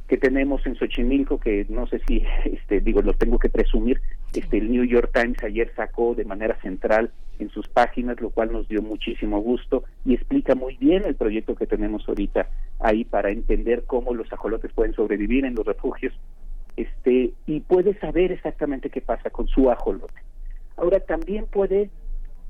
que 0.09 0.17
tenemos 0.17 0.65
en 0.67 0.77
Xochimilco, 0.77 1.41
que 1.41 1.67
no 1.69 1.87
sé 1.89 2.01
si, 2.07 2.25
este, 2.45 2.81
digo, 2.81 3.03
lo 3.03 3.13
tengo 3.15 3.39
que 3.39 3.49
presumir, 3.49 4.01
este, 4.33 4.59
el 4.59 4.71
New 4.71 4.85
York 4.85 5.11
Times 5.13 5.43
ayer 5.43 5.73
sacó 5.75 6.15
de 6.15 6.25
manera 6.25 6.59
central 6.61 7.11
en 7.39 7.51
sus 7.51 7.69
páginas, 7.69 8.21
lo 8.21 8.31
cual 8.31 8.53
nos 8.53 8.69
dio 8.69 8.81
muchísimo 8.81 9.41
gusto 9.41 9.85
y 10.05 10.15
explica 10.15 10.55
muy 10.55 10.77
bien 10.77 11.05
el 11.05 11.17
proyecto 11.17 11.55
que 11.55 11.67
tenemos 11.67 12.09
ahorita 12.09 12.49
ahí 12.81 13.05
para 13.05 13.31
entender 13.31 13.85
cómo 13.87 14.15
los 14.15 14.33
ajolotes 14.33 14.73
pueden 14.73 14.95
sobrevivir 14.95 15.45
en 15.45 15.55
los 15.55 15.67
refugios, 15.67 16.15
este, 16.77 17.33
y 17.47 17.61
puede 17.61 17.99
saber 17.99 18.33
exactamente 18.33 18.91
qué 18.91 19.01
pasa 19.01 19.31
con 19.31 19.49
su 19.49 19.71
ajolote. 19.71 20.23
Ahora 20.77 21.01
también 21.01 21.47
puede 21.47 21.91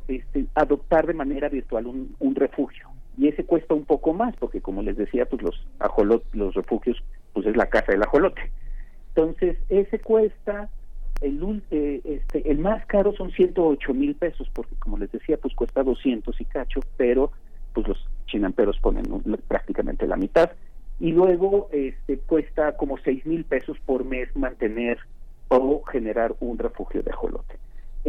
este, 0.08 0.46
adoptar 0.54 1.06
de 1.06 1.14
manera 1.14 1.48
virtual 1.48 1.86
un, 1.86 2.14
un 2.18 2.34
refugio. 2.34 2.88
Y 3.18 3.28
ese 3.28 3.44
cuesta 3.44 3.74
un 3.74 3.84
poco 3.84 4.12
más 4.12 4.36
porque 4.36 4.60
como 4.60 4.82
les 4.82 4.96
decía 4.96 5.26
pues 5.26 5.42
los 5.42 5.66
ajolot, 5.78 6.22
los 6.34 6.54
refugios 6.54 7.02
pues 7.32 7.46
es 7.46 7.56
la 7.56 7.66
casa 7.66 7.92
del 7.92 8.02
ajolote. 8.02 8.52
Entonces 9.08 9.58
ese 9.68 9.98
cuesta 10.00 10.68
el 11.22 11.62
eh, 11.70 12.02
este 12.04 12.50
el 12.50 12.58
más 12.58 12.84
caro 12.86 13.14
son 13.14 13.30
108 13.30 13.94
mil 13.94 14.14
pesos 14.16 14.48
porque 14.52 14.74
como 14.76 14.98
les 14.98 15.10
decía 15.10 15.38
pues 15.38 15.54
cuesta 15.54 15.82
200 15.82 16.38
y 16.40 16.44
cacho 16.44 16.80
pero 16.98 17.32
pues 17.72 17.88
los 17.88 18.06
chinamperos 18.26 18.78
ponen 18.80 19.04
prácticamente 19.48 20.06
la 20.06 20.16
mitad. 20.16 20.50
Y 21.00 21.12
luego 21.12 21.68
este 21.72 22.18
cuesta 22.18 22.76
como 22.76 22.98
6 22.98 23.24
mil 23.24 23.44
pesos 23.44 23.78
por 23.86 24.04
mes 24.04 24.34
mantener 24.36 24.98
o 25.48 25.82
generar 25.84 26.34
un 26.40 26.58
refugio 26.58 27.02
de 27.02 27.10
ajolote 27.12 27.56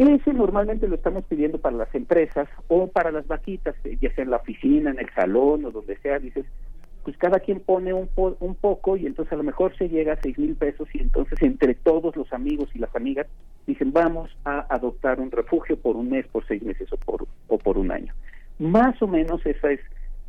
ese 0.06 0.32
normalmente 0.32 0.86
lo 0.86 0.94
estamos 0.94 1.24
pidiendo 1.24 1.58
para 1.58 1.76
las 1.76 1.92
empresas 1.92 2.48
o 2.68 2.86
para 2.86 3.10
las 3.10 3.26
vaquitas, 3.26 3.74
eh, 3.84 3.98
ya 4.00 4.14
sea 4.14 4.22
en 4.22 4.30
la 4.30 4.36
oficina, 4.36 4.90
en 4.90 5.00
el 5.00 5.10
salón 5.10 5.64
o 5.64 5.72
donde 5.72 5.96
sea, 5.96 6.20
dices, 6.20 6.46
pues 7.02 7.16
cada 7.16 7.40
quien 7.40 7.58
pone 7.58 7.92
un, 7.92 8.06
po 8.06 8.36
un 8.38 8.54
poco 8.54 8.96
y 8.96 9.06
entonces 9.06 9.32
a 9.32 9.36
lo 9.36 9.42
mejor 9.42 9.76
se 9.76 9.88
llega 9.88 10.12
a 10.12 10.20
seis 10.22 10.38
mil 10.38 10.54
pesos 10.54 10.88
y 10.92 11.00
entonces 11.00 11.40
entre 11.42 11.74
todos 11.74 12.14
los 12.14 12.32
amigos 12.32 12.68
y 12.74 12.78
las 12.78 12.94
amigas 12.94 13.26
dicen 13.66 13.92
vamos 13.92 14.30
a 14.44 14.66
adoptar 14.72 15.18
un 15.18 15.32
refugio 15.32 15.76
por 15.76 15.96
un 15.96 16.10
mes, 16.10 16.26
por 16.28 16.46
seis 16.46 16.62
meses 16.62 16.92
o 16.92 16.96
por, 16.98 17.26
o 17.48 17.58
por 17.58 17.76
un 17.78 17.90
año. 17.90 18.14
Más 18.60 19.00
o 19.02 19.08
menos 19.08 19.44
esa 19.46 19.72
es, 19.72 19.80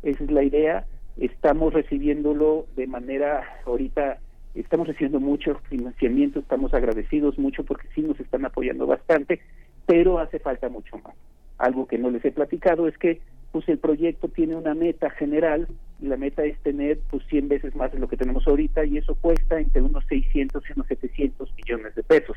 esa 0.02 0.24
es 0.24 0.30
la 0.30 0.42
idea, 0.42 0.84
estamos 1.16 1.74
recibiéndolo 1.74 2.66
de 2.76 2.86
manera 2.86 3.44
ahorita 3.66 4.18
estamos 4.54 4.88
recibiendo 4.88 5.20
mucho 5.20 5.60
financiamiento, 5.68 6.40
estamos 6.40 6.74
agradecidos 6.74 7.38
mucho 7.38 7.64
porque 7.64 7.88
sí 7.94 8.02
nos 8.02 8.18
están 8.20 8.44
apoyando 8.44 8.86
bastante, 8.86 9.40
pero 9.86 10.18
hace 10.18 10.38
falta 10.38 10.68
mucho 10.68 10.98
más. 10.98 11.14
Algo 11.58 11.86
que 11.86 11.98
no 11.98 12.10
les 12.10 12.24
he 12.24 12.32
platicado 12.32 12.88
es 12.88 12.96
que 12.98 13.20
pues 13.52 13.68
el 13.68 13.78
proyecto 13.78 14.28
tiene 14.28 14.54
una 14.54 14.74
meta 14.74 15.10
general 15.10 15.66
y 16.00 16.06
la 16.06 16.16
meta 16.16 16.44
es 16.44 16.58
tener 16.60 17.00
pues 17.10 17.24
100 17.26 17.48
veces 17.48 17.74
más 17.74 17.92
de 17.92 17.98
lo 17.98 18.08
que 18.08 18.16
tenemos 18.16 18.46
ahorita 18.46 18.84
y 18.84 18.98
eso 18.98 19.14
cuesta 19.16 19.58
entre 19.58 19.82
unos 19.82 20.04
600 20.08 20.62
y 20.68 20.72
unos 20.74 20.86
700 20.86 21.52
millones 21.56 21.94
de 21.94 22.02
pesos. 22.02 22.36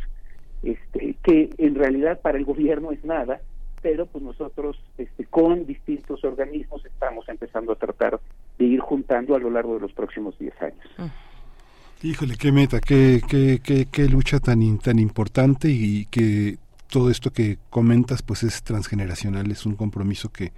Este, 0.64 1.16
que 1.24 1.50
en 1.58 1.76
realidad 1.76 2.22
para 2.22 2.38
el 2.38 2.46
gobierno 2.46 2.92
es 2.92 3.04
nada, 3.04 3.42
pero 3.82 4.06
pues 4.06 4.24
nosotros 4.24 4.82
este, 4.98 5.26
con 5.26 5.66
distintos 5.66 6.24
organismos 6.24 6.86
estamos 6.86 7.28
empezando 7.30 7.74
a 7.74 7.76
tratar 7.76 8.20
de 8.58 8.66
ir 8.66 8.80
juntando 8.80 9.36
a 9.36 9.40
lo 9.40 9.50
largo 9.50 9.76
de 9.76 9.82
los 9.82 9.94
próximos 9.94 10.38
10 10.40 10.62
años. 10.62 11.12
Híjole, 12.04 12.36
qué 12.36 12.52
meta, 12.52 12.82
qué, 12.82 13.22
qué, 13.26 13.62
qué, 13.64 13.86
qué 13.90 14.10
lucha 14.10 14.42
tan, 14.42 14.78
tan 14.80 15.00
importante 15.00 15.70
y 15.70 16.06
que 16.08 16.58
todo 16.90 17.10
esto 17.10 17.32
que 17.32 17.60
comentas 17.70 18.22
pues 18.22 18.44
es 18.44 18.62
transgeneracional, 18.62 19.50
es 19.50 19.66
un 19.66 19.78
compromiso 19.78 20.30
que, 20.30 20.52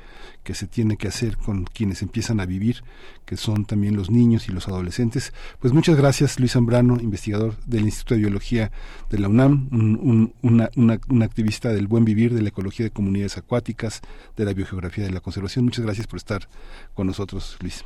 que 0.43 0.55
se 0.55 0.65
tiene 0.65 0.97
que 0.97 1.07
hacer 1.07 1.37
con 1.37 1.65
quienes 1.65 2.01
empiezan 2.01 2.39
a 2.39 2.47
vivir, 2.47 2.83
que 3.25 3.37
son 3.37 3.65
también 3.65 3.95
los 3.95 4.09
niños 4.09 4.49
y 4.49 4.53
los 4.53 4.67
adolescentes. 4.67 5.33
Pues 5.59 5.71
muchas 5.71 5.97
gracias 5.97 6.39
Luis 6.39 6.53
Zambrano, 6.53 6.99
investigador 6.99 7.55
del 7.67 7.83
Instituto 7.83 8.15
de 8.15 8.21
Biología 8.21 8.71
de 9.11 9.19
la 9.19 9.27
UNAM, 9.27 9.69
un, 9.71 10.33
una, 10.41 10.71
una, 10.75 11.25
activista 11.25 11.69
del 11.69 11.85
buen 11.85 12.05
vivir, 12.05 12.33
de 12.33 12.41
la 12.41 12.49
ecología 12.49 12.85
de 12.85 12.91
comunidades 12.91 13.37
acuáticas, 13.37 14.01
de 14.35 14.45
la 14.45 14.53
biogeografía 14.53 15.03
de 15.03 15.11
la 15.11 15.19
conservación. 15.19 15.63
Muchas 15.63 15.85
gracias 15.85 16.07
por 16.07 16.17
estar 16.17 16.49
con 16.95 17.05
nosotros, 17.05 17.55
Luis. 17.61 17.85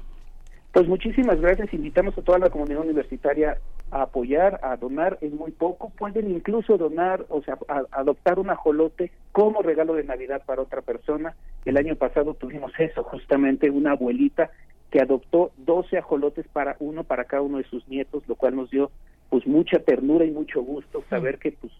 Pues 0.71 0.87
muchísimas 0.87 1.41
gracias. 1.41 1.73
Invitamos 1.73 2.17
a 2.17 2.21
toda 2.21 2.37
la 2.37 2.49
comunidad 2.49 2.81
universitaria 2.81 3.57
a 3.91 4.03
apoyar, 4.03 4.59
a 4.61 4.77
donar, 4.77 5.17
es 5.21 5.33
muy 5.33 5.51
poco. 5.51 5.89
Pueden 5.89 6.29
incluso 6.29 6.77
donar, 6.77 7.25
o 7.29 7.41
sea, 7.41 7.57
adoptar 7.91 8.37
un 8.37 8.51
ajolote 8.51 9.11
como 9.31 9.63
regalo 9.63 9.95
de 9.95 10.03
Navidad 10.03 10.43
para 10.45 10.61
otra 10.61 10.81
persona. 10.81 11.35
El 11.65 11.77
año 11.77 11.95
pasado 11.95 12.35
tuvimos 12.35 12.71
eso, 12.77 13.03
justamente 13.03 13.71
una 13.71 13.91
abuelita 13.93 14.51
que 14.91 15.01
adoptó 15.01 15.51
12 15.57 15.97
ajolotes 15.97 16.47
para 16.47 16.75
uno 16.79 17.03
para 17.03 17.25
cada 17.25 17.41
uno 17.41 17.57
de 17.57 17.63
sus 17.63 17.87
nietos, 17.87 18.23
lo 18.27 18.35
cual 18.35 18.55
nos 18.55 18.69
dio 18.69 18.91
pues 19.29 19.45
mucha 19.47 19.79
ternura 19.79 20.25
y 20.25 20.31
mucho 20.31 20.61
gusto 20.61 21.03
saber 21.09 21.37
que 21.39 21.51
pues 21.51 21.71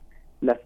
las, 0.42 0.60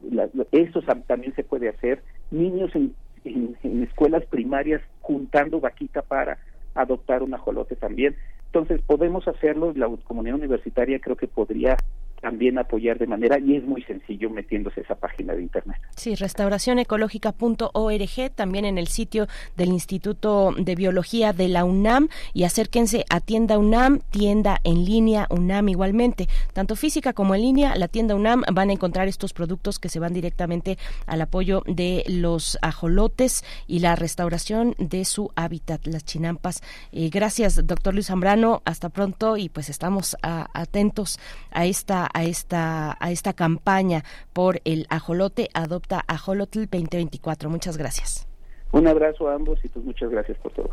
eso 0.51 0.81
también 1.07 1.35
se 1.35 1.43
puede 1.43 1.67
hacer. 1.67 2.01
Niños 2.31 2.73
en, 2.73 2.95
en 3.25 3.83
escuelas 3.83 4.25
primarias 4.25 4.81
juntando 5.01 5.59
vaquita 5.59 6.01
para 6.01 6.37
adoptar 6.75 7.23
un 7.23 7.33
ajolote 7.33 7.75
también. 7.75 8.15
Entonces 8.47 8.81
podemos 8.85 9.27
hacerlo, 9.27 9.73
la 9.75 9.89
comunidad 10.03 10.35
universitaria 10.35 10.99
creo 10.99 11.15
que 11.15 11.27
podría 11.27 11.77
también 12.23 12.57
apoyar 12.57 12.97
de 12.97 13.05
manera 13.05 13.37
y 13.37 13.57
es 13.57 13.65
muy 13.65 13.83
sencillo 13.83 14.29
metiéndose 14.29 14.79
esa 14.79 14.95
página 14.95 15.33
de 15.33 15.41
internet. 15.41 15.75
Sí, 15.97 16.15
restauracionecológica.org, 16.15 18.31
también 18.33 18.63
en 18.63 18.77
el 18.77 18.87
sitio 18.87 19.27
del 19.57 19.67
Instituto 19.69 20.53
de 20.57 20.75
Biología 20.75 21.33
de 21.33 21.49
la 21.49 21.65
UNAM 21.65 22.07
y 22.33 22.45
acérquense 22.45 23.03
a 23.09 23.19
tienda 23.19 23.57
UNAM, 23.57 23.99
tienda 24.09 24.61
en 24.63 24.85
línea 24.85 25.27
UNAM 25.29 25.67
igualmente, 25.67 26.29
tanto 26.53 26.77
física 26.77 27.11
como 27.11 27.35
en 27.35 27.41
línea, 27.41 27.75
la 27.75 27.89
tienda 27.89 28.15
UNAM 28.15 28.43
van 28.53 28.69
a 28.69 28.73
encontrar 28.73 29.09
estos 29.09 29.33
productos 29.33 29.77
que 29.77 29.89
se 29.89 29.99
van 29.99 30.13
directamente 30.13 30.77
al 31.05 31.21
apoyo 31.21 31.61
de 31.67 32.05
los 32.07 32.57
ajolotes 32.61 33.43
y 33.67 33.79
la 33.79 33.97
restauración 33.97 34.75
de 34.77 35.03
su 35.03 35.29
hábitat, 35.35 35.85
las 35.87 36.05
chinampas. 36.05 36.61
Eh, 36.93 37.09
gracias, 37.09 37.67
doctor 37.67 37.93
Luis 37.93 38.07
Zambrano, 38.07 38.61
hasta 38.63 38.87
pronto 38.87 39.35
y 39.35 39.49
pues 39.49 39.67
estamos 39.67 40.15
atentos 40.21 41.19
a 41.51 41.65
esta 41.65 42.09
a 42.13 42.23
esta, 42.23 42.97
a 42.99 43.11
esta 43.11 43.33
campaña 43.33 44.03
por 44.33 44.61
el 44.65 44.85
ajolote 44.89 45.49
Adopta 45.53 46.03
Ajolotl 46.07 46.61
2024. 46.61 47.49
Muchas 47.49 47.77
gracias. 47.77 48.27
Un 48.71 48.87
abrazo 48.87 49.27
a 49.27 49.35
ambos 49.35 49.63
y 49.63 49.67
pues 49.69 49.85
muchas 49.85 50.09
gracias 50.09 50.37
por 50.39 50.51
todo. 50.53 50.69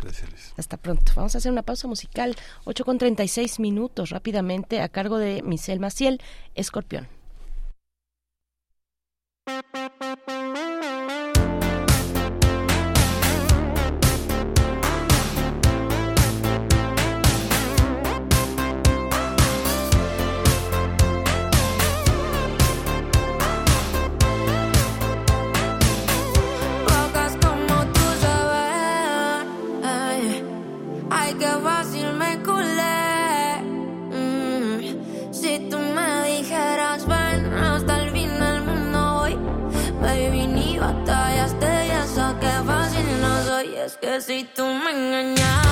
Gracias, 0.00 0.54
Hasta 0.56 0.76
pronto. 0.76 1.12
Vamos 1.16 1.34
a 1.34 1.38
hacer 1.38 1.50
una 1.50 1.62
pausa 1.62 1.88
musical, 1.88 2.36
8 2.64 2.84
con 2.84 2.98
36 2.98 3.58
minutos, 3.58 4.10
rápidamente, 4.10 4.80
a 4.80 4.88
cargo 4.88 5.18
de 5.18 5.42
Michelle 5.42 5.80
Maciel, 5.80 6.20
Escorpión. 6.54 7.08
Si 44.20 44.44
tú 44.52 44.64
me 44.64 44.90
engañaras 44.90 45.67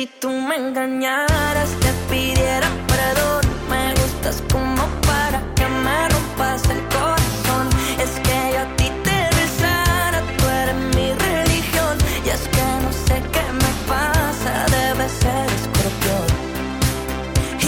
si 0.00 0.06
tú 0.18 0.30
me 0.30 0.56
engañaras, 0.56 1.70
te 1.82 1.92
pidiera 2.08 2.68
perdón. 2.92 3.42
Me 3.68 3.92
gustas 4.00 4.42
como 4.50 4.82
para 5.08 5.38
que 5.56 5.66
me 5.84 6.08
rompas 6.08 6.62
el 6.74 6.82
corazón. 6.96 7.66
Es 8.04 8.12
que 8.26 8.36
yo 8.54 8.60
a 8.64 8.68
ti 8.78 8.88
te 9.06 9.18
besara, 9.38 10.18
tú 10.38 10.44
eres 10.62 10.78
mi 10.96 11.08
religión. 11.28 11.94
Y 12.24 12.28
es 12.30 12.42
que 12.54 12.64
no 12.84 12.90
sé 13.06 13.16
qué 13.34 13.44
me 13.62 13.72
pasa, 13.92 14.52
debe 14.78 15.06
ser 15.22 15.46
escorpión. 15.58 16.28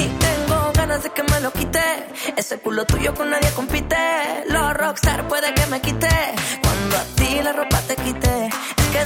Y 0.01 0.05
tengo 0.27 0.73
ganas 0.73 1.03
de 1.03 1.11
que 1.11 1.23
me 1.25 1.39
lo 1.41 1.53
quite. 1.53 1.87
Ese 2.35 2.59
culo 2.61 2.87
tuyo 2.87 3.13
con 3.15 3.29
nadie 3.29 3.51
compite. 3.51 4.05
Los 4.49 4.73
rockstar 4.75 5.29
puede 5.29 5.53
que 5.53 5.67
me 5.67 5.83
quite. 5.83 6.15
Cuando 6.63 6.97
a 6.97 7.05
ti 7.17 7.41
la 7.43 7.53
ropa 7.53 7.79
te 7.89 7.97
quite 7.97 8.32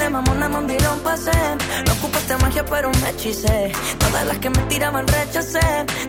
que 0.07 0.11
de 0.11 0.11
mamona 0.11 0.49
mandilón 0.49 0.99
pasé. 1.03 1.31
No 1.87 1.93
ocupaste 1.95 2.37
magia, 2.39 2.65
pero 2.65 2.91
me 2.91 3.11
hechicé. 3.11 3.73
Todas 3.99 4.27
las 4.27 4.39
que 4.39 4.51
me 4.51 4.63
tiraban 4.69 5.07
rechacé. 5.07 5.61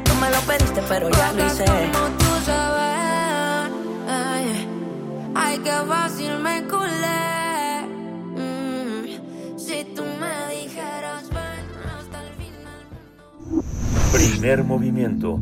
Tú 0.03 0.13
me 0.21 0.29
lo 0.29 0.39
pediste, 0.41 0.81
pero 0.87 1.09
ya 1.09 1.33
lo 1.33 1.45
hice. 1.45 1.65
Como 1.65 2.17
tú 2.17 2.25
sabes, 2.45 3.71
ay, 4.07 4.67
ay, 5.35 5.59
qué 5.63 5.71
fácil 5.87 6.39
me 6.39 6.63
culé. 6.63 7.87
Mm, 8.35 9.57
si 9.57 9.83
tú 9.95 10.03
me 10.03 10.55
dijeras, 10.55 11.29
ven 11.29 11.65
hasta 11.97 12.21
el 12.23 12.29
final. 12.33 12.81
Primer 14.13 14.63
movimiento. 14.63 15.39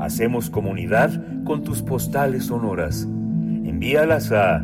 Hacemos 0.00 0.50
comunidad 0.50 1.10
con 1.44 1.62
tus 1.62 1.80
postales 1.82 2.46
sonoras. 2.46 3.04
Envíalas 3.04 4.32
a 4.32 4.60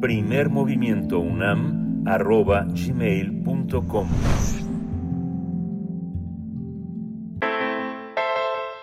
primermovimientounam 0.00 1.83
arroba 2.06 2.64
gmail.com. 2.64 4.08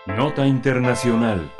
Nota 0.07 0.45
Internacional. 0.45 1.51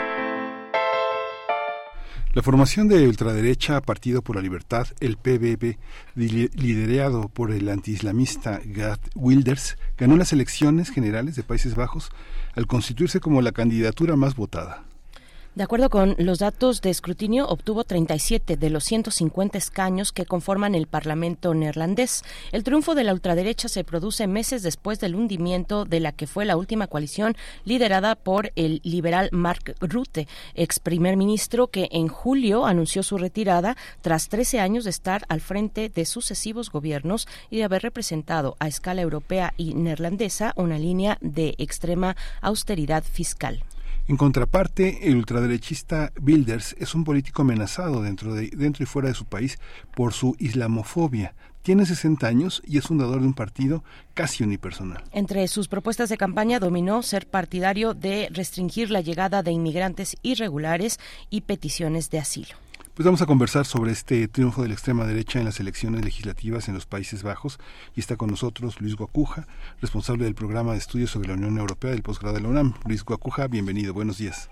La 2.33 2.41
formación 2.41 2.87
de 2.87 3.07
ultraderecha 3.07 3.81
Partido 3.81 4.21
por 4.21 4.37
la 4.37 4.41
Libertad, 4.41 4.87
el 5.01 5.17
PBB, 5.17 5.77
liderado 6.15 7.27
por 7.27 7.51
el 7.51 7.67
antiislamista 7.67 8.61
Gert 8.63 9.01
Wilders, 9.15 9.77
ganó 9.97 10.15
las 10.15 10.31
elecciones 10.31 10.91
generales 10.91 11.35
de 11.35 11.43
Países 11.43 11.75
Bajos 11.75 12.09
al 12.55 12.67
constituirse 12.67 13.19
como 13.19 13.41
la 13.41 13.51
candidatura 13.51 14.15
más 14.15 14.35
votada. 14.35 14.85
De 15.53 15.63
acuerdo 15.63 15.89
con 15.89 16.15
los 16.17 16.39
datos 16.39 16.79
de 16.79 16.89
escrutinio, 16.89 17.45
obtuvo 17.45 17.83
37 17.83 18.55
de 18.55 18.69
los 18.69 18.85
150 18.85 19.57
escaños 19.57 20.13
que 20.13 20.25
conforman 20.25 20.75
el 20.75 20.87
Parlamento 20.87 21.53
neerlandés. 21.53 22.23
El 22.53 22.63
triunfo 22.63 22.95
de 22.95 23.03
la 23.03 23.11
ultraderecha 23.11 23.67
se 23.67 23.83
produce 23.83 24.27
meses 24.27 24.63
después 24.63 25.01
del 25.01 25.13
hundimiento 25.13 25.83
de 25.83 25.99
la 25.99 26.13
que 26.13 26.25
fue 26.25 26.45
la 26.45 26.55
última 26.55 26.87
coalición 26.87 27.35
liderada 27.65 28.15
por 28.15 28.53
el 28.55 28.79
liberal 28.85 29.27
Mark 29.33 29.75
Rutte, 29.81 30.29
ex 30.55 30.79
primer 30.79 31.17
ministro 31.17 31.67
que 31.67 31.89
en 31.91 32.07
julio 32.07 32.65
anunció 32.65 33.03
su 33.03 33.17
retirada 33.17 33.75
tras 33.99 34.29
13 34.29 34.61
años 34.61 34.85
de 34.85 34.91
estar 34.91 35.25
al 35.27 35.41
frente 35.41 35.89
de 35.89 36.05
sucesivos 36.05 36.71
gobiernos 36.71 37.27
y 37.49 37.57
de 37.57 37.65
haber 37.65 37.81
representado 37.81 38.55
a 38.59 38.69
escala 38.69 39.01
europea 39.01 39.53
y 39.57 39.73
neerlandesa 39.73 40.53
una 40.55 40.79
línea 40.79 41.17
de 41.19 41.55
extrema 41.57 42.15
austeridad 42.39 43.03
fiscal. 43.03 43.65
En 44.07 44.17
contraparte, 44.17 45.07
el 45.07 45.15
ultraderechista 45.15 46.11
Wilders 46.21 46.75
es 46.79 46.95
un 46.95 47.03
político 47.03 47.43
amenazado 47.43 48.01
dentro, 48.01 48.33
de, 48.33 48.49
dentro 48.49 48.83
y 48.83 48.87
fuera 48.87 49.07
de 49.07 49.13
su 49.13 49.25
país 49.25 49.59
por 49.95 50.13
su 50.13 50.35
islamofobia. 50.39 51.33
Tiene 51.61 51.85
60 51.85 52.25
años 52.25 52.63
y 52.65 52.79
es 52.79 52.87
fundador 52.87 53.21
de 53.21 53.27
un 53.27 53.35
partido 53.35 53.83
casi 54.15 54.43
unipersonal. 54.43 55.03
Entre 55.11 55.47
sus 55.47 55.67
propuestas 55.67 56.09
de 56.09 56.17
campaña 56.17 56.59
dominó 56.59 57.03
ser 57.03 57.27
partidario 57.27 57.93
de 57.93 58.29
restringir 58.31 58.89
la 58.89 59.01
llegada 59.01 59.43
de 59.43 59.51
inmigrantes 59.51 60.17
irregulares 60.23 60.99
y 61.29 61.41
peticiones 61.41 62.09
de 62.09 62.19
asilo. 62.19 62.55
Pues 62.93 63.05
vamos 63.05 63.21
a 63.21 63.25
conversar 63.25 63.65
sobre 63.65 63.93
este 63.93 64.27
triunfo 64.27 64.61
de 64.61 64.67
la 64.67 64.73
extrema 64.73 65.05
derecha 65.05 65.39
en 65.39 65.45
las 65.45 65.61
elecciones 65.61 66.03
legislativas 66.03 66.67
en 66.67 66.73
los 66.73 66.85
Países 66.85 67.23
Bajos 67.23 67.57
y 67.95 68.01
está 68.01 68.17
con 68.17 68.29
nosotros 68.29 68.81
Luis 68.81 68.97
Guacuja, 68.97 69.47
responsable 69.79 70.25
del 70.25 70.35
programa 70.35 70.73
de 70.73 70.79
estudios 70.79 71.09
sobre 71.09 71.29
la 71.29 71.35
Unión 71.35 71.57
Europea 71.57 71.91
del 71.91 72.03
posgrado 72.03 72.35
de 72.35 72.41
la 72.41 72.49
UNAM. 72.49 72.73
Luis 72.85 73.05
Guacuja, 73.05 73.47
bienvenido, 73.47 73.93
buenos 73.93 74.17
días. 74.17 74.49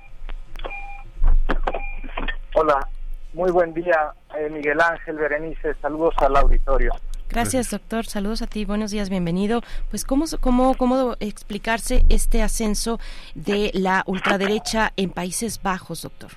Hola, 2.55 2.87
muy 3.33 3.51
buen 3.51 3.73
día, 3.73 4.13
eh, 4.37 4.49
Miguel 4.49 4.79
Ángel 4.79 5.17
Berenice, 5.17 5.73
saludos 5.81 6.15
al 6.19 6.37
auditorio. 6.37 6.93
Gracias, 7.27 7.69
doctor. 7.69 8.05
Saludos 8.05 8.41
a 8.41 8.47
ti. 8.47 8.65
Buenos 8.65 8.89
días, 8.89 9.09
bienvenido. 9.09 9.61
Pues, 9.91 10.03
¿cómo, 10.03 10.25
cómo, 10.39 10.75
¿cómo 10.75 11.15
explicarse 11.19 12.03
este 12.09 12.41
ascenso 12.41 12.99
de 13.35 13.69
la 13.75 14.03
ultraderecha 14.07 14.93
en 14.95 15.11
Países 15.11 15.61
Bajos, 15.61 16.01
doctor? 16.01 16.31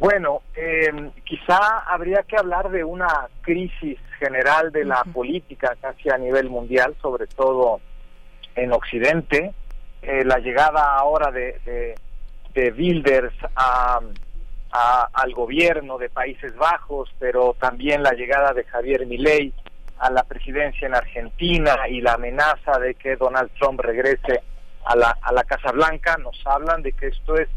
Bueno, 0.00 0.40
eh, 0.56 1.10
quizá 1.24 1.80
habría 1.80 2.22
que 2.22 2.38
hablar 2.38 2.70
de 2.70 2.82
una 2.82 3.28
crisis 3.42 3.98
general 4.18 4.72
de 4.72 4.86
la 4.86 5.04
política 5.04 5.76
casi 5.78 6.08
a 6.08 6.16
nivel 6.16 6.48
mundial, 6.48 6.96
sobre 7.02 7.26
todo 7.26 7.82
en 8.54 8.72
Occidente. 8.72 9.52
Eh, 10.00 10.24
la 10.24 10.38
llegada 10.38 10.96
ahora 10.96 11.30
de, 11.30 11.60
de, 11.66 11.94
de 12.54 12.72
Wilders 12.72 13.34
a, 13.54 14.00
a, 14.72 15.08
al 15.12 15.34
gobierno 15.34 15.98
de 15.98 16.08
Países 16.08 16.56
Bajos, 16.56 17.14
pero 17.18 17.54
también 17.60 18.02
la 18.02 18.12
llegada 18.12 18.54
de 18.54 18.64
Javier 18.64 19.04
Milei 19.04 19.52
a 19.98 20.10
la 20.10 20.22
presidencia 20.22 20.86
en 20.86 20.94
Argentina 20.94 21.76
y 21.90 22.00
la 22.00 22.14
amenaza 22.14 22.78
de 22.78 22.94
que 22.94 23.16
Donald 23.16 23.50
Trump 23.58 23.80
regrese 23.80 24.40
a 24.86 24.96
la, 24.96 25.14
a 25.20 25.30
la 25.30 25.44
Casa 25.44 25.72
Blanca, 25.72 26.16
nos 26.16 26.40
hablan 26.46 26.80
de 26.80 26.92
que 26.92 27.08
esto 27.08 27.36
es 27.36 27.50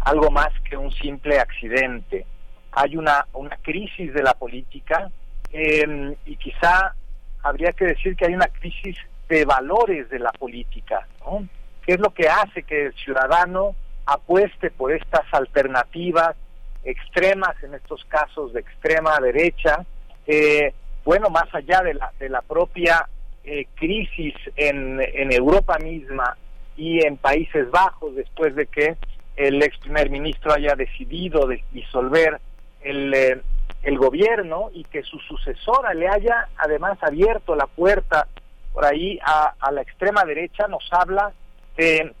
algo 0.00 0.30
más 0.30 0.48
que 0.68 0.76
un 0.76 0.90
simple 0.92 1.38
accidente. 1.38 2.26
Hay 2.72 2.96
una, 2.96 3.26
una 3.32 3.56
crisis 3.62 4.12
de 4.12 4.22
la 4.22 4.34
política 4.34 5.10
eh, 5.52 6.16
y 6.26 6.36
quizá 6.36 6.94
habría 7.42 7.72
que 7.72 7.86
decir 7.86 8.16
que 8.16 8.26
hay 8.26 8.34
una 8.34 8.48
crisis 8.48 8.96
de 9.28 9.44
valores 9.44 10.08
de 10.10 10.18
la 10.18 10.32
política, 10.32 11.06
¿no? 11.20 11.48
¿Qué 11.84 11.94
es 11.94 12.00
lo 12.00 12.10
que 12.10 12.28
hace 12.28 12.62
que 12.62 12.86
el 12.86 12.94
ciudadano 12.94 13.74
apueste 14.06 14.70
por 14.70 14.92
estas 14.92 15.22
alternativas 15.32 16.36
extremas, 16.84 17.54
en 17.62 17.74
estos 17.74 18.04
casos 18.04 18.52
de 18.52 18.60
extrema 18.60 19.18
derecha? 19.20 19.84
Eh, 20.26 20.74
bueno, 21.04 21.30
más 21.30 21.52
allá 21.54 21.80
de 21.80 21.94
la, 21.94 22.12
de 22.18 22.28
la 22.28 22.42
propia 22.42 23.08
eh, 23.44 23.66
crisis 23.74 24.34
en, 24.56 25.00
en 25.00 25.32
Europa 25.32 25.78
misma 25.78 26.36
y 26.76 27.04
en 27.04 27.16
Países 27.16 27.70
Bajos, 27.70 28.14
después 28.14 28.54
de 28.54 28.66
que 28.66 28.96
el 29.40 29.62
ex 29.62 29.78
primer 29.78 30.10
ministro 30.10 30.52
haya 30.52 30.74
decidido 30.74 31.48
disolver 31.72 32.38
el, 32.82 33.14
eh, 33.14 33.40
el 33.82 33.96
gobierno 33.96 34.70
y 34.74 34.84
que 34.84 35.02
su 35.02 35.18
sucesora 35.20 35.94
le 35.94 36.08
haya 36.08 36.48
además 36.58 36.98
abierto 37.00 37.54
la 37.54 37.66
puerta 37.66 38.28
por 38.74 38.84
ahí 38.84 39.18
a, 39.24 39.54
a 39.58 39.72
la 39.72 39.80
extrema 39.80 40.24
derecha, 40.24 40.68
nos 40.68 40.86
habla 40.92 41.32
de, 41.76 42.12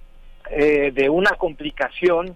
eh, 0.50 0.90
de 0.92 1.10
una 1.10 1.32
complicación, 1.32 2.34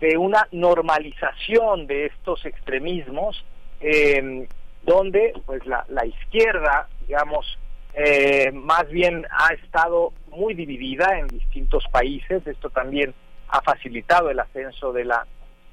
de 0.00 0.18
una 0.18 0.46
normalización 0.52 1.86
de 1.86 2.06
estos 2.06 2.44
extremismos, 2.44 3.42
eh, 3.80 4.46
donde 4.82 5.32
pues 5.46 5.64
la, 5.66 5.84
la 5.88 6.04
izquierda, 6.04 6.88
digamos, 7.06 7.58
eh, 7.94 8.52
más 8.52 8.86
bien 8.90 9.26
ha 9.30 9.54
estado 9.54 10.12
muy 10.28 10.52
dividida 10.52 11.18
en 11.18 11.26
distintos 11.28 11.84
países, 11.90 12.46
esto 12.46 12.68
también 12.68 13.14
ha 13.48 13.60
facilitado 13.62 14.30
el 14.30 14.40
ascenso 14.40 14.92
de 14.92 15.04
la 15.04 15.26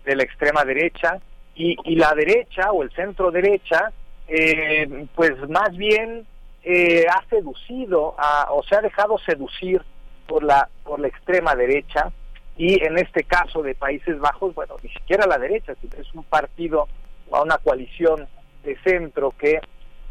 de 0.06 0.16
la 0.16 0.24
extrema 0.24 0.64
derecha 0.66 1.20
y, 1.56 1.78
y 1.86 1.96
la 1.96 2.14
derecha 2.14 2.72
o 2.72 2.84
el 2.84 2.92
centro 2.92 3.32
derecha 3.32 3.92
eh, 4.28 5.08
pues 5.16 5.32
más 5.50 5.76
bien 5.76 6.26
eh, 6.64 7.06
ha 7.10 7.24
seducido 7.30 8.16
a, 8.18 8.48
o 8.52 8.64
se 8.64 8.76
ha 8.76 8.82
dejado 8.82 9.18
seducir 9.20 9.82
por 10.28 10.44
la 10.44 10.70
por 10.84 11.00
la 11.00 11.08
extrema 11.08 11.56
derecha 11.56 12.12
y 12.58 12.84
en 12.84 12.98
este 12.98 13.24
caso 13.24 13.62
de 13.62 13.76
Países 13.76 14.20
Bajos 14.20 14.54
bueno 14.56 14.76
ni 14.82 14.90
siquiera 14.90 15.26
la 15.26 15.38
derecha 15.38 15.74
es 15.98 16.14
un 16.14 16.24
partido 16.24 16.88
o 17.30 17.42
una 17.42 17.58
coalición 17.58 18.28
de 18.64 18.78
centro 18.84 19.32
que 19.38 19.60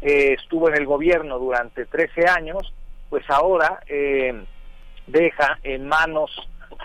eh, 0.01 0.33
estuvo 0.33 0.69
en 0.69 0.75
el 0.75 0.85
gobierno 0.85 1.39
durante 1.39 1.85
13 1.85 2.27
años 2.27 2.73
pues 3.09 3.23
ahora 3.29 3.81
eh, 3.87 4.43
deja 5.07 5.59
en 5.63 5.87
manos 5.87 6.31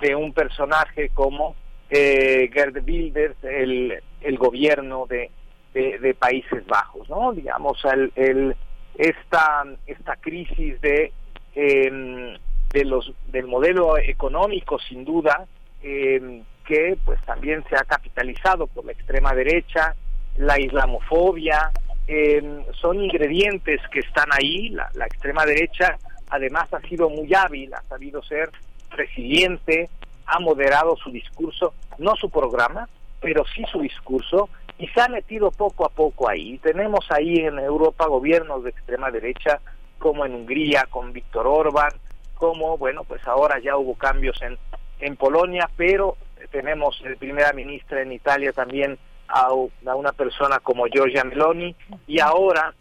de 0.00 0.14
un 0.14 0.32
personaje 0.32 1.10
como 1.10 1.54
eh, 1.90 2.50
Gerd 2.52 2.84
Wilders, 2.84 3.36
el, 3.42 4.02
el 4.20 4.38
gobierno 4.38 5.06
de, 5.06 5.30
de, 5.72 6.14
Países 6.14 6.66
Bajos, 6.66 7.08
¿no? 7.08 7.32
Digamos, 7.32 7.78
el, 7.84 8.12
el, 8.16 8.56
esta, 8.96 9.64
esta 9.86 10.16
crisis 10.16 10.80
de, 10.80 11.12
eh, 11.54 12.38
de 12.72 12.84
los, 12.84 13.12
del 13.28 13.46
modelo 13.46 13.96
económico, 13.98 14.78
sin 14.78 15.04
duda, 15.04 15.46
eh, 15.82 16.42
que 16.66 16.98
pues 17.04 17.20
también 17.24 17.64
se 17.70 17.76
ha 17.76 17.84
capitalizado 17.84 18.66
por 18.66 18.84
la 18.84 18.92
extrema 18.92 19.32
derecha, 19.34 19.94
la 20.36 20.60
islamofobia, 20.60 21.70
eh, 22.06 22.64
son 22.80 23.02
ingredientes 23.02 23.80
que 23.90 24.00
están 24.00 24.28
ahí, 24.32 24.70
la, 24.70 24.90
la 24.94 25.06
extrema 25.06 25.44
derecha 25.46 25.98
además 26.30 26.72
ha 26.72 26.80
sido 26.82 27.08
muy 27.08 27.32
hábil, 27.34 27.72
ha 27.74 27.82
sabido 27.82 28.22
ser 28.22 28.50
resiliente, 28.98 29.88
ha 30.26 30.38
moderado 30.40 30.96
su 30.96 31.10
discurso, 31.10 31.72
no 31.96 32.14
su 32.16 32.28
programa, 32.28 32.88
pero 33.20 33.44
sí 33.54 33.64
su 33.72 33.80
discurso, 33.80 34.50
y 34.78 34.86
se 34.88 35.00
ha 35.00 35.08
metido 35.08 35.50
poco 35.50 35.86
a 35.86 35.88
poco 35.88 36.28
ahí. 36.28 36.58
Tenemos 36.58 37.10
ahí 37.10 37.36
en 37.38 37.58
Europa 37.58 38.06
gobiernos 38.06 38.62
de 38.62 38.70
extrema 38.70 39.10
derecha, 39.10 39.60
como 39.98 40.26
en 40.26 40.34
Hungría 40.34 40.86
con 40.90 41.12
Víctor 41.12 41.46
Orban, 41.46 41.90
como, 42.34 42.76
bueno, 42.76 43.02
pues 43.04 43.26
ahora 43.26 43.58
ya 43.58 43.76
hubo 43.76 43.94
cambios 43.96 44.40
en, 44.42 44.56
en 45.00 45.16
Polonia, 45.16 45.68
pero 45.76 46.16
tenemos 46.52 47.00
el 47.04 47.16
primera 47.16 47.52
ministra 47.52 48.02
en 48.02 48.12
Italia 48.12 48.52
también 48.52 48.98
a, 49.26 49.48
a 49.48 49.94
una 49.94 50.12
persona 50.12 50.60
como 50.60 50.86
Giorgia 50.86 51.24
Meloni, 51.24 51.74
y 52.06 52.20
ahora 52.20 52.74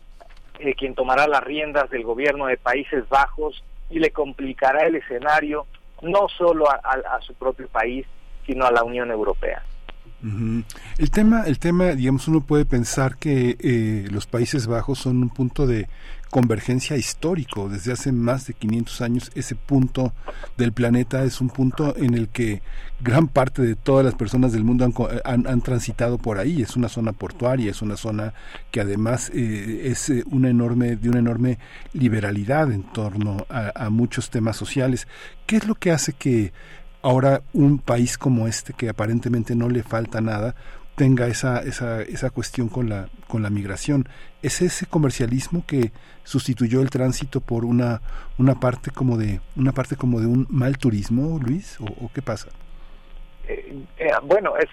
eh, 0.59 0.75
quien 0.75 0.93
tomará 0.93 1.27
las 1.27 1.43
riendas 1.43 1.89
del 1.89 2.03
gobierno 2.03 2.45
de 2.45 2.57
Países 2.57 3.07
Bajos 3.09 3.63
y 3.89 3.99
le 3.99 4.11
complicará 4.11 4.85
el 4.85 4.95
escenario 4.95 5.65
no 6.01 6.27
solo 6.37 6.69
a, 6.69 6.75
a, 6.75 7.21
su 7.21 7.33
propio 7.33 7.67
país, 7.67 8.05
sino 8.45 8.65
a 8.65 8.71
la 8.71 8.83
Unión 8.83 9.11
Europea. 9.11 9.63
El 10.97 11.11
tema, 11.11 11.43
el 11.45 11.59
tema, 11.59 11.91
digamos, 11.91 12.27
uno 12.27 12.41
puede 12.41 12.65
pensar 12.65 13.17
que 13.17 13.55
eh, 13.59 14.07
los 14.09 14.25
Países 14.25 14.65
Bajos 14.65 14.99
son 14.99 15.21
un 15.21 15.29
punto 15.29 15.67
de 15.67 15.87
convergencia 16.37 16.95
histórico. 16.97 17.67
Desde 17.67 17.93
hace 17.93 18.11
más 18.11 18.45
de 18.45 18.53
500 18.53 19.01
años, 19.01 19.31
ese 19.33 19.55
punto 19.55 20.13
del 20.55 20.71
planeta 20.71 21.23
es 21.23 21.41
un 21.41 21.49
punto 21.49 21.97
en 21.97 22.13
el 22.13 22.29
que 22.29 22.61
gran 23.01 23.27
parte 23.27 23.63
de 23.63 23.73
todas 23.73 24.05
las 24.05 24.13
personas 24.13 24.51
del 24.51 24.63
mundo 24.63 24.85
han, 25.25 25.47
han, 25.47 25.61
transitado 25.61 26.19
por 26.19 26.37
ahí. 26.37 26.61
Es 26.61 26.75
una 26.75 26.89
zona 26.89 27.11
portuaria, 27.11 27.71
es 27.71 27.81
una 27.81 27.97
zona 27.97 28.35
que 28.69 28.81
además 28.81 29.31
eh, 29.33 29.81
es 29.85 30.11
eh, 30.11 30.23
una 30.29 30.51
enorme, 30.51 30.95
de 30.95 31.09
una 31.09 31.17
enorme 31.17 31.57
liberalidad 31.93 32.71
en 32.71 32.83
torno 32.83 33.47
a, 33.49 33.71
a 33.73 33.89
muchos 33.89 34.29
temas 34.29 34.57
sociales. 34.57 35.07
¿Qué 35.47 35.55
es 35.57 35.65
lo 35.65 35.73
que 35.73 35.91
hace 35.91 36.13
que 36.13 36.53
ahora 37.01 37.41
un 37.53 37.79
país 37.79 38.15
como 38.15 38.47
este 38.47 38.73
que 38.73 38.89
aparentemente 38.89 39.55
no 39.55 39.69
le 39.69 39.81
falta 39.81 40.21
nada 40.21 40.53
tenga 40.97 41.27
esa, 41.27 41.59
esa, 41.59 42.01
esa 42.01 42.31
cuestión 42.31 42.69
con 42.69 42.89
la, 42.89 43.07
con 43.27 43.43
la 43.43 43.51
migración. 43.51 44.09
¿Es 44.41 44.61
ese 44.61 44.85
comercialismo 44.85 45.63
que 45.65 45.91
sustituyó 46.23 46.81
el 46.81 46.89
tránsito 46.89 47.41
por 47.41 47.65
una, 47.65 48.01
una 48.37 48.55
parte 48.59 48.91
como 48.91 49.17
de, 49.17 49.41
una 49.55 49.71
parte 49.71 49.95
como 49.95 50.19
de 50.19 50.27
un 50.27 50.45
mal 50.49 50.77
turismo, 50.77 51.39
Luis? 51.39 51.77
¿O, 51.79 52.09
qué 52.13 52.21
pasa? 52.21 52.49
bueno, 54.23 54.53
es, 54.57 54.69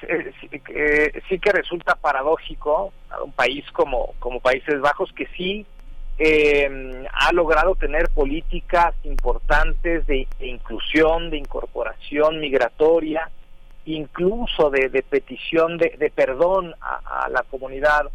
sí 1.28 1.38
que 1.38 1.52
resulta 1.52 1.94
paradójico 1.94 2.92
un 3.24 3.30
país 3.32 3.64
como, 3.72 4.14
como 4.18 4.40
Países 4.40 4.80
Bajos 4.80 5.12
que 5.12 5.28
sí 5.36 5.64
ha 7.12 7.32
logrado 7.32 7.74
tener 7.74 8.08
políticas 8.10 8.94
importantes 9.04 10.06
de, 10.06 10.28
inclusión, 10.40 11.30
de 11.30 11.38
incorporación 11.38 12.40
migratoria, 12.40 13.30
incluso 13.84 14.70
de, 14.70 14.88
petición 15.02 15.76
de, 15.76 16.12
perdón 16.14 16.74
a, 16.80 17.28
la 17.30 17.42
comunidad 17.42 18.06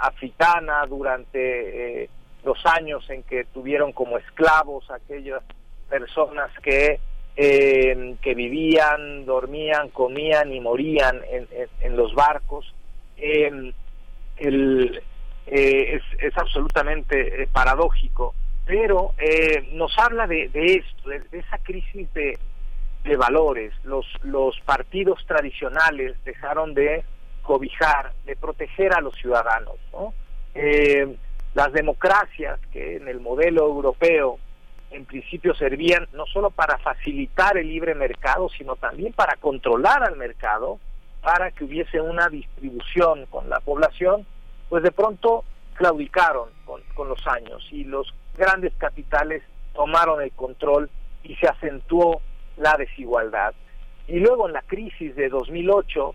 africana 0.00 0.86
durante 0.86 2.08
los 2.44 2.58
años 2.66 3.08
en 3.10 3.22
que 3.24 3.44
tuvieron 3.44 3.92
como 3.92 4.18
esclavos 4.18 4.90
aquellas 4.90 5.42
personas 5.88 6.50
que 6.60 7.00
eh, 7.34 8.16
que 8.20 8.34
vivían, 8.34 9.24
dormían, 9.24 9.88
comían 9.88 10.52
y 10.52 10.60
morían 10.60 11.22
en, 11.80 11.96
los 11.96 12.14
barcos. 12.14 12.74
Em, 13.16 13.72
el, 14.36 15.02
eh, 15.46 16.00
es, 16.18 16.36
absolutamente 16.36 17.42
eh, 17.42 17.48
paradójico, 17.50 18.34
pero 18.66 19.14
nos 19.72 19.98
habla 19.98 20.26
de, 20.26 20.50
esto, 20.54 21.08
de, 21.08 21.22
esa 21.32 21.56
crisis 21.58 22.12
de, 22.12 22.38
de 23.04 23.16
valores. 23.16 23.72
Los, 23.82 24.06
los 24.22 24.58
partidos 24.60 25.24
tradicionales 25.26 26.14
dejaron 26.24 26.74
de 26.74 27.02
cobijar, 27.42 28.12
de 28.24 28.36
proteger 28.36 28.94
a 28.94 29.00
los 29.00 29.14
ciudadanos. 29.16 29.76
¿no? 29.92 30.14
las 31.54 31.72
democracias 31.72 32.60
que 32.72 32.96
en 32.96 33.08
el 33.08 33.20
modelo 33.20 33.66
europeo 33.66 34.38
en 34.90 35.04
principio 35.06 35.54
servían 35.54 36.06
no 36.12 36.26
solo 36.26 36.50
para 36.50 36.78
facilitar 36.78 37.56
el 37.56 37.68
libre 37.68 37.94
mercado, 37.94 38.48
sino 38.50 38.76
también 38.76 39.12
para 39.12 39.36
controlar 39.36 40.02
al 40.02 40.16
mercado, 40.16 40.78
para 41.22 41.50
que 41.50 41.64
hubiese 41.64 42.00
una 42.00 42.28
distribución 42.28 43.26
con 43.26 43.48
la 43.48 43.60
población, 43.60 44.26
pues 44.68 44.82
de 44.82 44.92
pronto 44.92 45.44
claudicaron 45.74 46.50
con, 46.64 46.82
con 46.94 47.08
los 47.08 47.26
años 47.26 47.66
y 47.70 47.84
los 47.84 48.14
grandes 48.36 48.72
capitales 48.76 49.42
tomaron 49.74 50.20
el 50.20 50.32
control 50.32 50.90
y 51.22 51.34
se 51.36 51.46
acentuó 51.46 52.20
la 52.56 52.76
desigualdad. 52.76 53.54
Y 54.08 54.18
luego 54.18 54.46
en 54.46 54.52
la 54.54 54.62
crisis 54.62 55.14
de 55.16 55.28
2008, 55.28 56.14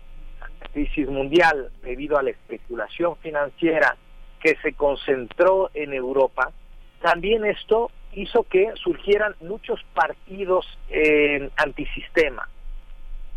crisis 0.72 1.08
mundial 1.08 1.70
debido 1.82 2.18
a 2.18 2.22
la 2.22 2.30
especulación 2.30 3.16
financiera 3.16 3.96
que 4.40 4.56
se 4.62 4.72
concentró 4.74 5.70
en 5.74 5.92
Europa, 5.92 6.52
también 7.00 7.44
esto 7.44 7.90
hizo 8.12 8.44
que 8.44 8.72
surgieran 8.74 9.34
muchos 9.40 9.80
partidos 9.94 10.66
eh, 10.88 11.50
antisistema. 11.56 12.48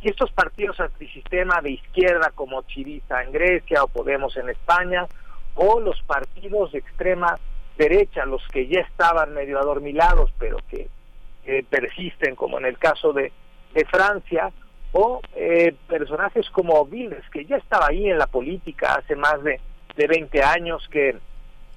Y 0.01 0.09
estos 0.09 0.31
partidos 0.31 0.79
antisistema 0.79 1.61
de 1.61 1.71
izquierda 1.71 2.31
como 2.33 2.63
Chiriza 2.63 3.23
en 3.23 3.31
Grecia 3.31 3.83
o 3.83 3.87
Podemos 3.87 4.35
en 4.37 4.49
España, 4.49 5.05
o 5.55 5.79
los 5.79 6.01
partidos 6.03 6.71
de 6.71 6.79
extrema 6.79 7.37
derecha, 7.77 8.25
los 8.25 8.45
que 8.47 8.67
ya 8.67 8.81
estaban 8.81 9.33
medio 9.33 9.59
adormilados 9.59 10.31
pero 10.39 10.57
que 10.69 10.87
persisten, 11.69 12.35
como 12.35 12.59
en 12.59 12.65
el 12.65 12.77
caso 12.77 13.13
de, 13.13 13.31
de 13.73 13.85
Francia, 13.85 14.51
o 14.93 15.21
eh, 15.35 15.73
personajes 15.87 16.49
como 16.49 16.81
Wilders, 16.81 17.29
que 17.29 17.45
ya 17.45 17.57
estaba 17.57 17.87
ahí 17.87 18.09
en 18.09 18.17
la 18.17 18.27
política 18.27 18.95
hace 18.95 19.15
más 19.15 19.41
de, 19.43 19.59
de 19.95 20.07
20 20.07 20.43
años, 20.43 20.87
que 20.91 21.17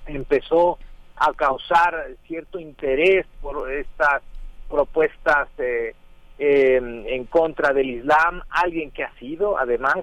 empezó 0.07 0.78
a 1.16 1.32
causar 1.32 2.09
cierto 2.27 2.59
interés 2.59 3.27
por 3.41 3.70
estas 3.70 4.23
propuestas 4.69 5.49
eh, 5.59 5.95
em, 6.39 7.07
en 7.07 7.24
contra 7.27 7.73
del 7.73 7.91
Islam, 7.91 8.43
alguien 8.51 8.91
que 8.91 9.05
ha 9.05 9.15
sido 9.19 9.57
además 9.57 9.97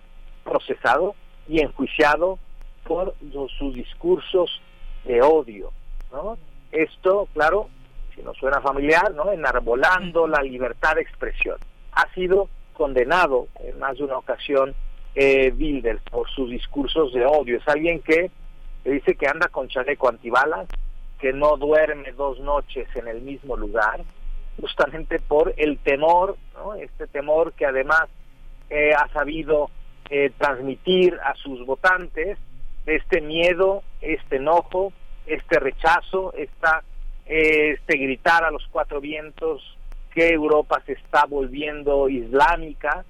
procesado 0.43 1.15
y 1.47 1.61
enjuiciado 1.61 2.39
por 2.85 3.13
sus 3.57 3.73
discursos 3.75 4.61
de 5.05 5.21
odio, 5.21 5.71
¿no? 6.11 6.37
Esto, 6.71 7.27
claro, 7.33 7.69
si 8.15 8.21
nos 8.21 8.37
suena 8.37 8.61
familiar, 8.61 9.13
¿no? 9.13 9.31
Enarbolando 9.31 10.27
la 10.27 10.41
libertad 10.41 10.95
de 10.95 11.01
expresión. 11.01 11.57
Ha 11.91 12.11
sido 12.13 12.49
condenado 12.71 13.47
en 13.59 13.79
más 13.79 13.97
de 13.97 14.03
una 14.03 14.17
ocasión 14.17 14.75
eh, 15.15 15.53
por 16.09 16.29
sus 16.29 16.49
discursos 16.49 17.13
de 17.13 17.25
odio. 17.25 17.57
Es 17.57 17.67
alguien 17.67 18.01
que 18.01 18.31
dice 18.83 19.15
que 19.15 19.27
anda 19.27 19.47
con 19.49 19.67
chaleco 19.67 20.09
antibalas, 20.09 20.67
que 21.19 21.33
no 21.33 21.57
duerme 21.57 22.11
dos 22.13 22.39
noches 22.39 22.87
en 22.95 23.07
el 23.07 23.21
mismo 23.21 23.55
lugar, 23.55 24.01
justamente 24.59 25.19
por 25.19 25.53
el 25.57 25.77
temor, 25.79 26.37
¿no? 26.55 26.73
este 26.75 27.07
temor 27.07 27.53
que 27.53 27.65
además 27.65 28.09
eh, 28.69 28.93
ha 28.93 29.07
sabido 29.09 29.69
eh, 30.09 30.31
transmitir 30.37 31.17
a 31.23 31.35
sus 31.35 31.65
votantes, 31.65 32.37
este 32.85 33.21
miedo, 33.21 33.83
este 34.01 34.37
enojo, 34.37 34.91
este 35.25 35.59
rechazo, 35.59 36.33
esta, 36.33 36.83
eh, 37.25 37.71
este 37.73 37.97
gritar 37.97 38.43
a 38.43 38.51
los 38.51 38.65
cuatro 38.71 38.99
vientos 38.99 39.61
que 40.13 40.29
Europa 40.29 40.81
se 40.85 40.93
está 40.93 41.25
volviendo 41.25 42.09
islámica, 42.09 43.05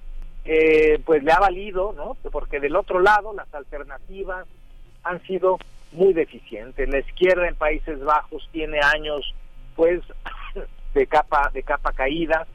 pues 1.04 1.22
le 1.22 1.32
ha 1.32 1.38
valido, 1.38 1.92
¿no? 1.92 2.16
Porque 2.30 2.60
del 2.60 2.76
otro 2.76 3.00
lado 3.00 3.32
las 3.32 3.52
alternativas 3.54 4.46
han 5.04 5.22
sido 5.22 5.58
muy 5.92 6.12
deficiente. 6.12 6.86
La 6.86 6.98
izquierda 7.00 7.48
en 7.48 7.54
Países 7.54 8.02
Bajos 8.02 8.48
tiene 8.52 8.80
años, 8.80 9.34
pues, 9.76 10.00
de 10.94 11.06
capa 11.06 11.50
de 11.52 11.62
capa 11.62 11.92
caída 11.92 12.46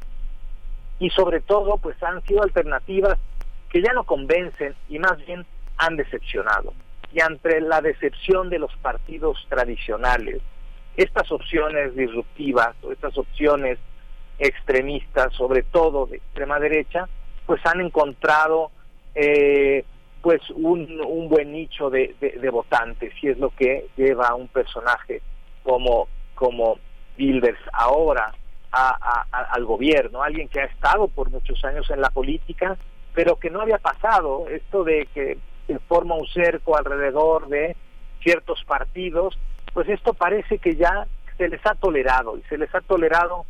y 1.00 1.10
sobre 1.12 1.42
todo, 1.42 1.78
pues, 1.78 2.02
han 2.02 2.22
sido 2.24 2.44
alternativas 2.44 3.18
que 3.70 3.82
ya 3.82 3.94
no 3.94 4.04
convencen 4.04 4.76
y 4.90 5.00
más 5.00 5.18
bien 5.26 5.46
han 5.78 5.96
decepcionado. 5.96 6.74
Y 7.14 7.22
ante 7.22 7.62
la 7.62 7.82
decepción 7.82 8.50
de 8.50 8.60
los 8.60 8.76
partidos 8.78 9.46
tradicionales, 9.50 10.42
estas 10.96 11.32
opciones 11.32 11.96
disruptivas 11.96 12.76
o 12.82 12.92
estas 12.92 13.18
opciones 13.18 13.78
extremistas, 14.40 15.34
sobre 15.34 15.64
todo 15.64 16.06
de 16.06 16.18
extrema 16.18 16.60
derecha, 16.60 17.08
pues 17.46 17.66
han 17.66 17.82
encontrado 17.82 18.72
eh, 19.16 19.84
pues 20.22 20.42
un, 20.52 21.02
un 21.02 21.30
buen 21.30 21.52
nicho 21.52 21.90
de, 21.90 22.16
de, 22.20 22.50
votantes 22.50 23.14
y 23.22 23.30
es 23.30 23.38
lo 23.38 23.50
que 23.52 23.88
lleva 23.96 24.28
a 24.28 24.36
un 24.36 24.48
personaje 24.48 25.22
como 25.64 26.08
como 26.36 26.78
Bilders 27.18 27.60
ahora 27.74 28.34
a, 28.72 29.26
al 29.32 29.66
gobierno, 29.66 30.22
alguien 30.22 30.50
que 30.50 30.60
ha 30.60 30.66
estado 30.66 31.08
por 31.08 31.32
muchos 31.32 31.64
años 31.66 31.90
en 31.90 32.02
la 32.02 32.10
política, 32.10 32.78
pero 33.14 33.38
que 33.38 33.50
no 33.50 33.62
había 33.62 33.80
pasado 33.80 34.48
esto 34.50 34.84
de 34.84 35.08
que 35.14 35.40
se 35.66 35.80
forma 35.80 36.16
un 36.16 36.28
cerco 36.28 36.78
alrededor 36.78 37.48
de 37.48 37.76
ciertos 38.22 38.64
partidos, 38.66 39.38
pues 39.74 39.90
esto 39.90 40.14
parece 40.14 40.60
que 40.60 40.76
ya 40.76 41.08
se 41.38 41.48
les 41.48 41.66
ha 41.66 41.76
tolerado 41.76 42.38
y 42.38 42.42
se 42.44 42.58
les 42.58 42.74
ha 42.76 42.82
tolerado 42.82 43.46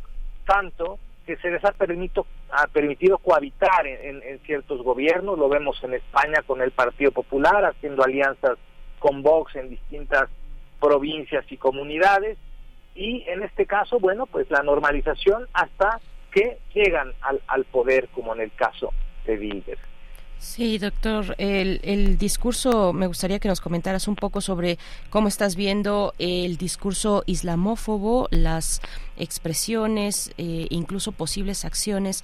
tanto 0.48 0.98
que 1.26 1.36
se 1.36 1.50
les 1.50 1.62
ha, 1.62 1.72
permito, 1.72 2.26
ha 2.50 2.66
permitido 2.68 3.18
cohabitar 3.18 3.86
en, 3.86 4.40
ciertos 4.46 4.82
gobiernos, 4.82 5.38
lo 5.38 5.50
vemos 5.50 5.78
en 5.84 5.92
España 5.92 6.42
con 6.46 6.62
el 6.62 6.70
Partido 6.70 7.12
Popular, 7.12 7.66
haciendo 7.66 8.02
alianzas 8.02 8.56
con 8.98 9.22
Vox 9.22 9.54
en 9.56 9.68
distintas 9.68 10.30
provincias 10.80 11.44
y 11.52 11.58
comunidades, 11.58 12.38
y 12.94 13.24
en 13.28 13.42
este 13.42 13.66
caso, 13.66 14.00
bueno, 14.00 14.24
pues 14.24 14.50
la 14.50 14.62
normalización 14.62 15.46
hasta 15.52 16.00
que 16.30 16.58
llegan 16.72 17.12
al, 17.20 17.42
al 17.46 17.64
poder, 17.66 18.08
como 18.08 18.34
en 18.34 18.40
el 18.40 18.52
caso 18.52 18.90
de 19.26 19.36
Wilders. 19.36 19.87
Sí, 20.40 20.78
doctor, 20.78 21.34
el, 21.38 21.80
el, 21.82 22.16
discurso, 22.16 22.92
me 22.92 23.08
gustaría 23.08 23.40
que 23.40 23.48
nos 23.48 23.60
comentaras 23.60 24.06
un 24.06 24.14
poco 24.14 24.40
sobre 24.40 24.78
cómo 25.10 25.26
estás 25.26 25.56
viendo 25.56 26.14
el 26.18 26.56
discurso 26.56 27.24
islamófobo, 27.26 28.28
las 28.30 28.80
expresiones, 29.16 30.30
eh, 30.38 30.68
incluso 30.70 31.10
posibles 31.10 31.64
acciones 31.64 32.22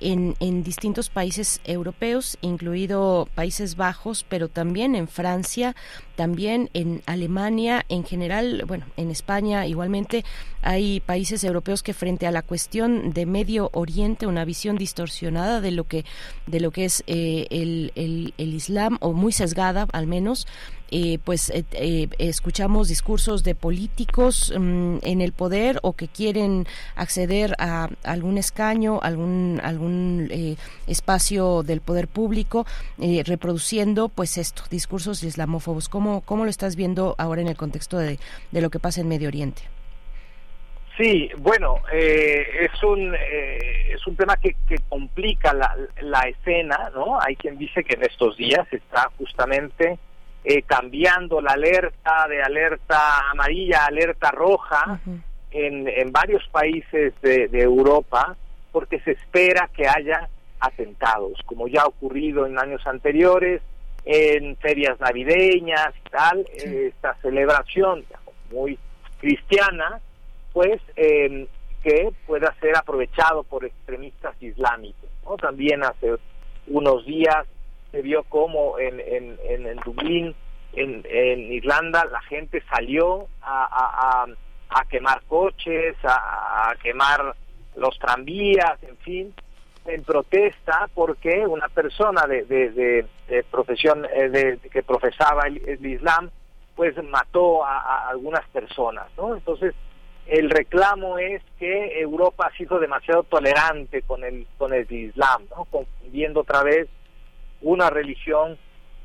en, 0.00 0.36
en, 0.40 0.62
distintos 0.62 1.10
países 1.10 1.60
europeos, 1.64 2.38
incluido 2.40 3.28
Países 3.34 3.76
Bajos, 3.76 4.24
pero 4.28 4.48
también 4.48 4.94
en 4.94 5.08
Francia, 5.08 5.74
también 6.16 6.70
en 6.74 7.02
Alemania, 7.06 7.84
en 7.88 8.04
general, 8.04 8.64
bueno, 8.66 8.86
en 8.96 9.10
España 9.10 9.66
igualmente. 9.66 10.24
Hay 10.62 11.00
países 11.00 11.44
europeos 11.44 11.82
que 11.82 11.94
frente 11.94 12.26
a 12.26 12.30
la 12.30 12.42
cuestión 12.42 13.12
de 13.12 13.26
Medio 13.26 13.70
Oriente, 13.72 14.26
una 14.26 14.44
visión 14.44 14.76
distorsionada 14.76 15.60
de 15.60 15.70
lo 15.70 15.84
que 15.84 16.04
de 16.46 16.60
lo 16.60 16.70
que 16.70 16.86
es 16.86 17.04
eh, 17.06 17.46
el, 17.50 17.92
el, 17.94 18.34
el 18.38 18.54
Islam 18.54 18.98
o 19.00 19.12
muy 19.12 19.32
sesgada 19.32 19.86
al 19.92 20.06
menos, 20.06 20.46
eh, 20.90 21.18
pues 21.24 21.50
eh, 21.50 21.64
eh, 21.72 22.08
escuchamos 22.18 22.88
discursos 22.88 23.42
de 23.44 23.54
políticos 23.54 24.52
mm, 24.56 24.98
en 25.02 25.20
el 25.20 25.32
poder 25.32 25.78
o 25.82 25.94
que 25.94 26.08
quieren 26.08 26.66
acceder 26.94 27.54
a 27.58 27.88
algún 28.04 28.38
escaño, 28.38 29.00
algún 29.02 29.60
algún 29.62 30.30
espacio 30.86 31.62
del 31.62 31.80
poder 31.80 32.08
público, 32.08 32.66
reproduciendo 33.24 34.08
pues 34.08 34.38
esto, 34.38 34.62
discursos 34.70 35.22
islamófobos. 35.22 35.88
¿Cómo, 35.88 36.20
¿Cómo 36.22 36.44
lo 36.44 36.50
estás 36.50 36.76
viendo 36.76 37.14
ahora 37.18 37.40
en 37.40 37.48
el 37.48 37.56
contexto 37.56 37.98
de, 37.98 38.18
de 38.50 38.60
lo 38.60 38.70
que 38.70 38.78
pasa 38.78 39.00
en 39.00 39.08
Medio 39.08 39.28
Oriente? 39.28 39.62
Sí, 40.96 41.28
bueno, 41.36 41.82
eh, 41.92 42.46
es 42.62 42.82
un 42.82 43.14
eh, 43.14 43.92
es 43.92 44.06
un 44.06 44.16
tema 44.16 44.36
que, 44.36 44.56
que 44.66 44.76
complica 44.88 45.52
la, 45.52 45.76
la, 46.00 46.20
escena, 46.22 46.90
¿no? 46.94 47.20
Hay 47.20 47.36
quien 47.36 47.58
dice 47.58 47.84
que 47.84 47.96
en 47.96 48.04
estos 48.04 48.38
días 48.38 48.66
está 48.72 49.10
justamente 49.18 49.98
eh, 50.48 50.62
cambiando 50.62 51.40
la 51.40 51.54
alerta 51.54 52.28
de 52.28 52.40
alerta 52.40 53.30
amarilla 53.32 53.82
a 53.82 53.86
alerta 53.86 54.30
roja 54.30 55.00
en, 55.50 55.88
en 55.88 56.12
varios 56.12 56.46
países 56.52 57.14
de, 57.20 57.48
de 57.48 57.62
Europa, 57.62 58.36
porque 58.70 59.00
se 59.00 59.10
espera 59.10 59.68
que 59.74 59.88
haya 59.88 60.28
atentados, 60.60 61.40
como 61.46 61.66
ya 61.66 61.82
ha 61.82 61.86
ocurrido 61.86 62.46
en 62.46 62.60
años 62.60 62.86
anteriores, 62.86 63.60
en 64.04 64.56
ferias 64.58 65.00
navideñas 65.00 65.92
y 65.96 66.10
tal, 66.10 66.46
esta 66.54 67.16
celebración 67.22 68.04
muy 68.52 68.78
cristiana 69.18 70.00
pues 70.52 70.80
que 70.94 72.12
pueda 72.24 72.54
ser 72.60 72.76
aprovechado 72.76 73.42
por 73.42 73.64
extremistas 73.64 74.40
islámicos. 74.40 75.10
¿no? 75.24 75.36
También 75.36 75.82
hace 75.82 76.14
unos 76.68 77.04
días 77.04 77.48
se 77.96 78.02
vio 78.02 78.24
como 78.24 78.78
en, 78.78 79.00
en, 79.00 79.38
en, 79.42 79.76
Dublín, 79.76 80.34
en, 80.74 81.02
en, 81.08 81.50
Irlanda, 81.50 82.04
la 82.04 82.20
gente 82.20 82.62
salió 82.68 83.26
a, 83.40 84.26
a, 84.68 84.84
quemar 84.90 85.22
coches, 85.26 85.96
a, 86.04 86.74
quemar 86.82 87.34
los 87.74 87.98
tranvías, 87.98 88.82
en 88.82 88.98
fin, 88.98 89.34
en 89.86 90.04
protesta 90.04 90.90
porque 90.94 91.46
una 91.46 91.68
persona 91.68 92.26
de, 92.26 92.44
de, 92.44 93.06
de, 93.28 93.44
profesión 93.44 94.04
eh, 94.14 94.28
de, 94.28 94.58
que 94.70 94.82
profesaba 94.82 95.44
el, 95.46 95.86
Islam 95.86 96.30
pues 96.74 97.02
mató 97.02 97.64
a, 97.64 97.78
a, 97.78 98.08
algunas 98.10 98.46
personas, 98.50 99.06
¿no? 99.16 99.34
Entonces 99.34 99.74
el 100.26 100.50
reclamo 100.50 101.16
es 101.16 101.42
que 101.58 101.98
Europa 102.00 102.50
ha 102.52 102.56
sido 102.58 102.78
demasiado 102.78 103.22
tolerante 103.22 104.02
con 104.02 104.22
el 104.22 104.46
con 104.58 104.74
el 104.74 104.90
Islam, 104.92 105.44
¿no? 105.56 105.64
confundiendo 105.64 106.40
otra 106.40 106.62
vez 106.62 106.88
una 107.62 107.90
religión 107.90 108.58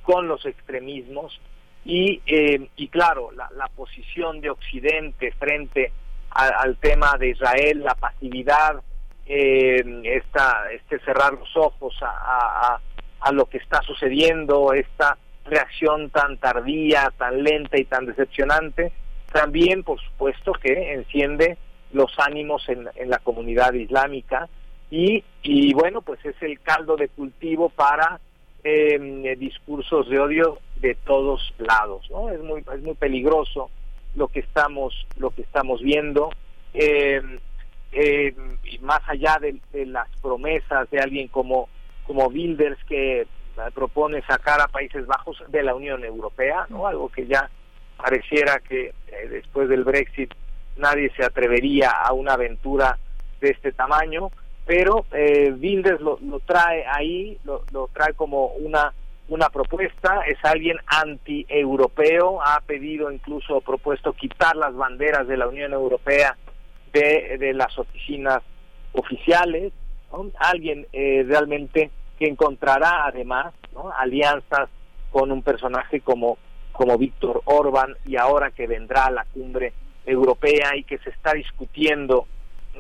con 0.04 0.28
los 0.28 0.46
extremismos 0.46 1.40
y 1.86 2.22
eh, 2.26 2.70
y 2.76 2.88
claro 2.90 3.32
la, 3.32 3.50
la, 3.56 3.68
posición 3.68 4.42
de 4.42 4.50
Occidente 4.50 5.32
frente 5.34 5.92
al 6.30 6.78
tema 6.78 7.18
de 7.18 7.30
Israel, 7.30 7.84
la 7.84 7.96
pasividad, 7.96 8.82
eh, 9.26 9.84
esta, 10.04 10.72
este 10.72 11.00
cerrar 11.00 11.34
los 11.34 11.56
ojos 11.58 11.94
a, 12.02 12.08
a, 12.76 12.82
a 13.20 13.32
lo 13.34 13.48
que 13.48 13.58
está 13.58 13.82
sucediendo, 13.82 14.74
esta 14.74 15.18
reacción 15.46 16.10
tan 16.10 16.38
tardía, 16.38 17.12
tan 17.18 17.44
lenta 17.44 17.78
y 17.78 17.86
tan 17.86 18.06
decepcionante, 18.06 18.92
también, 19.32 19.84
por 19.84 20.00
supuesto, 20.02 20.54
que 20.54 20.94
enciende 20.94 21.58
los 21.94 22.12
ánimos 22.20 22.68
en, 22.70 22.90
la 23.10 23.20
comunidad 23.20 23.74
islámica 23.74 24.48
y, 24.90 25.24
y, 25.42 25.74
bueno, 25.74 26.02
pues 26.02 26.24
es 26.26 26.36
el 26.42 26.60
caldo 26.62 26.96
de 26.96 27.10
cultivo 27.10 27.70
para 27.70 28.20
em, 28.64 29.24
discursos 29.38 30.10
de 30.10 30.20
odio 30.20 30.60
de 30.78 30.96
todos 30.96 31.54
lados, 31.58 32.10
¿no? 32.10 32.30
Es 32.30 32.40
muy, 32.40 32.64
es 32.74 32.82
muy 32.82 32.96
peligroso 32.96 33.70
lo 34.16 34.28
que 34.28 34.40
estamos, 34.40 35.08
lo 35.18 35.32
que 35.32 35.42
estamos 35.42 35.82
viendo. 35.82 36.30
Em, 36.74 37.40
em, 37.92 38.58
y 38.64 38.80
más 38.80 39.02
allá 39.08 39.38
de, 39.40 39.86
las 39.86 40.08
promesas 40.22 40.90
de 40.90 41.00
alguien 41.00 41.28
como, 41.28 41.70
como 42.06 42.28
Wilders 42.28 42.84
que 42.86 43.28
propone 43.74 44.22
sacar 44.24 44.60
a 44.62 44.68
Países 44.68 45.06
Bajos 45.06 45.44
de 45.50 45.62
la 45.62 45.76
Unión 45.76 46.04
Europea, 46.04 46.66
¿no? 46.70 46.88
Algo 46.88 47.10
que 47.10 47.28
ya 47.28 47.50
pareciera 47.98 48.60
que 48.60 48.94
eh, 49.08 49.28
después 49.30 49.70
del 49.70 49.84
Brexit 49.84 50.34
nadie 50.78 51.12
se 51.16 51.24
atrevería 51.24 51.92
a 51.92 52.14
una 52.14 52.34
aventura 52.34 52.98
de 53.40 53.50
este 53.50 53.72
tamaño, 53.72 54.32
pero 54.72 55.06
eh, 55.12 55.54
lo, 56.00 56.40
trae 56.46 56.86
ahí, 56.88 57.38
lo, 57.44 57.90
trae 57.92 58.14
como 58.14 58.46
una 58.54 58.94
una 59.28 59.50
propuesta, 59.50 60.22
es 60.26 60.38
alguien 60.44 60.78
anti-europeo, 60.88 62.42
ha 62.42 62.62
pedido 62.62 63.12
incluso, 63.12 63.60
propuesto 63.60 64.14
quitar 64.14 64.56
las 64.56 64.74
banderas 64.74 65.28
de 65.28 65.36
la 65.36 65.50
Unión 65.50 65.74
Europea 65.74 66.38
de, 66.94 67.38
de 67.38 67.54
las 67.54 67.78
oficinas 67.78 68.42
oficiales, 68.94 69.74
alguien 70.38 70.88
eh, 70.94 71.26
realmente 71.28 71.92
que 72.18 72.28
encontrará 72.28 73.08
además 73.08 73.54
alianzas 73.98 74.70
con 75.12 75.34
un 75.34 75.44
personaje 75.44 76.00
como 76.00 76.38
como 76.72 76.98
Víctor 76.98 77.42
Orban 77.44 77.98
y 78.06 78.16
ahora 78.16 78.52
que 78.52 78.68
vendrá 78.68 79.12
la 79.12 79.26
cumbre 79.34 79.74
europea 80.06 80.78
y 80.78 80.86
que 80.86 80.98
se 81.00 81.10
está 81.10 81.34
discutiendo 81.34 82.26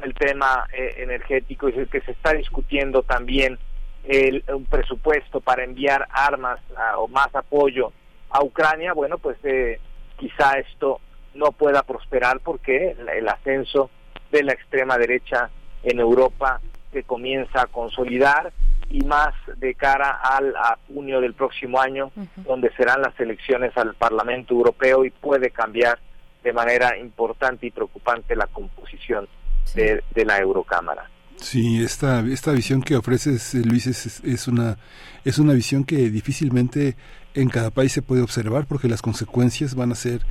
el 0.01 0.13
tema 0.13 0.68
eh, 0.73 0.95
energético 0.97 1.69
y 1.69 1.73
que 1.88 2.01
se 2.01 2.11
está 2.11 2.34
discutiendo 2.34 3.03
también 3.03 3.57
el, 4.03 4.43
un 4.47 4.65
presupuesto 4.65 5.41
para 5.41 5.63
enviar 5.63 6.07
armas 6.11 6.59
o 6.97 7.07
más 7.07 7.34
apoyo 7.35 7.91
a 8.30 8.43
Ucrania, 8.43 8.93
bueno, 8.93 9.18
pues 9.18 9.38
eh, 9.43 9.80
quizá 10.18 10.53
esto 10.53 10.99
no 11.34 11.51
pueda 11.51 11.84
prosperar 11.84 12.39
porque 12.39 12.95
el 13.13 13.27
ascenso 13.27 13.89
de 14.31 14.43
la 14.43 14.53
extrema 14.53 14.97
derecha 14.97 15.49
en 15.84 15.99
Europa 15.99 16.61
se 16.91 17.03
comienza 17.03 17.63
a 17.63 17.68
consolidar 17.68 18.51
y 18.89 19.01
más 19.05 19.34
de 19.57 19.73
cara 19.76 20.19
al 20.22 20.55
a 20.55 20.77
junio 20.88 21.22
del 21.22 21.34
próximo 21.34 21.80
año, 21.80 22.11
donde 22.38 22.73
serán 22.76 23.01
las 23.01 23.18
elecciones 23.19 23.76
al 23.77 23.95
Parlamento 23.95 24.53
Europeo 24.53 25.05
y 25.05 25.11
puede 25.11 25.51
cambiar 25.51 25.99
de 26.43 26.51
manera 26.51 26.97
importante 26.97 27.68
y 27.68 27.72
preocupante 27.72 28.35
la 28.35 28.47
composición 28.47 29.27
de, 29.73 30.03
la 30.26 30.39
Eurocámara. 30.39 31.10
Sí, 31.38 31.84
esta, 31.84 32.19
esta 32.22 32.52
visión 32.52 32.81
que 32.84 32.95
ofreces, 32.95 33.53
Luis, 33.56 33.88
es, 33.88 34.22
es, 34.23 34.48
una, 34.48 34.77
es 35.26 35.39
una 35.39 35.53
visión 35.53 35.84
que 35.84 36.10
difícilmente 36.11 36.95
en 37.34 37.49
cada 37.49 37.72
país 37.72 37.91
se 37.91 38.02
puede 38.02 38.22
observar 38.22 38.65
porque 38.68 38.88
las 38.88 39.02
consecuencias 39.02 39.73
van 39.73 39.91
a 39.91 39.95
ser 39.95 40.22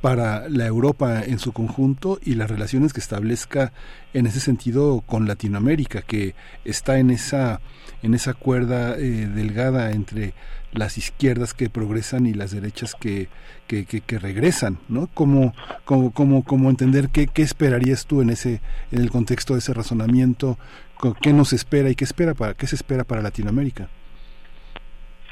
para 0.00 0.48
la 0.48 0.66
Europa 0.66 1.22
en 1.24 1.38
su 1.38 1.52
conjunto 1.52 2.18
y 2.22 2.34
las 2.34 2.50
relaciones 2.50 2.92
que 2.92 3.00
establezca 3.00 3.72
en 4.12 4.26
ese 4.26 4.40
sentido 4.40 5.02
con 5.06 5.26
Latinoamérica, 5.26 6.02
que 6.02 6.34
está 6.64 6.98
en 6.98 7.10
esa, 7.10 7.60
en 8.02 8.14
esa 8.14 8.34
cuerda 8.34 8.96
eh, 8.96 9.26
delgada 9.26 9.92
entre 9.92 10.34
las 10.72 10.98
izquierdas 10.98 11.54
que 11.54 11.70
progresan 11.70 12.26
y 12.26 12.34
las 12.34 12.50
derechas 12.50 12.94
que, 12.94 13.28
que, 13.66 14.18
regresan, 14.18 14.78
¿no? 14.88 15.08
¿Cómo, 15.14 15.54
cómo, 15.84 16.12
cómo, 16.12 16.44
cómo 16.44 16.70
entender 16.70 17.08
qué, 17.08 17.26
qué 17.26 17.42
esperarías 17.42 18.06
tú 18.06 18.20
en 18.20 18.30
ese, 18.30 18.60
en 18.92 19.00
el 19.00 19.10
contexto 19.10 19.54
de 19.54 19.60
ese 19.60 19.74
razonamiento, 19.74 20.58
qué 21.22 21.32
nos 21.32 21.52
espera 21.52 21.88
y 21.90 21.94
qué 21.94 22.04
espera 22.04 22.34
para, 22.34 22.54
qué 22.54 22.66
se 22.66 22.76
espera 22.76 23.04
para 23.04 23.22
Latinoamérica? 23.22 23.88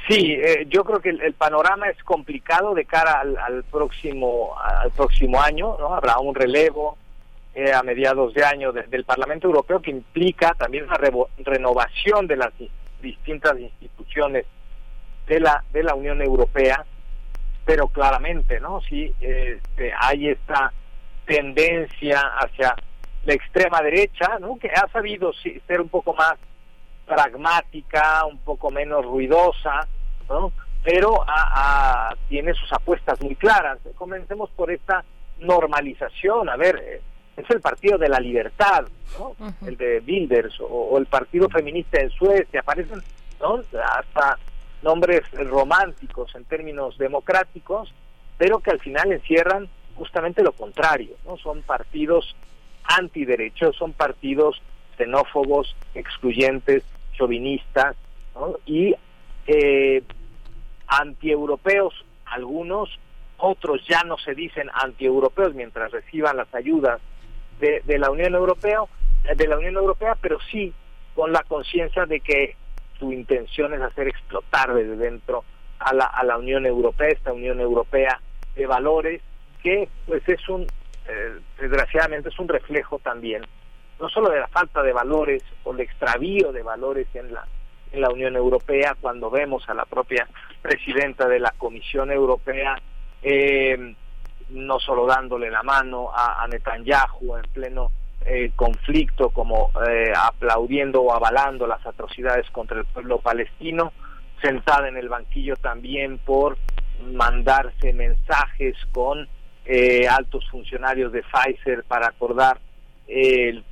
Sí, 0.09 0.33
eh, 0.33 0.67
yo 0.69 0.85
creo 0.85 1.01
que 1.01 1.11
el, 1.11 1.35
panorama 1.35 1.89
es 1.89 2.01
complicado 2.05 2.75
de 2.75 2.85
cara 2.85 3.21
al, 3.21 3.65
próximo 3.65 4.55
al 4.59 4.93
próximo 4.93 5.43
año, 5.43 5.77
¿no? 5.79 5.95
Habrá 5.95 6.19
un 6.21 6.35
relevo 6.35 6.97
eh, 7.55 7.73
a 7.73 7.83
mediados 7.83 8.33
de 8.33 8.45
año 8.45 8.71
del 8.73 9.05
Parlamento 9.05 9.49
Europeo 9.49 9.83
que 9.83 9.91
implica 9.91 10.55
también 10.55 10.85
una 10.85 10.99
renovación 11.39 12.29
de 12.29 12.37
las 12.37 12.53
distintas 13.03 13.59
instituciones 13.59 14.47
de 15.27 15.41
la 15.41 15.65
de 15.73 15.83
la 15.83 15.95
Unión 15.95 16.23
Europea, 16.23 16.85
pero 17.65 17.89
claramente, 17.89 18.61
¿no? 18.61 18.81
Sí, 18.83 19.13
este, 19.21 19.93
hay 19.99 20.29
esta 20.29 20.73
tendencia 21.27 22.21
hacia 22.39 22.75
la 23.25 23.35
extrema 23.35 23.83
derecha, 23.83 24.39
¿no? 24.41 24.57
Que 24.59 24.69
ha 24.69 24.87
sabido 24.93 25.33
ser 25.33 25.81
un 25.81 25.89
poco 25.89 26.15
más 26.15 26.35
pragmática, 27.07 28.25
un 28.25 28.39
poco 28.39 28.71
menos 28.71 29.05
ruidosa, 29.05 29.87
¿no? 30.29 30.53
pero 30.87 31.25
a, 31.27 32.15
tiene 32.29 32.55
sus 32.55 32.73
apuestas 32.73 33.21
muy 33.21 33.35
claras. 33.35 33.81
Comencemos 33.97 34.51
por 34.51 34.71
esta 34.71 35.05
normalización. 35.41 36.49
A 36.49 36.57
ver, 36.57 37.03
es 37.37 37.51
el 37.51 37.61
Partido 37.61 37.99
de 37.99 38.09
la 38.09 38.21
Libertad, 38.21 38.85
¿no? 39.19 39.35
el 39.67 39.77
de 39.77 39.99
Bilders, 39.99 40.55
o, 40.61 40.97
el 40.97 41.07
Partido 41.07 41.49
Feminista 41.49 42.01
en 42.01 42.11
Suecia, 42.11 42.61
aparecen 42.61 43.03
¿no? 43.41 43.61
hasta 43.83 44.39
nombres 44.83 45.23
románticos 45.33 46.35
en 46.35 46.45
términos 46.45 46.99
democráticos, 46.99 47.93
pero 48.39 48.61
que 48.61 48.71
al 48.71 48.81
final 48.81 49.13
encierran 49.13 49.69
justamente 49.97 50.43
lo 50.43 50.53
contrario, 50.53 51.17
¿no? 51.25 51.37
Son 51.39 51.63
partidos 51.63 52.37
antiderechos, 52.85 53.77
son 53.77 53.93
partidos 53.93 54.61
xenófobos, 54.97 55.75
excluyentes, 55.95 56.83
chauvinistas, 57.17 57.97
y 58.67 58.95
eh, 59.47 60.03
antieuropeos 60.87 61.95
algunos, 62.27 62.91
otros 63.39 63.81
ya 63.89 64.03
no 64.03 64.19
se 64.19 64.35
dicen 64.35 64.69
antieuropeos 64.73 65.55
mientras 65.55 65.91
reciban 65.93 66.37
las 66.37 66.53
ayudas 66.55 67.01
de, 67.61 67.83
de 67.85 67.99
la 67.99 68.11
Unión 68.11 68.35
Europea, 68.35 68.81
de 69.35 69.49
la 69.49 69.59
Unión 69.59 69.77
Europea, 69.77 70.17
pero 70.21 70.39
sí 70.51 70.73
con 71.15 71.33
la 71.33 71.43
conciencia 71.45 72.05
de 72.07 72.21
que 72.21 72.57
su 72.99 73.13
intención 73.13 73.75
es 73.75 73.81
hacer 73.81 74.09
explotar 74.09 74.75
desde 74.75 74.97
dentro 74.97 75.45
a 75.79 75.95
la, 75.95 76.05
a 76.05 76.25
la 76.25 76.39
Unión 76.39 76.67
Europea, 76.67 77.09
esta 77.09 77.33
Unión 77.33 77.61
Europea 77.61 78.21
de 78.55 78.67
valores, 78.67 79.23
que 79.63 79.89
pues 80.07 80.27
es 80.29 80.49
un 80.49 80.67
eh, 81.09 81.39
desgraciadamente 81.61 82.31
es 82.31 82.39
un 82.39 82.49
reflejo 82.49 82.99
también, 82.99 83.43
no 84.01 84.09
solo 84.09 84.31
de 84.31 84.41
la 84.41 84.49
falta 84.49 84.83
de 84.83 84.93
valores 84.93 85.43
o 85.63 85.73
el 85.73 85.81
extravío 85.81 86.53
de 86.53 86.63
valores 86.63 87.07
en 87.15 87.33
la, 87.33 87.47
en 87.93 88.01
la 88.01 88.11
Unión 88.11 88.35
Europea, 88.35 88.97
cuando 89.01 89.31
vemos 89.31 89.69
a 89.69 89.75
la 89.75 89.85
propia 89.85 90.27
presidenta 90.63 91.29
de 91.29 91.39
la 91.39 91.53
Comisión 91.53 92.11
Europea, 92.11 92.77
eh, 93.23 93.95
no 94.49 94.81
solo 94.81 95.07
dándole 95.07 95.51
la 95.51 95.63
mano 95.63 96.11
a, 96.13 96.43
a 96.43 96.49
Netanyahu 96.49 97.37
en 97.37 97.43
pleno 97.53 97.91
eh, 98.29 98.51
conflicto, 98.57 99.31
como 99.31 99.71
eh, 99.89 100.13
aplaudiendo 100.17 101.01
o 101.01 101.13
avalando 101.13 101.65
las 101.67 101.87
atrocidades 101.87 102.51
contra 102.51 102.79
el 102.81 102.85
pueblo 102.85 103.19
palestino, 103.19 103.93
sentada 104.43 104.89
en 104.89 104.97
el 104.97 105.09
banquillo 105.09 105.55
también 105.55 106.19
por 106.19 106.59
mandarse 107.13 107.93
mensajes 107.93 108.75
con 108.91 109.29
eh, 109.65 110.09
altos 110.09 110.45
funcionarios 110.51 111.13
de 111.13 111.23
Pfizer 111.23 111.85
para 111.85 112.09
acordar 112.09 112.59
el 113.07 113.65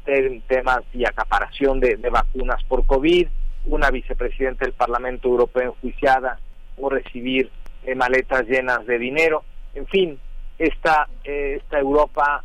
temas 0.46 0.82
y 0.92 1.04
acaparación 1.04 1.80
de, 1.80 1.96
de, 1.96 2.08
vacunas 2.08 2.62
por 2.68 2.86
COVID, 2.86 3.26
una 3.66 3.90
vicepresidenta 3.90 4.64
del 4.64 4.74
Parlamento 4.74 5.26
Europeo 5.28 5.74
enjuiciada 5.74 6.38
por 6.76 6.92
recibir 6.92 7.50
maletas 7.96 8.46
llenas 8.46 8.86
de 8.86 8.98
dinero, 8.98 9.42
en 9.74 9.88
fin, 9.88 10.20
esta, 10.58 11.08
esta 11.24 11.80
Europa 11.80 12.44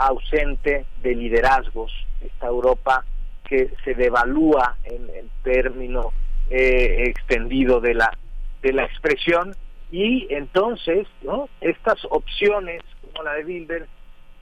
ausente 0.00 0.86
de 1.02 1.14
liderazgos, 1.14 1.92
esta 2.22 2.46
Europa 2.46 3.04
que 3.44 3.70
se 3.84 3.94
devalúa 3.94 4.76
en, 4.84 5.10
el 5.10 5.30
término 5.42 6.12
eh, 6.48 7.04
extendido 7.06 7.80
de 7.80 7.94
la 7.94 8.16
de 8.62 8.72
la 8.72 8.84
expresión. 8.84 9.54
Y 9.90 10.32
entonces 10.32 11.06
no 11.22 11.48
estas 11.60 11.98
opciones 12.10 12.82
como 13.02 13.24
la 13.24 13.34
de 13.34 13.44
Bilder 13.44 13.88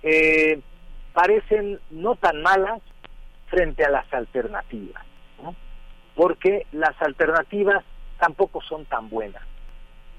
eh, 0.03 0.61
parecen 1.13 1.81
no 1.91 2.17
tan 2.17 2.43
malas 2.43 2.81
frente 3.47 3.83
a 3.85 3.91
las 3.91 4.13
alternativas 4.13 5.03
¿no? 5.43 5.57
porque 6.15 6.67
las 6.73 7.01
alternativas 7.01 7.83
tampoco 8.19 8.61
son 8.61 8.85
tan 8.85 9.09
buenas. 9.09 9.43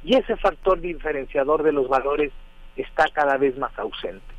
Y 0.03 0.16
ese 0.16 0.36
factor 0.38 0.82
diferenciador 0.82 1.64
de 1.64 1.74
los 1.74 1.88
valores 1.88 2.32
está 2.76 3.06
cada 3.14 3.38
vez 3.38 3.57
más 3.57 3.78
ausente 3.78 4.39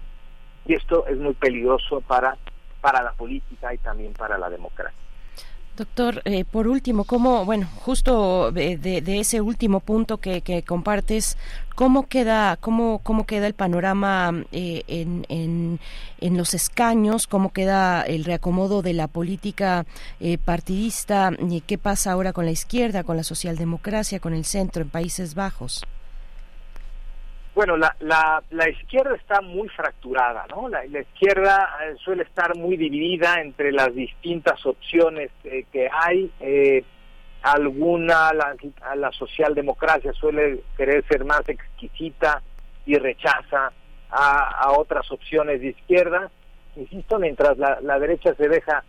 y 0.71 0.75
esto 0.75 1.05
es 1.09 1.19
muy 1.19 1.35
peligroso 1.35 2.01
para, 2.01 2.37
para 2.81 3.03
la 3.03 3.13
política 3.13 3.75
y 3.75 3.79
también 3.79 4.13
para 4.13 4.39
la 4.39 4.49
democracia. 4.49 4.97
Doctor, 5.77 6.23
eh, 6.27 6.45
por 6.45 6.69
último, 6.69 7.05
¿cómo, 7.05 7.45
bueno, 7.45 7.67
justo 7.77 8.53
de, 8.53 8.77
de, 8.77 9.19
ese 9.19 9.41
último 9.41 9.81
punto 9.81 10.19
que, 10.19 10.63
compartes, 10.63 11.39
cómo 11.75 12.07
queda, 12.07 12.57
cómo, 12.57 13.01
cómo 13.03 13.25
queda 13.27 13.49
el 13.49 13.55
panorama 13.55 14.45
eh, 14.53 14.83
en, 14.87 15.27
en, 15.29 15.81
en, 16.21 16.37
los 16.37 16.55
escaños, 16.55 17.27
cómo 17.27 17.53
queda 17.53 18.03
el 18.03 18.25
reacomodo 18.25 18.83
de 18.83 18.93
la 18.93 19.09
política 19.09 19.87
eh, 20.21 20.39
partidista, 20.39 21.33
qué 21.67 21.79
pasa 21.79 22.13
ahora 22.13 22.33
con 22.33 22.45
la 22.45 22.53
izquierda, 22.53 23.03
con 23.03 23.17
la 23.17 23.25
socialdemocracia, 23.25 24.21
con 24.21 24.35
el 24.35 24.45
centro 24.45 24.83
en 24.83 24.91
Países 24.91 25.35
Bajos? 25.35 25.83
Bueno, 27.55 27.77
la, 27.77 27.95
la, 28.01 28.43
la, 28.51 28.69
izquierda 28.69 29.17
está 29.17 29.41
muy 29.41 29.69
fracturada, 29.69 30.47
¿no? 30.51 30.69
La, 30.69 30.85
izquierda 30.87 31.69
eh, 31.83 31.97
suele 32.03 32.23
estar 32.23 32.57
muy 32.57 32.77
dividida 32.77 33.41
entre 33.41 33.73
las 33.73 33.95
distintas 33.95 34.65
opciones 34.65 35.31
eh, 35.45 35.65
que 35.73 35.89
hay. 35.93 36.31
Eh, 36.41 36.85
alguna, 37.43 38.33
la, 38.35 38.55
la 38.95 39.11
socialdemocracia 39.13 40.13
suele 40.13 40.61
querer 40.77 41.05
ser 41.09 41.25
más 41.25 41.43
exquisita 41.49 42.43
y 42.87 42.97
rechaza 42.97 43.73
a, 44.11 44.51
a 44.51 44.73
otras 44.73 45.11
opciones 45.11 45.61
de 45.61 45.69
izquierda. 45.69 46.31
Insisto, 46.77 47.19
mientras 47.19 47.59
la, 47.59 47.81
la 47.81 47.99
derecha 47.99 48.35
se 48.35 48.49
deja 48.49 48.85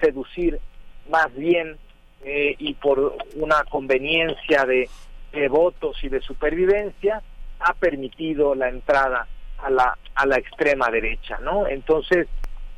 seducir 0.00 0.60
más 1.08 1.34
bien 1.34 1.78
eh, 2.24 2.54
y 2.58 2.74
por 2.74 3.16
una 3.36 3.64
conveniencia 3.64 4.64
de, 4.64 4.88
de 5.32 5.48
votos 5.48 6.02
y 6.02 6.08
de 6.08 6.20
supervivencia, 6.20 7.22
ha 7.60 7.74
permitido 7.74 8.54
la 8.54 8.68
entrada 8.68 9.26
a 9.58 9.70
la, 9.70 9.96
a 10.14 10.26
la 10.26 10.36
extrema 10.36 10.90
derecha, 10.90 11.38
¿no? 11.40 11.66
Entonces, 11.66 12.28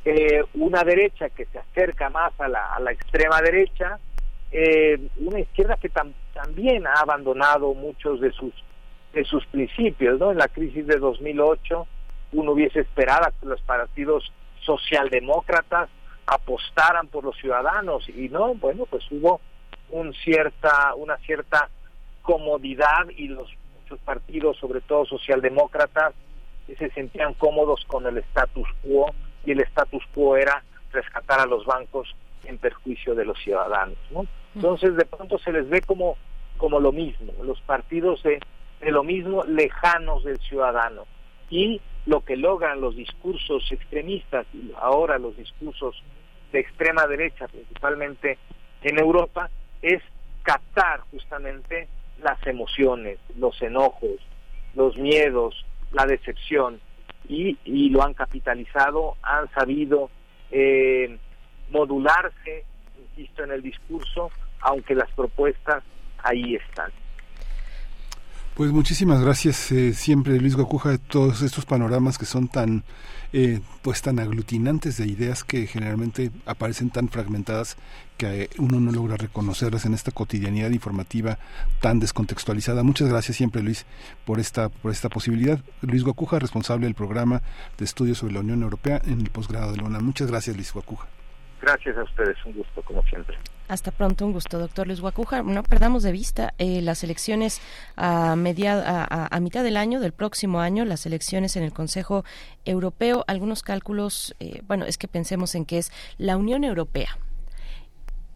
eh, 0.04 0.44
una 0.54 0.84
derecha 0.84 1.30
que 1.30 1.46
se 1.46 1.58
acerca 1.58 2.10
más 2.10 2.32
a 2.38 2.48
la, 2.48 2.74
a 2.74 2.80
la 2.80 2.92
extrema 2.92 3.40
derecha, 3.40 3.98
eh, 4.52 5.08
una 5.16 5.40
izquierda 5.40 5.76
que 5.76 5.88
tam, 5.88 6.12
también 6.32 6.86
ha 6.86 7.00
abandonado 7.00 7.74
muchos 7.74 8.20
de 8.20 8.30
sus 8.32 8.52
de 9.12 9.24
sus 9.24 9.44
principios, 9.46 10.20
¿no? 10.20 10.30
En 10.30 10.38
la 10.38 10.48
crisis 10.48 10.86
de 10.86 10.98
2008 10.98 11.86
uno 12.32 12.52
hubiese 12.52 12.80
esperado 12.80 13.32
que 13.40 13.46
los 13.46 13.60
partidos 13.62 14.30
socialdemócratas 14.60 15.88
apostaran 16.26 17.08
por 17.08 17.24
los 17.24 17.36
ciudadanos 17.38 18.06
y 18.08 18.28
no, 18.28 18.54
bueno, 18.54 18.84
pues 18.86 19.04
hubo 19.10 19.40
un 19.90 20.12
cierta 20.12 20.94
una 20.96 21.16
cierta 21.18 21.70
comodidad 22.22 23.08
y 23.16 23.28
los 23.28 23.48
muchos 23.86 24.04
partidos, 24.04 24.56
sobre 24.58 24.80
todo 24.80 25.04
socialdemócratas, 25.04 26.12
se 26.66 26.90
sentían 26.90 27.34
cómodos 27.34 27.84
con 27.86 28.06
el 28.06 28.18
status 28.18 28.68
quo 28.82 29.14
y 29.44 29.52
el 29.52 29.60
status 29.60 30.02
quo 30.12 30.36
era 30.36 30.64
rescatar 30.92 31.40
a 31.40 31.46
los 31.46 31.64
bancos 31.64 32.14
en 32.44 32.58
perjuicio 32.58 33.14
de 33.14 33.24
los 33.24 33.38
ciudadanos. 33.38 33.96
¿no? 34.10 34.26
Entonces 34.54 34.96
de 34.96 35.04
pronto 35.04 35.38
se 35.38 35.52
les 35.52 35.68
ve 35.68 35.80
como, 35.82 36.16
como 36.56 36.80
lo 36.80 36.90
mismo, 36.90 37.32
los 37.44 37.60
partidos 37.60 38.22
de, 38.24 38.40
de 38.80 38.90
lo 38.90 39.04
mismo 39.04 39.44
lejanos 39.44 40.24
del 40.24 40.38
ciudadano. 40.38 41.04
Y 41.48 41.80
lo 42.06 42.22
que 42.22 42.36
logran 42.36 42.80
los 42.80 42.96
discursos 42.96 43.70
extremistas 43.70 44.46
y 44.52 44.72
ahora 44.80 45.18
los 45.18 45.36
discursos 45.36 46.02
de 46.50 46.58
extrema 46.58 47.06
derecha, 47.06 47.46
principalmente 47.46 48.38
en 48.82 48.98
Europa, 48.98 49.48
es 49.82 50.02
captar 50.42 51.00
justamente 51.12 51.88
las 52.22 52.44
emociones, 52.46 53.18
los 53.36 53.60
enojos, 53.62 54.16
los 54.74 54.96
miedos, 54.96 55.64
la 55.92 56.06
decepción 56.06 56.80
y, 57.28 57.56
y 57.64 57.90
lo 57.90 58.02
han 58.02 58.14
capitalizado, 58.14 59.16
han 59.22 59.50
sabido 59.52 60.10
eh, 60.50 61.18
modularse, 61.70 62.64
insisto, 62.98 63.44
en 63.44 63.52
el 63.52 63.62
discurso, 63.62 64.30
aunque 64.60 64.94
las 64.94 65.10
propuestas 65.12 65.82
ahí 66.22 66.56
están. 66.56 66.90
Pues 68.56 68.72
muchísimas 68.72 69.20
gracias 69.20 69.70
eh, 69.70 69.92
siempre 69.92 70.40
Luis 70.40 70.56
Guacuja 70.56 70.88
de 70.88 70.96
todos 70.96 71.42
estos 71.42 71.66
panoramas 71.66 72.16
que 72.16 72.24
son 72.24 72.48
tan 72.48 72.84
eh, 73.34 73.60
pues 73.82 74.00
tan 74.00 74.18
aglutinantes 74.18 74.96
de 74.96 75.06
ideas 75.06 75.44
que 75.44 75.66
generalmente 75.66 76.30
aparecen 76.46 76.88
tan 76.88 77.10
fragmentadas 77.10 77.76
que 78.16 78.48
uno 78.56 78.80
no 78.80 78.92
logra 78.92 79.18
reconocerlas 79.18 79.84
en 79.84 79.92
esta 79.92 80.10
cotidianidad 80.10 80.70
informativa 80.70 81.38
tan 81.82 82.00
descontextualizada. 82.00 82.82
Muchas 82.82 83.10
gracias 83.10 83.36
siempre 83.36 83.60
Luis 83.60 83.84
por 84.24 84.40
esta 84.40 84.70
por 84.70 84.90
esta 84.90 85.10
posibilidad. 85.10 85.60
Luis 85.82 86.02
Guacuja, 86.02 86.38
responsable 86.38 86.86
del 86.86 86.94
programa 86.94 87.42
de 87.76 87.84
estudios 87.84 88.16
sobre 88.16 88.32
la 88.32 88.40
Unión 88.40 88.62
Europea 88.62 89.02
en 89.04 89.20
el 89.20 89.28
posgrado 89.28 89.72
de 89.72 89.76
la 89.76 89.84
UNAM. 89.84 90.02
Muchas 90.02 90.28
gracias 90.28 90.56
Luis 90.56 90.72
Guacuja. 90.72 91.06
Gracias 91.60 91.96
a 91.96 92.02
ustedes, 92.02 92.36
un 92.44 92.52
gusto 92.52 92.82
como 92.82 93.02
siempre. 93.04 93.36
Hasta 93.68 93.90
pronto, 93.90 94.24
un 94.24 94.32
gusto, 94.32 94.58
doctor 94.58 94.86
Luis 94.86 95.00
Guacuja. 95.00 95.42
No 95.42 95.62
perdamos 95.62 96.02
de 96.02 96.12
vista 96.12 96.54
eh, 96.58 96.80
las 96.82 97.02
elecciones 97.02 97.60
a, 97.96 98.36
media, 98.36 98.80
a, 98.86 99.34
a, 99.34 99.40
mitad 99.40 99.64
del 99.64 99.76
año, 99.76 99.98
del 99.98 100.12
próximo 100.12 100.60
año, 100.60 100.84
las 100.84 101.06
elecciones 101.06 101.56
en 101.56 101.64
el 101.64 101.72
Consejo 101.72 102.24
Europeo. 102.64 103.24
Algunos 103.26 103.62
cálculos, 103.62 104.36
eh, 104.38 104.62
bueno, 104.68 104.84
es 104.84 104.98
que 104.98 105.08
pensemos 105.08 105.54
en 105.54 105.64
que 105.64 105.78
es 105.78 105.90
la 106.18 106.36
Unión 106.36 106.62
Europea, 106.62 107.18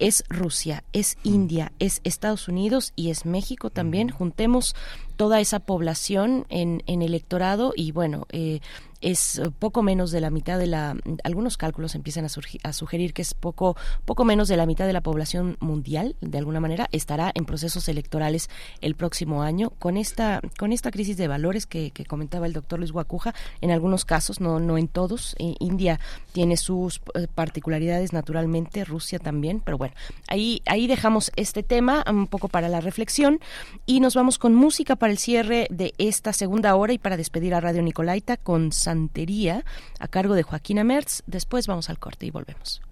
es 0.00 0.24
Rusia, 0.28 0.82
es 0.92 1.16
India, 1.22 1.72
es 1.78 2.00
Estados 2.02 2.48
Unidos 2.48 2.92
y 2.96 3.10
es 3.10 3.26
México 3.26 3.70
también. 3.70 4.08
Juntemos 4.08 4.74
toda 5.16 5.40
esa 5.40 5.60
población 5.60 6.46
en, 6.48 6.82
en 6.86 7.02
electorado 7.02 7.72
y 7.76 7.92
bueno, 7.92 8.26
eh, 8.30 8.60
es 9.00 9.40
poco 9.58 9.82
menos 9.82 10.10
de 10.10 10.20
la 10.20 10.30
mitad 10.30 10.58
de 10.58 10.66
la 10.66 10.96
algunos 11.24 11.56
cálculos 11.56 11.94
empiezan 11.94 12.24
a, 12.24 12.28
a, 12.62 12.72
sugerir 12.72 13.12
que 13.12 13.22
es 13.22 13.34
poco 13.34 13.76
poco 14.04 14.24
menos 14.24 14.48
de 14.48 14.56
la 14.56 14.66
mitad 14.66 14.86
de 14.86 14.92
la 14.92 15.00
población 15.00 15.56
mundial 15.60 16.16
de 16.20 16.38
alguna 16.38 16.60
manera 16.60 16.88
estará 16.92 17.30
en 17.34 17.44
procesos 17.44 17.88
electorales 17.88 18.48
el 18.80 18.94
próximo 18.94 19.42
año. 19.42 19.70
Con 19.78 19.96
esta 19.96 20.40
con 20.58 20.72
esta 20.72 20.90
crisis 20.90 21.16
de 21.16 21.28
valores 21.28 21.66
que, 21.66 21.92
comentaba 22.08 22.46
el 22.46 22.52
doctor 22.52 22.78
Luis 22.78 22.92
Guacuja 22.92 23.34
en 23.60 23.70
algunos 23.70 24.04
casos 24.04 24.40
no 24.40 24.58
no 24.58 24.78
en 24.78 24.88
todos 24.88 25.36
eh, 25.38 25.54
India 25.60 26.00
tiene 26.32 26.56
sus 26.56 27.00
eh, 27.14 27.26
particularidades 27.34 28.12
naturalmente 28.12 28.84
Rusia 28.84 29.18
también 29.18 29.60
pero 29.60 29.76
bueno 29.78 29.94
ahí 30.28 30.62
ahí 30.66 30.86
dejamos 30.86 31.30
este 31.36 31.62
tema 31.62 32.04
un 32.08 32.26
poco 32.26 32.48
para 32.48 32.68
la 32.68 32.80
reflexión 32.80 33.40
y 33.86 34.00
nos 34.00 34.14
vamos 34.14 34.38
con 34.38 34.54
música 34.54 34.96
para 34.96 35.12
el 35.12 35.18
cierre 35.18 35.66
de 35.70 35.94
esta 35.98 36.32
segunda 36.32 36.74
hora 36.74 36.92
y 36.92 36.98
para 36.98 37.16
despedir 37.16 37.54
a 37.54 37.60
Radio 37.60 37.82
Nicolaita 37.82 38.36
con 38.36 38.72
Santería 38.90 39.64
a 40.00 40.08
cargo 40.08 40.34
de 40.34 40.42
Joaquina 40.42 40.82
Mertz. 40.82 41.22
Después 41.26 41.68
vamos 41.68 41.88
al 41.90 42.00
corte 42.00 42.26
y 42.26 42.32
volvemos. 42.32 42.82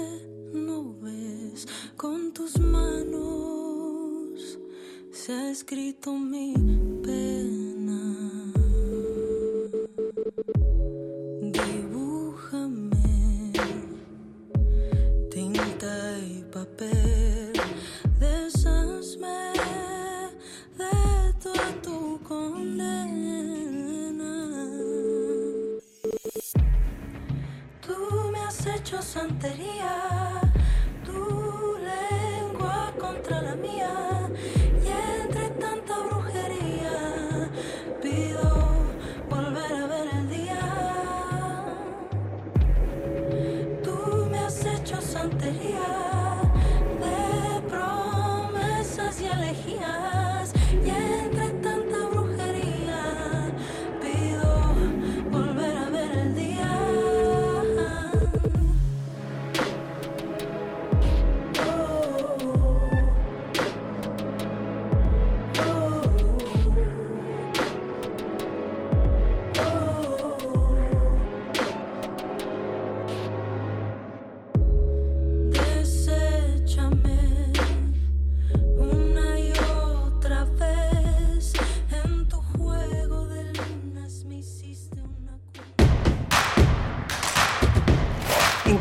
no 0.54 0.94
ves 1.02 1.68
con 1.98 2.34
tus 2.34 2.60
manos 2.60 4.60
se 5.12 5.34
ha 5.34 5.50
escrito 5.50 6.14
mi 6.14 6.54
pena. 7.04 8.02
Dibújame 11.58 13.08
tinta 15.32 16.20
y 16.20 16.44
papel, 16.54 17.25
has 28.66 28.80
hecho 28.80 29.02
santería, 29.02 30.42
tu 31.06 31.78
lengua 31.78 32.94
contra 33.00 33.42
la 33.42 33.56
mía, 33.56 34.15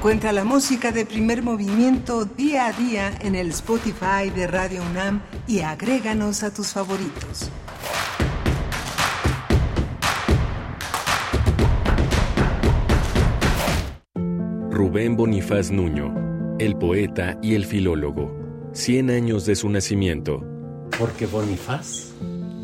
Encuentra 0.05 0.33
la 0.33 0.45
música 0.45 0.93
de 0.93 1.07
primer 1.07 1.43
movimiento 1.43 2.27
día 2.27 2.67
a 2.67 2.73
día 2.75 3.11
en 3.23 3.35
el 3.35 3.49
Spotify 3.49 4.29
de 4.37 4.47
Radio 4.47 4.83
UNAM 4.83 5.23
y 5.47 5.61
agréganos 5.61 6.43
a 6.43 6.53
tus 6.53 6.75
favoritos. 6.75 7.49
Rubén 14.71 15.17
Bonifaz 15.17 15.71
Nuño, 15.71 16.15
el 16.59 16.77
poeta 16.77 17.39
y 17.41 17.55
el 17.55 17.65
filólogo. 17.65 18.31
100 18.75 19.09
años 19.09 19.47
de 19.47 19.57
su 19.57 19.71
nacimiento. 19.71 20.45
Porque 20.99 21.25
Bonifaz, 21.25 22.13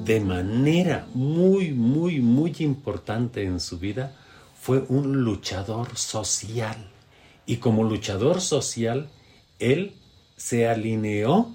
de 0.04 0.20
manera 0.20 1.06
muy, 1.14 1.72
muy, 1.72 2.20
muy 2.20 2.54
importante 2.58 3.44
en 3.44 3.60
su 3.60 3.78
vida, 3.78 4.14
fue 4.60 4.84
un 4.90 5.24
luchador 5.24 5.96
social. 5.96 6.89
Y 7.50 7.56
como 7.56 7.82
luchador 7.82 8.40
social, 8.40 9.08
él 9.58 9.94
se 10.36 10.68
alineó 10.68 11.52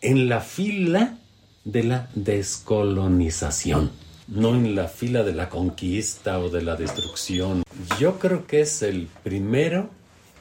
en 0.00 0.28
la 0.28 0.40
fila 0.40 1.18
de 1.64 1.84
la 1.84 2.10
descolonización, 2.16 3.92
no 4.26 4.56
en 4.56 4.74
la 4.74 4.88
fila 4.88 5.22
de 5.22 5.34
la 5.34 5.48
conquista 5.48 6.40
o 6.40 6.50
de 6.50 6.62
la 6.62 6.74
destrucción. 6.74 7.62
Yo 8.00 8.18
creo 8.18 8.48
que 8.48 8.62
es 8.62 8.82
el 8.82 9.06
primero 9.22 9.88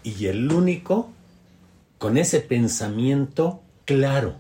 y 0.04 0.26
el 0.26 0.52
único 0.52 1.12
con 2.00 2.18
ese 2.18 2.40
pensamiento 2.40 3.62
claro 3.86 4.34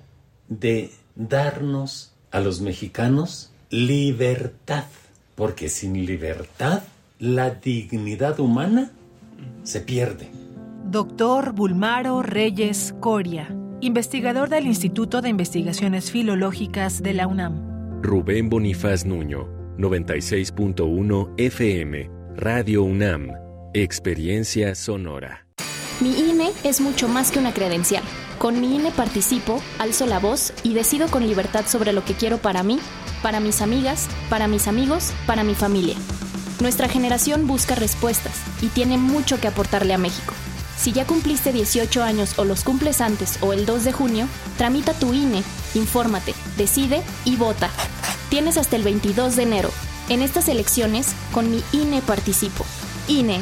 de 0.47 0.89
darnos 1.15 2.11
a 2.31 2.39
los 2.39 2.59
mexicanos 2.59 3.51
libertad, 3.69 4.85
porque 5.35 5.69
sin 5.69 6.07
libertad 6.07 6.81
la 7.19 7.51
dignidad 7.51 8.39
humana 8.39 8.91
se 9.63 9.81
pierde. 9.81 10.44
Doctor 10.95 11.51
Bulmaro 11.51 12.21
Reyes 12.23 12.95
Coria, 13.01 13.53
investigador 13.81 14.47
del 14.47 14.65
Instituto 14.65 15.21
de 15.21 15.27
Investigaciones 15.27 16.09
Filológicas 16.09 17.03
de 17.03 17.13
la 17.13 17.27
UNAM. 17.27 18.01
Rubén 18.01 18.47
Bonifaz 18.47 19.03
Nuño, 19.03 19.45
96.1 19.77 21.33
FM, 21.35 22.09
Radio 22.37 22.83
UNAM, 22.83 23.27
Experiencia 23.73 24.73
Sonora. 24.73 25.45
Mi 25.99 26.17
INE 26.17 26.53
es 26.63 26.79
mucho 26.79 27.09
más 27.09 27.29
que 27.29 27.39
una 27.39 27.53
credencial. 27.53 28.03
Con 28.39 28.61
mi 28.61 28.77
INE 28.77 28.91
participo, 28.91 29.61
alzo 29.79 30.05
la 30.05 30.19
voz 30.19 30.53
y 30.63 30.75
decido 30.75 31.09
con 31.09 31.27
libertad 31.27 31.65
sobre 31.67 31.91
lo 31.91 32.05
que 32.05 32.13
quiero 32.13 32.37
para 32.37 32.63
mí, 32.63 32.79
para 33.21 33.41
mis 33.41 33.61
amigas, 33.61 34.07
para 34.29 34.47
mis 34.47 34.69
amigos, 34.69 35.11
para 35.27 35.43
mi 35.43 35.55
familia. 35.55 35.97
Nuestra 36.61 36.87
generación 36.87 37.47
busca 37.47 37.75
respuestas 37.75 38.41
y 38.61 38.67
tiene 38.67 38.97
mucho 38.97 39.41
que 39.41 39.49
aportarle 39.49 39.93
a 39.93 39.97
México. 39.97 40.33
Si 40.77 40.91
ya 40.91 41.05
cumpliste 41.05 41.51
18 41.51 42.03
años 42.03 42.37
o 42.37 42.43
los 42.45 42.63
cumples 42.63 43.01
antes 43.01 43.39
o 43.41 43.53
el 43.53 43.65
2 43.65 43.85
de 43.85 43.91
junio, 43.91 44.27
tramita 44.57 44.93
tu 44.93 45.13
INE, 45.13 45.43
infórmate, 45.73 46.33
decide 46.57 47.01
y 47.23 47.37
vota. 47.37 47.69
Tienes 48.29 48.57
hasta 48.57 48.75
el 48.75 48.83
22 48.83 49.35
de 49.35 49.43
enero. 49.43 49.71
En 50.09 50.21
estas 50.21 50.49
elecciones, 50.49 51.13
con 51.31 51.49
mi 51.49 51.63
INE 51.71 52.01
participo. 52.01 52.65
INE. 53.07 53.41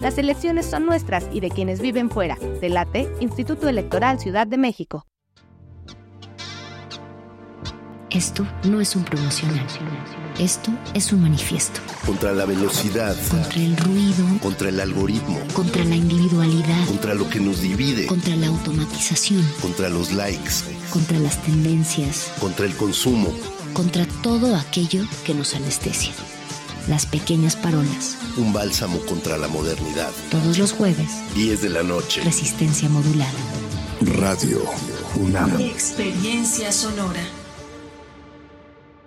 Las 0.00 0.18
elecciones 0.18 0.66
son 0.66 0.86
nuestras 0.86 1.26
y 1.32 1.40
de 1.40 1.50
quienes 1.50 1.80
viven 1.80 2.10
fuera. 2.10 2.36
Delate, 2.60 3.08
Instituto 3.20 3.68
Electoral 3.68 4.20
Ciudad 4.20 4.46
de 4.46 4.58
México. 4.58 5.06
Esto 8.10 8.46
no 8.64 8.80
es 8.80 8.94
un 8.96 9.04
promocional. 9.04 9.66
Esto 10.38 10.70
es 10.94 11.12
un 11.12 11.22
manifiesto. 11.22 11.80
Contra 12.06 12.32
la 12.32 12.44
velocidad. 12.44 13.16
Contra 13.28 13.60
el 13.60 13.76
ruido. 13.76 14.24
Contra 14.40 14.68
el 14.68 14.80
algoritmo. 14.80 15.38
Contra 15.52 15.84
la 15.84 15.96
individualidad. 15.96 16.86
Contra 16.86 17.14
lo 17.14 17.28
que 17.28 17.40
nos 17.40 17.60
divide. 17.60 18.06
Contra 18.06 18.36
la 18.36 18.46
automatización. 18.46 19.44
Contra 19.60 19.88
los 19.88 20.12
likes. 20.12 20.64
Contra 20.90 21.18
las 21.18 21.42
tendencias. 21.42 22.32
Contra 22.40 22.64
el 22.66 22.76
consumo. 22.76 23.32
Contra 23.72 24.06
todo 24.22 24.54
aquello 24.56 25.04
que 25.24 25.34
nos 25.34 25.54
anestesia. 25.54 26.12
Las 26.88 27.04
pequeñas 27.04 27.56
parolas. 27.56 28.16
Un 28.36 28.52
bálsamo 28.52 29.00
contra 29.06 29.36
la 29.36 29.48
modernidad. 29.48 30.10
Todos 30.30 30.56
los 30.58 30.72
jueves. 30.72 31.10
10 31.34 31.62
de 31.62 31.70
la 31.70 31.82
noche. 31.82 32.22
Resistencia 32.22 32.88
modulada. 32.88 33.32
Radio 34.00 34.60
UNAM. 35.16 35.60
Experiencia 35.60 36.70
sonora. 36.70 37.20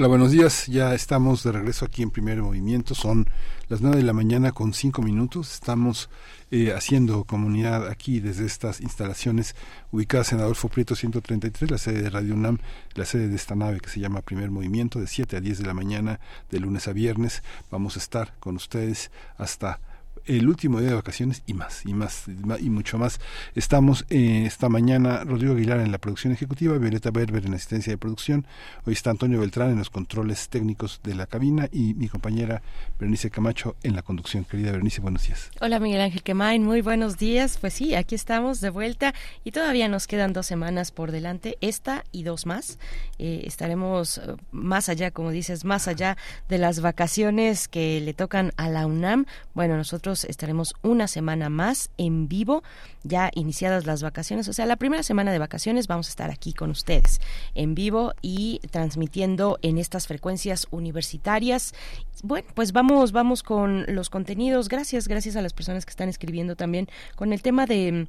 Hola, 0.00 0.08
buenos 0.08 0.30
días. 0.30 0.66
Ya 0.66 0.94
estamos 0.94 1.42
de 1.42 1.52
regreso 1.52 1.84
aquí 1.84 2.02
en 2.02 2.10
Primer 2.10 2.40
Movimiento. 2.40 2.94
Son 2.94 3.26
las 3.68 3.82
nueve 3.82 3.98
de 3.98 4.02
la 4.02 4.14
mañana 4.14 4.50
con 4.50 4.72
cinco 4.72 5.02
minutos. 5.02 5.52
Estamos 5.52 6.08
eh, 6.50 6.72
haciendo 6.72 7.24
comunidad 7.24 7.86
aquí 7.86 8.18
desde 8.18 8.46
estas 8.46 8.80
instalaciones 8.80 9.54
ubicadas 9.92 10.32
en 10.32 10.40
Adolfo 10.40 10.70
Prieto 10.70 10.94
133, 10.94 11.70
la 11.70 11.76
sede 11.76 12.00
de 12.00 12.08
Radio 12.08 12.32
UNAM, 12.32 12.60
la 12.94 13.04
sede 13.04 13.28
de 13.28 13.36
esta 13.36 13.54
nave 13.54 13.80
que 13.80 13.90
se 13.90 14.00
llama 14.00 14.22
Primer 14.22 14.50
Movimiento, 14.50 15.00
de 15.00 15.06
7 15.06 15.36
a 15.36 15.40
10 15.42 15.58
de 15.58 15.66
la 15.66 15.74
mañana, 15.74 16.18
de 16.50 16.60
lunes 16.60 16.88
a 16.88 16.94
viernes. 16.94 17.42
Vamos 17.70 17.96
a 17.96 17.98
estar 17.98 18.32
con 18.40 18.56
ustedes 18.56 19.10
hasta 19.36 19.80
el 20.26 20.48
último 20.48 20.80
día 20.80 20.90
de 20.90 20.94
vacaciones 20.94 21.42
y 21.46 21.54
más, 21.54 21.84
y 21.84 21.94
más, 21.94 22.26
y 22.60 22.70
mucho 22.70 22.98
más. 22.98 23.20
Estamos 23.54 24.04
eh, 24.10 24.44
esta 24.46 24.68
mañana 24.68 25.24
Rodrigo 25.24 25.54
Aguilar 25.54 25.80
en 25.80 25.92
la 25.92 25.98
producción 25.98 26.32
ejecutiva, 26.32 26.76
Violeta 26.78 27.10
Berber 27.10 27.44
en 27.44 27.50
la 27.50 27.56
asistencia 27.56 27.92
de 27.92 27.98
producción. 27.98 28.46
Hoy 28.84 28.94
está 28.94 29.10
Antonio 29.10 29.40
Beltrán 29.40 29.70
en 29.70 29.78
los 29.78 29.90
controles 29.90 30.48
técnicos 30.48 31.00
de 31.02 31.14
la 31.14 31.26
cabina 31.26 31.68
y 31.72 31.94
mi 31.94 32.08
compañera 32.08 32.62
Berenice 32.98 33.30
Camacho 33.30 33.76
en 33.82 33.94
la 33.94 34.02
conducción. 34.02 34.44
Querida 34.44 34.72
Berenice, 34.72 35.00
buenos 35.00 35.26
días. 35.26 35.50
Hola 35.60 35.78
Miguel 35.78 36.00
Ángel 36.00 36.22
Quemain, 36.22 36.64
muy 36.64 36.80
buenos 36.80 37.16
días. 37.18 37.58
Pues 37.58 37.74
sí, 37.74 37.94
aquí 37.94 38.14
estamos 38.14 38.60
de 38.60 38.70
vuelta 38.70 39.14
y 39.44 39.52
todavía 39.52 39.88
nos 39.88 40.06
quedan 40.06 40.32
dos 40.32 40.46
semanas 40.46 40.90
por 40.90 41.12
delante, 41.12 41.56
esta 41.60 42.04
y 42.12 42.22
dos 42.22 42.46
más. 42.46 42.78
Eh, 43.18 43.42
estaremos 43.46 44.18
eh, 44.18 44.36
más 44.50 44.88
allá, 44.88 45.10
como 45.10 45.30
dices, 45.30 45.64
más 45.64 45.88
allá 45.88 46.16
de 46.48 46.58
las 46.58 46.80
vacaciones 46.80 47.68
que 47.68 48.00
le 48.00 48.14
tocan 48.14 48.52
a 48.56 48.68
la 48.68 48.86
UNAM. 48.86 49.26
Bueno, 49.54 49.76
nosotros 49.76 50.09
estaremos 50.12 50.74
una 50.82 51.08
semana 51.08 51.48
más 51.48 51.90
en 51.98 52.28
vivo, 52.28 52.62
ya 53.02 53.30
iniciadas 53.34 53.86
las 53.86 54.02
vacaciones, 54.02 54.48
o 54.48 54.52
sea, 54.52 54.66
la 54.66 54.76
primera 54.76 55.02
semana 55.02 55.32
de 55.32 55.38
vacaciones 55.38 55.86
vamos 55.86 56.08
a 56.08 56.10
estar 56.10 56.30
aquí 56.30 56.52
con 56.52 56.70
ustedes 56.70 57.20
en 57.54 57.74
vivo 57.74 58.12
y 58.22 58.60
transmitiendo 58.70 59.58
en 59.62 59.78
estas 59.78 60.06
frecuencias 60.06 60.66
universitarias. 60.70 61.74
Bueno, 62.22 62.48
pues 62.54 62.72
vamos, 62.72 63.12
vamos 63.12 63.42
con 63.42 63.84
los 63.88 64.10
contenidos. 64.10 64.68
Gracias, 64.68 65.08
gracias 65.08 65.36
a 65.36 65.42
las 65.42 65.52
personas 65.52 65.86
que 65.86 65.90
están 65.90 66.08
escribiendo 66.08 66.56
también 66.56 66.88
con 67.16 67.32
el 67.32 67.42
tema 67.42 67.66
de 67.66 68.08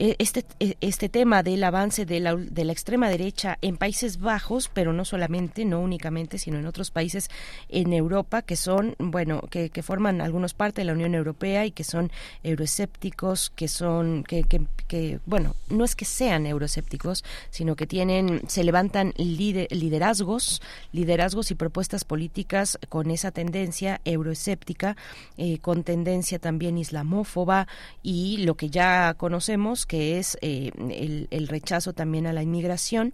este, 0.00 0.46
este 0.80 1.10
tema 1.10 1.42
del 1.42 1.62
avance 1.62 2.06
de 2.06 2.20
la, 2.20 2.34
de 2.34 2.64
la 2.64 2.72
extrema 2.72 3.10
derecha 3.10 3.58
en 3.60 3.76
Países 3.76 4.18
Bajos, 4.18 4.70
pero 4.72 4.94
no 4.94 5.04
solamente, 5.04 5.66
no 5.66 5.80
únicamente, 5.80 6.38
sino 6.38 6.58
en 6.58 6.64
otros 6.64 6.90
países 6.90 7.28
en 7.68 7.92
Europa 7.92 8.40
que 8.40 8.56
son, 8.56 8.94
bueno, 8.98 9.42
que, 9.50 9.68
que 9.68 9.82
forman 9.82 10.22
algunos 10.22 10.54
parte 10.54 10.80
de 10.80 10.86
la 10.86 10.94
Unión 10.94 11.14
Europea 11.14 11.66
y 11.66 11.72
que 11.72 11.84
son 11.84 12.10
euroescépticos, 12.42 13.50
que 13.50 13.68
son, 13.68 14.24
que, 14.24 14.44
que, 14.44 14.62
que 14.88 15.20
bueno, 15.26 15.54
no 15.68 15.84
es 15.84 15.94
que 15.94 16.06
sean 16.06 16.46
euroescépticos, 16.46 17.22
sino 17.50 17.76
que 17.76 17.86
tienen, 17.86 18.40
se 18.48 18.64
levantan 18.64 19.12
liderazgos, 19.18 20.62
liderazgos 20.92 21.50
y 21.50 21.56
propuestas 21.56 22.04
políticas 22.04 22.78
con 22.88 23.10
esa 23.10 23.32
tendencia 23.32 24.00
euroescéptica, 24.06 24.96
eh, 25.36 25.58
con 25.58 25.84
tendencia 25.84 26.38
también 26.38 26.78
islamófoba 26.78 27.68
y 28.02 28.38
lo 28.38 28.54
que 28.54 28.70
ya 28.70 29.12
conocemos 29.14 29.84
que 29.90 30.20
es 30.20 30.38
eh, 30.40 30.70
el, 30.78 31.26
el, 31.32 31.48
rechazo 31.48 31.92
también 31.94 32.28
a 32.28 32.32
la 32.32 32.44
inmigración, 32.44 33.12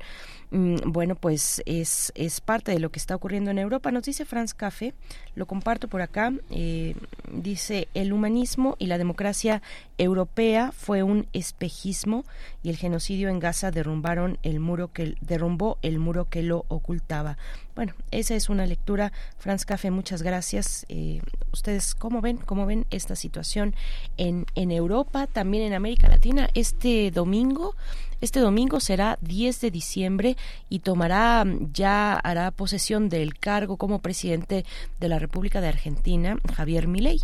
bueno, 0.51 1.15
pues 1.17 1.63
es, 1.67 2.13
es 2.15 2.41
parte 2.41 2.73
de 2.73 2.79
lo 2.79 2.91
que 2.91 2.99
está 2.99 3.15
ocurriendo 3.15 3.51
en 3.51 3.59
Europa. 3.59 3.91
Nos 3.91 4.05
dice 4.05 4.25
Franz 4.25 4.55
Café, 4.55 4.95
lo 5.35 5.47
comparto 5.47 5.89
por 5.89 6.03
acá, 6.03 6.33
eh, 6.51 6.95
dice, 7.33 7.89
el 7.95 8.13
humanismo 8.13 8.77
y 8.79 8.87
la 8.87 8.99
democracia 8.99 9.63
europea 9.99 10.73
fue 10.73 11.03
un 11.03 11.27
espejismo 11.33 12.25
y 12.63 12.71
el 12.71 12.77
genocidio 12.77 13.29
en 13.29 13.39
Gaza 13.39 13.71
derrumbaron 13.71 14.39
el 14.43 14.61
muro 14.61 14.93
que 14.93 15.15
derrumbó 15.21 15.79
el 15.83 15.99
muro 15.99 16.29
que 16.29 16.43
lo 16.43 16.65
ocultaba. 16.69 17.39
Bueno, 17.75 17.93
esa 18.11 18.35
es 18.35 18.49
una 18.49 18.65
lectura. 18.65 19.13
Franz 19.39 19.67
Café, 19.67 19.91
muchas 19.91 20.23
gracias. 20.23 20.87
Eh, 20.89 21.21
¿Ustedes 21.53 21.95
cómo 21.95 22.23
ven, 22.23 22.39
cómo 22.39 22.65
ven 22.65 22.87
esta 22.91 23.17
situación 23.17 23.75
en, 24.17 24.47
en 24.55 24.71
Europa, 24.71 25.27
también 25.27 25.65
en 25.65 25.75
América 25.75 26.09
Latina? 26.09 26.49
Este 26.55 27.11
domingo 27.11 27.75
este 28.21 28.41
domingo 28.41 28.81
será 28.81 29.19
10 29.21 29.61
de 29.61 29.71
diciembre 29.71 30.37
y 30.69 30.81
tomará 30.81 31.45
ya 31.73 32.15
hará 32.15 32.51
posesión 32.51 33.09
del 33.09 33.39
cargo 33.39 33.77
como 33.77 34.01
presidente 34.01 34.65
de 35.01 35.09
la 35.09 35.19
República 35.19 35.61
de 35.61 35.69
Argentina, 35.69 36.39
Javier 36.55 36.89
Milei. 36.89 37.21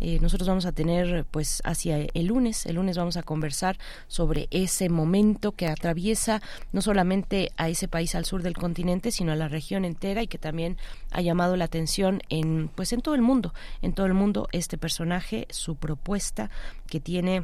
Eh, 0.00 0.18
nosotros 0.20 0.48
vamos 0.48 0.64
a 0.64 0.72
tener, 0.72 1.24
pues, 1.30 1.60
hacia 1.64 1.98
el 1.98 2.26
lunes, 2.26 2.66
el 2.66 2.76
lunes 2.76 2.96
vamos 2.96 3.16
a 3.16 3.22
conversar 3.22 3.78
sobre 4.06 4.46
ese 4.50 4.88
momento 4.88 5.52
que 5.52 5.66
atraviesa 5.66 6.40
no 6.72 6.82
solamente 6.82 7.50
a 7.56 7.68
ese 7.68 7.88
país 7.88 8.14
al 8.14 8.24
sur 8.24 8.42
del 8.42 8.56
continente, 8.56 9.10
sino 9.10 9.32
a 9.32 9.36
la 9.36 9.48
región 9.48 9.84
entera 9.84 10.22
y 10.22 10.28
que 10.28 10.38
también 10.38 10.76
ha 11.10 11.20
llamado 11.20 11.56
la 11.56 11.64
atención 11.64 12.22
en, 12.28 12.70
pues, 12.74 12.92
en 12.92 13.00
todo 13.00 13.16
el 13.16 13.22
mundo, 13.22 13.54
en 13.82 13.92
todo 13.92 14.06
el 14.06 14.14
mundo 14.14 14.48
este 14.52 14.78
personaje, 14.78 15.48
su 15.50 15.74
propuesta 15.74 16.50
que 16.86 17.00
tiene 17.00 17.42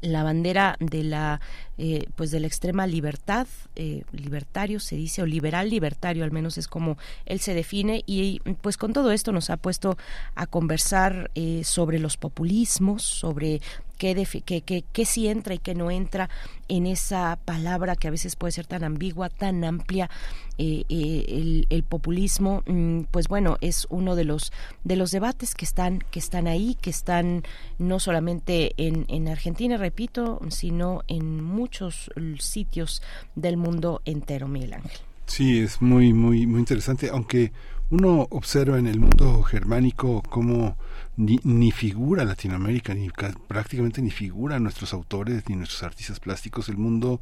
la 0.00 0.22
bandera 0.22 0.76
de 0.80 1.02
la 1.04 1.40
eh, 1.78 2.06
pues 2.16 2.30
de 2.30 2.40
la 2.40 2.46
extrema 2.46 2.86
libertad 2.86 3.46
eh, 3.76 4.04
libertario 4.12 4.80
se 4.80 4.96
dice 4.96 5.22
o 5.22 5.26
liberal 5.26 5.70
libertario 5.70 6.24
al 6.24 6.30
menos 6.30 6.58
es 6.58 6.68
como 6.68 6.98
él 7.26 7.40
se 7.40 7.54
define 7.54 8.02
y 8.06 8.40
pues 8.60 8.76
con 8.76 8.92
todo 8.92 9.12
esto 9.12 9.32
nos 9.32 9.50
ha 9.50 9.56
puesto 9.56 9.96
a 10.34 10.46
conversar 10.46 11.30
eh, 11.34 11.62
sobre 11.64 11.98
los 11.98 12.16
populismos 12.16 13.02
sobre 13.02 13.60
qué, 14.02 14.42
qué, 14.44 14.62
qué, 14.62 14.84
qué 14.92 15.04
sí 15.04 15.28
entra 15.28 15.54
y 15.54 15.58
qué 15.58 15.76
no 15.76 15.90
entra 15.92 16.28
en 16.66 16.86
esa 16.86 17.38
palabra 17.44 17.94
que 17.94 18.08
a 18.08 18.10
veces 18.10 18.34
puede 18.34 18.50
ser 18.50 18.66
tan 18.66 18.82
ambigua 18.82 19.28
tan 19.28 19.62
amplia 19.62 20.10
eh, 20.58 20.84
eh, 20.88 21.24
el, 21.28 21.66
el, 21.70 21.84
populismo 21.84 22.64
mm, 22.66 23.02
pues 23.12 23.28
bueno 23.28 23.58
es 23.60 23.86
uno 23.90 24.16
de 24.16 24.24
los 24.24 24.52
de 24.82 24.96
los 24.96 25.12
debates 25.12 25.54
que 25.54 25.64
están 25.64 26.00
que 26.10 26.18
están 26.18 26.48
ahí 26.48 26.76
que 26.80 26.90
están 26.90 27.44
no 27.78 28.00
solamente 28.00 28.72
en, 28.76 29.04
en 29.06 29.28
Argentina 29.28 29.76
repito 29.76 30.40
sino 30.48 31.02
en 31.06 31.42
muchos 31.42 32.10
sitios 32.40 33.02
del 33.36 33.56
mundo 33.56 34.02
entero 34.04 34.48
Miguel 34.48 34.74
Ángel. 34.74 34.98
Sí 35.26 35.60
es 35.60 35.80
muy 35.80 36.12
muy 36.12 36.48
muy 36.48 36.58
interesante 36.58 37.08
aunque 37.08 37.52
uno 37.90 38.26
observa 38.30 38.78
en 38.78 38.88
el 38.88 38.98
mundo 38.98 39.42
germánico 39.42 40.22
cómo 40.28 40.76
ni, 41.16 41.38
ni 41.44 41.70
figura 41.70 42.24
Latinoamérica, 42.24 42.94
ni 42.94 43.10
prácticamente 43.48 44.00
ni 44.00 44.10
figura 44.10 44.58
nuestros 44.58 44.92
autores 44.94 45.48
ni 45.48 45.56
nuestros 45.56 45.82
artistas 45.82 46.20
plásticos. 46.20 46.68
El 46.68 46.78
mundo 46.78 47.20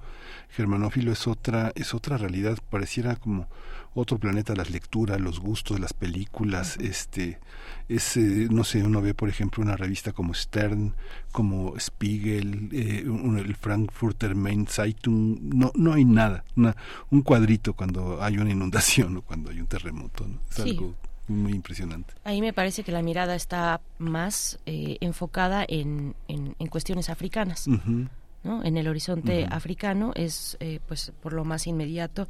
germanófilo 0.50 1.12
es 1.12 1.26
otra, 1.26 1.72
es 1.74 1.94
otra 1.94 2.16
realidad, 2.16 2.58
pareciera 2.70 3.16
como 3.16 3.48
otro 3.92 4.18
planeta, 4.18 4.54
las 4.54 4.70
lecturas, 4.70 5.20
los 5.20 5.40
gustos, 5.40 5.80
las 5.80 5.92
películas, 5.92 6.76
este, 6.76 7.40
es, 7.88 8.16
eh, 8.16 8.46
no 8.48 8.62
sé, 8.62 8.84
uno 8.84 9.02
ve 9.02 9.14
por 9.14 9.28
ejemplo 9.28 9.64
una 9.64 9.76
revista 9.76 10.12
como 10.12 10.32
Stern, 10.32 10.94
como 11.32 11.74
Spiegel, 11.78 12.68
eh, 12.70 13.08
un, 13.08 13.38
el 13.38 13.56
Frankfurter 13.56 14.36
Main 14.36 14.68
Zeitung, 14.68 15.40
no, 15.42 15.72
no 15.74 15.94
hay 15.94 16.04
nada, 16.04 16.44
una, 16.54 16.76
un 17.10 17.22
cuadrito 17.22 17.74
cuando 17.74 18.22
hay 18.22 18.38
una 18.38 18.50
inundación 18.50 19.16
o 19.18 19.22
cuando 19.22 19.50
hay 19.50 19.60
un 19.60 19.66
terremoto, 19.66 20.28
¿no? 20.28 20.38
es 20.48 20.56
sí. 20.56 20.62
algo 20.62 20.94
muy 21.30 21.52
impresionante. 21.52 22.14
Ahí 22.24 22.40
me 22.40 22.52
parece 22.52 22.82
que 22.82 22.92
la 22.92 23.02
mirada 23.02 23.34
está 23.34 23.80
más 23.98 24.58
eh, 24.66 24.98
enfocada 25.00 25.64
en, 25.66 26.14
en, 26.28 26.54
en, 26.58 26.66
cuestiones 26.66 27.08
africanas. 27.08 27.66
Uh 27.66 27.72
-huh. 27.72 28.08
¿no? 28.42 28.64
En 28.64 28.76
el 28.76 28.88
horizonte 28.88 29.44
uh 29.44 29.46
-huh. 29.46 29.52
africano 29.54 30.12
es 30.14 30.56
eh, 30.60 30.80
pues 30.86 31.12
por 31.22 31.32
lo 31.32 31.44
más 31.44 31.66
inmediato 31.66 32.26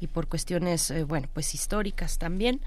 y 0.00 0.06
por 0.06 0.26
cuestiones 0.26 0.90
eh, 0.90 1.04
bueno 1.04 1.28
pues 1.32 1.54
históricas 1.54 2.18
también 2.18 2.60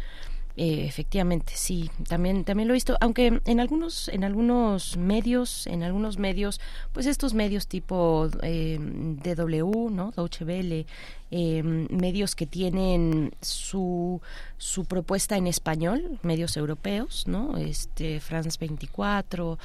eh, 0.55 0.85
efectivamente, 0.85 1.53
sí, 1.55 1.89
también 2.07 2.43
también 2.43 2.67
lo 2.67 2.73
he 2.73 2.75
visto, 2.75 2.95
aunque 3.01 3.41
en 3.43 3.59
algunos 3.59 4.07
en 4.09 4.23
algunos 4.23 4.97
medios, 4.97 5.65
en 5.65 5.81
algunos 5.81 6.19
medios, 6.19 6.61
pues 6.91 7.07
estos 7.07 7.33
medios 7.33 7.67
tipo 7.67 8.29
eh, 8.43 8.77
DW, 8.79 9.89
¿no? 9.89 10.11
Deutsche 10.11 10.45
Welle, 10.45 10.85
eh, 11.31 11.63
medios 11.63 12.35
que 12.35 12.45
tienen 12.45 13.33
su 13.41 14.21
su 14.59 14.85
propuesta 14.85 15.37
en 15.37 15.47
español, 15.47 16.19
medios 16.21 16.55
europeos, 16.55 17.27
¿no? 17.27 17.57
Este 17.57 18.19
France 18.19 18.57
24 18.59 19.57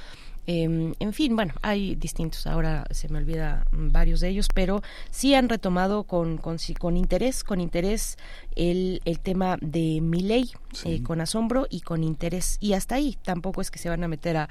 eh, 0.51 0.95
en 0.99 1.13
fin, 1.13 1.37
bueno, 1.37 1.53
hay 1.61 1.95
distintos, 1.95 2.47
ahora 2.47 2.87
se 2.91 3.11
me 3.11 3.19
olvida 3.19 3.67
varios 3.71 4.21
de 4.21 4.31
ellos, 4.31 4.49
pero 4.55 4.81
sí 5.11 5.35
han 5.35 5.51
retomado 5.51 6.05
con, 6.05 6.39
con, 6.39 6.57
con 6.79 6.97
interés, 6.97 7.45
con 7.45 7.61
interés 7.61 8.17
el, 8.57 9.03
el 9.05 9.21
tema 9.21 9.59
de 9.61 10.01
mi 10.01 10.23
ley, 10.23 10.53
sí. 10.73 10.95
eh, 10.95 11.03
con 11.03 11.21
asombro 11.21 11.67
y 11.69 11.83
con 11.83 12.03
interés. 12.03 12.57
Y 12.61 12.73
hasta 12.73 12.95
ahí 12.95 13.19
tampoco 13.25 13.61
es 13.61 13.71
que 13.71 13.79
se 13.79 13.91
van 13.91 14.03
a 14.05 14.09
meter 14.09 14.39
a, 14.39 14.49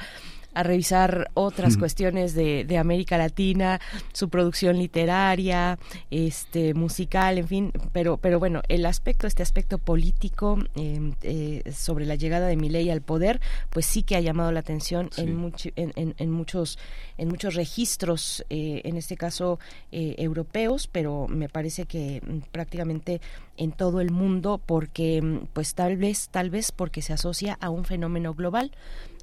a 0.57 0.63
revisar 0.63 1.29
otras 1.35 1.77
mm. 1.77 1.79
cuestiones 1.79 2.33
de, 2.33 2.65
de, 2.65 2.77
América 2.79 3.15
Latina, 3.19 3.79
su 4.11 4.29
producción 4.29 4.79
literaria, 4.79 5.77
este 6.09 6.73
musical, 6.73 7.37
en 7.37 7.47
fin, 7.47 7.71
pero 7.93 8.17
pero 8.17 8.39
bueno, 8.39 8.63
el 8.67 8.87
aspecto, 8.87 9.27
este 9.27 9.43
aspecto 9.43 9.77
político 9.77 10.57
eh, 10.73 11.13
eh, 11.21 11.71
sobre 11.71 12.07
la 12.07 12.15
llegada 12.15 12.47
de 12.47 12.55
Milei 12.55 12.89
al 12.89 13.01
poder, 13.01 13.39
pues 13.69 13.85
sí 13.85 14.01
que 14.01 14.15
ha 14.15 14.19
llamado 14.19 14.51
la 14.51 14.61
atención 14.61 15.09
sí. 15.11 15.21
en, 15.21 15.35
much, 15.35 15.67
en, 15.75 15.93
en, 15.95 16.15
en, 16.17 16.31
muchos 16.31 16.79
en 17.19 17.27
muchos 17.27 17.53
registros, 17.53 18.43
eh, 18.49 18.81
en 18.83 18.97
este 18.97 19.15
caso 19.15 19.59
europeos, 19.91 20.87
pero 20.87 21.27
me 21.27 21.49
parece 21.49 21.85
que 21.85 22.21
mm, 22.25 22.49
prácticamente 22.51 23.21
en 23.57 23.71
todo 23.71 24.01
el 24.01 24.09
mundo, 24.09 24.59
porque 24.65 25.21
mm, 25.21 25.47
pues 25.53 25.75
tal 25.75 25.97
vez 25.97 26.29
tal 26.29 26.49
vez 26.49 26.71
porque 26.71 27.03
se 27.03 27.13
asocia 27.13 27.59
a 27.61 27.69
un 27.69 27.85
fenómeno 27.85 28.33
global 28.33 28.71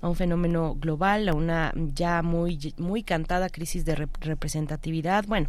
a 0.05 0.09
un 0.09 0.17
fenómeno 0.17 0.75
global, 0.75 1.31
a 1.31 1.35
una 1.35 1.73
ya 1.75 2.21
muy, 2.21 2.75
muy 2.77 3.03
cantada 3.03 3.49
crisis 3.49 3.87
de 3.87 3.95
rep 3.95 4.15
representatividad. 4.21 5.25
Bueno, 5.27 5.49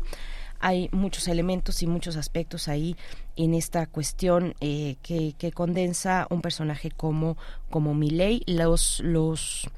hay 0.61 0.87
muchos 0.93 1.27
elementos 1.27 1.83
y 1.83 1.87
muchos 1.87 2.15
aspectos 2.15 2.69
ahí 2.69 2.95
en 3.35 3.53
esta 3.53 3.85
cuestión 3.85 4.55
eh, 4.61 4.95
que, 5.01 5.33
que, 5.37 5.51
condensa 5.51 6.25
un 6.29 6.41
personaje 6.41 6.89
como, 6.89 7.35
como 7.69 7.93
Milley, 7.93 8.43
los, 8.47 9.01
los, 9.01 9.69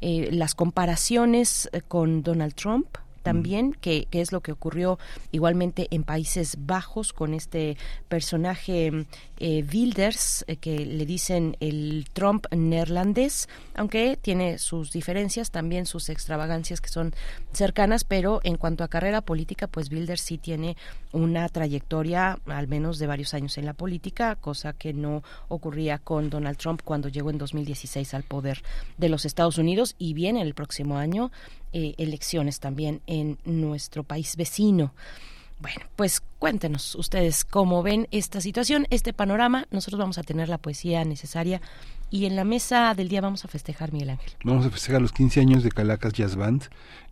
eh, 0.00 0.30
las 0.32 0.54
comparaciones 0.54 1.68
con 1.88 2.22
Donald 2.22 2.54
Trump, 2.54 2.96
también, 3.22 3.72
que, 3.72 4.08
es 4.10 4.32
lo 4.32 4.40
que 4.40 4.52
ocurrió 4.52 4.98
igualmente 5.30 5.88
en 5.90 6.04
Países 6.04 6.56
Bajos 6.58 7.12
con 7.12 7.34
este 7.34 7.76
personaje 8.08 9.06
eh, 9.38 9.64
Wilders, 9.72 10.44
eh, 10.46 10.56
que 10.56 10.84
le 10.84 11.06
dicen 11.06 11.56
el 11.60 12.06
Trump 12.12 12.46
neerlandés, 12.54 13.48
aunque 13.74 14.18
tiene 14.20 14.58
sus 14.58 14.92
diferencias, 14.92 15.50
también 15.50 15.86
sus 15.86 16.08
extravagancias 16.08 16.80
que 16.80 16.88
son 16.88 17.14
cercanas, 17.52 18.04
pero 18.04 18.40
en 18.44 18.56
cuanto 18.56 18.84
a 18.84 18.88
carrera 18.88 19.20
política, 19.20 19.66
pues 19.66 19.90
Wilders 19.90 20.20
sí 20.20 20.38
tiene 20.38 20.76
una 21.12 21.48
trayectoria 21.48 22.38
al 22.46 22.68
menos 22.68 22.98
de 22.98 23.06
varios 23.06 23.34
años 23.34 23.58
en 23.58 23.66
la 23.66 23.74
política, 23.74 24.36
cosa 24.36 24.72
que 24.72 24.92
no 24.92 25.22
ocurría 25.48 25.98
con 25.98 26.30
Donald 26.30 26.56
Trump 26.56 26.82
cuando 26.84 27.08
llegó 27.08 27.30
en 27.30 27.38
2016 27.38 28.14
al 28.14 28.22
poder 28.22 28.62
de 28.98 29.08
los 29.08 29.24
Estados 29.24 29.58
Unidos 29.58 29.94
y 29.98 30.14
viene 30.14 30.42
el 30.42 30.54
próximo 30.54 30.98
año 30.98 31.30
eh, 31.72 31.94
elecciones 31.98 32.60
también 32.60 33.00
en 33.06 33.38
nuestro 33.44 34.04
país 34.04 34.36
vecino. 34.36 34.92
Bueno, 35.60 35.82
pues 35.94 36.20
cuéntenos 36.40 36.96
ustedes 36.96 37.44
cómo 37.44 37.84
ven 37.84 38.08
esta 38.10 38.40
situación, 38.40 38.86
este 38.90 39.12
panorama. 39.12 39.68
Nosotros 39.70 40.00
vamos 40.00 40.18
a 40.18 40.24
tener 40.24 40.48
la 40.48 40.58
poesía 40.58 41.04
necesaria 41.04 41.60
y 42.12 42.26
en 42.26 42.36
la 42.36 42.44
mesa 42.44 42.92
del 42.94 43.08
día 43.08 43.22
vamos 43.22 43.44
a 43.46 43.48
festejar, 43.48 43.90
Miguel 43.90 44.10
Ángel. 44.10 44.32
Vamos 44.44 44.66
a 44.66 44.70
festejar 44.70 45.00
los 45.00 45.12
15 45.12 45.40
años 45.40 45.62
de 45.62 45.70
Calacas 45.70 46.12
Jazz 46.12 46.36
Band. 46.36 46.64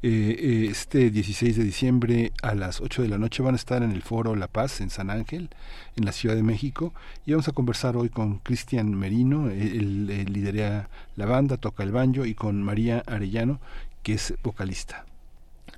Eh, 0.03 0.37
eh, 0.39 0.69
este 0.71 1.11
16 1.11 1.57
de 1.57 1.65
diciembre 1.65 2.33
a 2.43 2.55
las 2.55 2.83
8 2.83 3.03
de 3.03 3.09
la 3.09 3.17
noche 3.17 3.43
van 3.43 3.55
a 3.55 3.57
estar 3.57 3.83
en 3.83 3.93
el 3.93 4.03
Foro 4.03 4.37
La 4.37 4.47
Paz 4.47 4.83
en 4.83 4.91
San 4.91 5.09
Ángel, 5.09 5.49
en 5.97 6.05
la 6.05 6.13
Ciudad 6.13 6.35
de 6.35 6.43
México. 6.43 6.93
Y 7.25 7.31
vamos 7.31 7.49
a 7.49 7.53
conversar 7.53 7.97
hoy 7.97 8.11
con 8.11 8.41
Cristian 8.41 8.95
Merino, 8.95 9.49
él, 9.49 10.11
él 10.11 10.33
lidera 10.33 10.91
la 11.17 11.25
banda, 11.25 11.57
toca 11.57 11.83
el 11.83 11.93
banjo, 11.93 12.27
y 12.27 12.35
con 12.35 12.63
María 12.63 13.03
Arellano, 13.07 13.59
que 14.03 14.15
es 14.15 14.35
vocalista. 14.43 15.05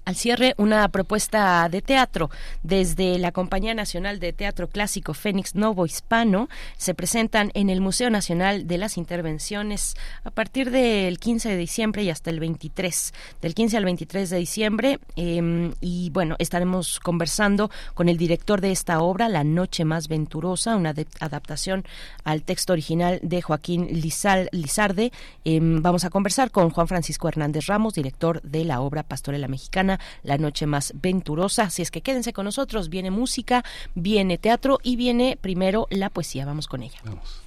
Al 0.05 0.17
cierre, 0.17 0.55
una 0.59 0.89
propuesta 0.89 1.69
de 1.69 1.81
teatro 1.81 2.29
desde 2.65 3.21
la 3.21 3.31
Compañía 3.31 3.73
Nacional 3.73 4.19
de 4.19 4.33
Teatro 4.33 4.69
Clásico 4.69 5.15
Fénix 5.15 5.55
Novo 5.55 5.87
Hispano. 5.87 6.49
Se 6.77 6.93
presentan 6.93 7.53
en 7.55 7.71
el 7.71 7.81
Museo 7.81 8.11
Nacional 8.11 8.67
de 8.67 8.79
las 8.79 8.97
Intervenciones 8.97 9.95
a 10.25 10.33
partir 10.33 10.73
del 10.73 11.21
15 11.21 11.51
de 11.51 11.57
diciembre 11.57 12.03
y 12.03 12.11
hasta 12.11 12.31
el 12.31 12.41
23, 12.41 13.15
del 13.43 13.55
15 13.55 13.77
al 13.77 13.85
23 13.85 14.31
de 14.31 14.39
diciembre. 14.39 14.99
Eh, 15.15 15.73
y 15.81 16.11
bueno, 16.11 16.35
estaremos 16.41 16.99
conversando 16.99 17.71
con 17.95 18.09
el 18.09 18.17
director 18.17 18.61
de 18.61 18.73
esta 18.73 19.01
obra, 19.03 19.29
La 19.29 19.45
Noche 19.45 19.85
Más 19.85 20.09
Venturosa, 20.09 20.75
una 20.75 20.95
adaptación 21.21 21.85
al 22.25 22.43
texto 22.43 22.73
original 22.73 23.21
de 23.23 23.41
Joaquín 23.41 23.87
Lizarde. 23.93 25.13
Eh, 25.45 25.61
vamos 25.63 26.05
a 26.05 26.11
conversar 26.11 26.51
con 26.51 26.71
Juan 26.71 26.89
Francisco 26.89 27.29
Hernández 27.29 27.67
Ramos, 27.67 27.95
director 27.95 28.43
de 28.43 28.65
la 28.65 28.81
obra 28.81 29.05
Pastorela 29.05 29.47
Mexicana 29.47 29.92
la 30.23 30.39
noche 30.39 30.67
más 30.67 30.93
venturosa. 31.01 31.65
Así 31.65 31.83
es 31.83 31.91
que 31.91 32.01
quédense 32.01 32.33
con 32.33 32.45
nosotros. 32.45 32.89
Viene 32.89 33.11
música, 33.11 33.65
viene 33.95 34.39
teatro 34.39 34.79
y 34.83 34.97
viene 34.97 35.39
primero 35.41 35.87
la 35.91 36.11
poesía. 36.11 36.45
Vamos 36.45 36.67
con 36.67 36.83
ella. 36.83 36.99
Vamos. 37.05 37.43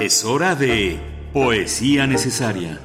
Es 0.00 0.24
hora 0.24 0.54
de 0.54 1.00
poesía 1.32 2.06
necesaria. 2.06 2.80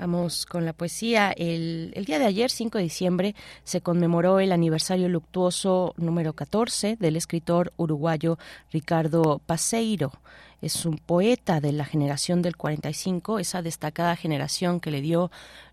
Vamos 0.00 0.46
con 0.46 0.64
la 0.64 0.72
poesía. 0.72 1.30
El, 1.30 1.92
el, 1.94 2.04
día 2.04 2.18
de 2.18 2.24
ayer, 2.24 2.50
5 2.50 2.78
de 2.78 2.84
diciembre, 2.84 3.34
se 3.64 3.80
conmemoró 3.80 4.40
el 4.40 4.50
aniversario 4.50 5.08
luctuoso 5.08 5.94
número 5.98 6.32
14 6.32 6.96
del 6.96 7.16
escritor 7.16 7.72
uruguayo 7.76 8.38
Ricardo 8.72 9.40
Paseiro 9.44 10.12
es 10.62 10.84
un 10.84 10.98
poeta 10.98 11.60
de 11.60 11.72
la 11.72 11.84
generación 11.84 12.42
del 12.42 12.56
45, 12.56 13.38
esa 13.38 13.62
destacada 13.62 14.16
generación 14.16 14.80
que 14.80 14.90
le 14.90 15.00
dio 15.00 15.30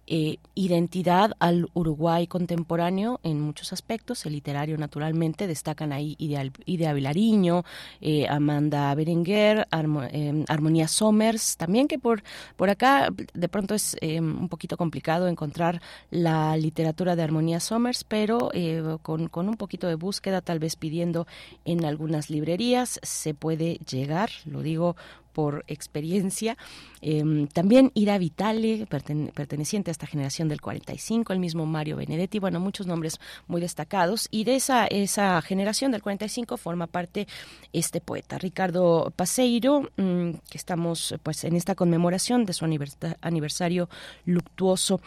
eh, 0.08 0.38
identidad 0.56 1.34
al 1.40 1.70
Uruguay 1.74 2.28
contemporáneo 2.28 3.20
en 3.24 3.42
muchos 3.42 3.74
aspectos, 3.74 4.26
el 4.26 4.34
literario 4.34 4.78
naturalmente, 4.78 5.48
destacan 5.48 5.92
ahí 5.92 6.16
Idea, 6.18 6.94
Vilariño, 6.94 7.64
eh, 8.02 8.28
Amanda 8.28 8.94
Berenguer, 8.96 9.68
eh, 10.12 10.46
Armonía 10.48 10.88
Somers, 10.88 11.58
también 11.58 11.88
que 11.88 12.00
por, 12.00 12.24
por 12.56 12.70
acá 12.70 13.10
de 13.34 13.50
pronto 13.50 13.76
es 13.76 13.98
eh, 14.02 14.20
un 14.20 14.50
poquito 14.50 14.78
complicado 14.78 15.28
encontrar 15.28 15.82
la 16.10 16.58
literatura 16.58 17.16
de 17.16 17.24
Armonía 17.24 17.60
Somers, 17.60 18.04
pero 18.04 18.50
eh, 18.54 18.98
con, 19.02 19.28
con 19.28 19.50
un 19.50 19.56
poquito 19.56 19.88
de 19.88 19.96
búsqueda, 19.96 20.42
tal 20.42 20.60
vez 20.60 20.76
pidiendo 20.76 21.28
en 21.66 21.86
algunas 21.86 22.30
librerías, 22.30 23.00
se 23.04 23.34
puede 23.34 23.76
llegar, 23.90 24.30
lo 24.46 24.62
digo 24.62 24.96
por 25.38 25.64
experiencia. 25.68 26.58
Eh, 27.04 27.48
también 27.54 27.92
Ira 27.94 28.18
Vitale, 28.18 28.88
perten- 28.88 29.32
perteneciente 29.34 29.92
a 29.92 29.94
esta 29.94 30.08
generación 30.08 30.48
del 30.48 30.62
45, 30.62 31.32
el 31.32 31.38
mismo 31.38 31.68
Mario 31.68 31.98
Benedetti, 31.98 32.40
bueno, 32.40 32.60
muchos 32.60 32.88
nombres 32.88 33.20
muy 33.46 33.62
destacados. 33.62 34.28
Y 34.32 34.46
de 34.46 34.56
esa, 34.56 34.88
esa 34.88 35.40
generación 35.44 35.92
del 35.92 36.02
45 36.02 36.58
forma 36.58 36.88
parte 36.88 37.28
este 37.72 38.02
poeta, 38.02 38.40
Ricardo 38.40 39.14
Paseiro, 39.16 39.92
mm, 39.96 40.32
que 40.50 40.58
estamos 40.58 41.14
pues 41.22 41.44
en 41.44 41.56
esta 41.56 41.76
conmemoración 41.76 42.44
de 42.44 42.54
su 42.54 42.66
aniversa- 42.66 43.18
aniversario 43.22 43.90
luctuoso. 44.26 45.00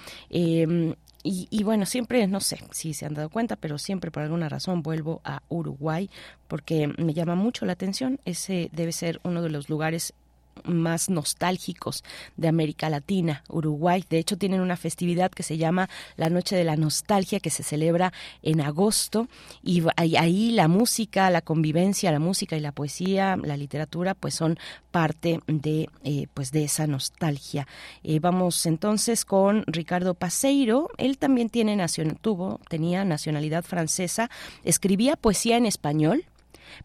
Y, 1.23 1.48
y 1.51 1.65
bueno, 1.65 1.85
siempre, 1.85 2.27
no 2.28 2.40
sé 2.40 2.59
si 2.70 2.94
se 2.94 3.05
han 3.05 3.12
dado 3.12 3.28
cuenta, 3.28 3.57
pero 3.57 3.77
siempre 3.77 4.11
por 4.11 4.23
alguna 4.23 4.48
razón 4.48 4.82
vuelvo 4.82 5.20
a 5.23 5.43
Uruguay 5.51 6.09
porque 6.48 6.89
me 6.97 7.12
llama 7.12 7.35
mucho 7.35 7.66
la 7.66 7.74
atención. 7.74 8.20
Ese 8.24 8.70
debe 8.73 8.93
ser 8.93 9.20
uno 9.23 9.43
de 9.43 9.51
los 9.51 9.69
lugares 9.69 10.15
más 10.64 11.09
nostálgicos 11.10 12.05
de 12.36 12.48
América 12.48 12.90
Latina, 12.90 13.44
Uruguay. 13.48 14.05
De 14.09 14.18
hecho, 14.18 14.36
tienen 14.36 14.60
una 14.60 14.77
festividad 14.77 15.31
que 15.31 15.43
se 15.43 15.56
llama 15.56 15.89
la 16.16 16.31
Noche 16.31 16.56
de 16.56 16.64
la 16.64 16.77
Nostalgia, 16.77 17.40
que 17.40 17.51
se 17.51 17.62
celebra 17.62 18.12
en 18.43 18.60
agosto. 18.60 19.28
Y 19.62 19.82
ahí 19.97 20.51
la 20.52 20.68
música, 20.68 21.31
la 21.31 21.40
convivencia, 21.40 22.12
la 22.12 22.18
música 22.18 22.56
y 22.56 22.60
la 22.60 22.72
poesía, 22.72 23.36
la 23.36 23.56
literatura, 23.56 24.14
pues 24.14 24.35
son 24.35 24.59
parte 24.90 25.40
de, 25.47 25.89
eh, 26.05 26.27
pues 26.35 26.52
de 26.52 26.64
esa 26.64 26.86
nostalgia. 26.86 27.66
Eh, 28.02 28.18
vamos 28.20 28.66
entonces 28.66 29.24
con 29.24 29.64
Ricardo 29.66 30.14
Paseiro. 30.14 30.90
Él 30.98 31.18
también 31.18 31.48
tiene 31.48 31.77
nacion- 31.77 32.18
tuvo, 32.20 32.60
tenía 32.68 33.05
nacionalidad 33.05 33.64
francesa, 33.64 34.31
escribía 34.64 35.16
poesía 35.16 35.56
en 35.56 35.66
español 35.66 36.24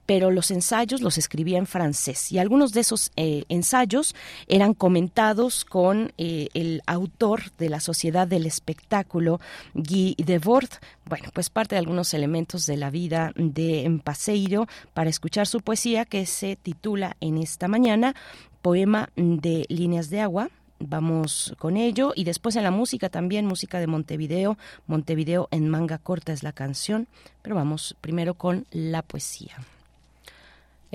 pero 0.05 0.31
los 0.31 0.51
ensayos 0.51 1.01
los 1.01 1.17
escribía 1.17 1.57
en 1.57 1.67
francés 1.67 2.31
y 2.31 2.39
algunos 2.39 2.71
de 2.73 2.81
esos 2.81 3.11
eh, 3.15 3.43
ensayos 3.49 4.15
eran 4.47 4.73
comentados 4.73 5.65
con 5.65 6.13
eh, 6.17 6.49
el 6.53 6.81
autor 6.85 7.51
de 7.57 7.69
la 7.69 7.79
Sociedad 7.79 8.27
del 8.27 8.45
Espectáculo, 8.45 9.39
Guy 9.73 10.15
Debord. 10.17 10.69
Bueno, 11.05 11.29
pues 11.33 11.49
parte 11.49 11.75
de 11.75 11.79
algunos 11.79 12.13
elementos 12.13 12.65
de 12.65 12.77
la 12.77 12.89
vida 12.89 13.31
de 13.35 13.99
Paseiro 14.03 14.67
para 14.93 15.09
escuchar 15.09 15.47
su 15.47 15.61
poesía 15.61 16.05
que 16.05 16.25
se 16.25 16.55
titula 16.55 17.15
en 17.19 17.37
esta 17.37 17.67
mañana 17.67 18.15
Poema 18.61 19.09
de 19.15 19.65
Líneas 19.69 20.09
de 20.09 20.21
Agua. 20.21 20.49
Vamos 20.79 21.55
con 21.57 21.77
ello 21.77 22.11
y 22.15 22.25
después 22.25 22.55
en 22.55 22.63
la 22.63 22.71
música 22.71 23.09
también, 23.09 23.45
música 23.45 23.79
de 23.79 23.87
Montevideo. 23.87 24.57
Montevideo 24.87 25.47
en 25.51 25.69
manga 25.69 25.97
corta 25.97 26.33
es 26.33 26.43
la 26.43 26.51
canción, 26.51 27.07
pero 27.41 27.55
vamos 27.55 27.95
primero 28.01 28.33
con 28.33 28.65
la 28.71 29.01
poesía. 29.01 29.55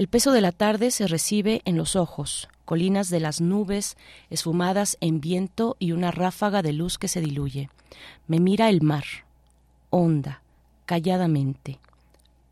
El 0.01 0.09
peso 0.09 0.32
de 0.32 0.40
la 0.40 0.51
tarde 0.51 0.93
se 0.93 1.06
recibe 1.06 1.60
en 1.66 1.77
los 1.77 1.94
ojos, 1.94 2.48
colinas 2.64 3.10
de 3.10 3.20
las 3.20 3.43
nubes 3.43 3.98
esfumadas 4.31 4.97
en 5.02 5.20
viento 5.20 5.77
y 5.78 5.93
una 5.93 6.10
ráfaga 6.10 6.62
de 6.62 6.72
luz 6.72 6.97
que 6.97 7.06
se 7.06 7.20
diluye. 7.20 7.68
Me 8.27 8.40
mira 8.40 8.70
el 8.70 8.81
mar, 8.81 9.05
honda, 9.90 10.40
calladamente. 10.86 11.81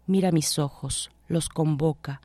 Mira 0.06 0.30
mis 0.30 0.58
ojos, 0.58 1.10
los 1.26 1.48
convoca, 1.48 2.20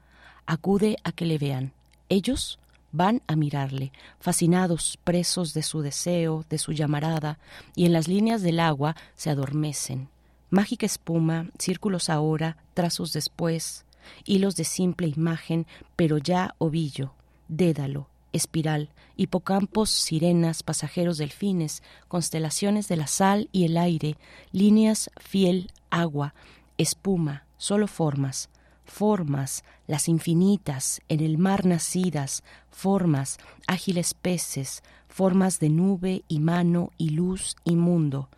acude 0.45 0.97
a 1.05 1.13
que 1.13 1.25
le 1.25 1.37
vean. 1.37 1.71
Ellos 2.09 2.59
van 2.91 3.21
a 3.25 3.37
mirarle, 3.37 3.93
fascinados, 4.19 4.99
presos 5.05 5.53
de 5.53 5.63
su 5.63 5.79
deseo, 5.79 6.43
de 6.49 6.57
su 6.57 6.73
llamarada, 6.73 7.39
y 7.77 7.85
en 7.85 7.93
las 7.93 8.09
líneas 8.09 8.41
del 8.41 8.59
agua 8.59 8.97
se 9.15 9.29
adormecen. 9.29 10.09
Mágica 10.49 10.85
espuma, 10.85 11.47
círculos 11.57 12.09
ahora, 12.09 12.57
trazos 12.73 13.13
después, 13.13 13.85
hilos 14.25 14.55
de 14.55 14.63
simple 14.63 15.07
imagen, 15.07 15.67
pero 15.95 16.17
ya 16.17 16.55
ovillo, 16.57 17.13
dédalo, 17.47 18.07
espiral, 18.33 18.89
hipocampos, 19.15 19.89
sirenas, 19.89 20.63
pasajeros 20.63 21.17
delfines, 21.17 21.83
constelaciones 22.07 22.87
de 22.87 22.97
la 22.97 23.07
sal 23.07 23.49
y 23.51 23.65
el 23.65 23.77
aire, 23.77 24.17
líneas, 24.51 25.09
fiel, 25.17 25.71
agua, 25.89 26.33
espuma, 26.77 27.45
solo 27.57 27.87
formas, 27.87 28.49
formas, 28.85 29.63
las 29.87 30.07
infinitas, 30.07 31.01
en 31.09 31.19
el 31.21 31.37
mar 31.37 31.65
nacidas, 31.65 32.43
formas, 32.69 33.37
ágiles 33.67 34.13
peces, 34.13 34.83
formas 35.07 35.59
de 35.59 35.69
nube 35.69 36.23
y 36.27 36.39
mano 36.39 36.91
y 36.97 37.09
luz 37.09 37.55
y 37.63 37.75
mundo. 37.75 38.29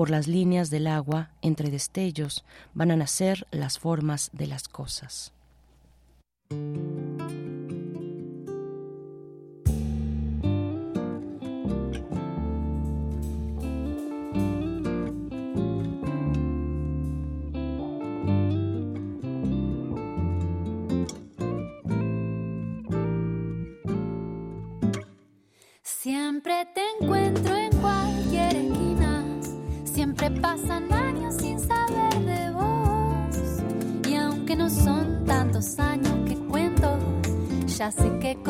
Por 0.00 0.08
las 0.08 0.28
líneas 0.28 0.70
del 0.70 0.86
agua, 0.86 1.28
entre 1.42 1.68
destellos, 1.68 2.42
van 2.72 2.90
a 2.90 2.96
nacer 2.96 3.46
las 3.50 3.78
formas 3.78 4.30
de 4.32 4.46
las 4.46 4.66
cosas. 4.66 5.34
Ya 37.80 37.90
sé 37.90 38.10
que 38.20 38.49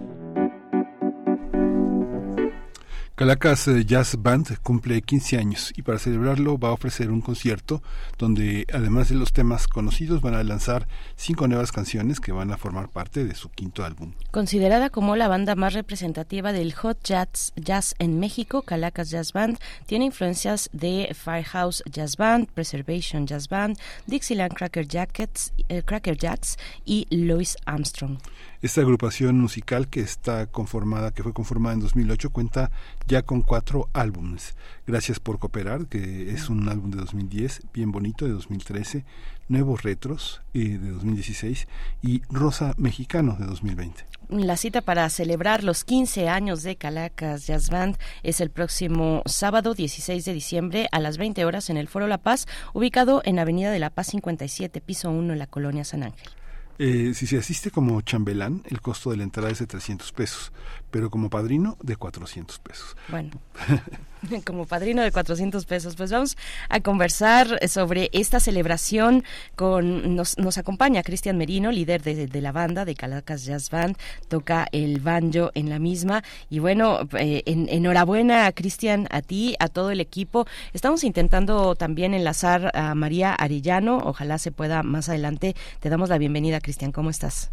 Caracas 3.21 3.67
eh, 3.67 3.85
Jazz 3.85 4.17
Band 4.17 4.57
cumple 4.63 4.99
15 4.99 5.37
años 5.37 5.71
y 5.77 5.83
para 5.83 5.99
celebrarlo 5.99 6.57
va 6.57 6.69
a 6.69 6.71
ofrecer 6.71 7.11
un 7.11 7.21
concierto 7.21 7.83
donde 8.17 8.65
además 8.73 9.09
de 9.09 9.15
los 9.15 9.31
temas 9.31 9.67
conocidos 9.67 10.21
van 10.21 10.33
a 10.33 10.43
lanzar 10.43 10.87
cinco 11.17 11.47
nuevas 11.47 11.71
canciones 11.71 12.19
que 12.19 12.31
van 12.31 12.51
a 12.51 12.57
formar 12.57 12.89
parte 12.89 13.23
de 13.23 13.35
su 13.35 13.49
quinto 13.49 13.85
álbum. 13.85 14.13
Considerada 14.31 14.89
como 14.89 15.15
la 15.15 15.27
banda 15.27 15.53
más 15.53 15.75
representativa 15.75 16.51
del 16.51 16.73
hot 16.73 16.97
jazz, 17.03 17.53
jazz 17.55 17.93
en 17.99 18.19
México, 18.19 18.63
Calacas 18.63 19.11
Jazz 19.11 19.33
Band 19.33 19.59
tiene 19.85 20.05
influencias 20.05 20.71
de 20.73 21.13
Firehouse 21.13 21.83
Jazz 21.91 22.17
Band, 22.17 22.47
Preservation 22.47 23.27
Jazz 23.27 23.49
Band, 23.49 23.77
Dixieland 24.07 24.55
Cracker, 24.55 24.87
Jackets, 24.87 25.53
eh, 25.69 25.83
Cracker 25.83 26.17
Jacks 26.17 26.57
y 26.85 27.05
Louis 27.11 27.55
Armstrong. 27.65 28.17
Esta 28.61 28.81
agrupación 28.81 29.39
musical 29.39 29.87
que 29.87 30.01
está 30.01 30.45
conformada, 30.45 31.09
que 31.09 31.23
fue 31.23 31.33
conformada 31.33 31.73
en 31.73 31.79
2008, 31.79 32.29
cuenta 32.29 32.69
ya 33.07 33.23
con 33.23 33.41
cuatro 33.41 33.89
álbumes. 33.91 34.55
Gracias 34.85 35.19
por 35.19 35.39
cooperar, 35.39 35.87
que 35.87 36.29
es 36.31 36.47
un 36.47 36.69
álbum 36.69 36.91
de 36.91 36.97
2010, 36.97 37.63
bien 37.73 37.91
bonito, 37.91 38.25
de 38.25 38.33
2013, 38.33 39.03
Nuevos 39.47 39.81
Retros 39.81 40.43
eh, 40.53 40.77
de 40.77 40.91
2016 40.91 41.67
y 42.03 42.21
Rosa 42.29 42.75
Mexicano 42.77 43.35
de 43.39 43.47
2020. 43.47 44.05
La 44.29 44.55
cita 44.57 44.81
para 44.81 45.09
celebrar 45.09 45.63
los 45.63 45.83
15 45.83 46.29
años 46.29 46.61
de 46.61 46.75
Calacas 46.75 47.47
Jazz 47.47 47.71
Band 47.71 47.97
es 48.21 48.41
el 48.41 48.51
próximo 48.51 49.23
sábado 49.25 49.73
16 49.73 50.23
de 50.23 50.33
diciembre 50.33 50.87
a 50.91 50.99
las 50.99 51.17
20 51.17 51.45
horas 51.45 51.71
en 51.71 51.77
el 51.77 51.87
Foro 51.87 52.05
La 52.05 52.19
Paz, 52.19 52.45
ubicado 52.75 53.23
en 53.25 53.39
Avenida 53.39 53.71
de 53.71 53.79
la 53.79 53.89
Paz 53.89 54.09
57, 54.11 54.81
piso 54.81 55.09
1 55.09 55.33
en 55.33 55.39
la 55.39 55.47
colonia 55.47 55.83
San 55.83 56.03
Ángel. 56.03 56.40
Eh, 56.83 57.13
si 57.13 57.27
se 57.27 57.37
asiste 57.37 57.69
como 57.69 58.01
chambelán, 58.01 58.63
el 58.65 58.81
costo 58.81 59.11
de 59.11 59.17
la 59.17 59.21
entrada 59.21 59.51
es 59.51 59.59
de 59.59 59.67
300 59.67 60.11
pesos, 60.13 60.51
pero 60.89 61.11
como 61.11 61.29
padrino 61.29 61.77
de 61.83 61.95
400 61.95 62.57
pesos. 62.57 62.97
Bueno, 63.07 63.29
como 64.45 64.65
padrino 64.65 65.01
de 65.01 65.11
400 65.11 65.65
pesos. 65.65 65.95
Pues 65.95 66.11
vamos 66.11 66.37
a 66.69 66.79
conversar 66.79 67.67
sobre 67.67 68.09
esta 68.13 68.39
celebración 68.39 69.23
con 69.55 70.15
nos, 70.15 70.37
nos 70.37 70.57
acompaña 70.57 71.03
Cristian 71.03 71.37
Merino, 71.37 71.71
líder 71.71 72.01
de, 72.01 72.27
de, 72.27 72.41
la 72.41 72.51
banda 72.51 72.85
de 72.85 72.95
Calacas 72.95 73.45
Jazz 73.45 73.69
Band, 73.69 73.97
toca 74.27 74.67
el 74.71 74.99
banjo 74.99 75.51
en 75.53 75.69
la 75.69 75.79
misma 75.79 76.23
y 76.49 76.59
bueno, 76.59 77.01
eh, 77.17 77.43
en, 77.45 77.69
enhorabuena 77.69 78.51
Cristian 78.51 79.07
a 79.11 79.21
ti, 79.21 79.55
a 79.59 79.67
todo 79.67 79.91
el 79.91 79.99
equipo. 79.99 80.45
Estamos 80.73 81.03
intentando 81.03 81.75
también 81.75 82.13
enlazar 82.13 82.71
a 82.73 82.95
María 82.95 83.33
Arellano, 83.33 83.97
ojalá 84.03 84.37
se 84.37 84.51
pueda 84.51 84.83
más 84.83 85.09
adelante. 85.09 85.55
Te 85.79 85.89
damos 85.89 86.09
la 86.09 86.17
bienvenida, 86.17 86.59
Cristian, 86.59 86.91
¿cómo 86.91 87.09
estás? 87.09 87.51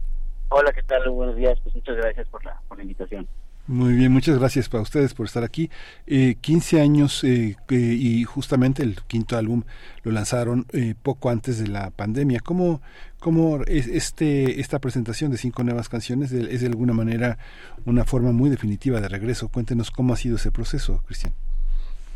Hola, 0.50 0.72
¿qué 0.72 0.82
tal? 0.82 1.08
Buenos 1.10 1.36
días, 1.36 1.58
pues 1.62 1.74
muchas 1.74 1.96
gracias 1.96 2.26
por 2.28 2.44
la, 2.44 2.60
por 2.68 2.78
la 2.78 2.84
invitación. 2.84 3.28
Muy 3.68 3.92
bien, 3.92 4.10
muchas 4.10 4.38
gracias 4.38 4.70
para 4.70 4.82
ustedes 4.82 5.12
por 5.12 5.26
estar 5.26 5.44
aquí. 5.44 5.68
Eh, 6.06 6.36
15 6.40 6.80
años 6.80 7.22
eh, 7.22 7.54
eh, 7.68 7.74
y 7.76 8.24
justamente 8.24 8.82
el 8.82 8.96
quinto 9.06 9.36
álbum 9.36 9.64
lo 10.04 10.10
lanzaron 10.10 10.64
eh, 10.72 10.94
poco 11.02 11.28
antes 11.28 11.62
de 11.62 11.68
la 11.68 11.90
pandemia. 11.90 12.40
¿Cómo, 12.42 12.80
cómo 13.20 13.60
es 13.66 13.86
este, 13.86 14.62
esta 14.62 14.78
presentación 14.78 15.30
de 15.30 15.36
cinco 15.36 15.64
nuevas 15.64 15.90
canciones 15.90 16.32
es 16.32 16.62
de 16.62 16.66
alguna 16.66 16.94
manera 16.94 17.36
una 17.84 18.06
forma 18.06 18.32
muy 18.32 18.48
definitiva 18.48 19.02
de 19.02 19.08
regreso? 19.08 19.50
Cuéntenos 19.50 19.90
cómo 19.90 20.14
ha 20.14 20.16
sido 20.16 20.36
ese 20.36 20.50
proceso, 20.50 21.02
Cristian. 21.04 21.34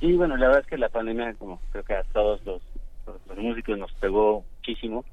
Sí, 0.00 0.14
bueno, 0.14 0.38
la 0.38 0.46
verdad 0.46 0.62
es 0.62 0.66
que 0.68 0.78
la 0.78 0.88
pandemia, 0.88 1.34
como 1.34 1.60
creo 1.70 1.84
que 1.84 1.92
a 1.92 2.02
todos 2.14 2.42
los, 2.46 2.62
los, 3.06 3.16
los 3.28 3.36
músicos 3.36 3.76
nos 3.76 3.92
pegó 4.00 4.42
muchísimo, 4.56 5.04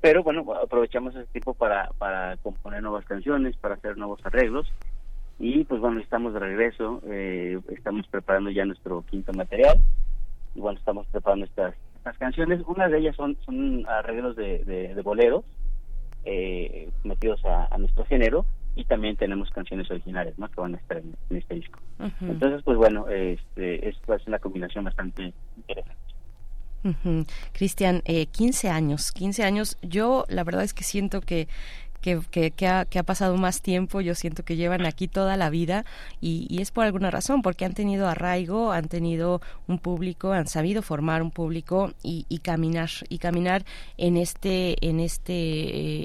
pero 0.00 0.24
bueno, 0.24 0.44
aprovechamos 0.60 1.14
ese 1.14 1.26
tiempo 1.26 1.54
para, 1.54 1.90
para 1.98 2.36
componer 2.38 2.82
nuevas 2.82 3.04
canciones, 3.04 3.56
para 3.58 3.76
hacer 3.76 3.96
nuevos 3.96 4.18
arreglos 4.26 4.66
y 5.38 5.64
pues 5.64 5.80
bueno 5.80 6.00
estamos 6.00 6.32
de 6.32 6.40
regreso 6.40 7.02
eh, 7.06 7.58
estamos 7.68 8.06
preparando 8.08 8.50
ya 8.50 8.64
nuestro 8.64 9.02
quinto 9.02 9.32
material 9.32 9.78
y 10.54 10.60
bueno 10.60 10.78
estamos 10.78 11.06
preparando 11.08 11.44
estas, 11.46 11.74
estas 11.96 12.16
canciones 12.18 12.62
unas 12.66 12.90
de 12.90 12.98
ellas 12.98 13.16
son 13.16 13.36
son 13.44 13.84
arreglos 13.88 14.36
de, 14.36 14.64
de, 14.64 14.94
de 14.94 15.02
boleros 15.02 15.44
eh, 16.24 16.88
metidos 17.02 17.44
a, 17.44 17.68
a, 17.70 17.78
nuestro 17.78 18.04
género 18.06 18.46
y 18.76 18.84
también 18.84 19.16
tenemos 19.16 19.50
canciones 19.50 19.90
originales 19.90 20.38
¿no? 20.38 20.48
que 20.48 20.60
van 20.60 20.74
a 20.74 20.78
estar 20.78 20.98
en, 20.98 21.14
en 21.30 21.36
este 21.36 21.54
disco 21.56 21.80
uh 21.98 22.04
-huh. 22.04 22.30
entonces 22.30 22.62
pues 22.64 22.76
bueno 22.78 23.08
este 23.08 23.88
es 23.88 23.96
una 24.26 24.38
combinación 24.38 24.84
bastante 24.84 25.32
interesante 25.56 26.04
Uh 26.84 26.92
-huh. 27.02 27.26
Cristian, 27.54 28.02
eh, 28.04 28.26
15 28.26 28.68
años, 28.68 29.10
15 29.12 29.42
años. 29.42 29.78
Yo 29.80 30.26
la 30.28 30.44
verdad 30.44 30.64
es 30.64 30.74
que 30.74 30.84
siento 30.84 31.22
que 31.22 31.48
que, 32.04 32.20
que, 32.30 32.50
que, 32.50 32.68
ha, 32.68 32.84
que 32.84 32.98
ha 32.98 33.02
pasado 33.02 33.34
más 33.38 33.62
tiempo, 33.62 34.02
yo 34.02 34.14
siento 34.14 34.44
que 34.44 34.56
llevan 34.56 34.84
aquí 34.84 35.08
toda 35.08 35.38
la 35.38 35.48
vida 35.48 35.86
y, 36.20 36.46
y 36.50 36.60
es 36.60 36.70
por 36.70 36.84
alguna 36.84 37.10
razón, 37.10 37.40
porque 37.40 37.64
han 37.64 37.72
tenido 37.72 38.06
arraigo, 38.06 38.72
han 38.72 38.88
tenido 38.88 39.40
un 39.68 39.78
público, 39.78 40.32
han 40.32 40.46
sabido 40.46 40.82
formar 40.82 41.22
un 41.22 41.30
público 41.30 41.94
y, 42.02 42.26
y 42.28 42.40
caminar 42.40 42.90
y 43.08 43.16
caminar 43.16 43.64
en 43.96 44.18
este 44.18 44.86
en 44.86 45.00
este 45.00 45.32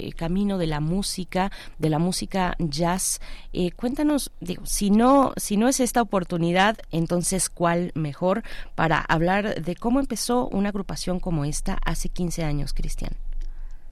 eh, 0.07 0.13
camino 0.13 0.57
de 0.57 0.67
la 0.67 0.79
música, 0.79 1.51
de 1.79 1.89
la 1.89 1.99
música 1.99 2.55
jazz. 2.59 3.19
Eh, 3.51 3.71
cuéntanos, 3.71 4.31
digo, 4.39 4.65
si 4.65 4.91
no 4.91 5.33
si 5.35 5.57
no 5.57 5.67
es 5.67 5.81
esta 5.81 6.01
oportunidad, 6.01 6.77
entonces 6.91 7.49
cuál 7.49 7.91
mejor 7.93 8.43
para 8.73 9.01
hablar 9.01 9.61
de 9.61 9.75
cómo 9.75 9.99
empezó 9.99 10.47
una 10.47 10.69
agrupación 10.69 11.19
como 11.19 11.43
esta 11.43 11.77
hace 11.83 12.07
15 12.07 12.45
años, 12.45 12.73
Cristian. 12.73 13.11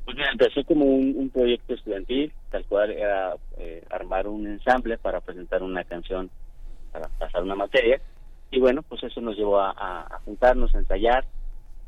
Pues 0.08 0.16
mira, 0.16 0.32
empezó 0.32 0.64
como 0.64 0.86
un, 0.86 1.16
un 1.18 1.30
proyecto 1.30 1.74
estudiantil, 1.74 2.32
tal 2.50 2.64
cual 2.66 2.92
era 2.92 3.36
eh, 3.58 3.84
armar 3.90 4.26
un 4.26 4.48
ensamble 4.48 4.98
para 4.98 5.19
presentar 5.19 5.61
una 5.61 5.84
canción, 5.84 6.30
para 6.94 7.10
pasar 7.19 7.44
una 7.44 7.56
materia. 7.56 8.00
Y 8.50 8.58
bueno, 8.61 8.84
pues 8.84 9.03
eso 9.03 9.19
nos 9.19 9.36
llevó 9.36 9.60
a, 9.60 9.72
a- 9.72 10.03
a 10.10 10.19
juntarnos, 10.24 10.74
a 10.74 10.77
ensayar. 10.77 11.26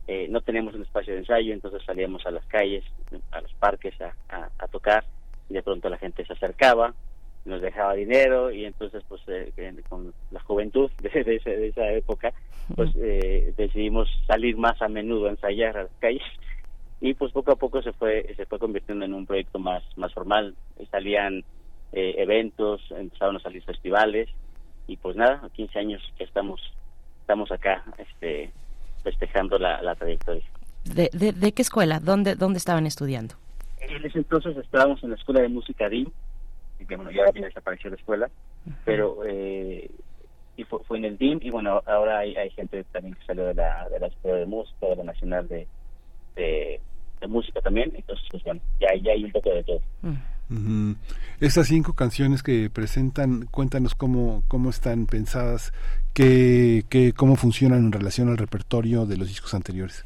Eh, 0.06 0.28
no 0.30 0.42
teníamos 0.42 0.76
un 0.76 0.82
espacio 0.82 1.14
de 1.14 1.20
ensayo, 1.20 1.54
entonces 1.54 1.82
salíamos 1.86 2.26
a 2.26 2.32
las 2.32 2.46
calles, 2.48 2.84
a 3.32 3.40
los 3.40 3.54
parques 3.54 3.94
a, 4.02 4.14
a- 4.28 4.50
a 4.60 4.68
tocar. 4.68 5.06
Y 5.50 5.54
de 5.54 5.64
pronto 5.64 5.88
la 5.88 5.98
gente 5.98 6.26
se 6.26 6.34
acercaba, 6.34 6.94
nos 7.46 7.62
dejaba 7.62 7.94
dinero 7.94 8.52
y 8.52 8.66
entonces 8.66 9.02
pues 9.08 9.22
eh, 9.28 9.54
con 9.88 10.14
la 10.32 10.42
juventud 10.42 10.92
de, 11.00 11.24
de 11.24 11.36
ese- 11.38 11.56
de 11.56 11.68
esa 11.70 11.90
época 11.94 12.34
pues 12.76 12.92
eh, 12.98 13.54
decidimos 13.58 14.10
salir 14.28 14.58
más 14.58 14.80
a 14.82 14.90
menudo 14.90 15.28
a 15.28 15.32
ensayar 15.32 15.78
a 15.78 15.84
las 15.84 15.92
calles 16.00 16.22
y 17.02 17.14
pues 17.14 17.32
poco 17.32 17.52
a 17.52 17.56
poco 17.56 17.82
se 17.82 17.94
fue 17.94 18.34
se 18.36 18.46
fue 18.46 18.60
convirtiendo 18.60 19.06
en 19.06 19.14
un 19.14 19.26
proyecto 19.26 19.60
más 19.60 19.84
más 19.98 20.14
formal 20.14 20.56
salían 20.92 21.44
eh, 21.94 22.16
eventos 22.18 22.82
empezaron 22.92 23.38
a 23.38 23.40
salir 23.40 23.64
festivales 23.64 24.30
y 24.88 24.98
pues 24.98 25.16
nada 25.16 25.42
a 25.44 25.50
15 25.50 25.80
años 25.80 26.14
que 26.18 26.24
estamos 26.24 26.62
estamos 27.22 27.52
acá 27.52 27.84
este 27.98 28.52
festejando 29.04 29.58
la, 29.58 29.82
la 29.82 29.96
trayectoria 29.96 30.44
¿De, 30.86 31.10
de, 31.12 31.34
de 31.34 31.52
qué 31.52 31.62
escuela? 31.62 32.00
¿Dónde, 32.00 32.36
¿Dónde 32.36 32.58
estaban 32.58 32.86
estudiando? 32.86 33.36
en 33.80 34.06
ese 34.06 34.20
entonces 34.20 34.56
estábamos 34.58 35.02
en 35.04 35.12
la 35.12 35.16
escuela 35.16 35.42
de 35.42 35.50
música 35.50 35.88
DIM 35.88 36.10
que 36.88 36.96
bueno 36.96 37.12
ya, 37.12 37.26
ya 37.34 37.46
desapareció 37.46 37.90
la 37.90 37.96
escuela 37.96 38.30
pero 38.84 39.20
eh, 39.26 39.90
y 40.58 40.64
fue, 40.66 40.80
fue 40.84 40.98
en 40.98 41.06
el 41.06 41.18
DIM 41.18 41.40
y 41.42 41.50
bueno 41.50 41.82
ahora 41.86 42.20
hay, 42.20 42.36
hay 42.36 42.50
gente 42.52 42.84
también 42.92 43.16
que 43.16 43.26
salió 43.26 43.46
de 43.46 43.54
la 43.54 43.88
de 43.88 44.00
la 44.00 44.08
escuela 44.08 44.38
de 44.38 44.46
música 44.46 44.88
de 44.88 44.96
la 44.98 45.04
nacional 45.04 45.48
de 45.48 45.66
de, 46.40 46.80
de 47.22 47.28
música 47.28 47.62
también 47.62 47.92
entonces 47.96 48.26
pues 48.32 48.44
bueno 48.44 48.62
ya, 48.80 48.88
ya 49.04 49.12
hay 49.12 49.24
un 49.26 49.32
poco 49.32 49.50
de 49.52 49.64
todo 49.64 49.82
Ujú. 50.52 50.96
Estas 51.40 51.68
cinco 51.68 51.94
canciones 51.94 52.42
que 52.42 52.72
presentan, 52.72 53.46
cuéntanos 53.52 53.94
cómo, 53.94 54.42
cómo 54.48 54.72
están 54.72 55.06
pensadas, 55.06 55.72
qué, 56.16 56.84
qué, 56.90 57.14
cómo 57.14 57.36
funcionan 57.36 57.86
en 57.86 57.92
relación 57.92 58.30
al 58.30 58.38
repertorio 58.40 59.06
de 59.06 59.18
los 59.18 59.28
discos 59.28 59.54
anteriores. 59.54 60.06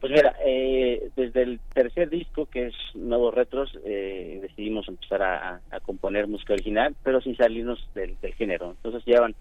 Pues 0.00 0.10
mira, 0.12 0.34
eh, 0.46 1.10
desde 1.16 1.42
el 1.42 1.60
tercer 1.74 2.08
disco, 2.08 2.46
que 2.46 2.68
es 2.68 2.74
Nuevos 2.94 3.34
Retros, 3.34 3.70
eh, 3.84 4.38
decidimos 4.40 4.88
empezar 4.88 5.20
a, 5.20 5.48
a- 5.50 5.60
a 5.70 5.80
componer 5.80 6.26
música 6.26 6.54
original, 6.54 6.96
pero 7.04 7.20
sin 7.20 7.36
salirnos 7.36 7.86
del, 7.94 8.16
del 8.22 8.32
género. 8.32 8.70
Entonces 8.70 9.04
llevan 9.04 9.34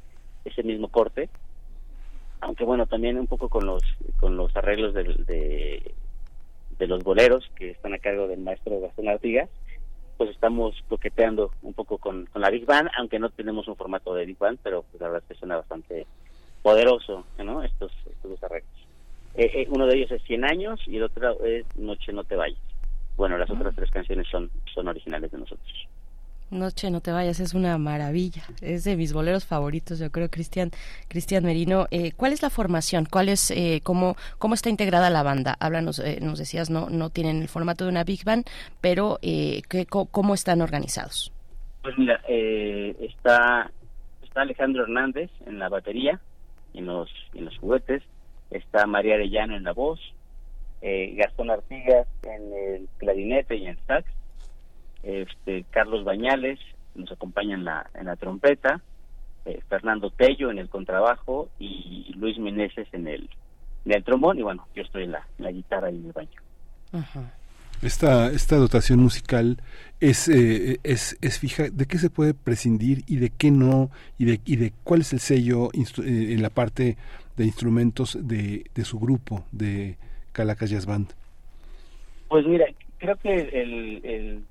ese 0.44 0.62
mismo 0.64 0.90
corte, 0.90 1.30
aunque 2.42 2.64
bueno, 2.64 2.86
también 2.88 3.18
un 3.18 3.28
poco 3.28 3.50
con 3.50 3.66
los 3.66 3.84
con 4.20 4.38
los 4.38 4.56
arreglos 4.56 4.94
de, 4.94 5.94
de 6.80 6.88
los 6.88 7.04
boleros 7.04 7.50
que 7.56 7.72
están 7.72 7.94
a 7.94 8.00
cargo 8.00 8.28
del 8.28 8.40
maestro 8.40 8.80
Gastón 8.80 9.10
Artigas, 9.10 9.50
pues 10.18 10.32
estamos 10.32 10.76
coqueteando 10.88 11.52
un 11.62 11.74
poco 11.74 11.98
con, 11.98 12.26
con 12.26 12.42
la 12.42 12.50
Big 12.50 12.66
Band, 12.66 12.90
aunque 12.98 13.20
no 13.20 13.30
tenemos 13.30 13.68
un 13.68 13.76
formato 13.76 14.14
de 14.14 14.26
Big 14.26 14.38
Band, 14.38 14.60
pero 14.64 14.84
pues 14.84 15.00
la 15.00 15.08
verdad 15.08 15.24
es 15.24 15.30
que 15.30 15.40
suena 15.40 15.58
bastante 15.58 16.08
poderoso, 16.62 17.26
¿no? 17.38 17.64
Estos, 17.64 17.92
estos 18.10 18.32
dos 18.32 18.44
arreglos. 18.44 18.72
Eh, 19.36 19.52
eh, 19.54 19.68
uno 19.70 19.86
de 19.86 19.98
ellos 19.98 20.12
es 20.12 20.22
100 20.24 20.44
años 20.44 20.80
y 20.88 20.98
el 20.98 21.04
otro 21.04 21.44
es 21.46 21.66
Noche 21.78 22.12
no 22.12 22.24
te 22.24 22.36
vayas. 22.36 22.60
Bueno, 23.16 23.38
las 23.38 23.50
otras 23.50 23.76
tres 23.76 23.92
canciones 23.92 24.28
son, 24.28 24.50
son 24.74 24.88
originales 24.88 25.32
de 25.32 25.38
nosotros. 25.38 25.88
Noche, 26.52 26.90
no 26.92 27.02
te 27.02 27.12
vayas, 27.12 27.40
es 27.40 27.54
una 27.54 27.78
maravilla. 27.78 28.44
Es 28.62 28.84
de 28.84 28.96
mis 28.96 29.14
boleros 29.14 29.46
favoritos, 29.46 30.00
yo 30.00 30.12
creo, 30.12 30.30
Cristian 30.30 30.72
Cristian 31.08 31.44
Merino. 31.44 31.88
Eh, 31.92 32.12
¿Cuál 32.14 32.34
es 32.34 32.42
la 32.42 32.50
formación? 32.50 33.06
¿Cuál 33.06 33.30
es, 33.30 33.52
eh, 33.52 33.82
cómo, 33.84 34.16
cómo 34.38 34.54
está 34.54 34.70
integrada 34.70 35.10
la 35.10 35.24
banda? 35.24 35.56
Háblanos, 35.60 36.00
eh, 36.00 36.20
nos 36.22 36.40
decías, 36.40 36.70
no, 36.70 36.90
no 36.90 37.10
tienen 37.10 37.42
el 37.42 37.48
formato 37.48 37.86
de 37.86 37.92
una 37.92 38.04
Big 38.04 38.24
Band, 38.24 38.46
pero 38.82 39.20
eh, 39.22 39.62
¿qué, 39.70 39.86
¿cómo 39.86 40.34
están 40.34 40.62
organizados? 40.62 41.32
Pues 41.82 41.98
mira, 41.98 42.22
eh, 42.28 42.96
está, 43.00 43.72
está 44.24 44.42
Alejandro 44.42 44.84
Hernández 44.84 45.30
en 45.46 45.60
la 45.60 45.70
batería 45.70 46.20
en 46.74 46.86
los, 46.86 47.10
en 47.34 47.46
los 47.46 47.58
juguetes, 47.58 48.04
está 48.52 48.86
María 48.86 49.16
Arellano 49.16 49.56
en 49.56 49.64
la 49.64 49.74
voz, 49.74 50.00
eh, 50.82 51.14
Gastón 51.16 51.50
Artigas 51.50 52.08
en 52.24 52.54
el 52.54 52.90
clarinete 52.98 53.56
y 53.56 53.64
en 53.64 53.70
el 53.72 53.80
sax, 53.86 54.08
este, 55.04 55.66
Carlos 55.70 56.04
Bañales 56.04 56.60
nos 56.96 57.12
acompaña 57.12 57.56
en 57.56 57.66
la, 57.66 57.90
en 57.94 58.06
la 58.08 58.16
trompeta, 58.16 58.82
eh, 59.46 59.62
Fernando 59.70 60.10
Tello 60.10 60.52
en 60.52 60.60
el 60.60 60.70
contrabajo 60.70 61.50
y 61.60 62.14
Luis 62.16 62.38
Meneses 62.38 62.88
en 62.92 63.08
el, 63.08 63.30
en 63.86 63.94
el 63.94 64.04
trombón 64.04 64.38
y 64.40 64.42
bueno, 64.42 64.68
yo 64.76 64.84
estoy 64.84 65.04
en 65.04 65.12
la, 65.12 65.28
en 65.38 65.46
la 65.46 65.52
guitarra 65.52 65.92
y 65.92 65.96
en 65.96 66.06
el 66.06 66.12
baño. 66.12 66.42
Esta, 67.82 68.30
esta 68.32 68.58
dotación 68.58 69.00
musical 69.00 69.62
es, 70.02 70.28
eh, 70.28 70.80
es, 70.84 71.18
es 71.22 71.40
fija, 71.40 71.70
¿de 71.70 71.86
qué 71.86 71.98
se 71.98 72.10
puede 72.10 72.34
prescindir 72.34 73.04
y 73.08 73.18
de 73.18 73.30
qué 73.30 73.52
no? 73.52 73.90
¿Y 74.18 74.26
de, 74.26 74.42
y 74.44 74.58
de 74.58 74.74
cuál 74.84 75.02
es 75.02 75.14
el 75.14 75.20
sello 75.20 75.70
instru- 75.70 76.04
eh, 76.04 76.34
en 76.34 76.42
la 76.42 76.50
parte 76.50 76.98
de 77.38 77.46
instrumentos 77.46 78.18
de, 78.20 78.66
de 78.76 78.84
su 78.84 79.00
grupo, 79.00 79.46
de 79.54 79.96
Calacas 80.34 80.70
Jazz 80.70 80.86
Band? 80.86 81.14
Pues 82.28 82.46
mira, 82.46 82.66
creo 82.98 83.16
que 83.16 83.34
el, 83.34 84.02
el, 84.04 84.44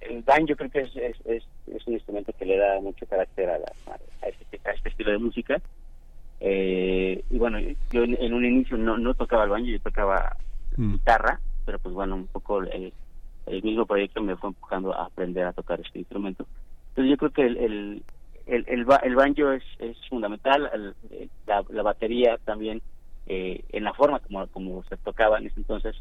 el 0.00 0.22
banjo 0.22 0.54
creo 0.56 0.70
que 0.70 0.80
es, 0.80 0.96
es, 0.96 1.16
es, 1.26 1.44
es 1.66 1.86
un 1.86 1.94
instrumento 1.94 2.32
que 2.38 2.44
le 2.44 2.56
da 2.58 2.80
mucho 2.80 3.06
carácter 3.06 3.48
a, 3.50 3.58
la- 3.58 3.72
a, 4.22 4.28
este, 4.28 4.60
a 4.64 4.72
este 4.72 4.88
estilo 4.90 5.10
de 5.12 5.18
música. 5.18 5.60
Eh, 6.40 7.24
y 7.30 7.38
bueno, 7.38 7.58
yo 7.90 8.02
en, 8.04 8.16
en 8.20 8.34
un 8.34 8.44
inicio 8.44 8.76
no, 8.76 8.98
no 8.98 9.14
tocaba 9.14 9.44
el 9.44 9.50
banjo, 9.50 9.66
yo 9.66 9.80
tocaba 9.80 10.36
guitarra, 10.92 11.40
pero 11.64 11.78
pues 11.78 11.94
bueno, 11.94 12.14
un 12.16 12.26
poco 12.28 12.62
el, 12.62 12.92
el 13.46 13.62
mismo 13.62 13.86
proyecto 13.86 14.22
me 14.22 14.36
fue 14.36 14.50
empujando 14.50 14.94
a 14.94 15.06
aprender 15.06 15.46
a 15.46 15.52
tocar 15.52 15.80
este 15.80 15.98
instrumento. 15.98 16.46
Entonces 16.90 17.10
yo 17.10 17.16
creo 17.16 17.30
que 17.30 17.42
el, 17.42 17.56
el, 17.56 18.02
el, 18.46 18.64
el, 18.68 18.86
el 19.02 19.14
banjo 19.16 19.52
es, 19.52 19.64
es 19.78 19.96
fundamental, 20.08 20.94
la, 21.46 21.64
la 21.68 21.82
batería 21.82 22.38
también, 22.44 22.82
eh, 23.26 23.64
en 23.70 23.84
la 23.84 23.92
forma 23.94 24.20
como, 24.20 24.46
como 24.48 24.84
se 24.84 24.96
tocaba 24.98 25.38
en 25.38 25.46
ese 25.46 25.58
entonces, 25.60 25.96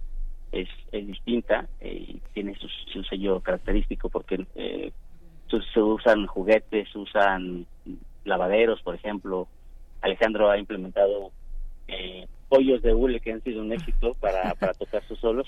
es, 0.55 0.69
es 0.91 1.05
distinta 1.05 1.67
eh, 1.81 2.05
y 2.07 2.21
tiene 2.33 2.55
su, 2.55 2.67
su 2.91 3.03
sello 3.03 3.41
característico 3.41 4.09
porque 4.09 4.45
eh, 4.55 4.91
se, 5.51 5.57
se 5.73 5.81
usan 5.81 6.25
juguetes, 6.27 6.89
se 6.91 6.97
usan 6.97 7.65
lavaderos, 8.23 8.81
por 8.81 8.95
ejemplo. 8.95 9.47
Alejandro 10.01 10.49
ha 10.49 10.57
implementado 10.57 11.31
eh, 11.87 12.27
pollos 12.47 12.81
de 12.81 12.93
hule 12.93 13.19
que 13.19 13.33
han 13.33 13.43
sido 13.43 13.61
un 13.61 13.73
éxito 13.73 14.13
para, 14.15 14.53
para 14.59 14.73
tocar 14.73 15.03
sus 15.07 15.19
solos. 15.19 15.47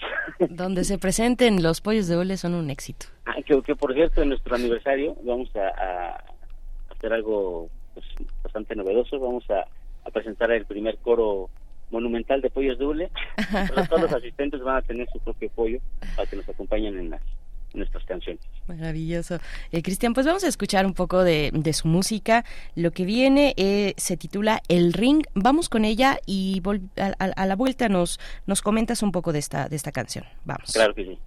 Donde 0.49 0.83
se 0.83 0.97
presenten 0.97 1.63
los 1.63 1.79
pollos 1.79 2.07
de 2.07 2.17
hule 2.17 2.37
son 2.37 2.53
un 2.53 2.69
éxito. 2.69 3.07
Ah, 3.25 3.35
que, 3.45 3.61
que, 3.61 3.75
por 3.75 3.93
cierto, 3.93 4.21
en 4.21 4.29
nuestro 4.29 4.55
aniversario 4.55 5.15
vamos 5.23 5.49
a, 5.55 5.67
a 5.67 6.23
hacer 6.91 7.13
algo 7.13 7.69
pues, 7.93 8.05
bastante 8.43 8.75
novedoso. 8.75 9.19
Vamos 9.19 9.49
a, 9.49 9.67
a 10.05 10.11
presentar 10.11 10.51
el 10.51 10.65
primer 10.65 10.97
coro 10.97 11.49
monumental 11.91 12.41
de 12.41 12.49
pollos 12.49 12.77
de 12.79 12.85
hule. 12.85 13.11
Todos- 13.89 14.01
los 14.01 14.13
asistentes 14.13 14.61
van 14.61 14.77
a 14.77 14.81
tener 14.81 15.07
su 15.11 15.19
propio 15.19 15.49
pollo 15.49 15.79
para 16.15 16.29
que 16.29 16.35
nos 16.35 16.47
acompañen 16.49 16.97
en, 16.99 17.09
las, 17.11 17.21
nuestras 17.73 18.03
canciones. 18.05 18.41
Maravilloso. 18.67 19.37
Eh, 19.71 19.81
Cristian, 19.81 20.13
pues 20.13 20.25
vamos 20.25 20.43
a 20.43 20.47
escuchar 20.47 20.85
un 20.85 20.93
poco 20.93 21.23
de, 21.23 21.51
de 21.53 21.73
su 21.73 21.87
música. 21.87 22.43
Lo 22.75 22.91
que 22.91 23.05
viene 23.05 23.53
eh, 23.57 23.93
se 23.97 24.17
titula 24.17 24.61
El 24.67 24.93
Ring. 24.93 25.23
Vamos 25.35 25.69
con 25.69 25.85
ella 25.85 26.17
y 26.25 26.61
vol- 26.61 26.89
a, 26.97 27.13
a- 27.23 27.31
a 27.43 27.45
la 27.45 27.55
vuelta 27.55 27.87
nos, 27.89 28.19
nos 28.45 28.61
comentas 28.61 29.03
un 29.03 29.11
poco 29.11 29.31
de 29.33 29.39
esta, 29.39 29.67
de 29.69 29.75
esta 29.75 29.91
canción. 29.91 30.25
Vamos. 30.45 30.71
Claro 30.73 30.93
que 30.93 31.05
sí. 31.05 31.17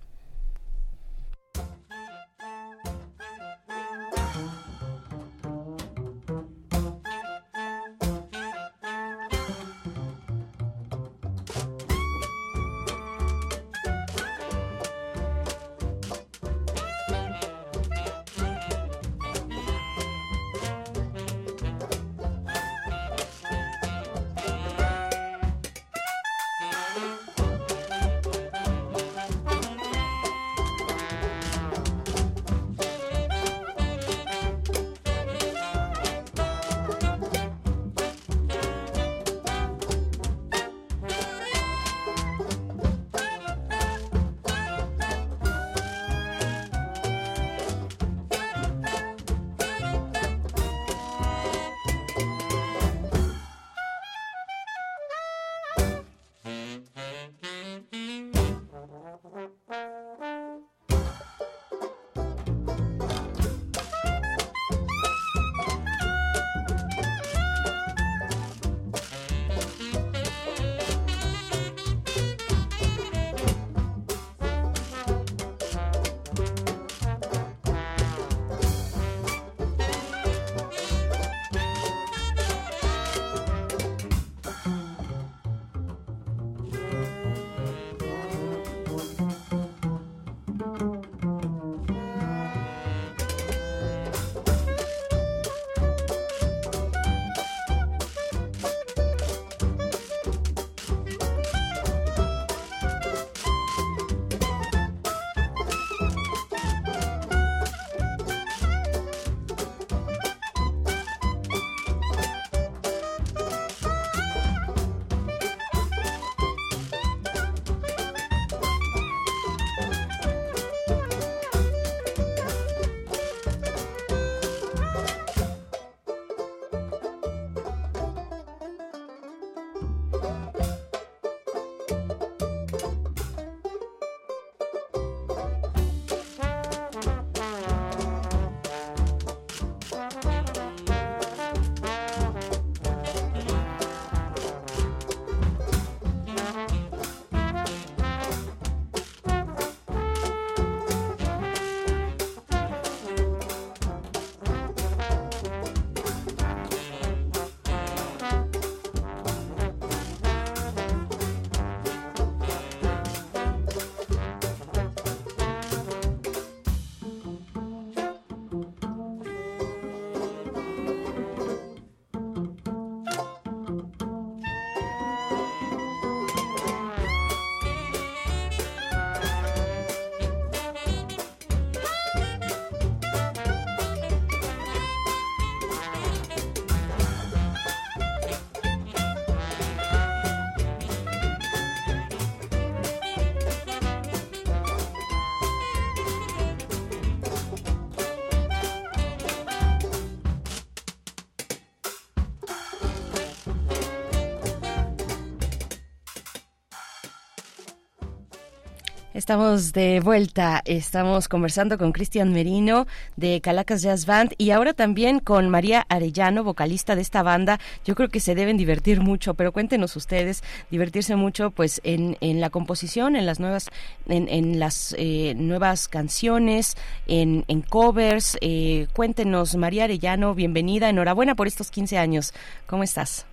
Estamos 209.31 209.73
de 209.73 210.00
vuelta, 210.00 210.60
estamos 210.65 211.28
conversando 211.28 211.78
con 211.78 211.92
Cristian 211.92 212.33
Merino 212.33 212.89
de 213.15 213.41
Calacas 213.41 213.81
Jazz 213.81 214.05
Band 214.05 214.34
y 214.39 214.50
ahora 214.50 214.73
también 214.73 215.20
con 215.20 215.49
María 215.49 215.86
Arellano, 215.89 216.42
vocalista 216.42 216.97
de 216.97 217.02
esta 217.02 217.23
banda. 217.23 217.60
Yo 217.84 217.94
creo 217.94 218.09
que 218.09 218.18
se 218.18 218.34
deben 218.34 218.57
divertir 218.57 219.00
mucho, 219.00 219.34
pero 219.34 219.52
cuéntenos 219.52 219.94
ustedes, 219.94 220.42
divertirse 220.73 221.15
mucho 221.15 221.52
pues 221.52 221.81
en, 221.84 222.17
en 222.20 222.41
la 222.41 222.50
composición, 222.50 223.15
en 223.15 223.25
las 223.25 223.39
nuevas, 223.39 223.70
en, 224.09 224.28
en 224.28 224.59
las 224.59 224.97
eh, 224.99 225.34
nuevas 225.36 225.86
canciones, 225.86 226.76
en, 227.07 227.44
en 227.47 227.62
covers. 227.62 228.36
Eh, 228.41 228.89
cuéntenos, 228.94 229.55
María 229.55 229.84
Arellano, 229.84 230.34
bienvenida, 230.34 230.89
enhorabuena 230.89 231.36
por 231.36 231.47
estos 231.47 231.70
15 231.70 231.99
años. 231.99 232.34
¿Cómo 232.67 232.83
estás? 232.83 233.28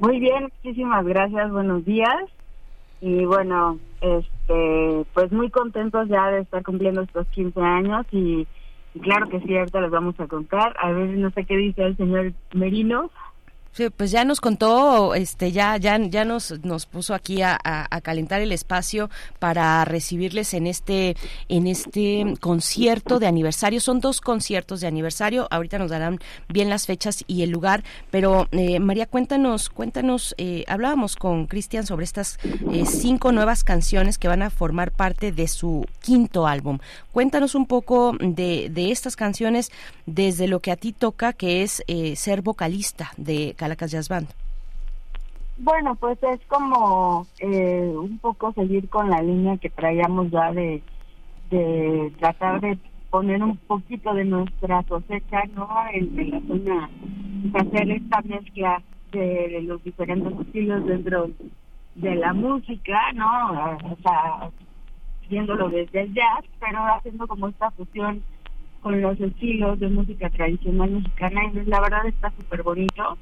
Muy 0.00 0.18
bien, 0.18 0.50
muchísimas 0.64 1.06
gracias, 1.06 1.52
buenos 1.52 1.84
días. 1.84 2.18
Y 3.00 3.24
bueno, 3.24 3.78
este, 4.00 4.41
pues 5.14 5.32
muy 5.32 5.50
contentos 5.50 6.08
ya 6.08 6.30
de 6.30 6.40
estar 6.40 6.62
cumpliendo 6.62 7.02
estos 7.02 7.26
15 7.28 7.60
años 7.60 8.06
y, 8.10 8.46
y 8.94 9.00
claro 9.00 9.28
que 9.28 9.40
sí, 9.40 9.56
ahorita 9.56 9.80
les 9.80 9.90
vamos 9.90 10.18
a 10.18 10.26
contar. 10.26 10.74
A 10.78 10.90
ver, 10.90 11.10
no 11.10 11.30
sé 11.30 11.44
qué 11.44 11.56
dice 11.56 11.82
el 11.84 11.96
señor 11.96 12.32
Merino. 12.54 13.10
Sí, 13.72 13.88
pues 13.88 14.10
ya 14.10 14.24
nos 14.26 14.42
contó, 14.42 15.14
este, 15.14 15.50
ya, 15.50 15.78
ya, 15.78 15.98
ya 15.98 16.26
nos, 16.26 16.62
nos 16.62 16.84
puso 16.84 17.14
aquí 17.14 17.40
a, 17.40 17.58
calentar 18.02 18.42
el 18.42 18.52
espacio 18.52 19.08
para 19.38 19.84
recibirles 19.86 20.52
en 20.52 20.66
este, 20.66 21.16
en 21.48 21.66
este 21.66 22.34
concierto 22.40 23.18
de 23.18 23.26
aniversario. 23.26 23.80
Son 23.80 24.00
dos 24.00 24.20
conciertos 24.20 24.82
de 24.82 24.88
aniversario. 24.88 25.48
Ahorita 25.50 25.78
nos 25.78 25.90
darán 25.90 26.18
bien 26.48 26.68
las 26.68 26.86
fechas 26.86 27.24
y 27.26 27.42
el 27.42 27.50
lugar. 27.50 27.82
Pero 28.10 28.46
eh, 28.52 28.78
María, 28.78 29.06
cuéntanos, 29.06 29.70
cuéntanos. 29.70 30.34
Eh, 30.36 30.64
hablábamos 30.68 31.16
con 31.16 31.46
Cristian 31.46 31.86
sobre 31.86 32.04
estas 32.04 32.38
eh, 32.72 32.84
cinco 32.86 33.32
nuevas 33.32 33.64
canciones 33.64 34.18
que 34.18 34.28
van 34.28 34.42
a 34.42 34.50
formar 34.50 34.92
parte 34.92 35.32
de 35.32 35.48
su 35.48 35.86
quinto 36.02 36.46
álbum. 36.46 36.78
Cuéntanos 37.10 37.54
un 37.54 37.66
poco 37.66 38.14
de, 38.20 38.68
de 38.70 38.90
estas 38.90 39.16
canciones 39.16 39.70
desde 40.06 40.46
lo 40.46 40.60
que 40.60 40.72
a 40.72 40.76
ti 40.76 40.92
toca, 40.92 41.32
que 41.32 41.62
es 41.62 41.82
eh, 41.86 42.16
ser 42.16 42.42
vocalista 42.42 43.12
de 43.16 43.54
Calacas 43.62 43.92
Jazz 43.92 44.08
Band. 44.08 44.28
Bueno, 45.58 45.94
pues 45.94 46.18
es 46.24 46.40
como 46.48 47.28
eh, 47.38 47.94
un 47.94 48.18
poco 48.18 48.52
seguir 48.54 48.88
con 48.88 49.08
la 49.08 49.22
línea 49.22 49.56
que 49.58 49.70
traíamos 49.70 50.32
ya 50.32 50.50
de, 50.52 50.82
de 51.48 52.12
tratar 52.18 52.60
de 52.60 52.76
poner 53.08 53.40
un 53.40 53.56
poquito 53.58 54.14
de 54.14 54.24
nuestra 54.24 54.82
cosecha, 54.82 55.44
¿no? 55.54 55.68
En, 55.92 56.18
en 56.18 56.30
la 56.32 56.40
zona, 56.40 56.90
hacer 57.54 57.90
esta 57.92 58.20
mezcla 58.22 58.82
de 59.12 59.62
los 59.62 59.84
diferentes 59.84 60.32
estilos 60.40 60.84
dentro 60.84 61.30
de 61.94 62.14
la 62.16 62.32
música, 62.32 63.12
¿no? 63.14 63.52
O 63.92 63.96
sea, 64.02 64.50
viéndolo 65.30 65.68
desde 65.68 66.00
el 66.00 66.14
jazz, 66.14 66.44
pero 66.58 66.80
haciendo 66.96 67.28
como 67.28 67.46
esta 67.46 67.70
fusión 67.70 68.24
con 68.80 69.00
los 69.00 69.20
estilos 69.20 69.78
de 69.78 69.88
música 69.88 70.28
tradicional 70.30 70.90
mexicana 70.90 71.42
y 71.44 71.64
la 71.66 71.80
verdad 71.80 72.06
está 72.06 72.32
súper 72.32 72.64
bonito 72.64 73.16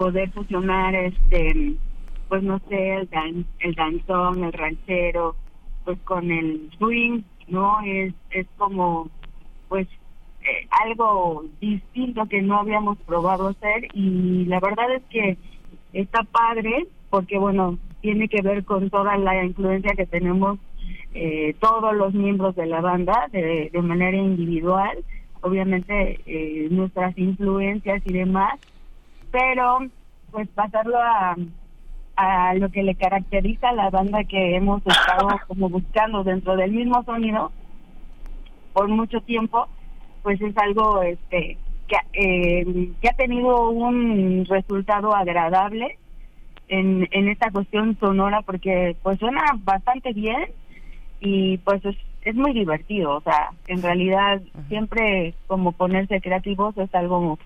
poder 0.00 0.30
fusionar 0.30 0.94
este 0.94 1.74
pues 2.30 2.42
no 2.42 2.58
sé 2.70 2.94
el 2.94 3.10
dan 3.10 3.44
el 3.58 3.74
danzón 3.74 4.44
el 4.44 4.52
ranchero 4.54 5.36
pues 5.84 5.98
con 6.04 6.30
el 6.30 6.70
swing 6.78 7.20
no 7.48 7.82
es 7.84 8.14
es 8.30 8.46
como 8.56 9.10
pues 9.68 9.86
eh, 10.40 10.66
algo 10.84 11.44
distinto 11.60 12.24
que 12.30 12.40
no 12.40 12.60
habíamos 12.60 12.96
probado 13.00 13.48
hacer 13.48 13.88
y 13.92 14.46
la 14.46 14.58
verdad 14.58 14.90
es 14.94 15.02
que 15.10 15.36
está 15.92 16.22
padre 16.22 16.86
porque 17.10 17.36
bueno 17.36 17.78
tiene 18.00 18.26
que 18.28 18.40
ver 18.40 18.64
con 18.64 18.88
toda 18.88 19.18
la 19.18 19.44
influencia 19.44 19.92
que 19.94 20.06
tenemos 20.06 20.58
eh, 21.12 21.54
todos 21.60 21.94
los 21.94 22.14
miembros 22.14 22.56
de 22.56 22.64
la 22.64 22.80
banda 22.80 23.28
de, 23.32 23.68
de 23.70 23.82
manera 23.82 24.16
individual, 24.16 24.96
obviamente 25.42 26.20
eh, 26.24 26.68
nuestras 26.70 27.18
influencias 27.18 28.00
y 28.06 28.12
demás, 28.14 28.58
pero 29.30 29.78
pues 30.30 30.48
pasarlo 30.48 30.98
a, 30.98 31.36
a 32.16 32.54
lo 32.54 32.70
que 32.70 32.82
le 32.82 32.94
caracteriza 32.94 33.70
a 33.70 33.74
la 33.74 33.90
banda 33.90 34.24
que 34.24 34.56
hemos 34.56 34.82
estado 34.86 35.28
como 35.48 35.68
buscando 35.68 36.22
dentro 36.22 36.56
del 36.56 36.72
mismo 36.72 37.02
sonido 37.04 37.50
por 38.72 38.88
mucho 38.88 39.20
tiempo, 39.22 39.66
pues 40.22 40.40
es 40.40 40.56
algo 40.58 41.02
este 41.02 41.58
que, 41.88 41.96
eh, 42.12 42.92
que 43.00 43.08
ha 43.08 43.14
tenido 43.14 43.70
un 43.70 44.44
resultado 44.48 45.14
agradable 45.14 45.98
en, 46.68 47.08
en 47.10 47.28
esta 47.28 47.50
cuestión 47.50 47.98
sonora 47.98 48.42
porque 48.42 48.96
pues 49.02 49.18
suena 49.18 49.42
bastante 49.64 50.12
bien 50.12 50.50
y 51.20 51.58
pues 51.58 51.84
es, 51.84 51.96
es 52.22 52.34
muy 52.34 52.52
divertido, 52.52 53.16
o 53.16 53.20
sea, 53.22 53.50
en 53.66 53.82
realidad 53.82 54.40
siempre 54.68 55.34
como 55.46 55.72
ponerse 55.72 56.20
creativos 56.20 56.76
es 56.78 56.94
algo 56.94 57.38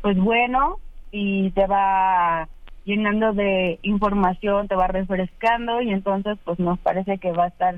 pues 0.00 0.16
bueno 0.16 0.78
y 1.10 1.50
te 1.50 1.66
va 1.66 2.48
llenando 2.84 3.32
de 3.32 3.78
información, 3.82 4.68
te 4.68 4.74
va 4.74 4.86
refrescando 4.86 5.80
y 5.80 5.90
entonces 5.90 6.38
pues 6.44 6.58
nos 6.58 6.78
parece 6.78 7.18
que 7.18 7.32
va 7.32 7.44
a 7.44 7.48
estar 7.48 7.76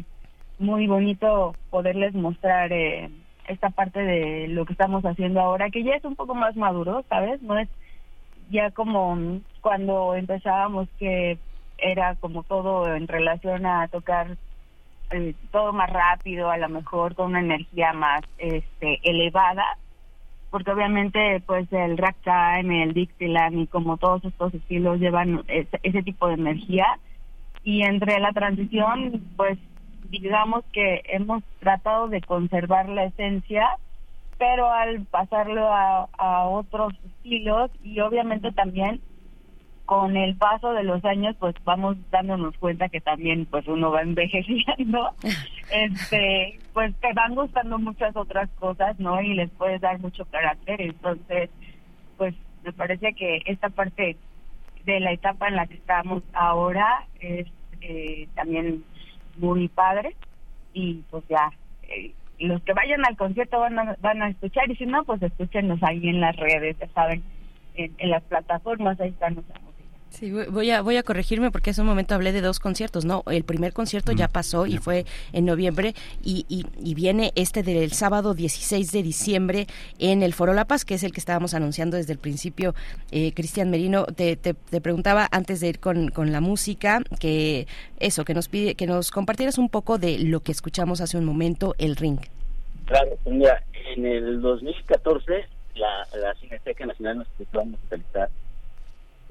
muy 0.58 0.86
bonito 0.86 1.54
poderles 1.70 2.14
mostrar 2.14 2.72
eh, 2.72 3.10
esta 3.48 3.70
parte 3.70 4.00
de 4.00 4.48
lo 4.48 4.64
que 4.64 4.72
estamos 4.72 5.04
haciendo 5.04 5.40
ahora, 5.40 5.70
que 5.70 5.82
ya 5.82 5.94
es 5.94 6.04
un 6.04 6.16
poco 6.16 6.34
más 6.34 6.56
maduro, 6.56 7.04
¿sabes? 7.08 7.42
No 7.42 7.58
es 7.58 7.68
ya 8.50 8.70
como 8.70 9.40
cuando 9.60 10.14
empezábamos 10.14 10.88
que 10.98 11.38
era 11.78 12.14
como 12.16 12.44
todo 12.44 12.94
en 12.94 13.08
relación 13.08 13.66
a 13.66 13.88
tocar 13.88 14.36
eh, 15.10 15.34
todo 15.50 15.72
más 15.72 15.90
rápido, 15.90 16.50
a 16.50 16.56
lo 16.58 16.68
mejor 16.68 17.14
con 17.14 17.26
una 17.26 17.40
energía 17.40 17.92
más 17.92 18.22
este 18.38 19.00
elevada, 19.02 19.64
porque 20.52 20.70
obviamente 20.70 21.42
pues 21.46 21.66
el 21.72 21.96
ragtime, 21.96 22.84
el 22.84 22.92
Dixieland 22.92 23.58
y 23.58 23.66
como 23.66 23.96
todos 23.96 24.22
estos 24.24 24.52
estilos 24.52 25.00
llevan 25.00 25.42
ese, 25.48 25.80
ese 25.82 26.02
tipo 26.02 26.28
de 26.28 26.34
energía. 26.34 26.86
Y 27.64 27.82
entre 27.82 28.20
la 28.20 28.32
transición 28.32 29.24
pues 29.36 29.58
digamos 30.10 30.62
que 30.72 31.00
hemos 31.08 31.42
tratado 31.58 32.08
de 32.08 32.20
conservar 32.20 32.88
la 32.90 33.04
esencia 33.04 33.66
pero 34.38 34.70
al 34.70 35.06
pasarlo 35.06 35.72
a, 35.72 36.08
a 36.18 36.44
otros 36.44 36.92
estilos 37.06 37.70
y 37.82 38.00
obviamente 38.00 38.52
también 38.52 39.00
con 39.92 40.16
el 40.16 40.34
paso 40.36 40.72
de 40.72 40.84
los 40.84 41.04
años 41.04 41.36
pues 41.38 41.54
vamos 41.64 41.98
dándonos 42.10 42.56
cuenta 42.56 42.88
que 42.88 43.02
también 43.02 43.44
pues 43.44 43.68
uno 43.68 43.90
va 43.90 44.00
envejeciendo. 44.00 45.10
Este 45.70 46.58
pues 46.72 46.94
te 46.96 47.12
van 47.12 47.34
gustando 47.34 47.78
muchas 47.78 48.16
otras 48.16 48.48
cosas 48.58 48.98
no 48.98 49.20
y 49.20 49.34
les 49.34 49.50
puedes 49.50 49.82
dar 49.82 49.98
mucho 50.00 50.24
carácter. 50.24 50.80
Entonces 50.80 51.50
pues 52.16 52.34
me 52.64 52.72
parece 52.72 53.12
que 53.12 53.42
esta 53.44 53.68
parte 53.68 54.16
de 54.86 55.00
la 55.00 55.12
etapa 55.12 55.48
en 55.48 55.56
la 55.56 55.66
que 55.66 55.74
estamos 55.74 56.22
ahora 56.32 57.04
es 57.20 57.46
eh, 57.82 58.28
también 58.34 58.84
muy 59.36 59.68
padre. 59.68 60.16
Y 60.72 61.02
pues 61.10 61.22
ya 61.28 61.50
eh, 61.82 62.14
los 62.38 62.62
que 62.62 62.72
vayan 62.72 63.04
al 63.04 63.18
concierto 63.18 63.60
van 63.60 63.78
a, 63.78 63.96
van 64.00 64.22
a 64.22 64.30
escuchar. 64.30 64.70
Y 64.70 64.76
si 64.76 64.86
no 64.86 65.04
pues 65.04 65.22
escúchenos 65.22 65.82
ahí 65.82 66.08
en 66.08 66.22
las 66.22 66.34
redes 66.36 66.78
ya 66.78 66.88
saben 66.94 67.22
en, 67.74 67.94
en 67.98 68.10
las 68.10 68.22
plataformas 68.22 68.98
ahí 68.98 69.10
están 69.10 69.34
música 69.34 69.71
Sí, 70.12 70.30
voy 70.30 70.70
a, 70.70 70.82
voy 70.82 70.98
a 70.98 71.02
corregirme 71.02 71.50
porque 71.50 71.70
hace 71.70 71.80
un 71.80 71.86
momento 71.86 72.14
hablé 72.14 72.32
de 72.32 72.42
dos 72.42 72.60
conciertos. 72.60 73.06
No, 73.06 73.24
el 73.30 73.44
primer 73.44 73.72
concierto 73.72 74.12
ya 74.12 74.28
pasó 74.28 74.66
y 74.66 74.76
fue 74.76 75.06
en 75.32 75.46
noviembre 75.46 75.94
y, 76.22 76.44
y, 76.50 76.66
y, 76.78 76.94
viene 76.94 77.32
este 77.34 77.62
del 77.62 77.92
sábado 77.92 78.34
16 78.34 78.92
de 78.92 79.02
diciembre 79.02 79.66
en 79.98 80.22
el 80.22 80.34
Foro 80.34 80.52
La 80.52 80.66
Paz, 80.66 80.84
que 80.84 80.94
es 80.94 81.02
el 81.02 81.12
que 81.12 81.20
estábamos 81.20 81.54
anunciando 81.54 81.96
desde 81.96 82.12
el 82.12 82.18
principio. 82.18 82.74
Eh, 83.10 83.32
Cristian 83.32 83.70
Merino, 83.70 84.04
te, 84.04 84.36
te, 84.36 84.52
te, 84.52 84.82
preguntaba 84.82 85.28
antes 85.32 85.60
de 85.60 85.68
ir 85.68 85.80
con, 85.80 86.10
con 86.10 86.30
la 86.30 86.42
música, 86.42 87.00
que 87.18 87.66
eso, 87.98 88.26
que 88.26 88.34
nos 88.34 88.48
pide, 88.48 88.74
que 88.74 88.86
nos 88.86 89.10
compartieras 89.10 89.56
un 89.56 89.70
poco 89.70 89.96
de 89.96 90.18
lo 90.18 90.40
que 90.40 90.52
escuchamos 90.52 91.00
hace 91.00 91.16
un 91.16 91.24
momento, 91.24 91.74
el 91.78 91.96
ring. 91.96 92.20
Claro, 92.84 93.16
pues 93.24 93.34
mira, 93.34 93.64
en 93.96 94.04
el 94.04 94.42
2014 94.42 95.46
la, 95.74 96.06
la 96.20 96.34
Cineteca 96.34 96.84
Nacional 96.84 97.18
nos 97.18 97.28
invitó 97.38 97.60
a 97.60 97.64
musicalizar 97.64 98.28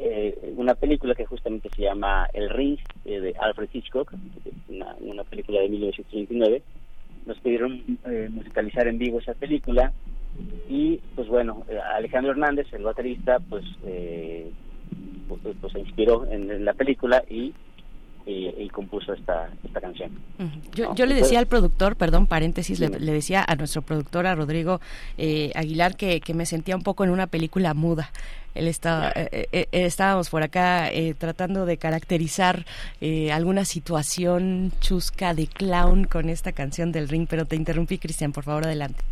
eh, 0.03 0.53
una 0.57 0.73
película 0.73 1.13
que 1.13 1.27
justamente 1.27 1.69
se 1.75 1.83
llama 1.83 2.27
El 2.33 2.49
Ring 2.49 2.79
eh, 3.05 3.19
de 3.19 3.35
Alfred 3.39 3.69
Hitchcock, 3.71 4.11
una, 4.67 5.23
película 5.23 5.61
de 5.61 5.69
1929. 5.69 6.63
Nos 7.27 7.39
pidieron 7.39 7.99
eh, 8.05 8.27
musicalizar 8.31 8.87
en 8.87 8.97
vivo 8.97 9.19
esa 9.19 9.35
película 9.35 9.93
y 10.67 10.99
pues 11.13 11.27
bueno, 11.27 11.65
Alejandro 11.93 12.31
Hernández, 12.31 12.65
el 12.73 12.81
baterista, 12.81 13.37
pues, 13.47 13.63
pues, 15.27 15.55
pues 15.61 15.73
se 15.73 15.79
inspiró 15.79 16.25
en, 16.31 16.65
la 16.65 16.73
película 16.73 17.23
y 17.29 17.53
y, 18.25 18.69
compuso 18.69 19.13
esta, 19.13 19.49
esta 19.63 19.81
canción. 19.81 20.11
Yo, 20.73 20.95
yo 20.95 21.05
le 21.05 21.15
decía 21.15 21.39
al 21.39 21.47
productor, 21.47 21.95
perdón, 21.95 22.27
paréntesis, 22.27 22.79
le, 22.79 22.89
decía 22.89 23.43
a 23.47 23.55
nuestro 23.55 23.81
productor, 23.81 24.27
a 24.27 24.35
Rodrigo 24.35 24.79
eh, 25.17 25.51
Aguilar, 25.55 25.95
que, 25.95 26.21
que 26.21 26.33
me 26.33 26.45
sentía 26.45 26.75
un 26.75 26.83
poco 26.83 27.03
en 27.03 27.09
una 27.09 27.27
película 27.27 27.73
muda. 27.73 28.11
Él 28.53 28.67
estaba, 28.67 29.11
eh, 29.15 29.47
eh, 29.51 29.67
estábamos 29.71 30.29
por 30.29 30.43
acá 30.43 30.89
tratando 31.17 31.65
de 31.65 31.77
caracterizar 31.77 32.65
alguna 33.31 33.65
situación 33.65 34.71
chusca 34.79 35.33
de 35.33 35.47
clown 35.47 36.05
con 36.05 36.29
esta 36.29 36.51
canción 36.51 36.91
del 36.91 37.07
ring, 37.07 37.27
pero 37.29 37.45
te 37.45 37.55
interrumpí, 37.55 37.97
Cristian, 37.97 38.33
por 38.33 38.43
favor, 38.43 38.65
adelante. 38.65 39.03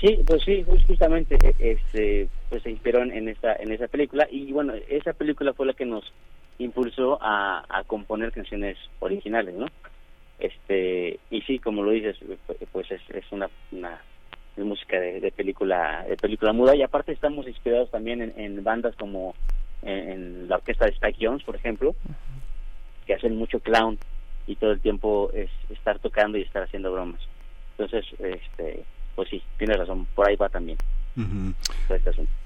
Sí, 0.00 0.20
pues 0.24 0.42
sí, 0.44 0.64
justamente 0.86 1.36
este, 1.58 2.28
pues 2.48 2.62
se 2.62 2.70
inspiró 2.70 3.02
en, 3.02 3.28
esa 3.28 3.56
en 3.56 3.72
esa 3.72 3.88
película 3.88 4.28
y 4.30 4.52
bueno, 4.52 4.74
esa 4.88 5.12
película 5.12 5.52
fue 5.54 5.66
la 5.66 5.72
que 5.72 5.84
nos 5.84 6.04
impulsó 6.64 7.18
a, 7.20 7.64
a 7.68 7.84
componer 7.84 8.32
canciones 8.32 8.76
originales, 9.00 9.54
¿no? 9.54 9.66
Este, 10.38 11.20
y 11.30 11.40
sí, 11.42 11.60
como 11.60 11.84
lo 11.84 11.92
dices, 11.92 12.16
pues 12.72 12.90
es, 12.90 13.00
es 13.10 13.24
una, 13.30 13.48
una 13.70 14.00
música 14.56 14.98
de, 14.98 15.30
película 15.30 16.04
de 16.08 16.16
película 16.16 16.52
muda 16.52 16.74
y 16.74 16.82
aparte 16.82 17.12
estamos 17.12 17.46
inspirados 17.46 17.90
también 17.92 18.34
en, 18.36 18.64
bandas 18.64 18.96
como 18.96 19.36
en, 19.82 20.48
la 20.48 20.56
orquesta 20.56 20.86
de 20.86 20.92
Spike 20.92 21.24
Jones, 21.24 21.44
por 21.44 21.54
ejemplo, 21.54 21.94
que 23.06 23.14
hacen 23.14 23.36
mucho 23.36 23.60
clown 23.60 23.98
y 24.48 24.56
todo 24.56 24.72
el 24.72 24.80
tiempo 24.80 25.30
es 25.32 25.48
estar 25.70 26.00
tocando 26.00 26.36
y 26.36 26.42
estar 26.42 26.64
haciendo 26.64 26.92
bromas. 26.92 27.20
Entonces, 27.78 28.04
este, 28.18 28.82
pues 29.14 29.28
sí, 29.28 29.40
tienes 29.58 29.78
razón, 29.78 30.06
por 30.14 30.28
ahí 30.28 30.34
va 30.34 30.48
también. 30.48 30.76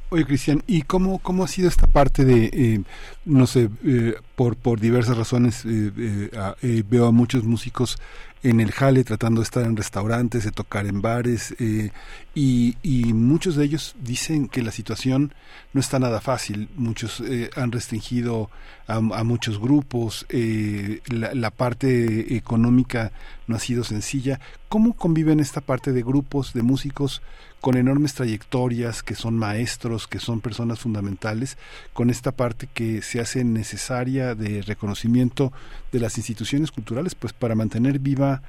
Oye, 0.08 0.24
Cristian, 0.24 0.62
¿y 0.68 0.82
cómo, 0.82 1.18
cómo 1.18 1.42
ha 1.42 1.48
sido 1.48 1.68
esta 1.68 1.88
parte 1.88 2.24
de, 2.24 2.44
eh, 2.52 2.80
no 3.24 3.48
sé, 3.48 3.68
eh, 3.84 4.14
por, 4.36 4.54
por 4.54 4.78
diversas 4.78 5.16
razones 5.16 5.64
eh, 5.66 6.84
veo 6.88 7.06
a 7.06 7.10
muchos 7.10 7.42
músicos 7.42 7.98
en 8.44 8.60
el 8.60 8.70
jale 8.70 9.02
tratando 9.02 9.40
de 9.40 9.44
estar 9.44 9.64
en 9.64 9.76
restaurantes, 9.76 10.44
de 10.44 10.52
tocar 10.52 10.86
en 10.86 11.02
bares 11.02 11.56
y, 11.58 12.76
y, 12.84 13.12
muchos 13.12 13.56
de 13.56 13.64
ellos 13.64 13.96
dicen 14.00 14.46
que 14.46 14.62
la 14.62 14.70
situación 14.70 15.34
no 15.72 15.80
está 15.80 15.98
nada 15.98 16.20
fácil. 16.20 16.68
Muchos 16.76 17.20
han 17.56 17.72
restringido 17.72 18.48
a, 18.86 19.00
muchos 19.00 19.58
grupos, 19.58 20.26
la, 20.30 21.34
la, 21.34 21.50
parte 21.50 22.36
económica 22.36 23.10
no 23.48 23.56
ha 23.56 23.58
sido 23.58 23.82
sencilla. 23.82 24.38
¿Cómo 24.68 24.92
conviven 24.92 25.40
esta 25.40 25.60
parte 25.60 25.92
de 25.92 26.02
grupos 26.02 26.52
de 26.52 26.62
músicos 26.62 27.22
con 27.66 27.76
enormes 27.76 28.14
trayectorias, 28.14 29.02
que 29.02 29.16
son 29.16 29.36
maestros, 29.36 30.06
que 30.06 30.20
son 30.20 30.40
personas 30.40 30.78
fundamentales, 30.78 31.58
con 31.94 32.10
esta 32.10 32.30
parte 32.30 32.68
que 32.72 33.02
se 33.02 33.18
hace 33.18 33.42
necesaria 33.42 34.36
de 34.36 34.62
reconocimiento 34.62 35.52
de 35.90 35.98
las 35.98 36.16
instituciones 36.16 36.70
culturales, 36.70 37.16
pues 37.16 37.32
para 37.32 37.56
mantener 37.56 37.98
viva 37.98 38.42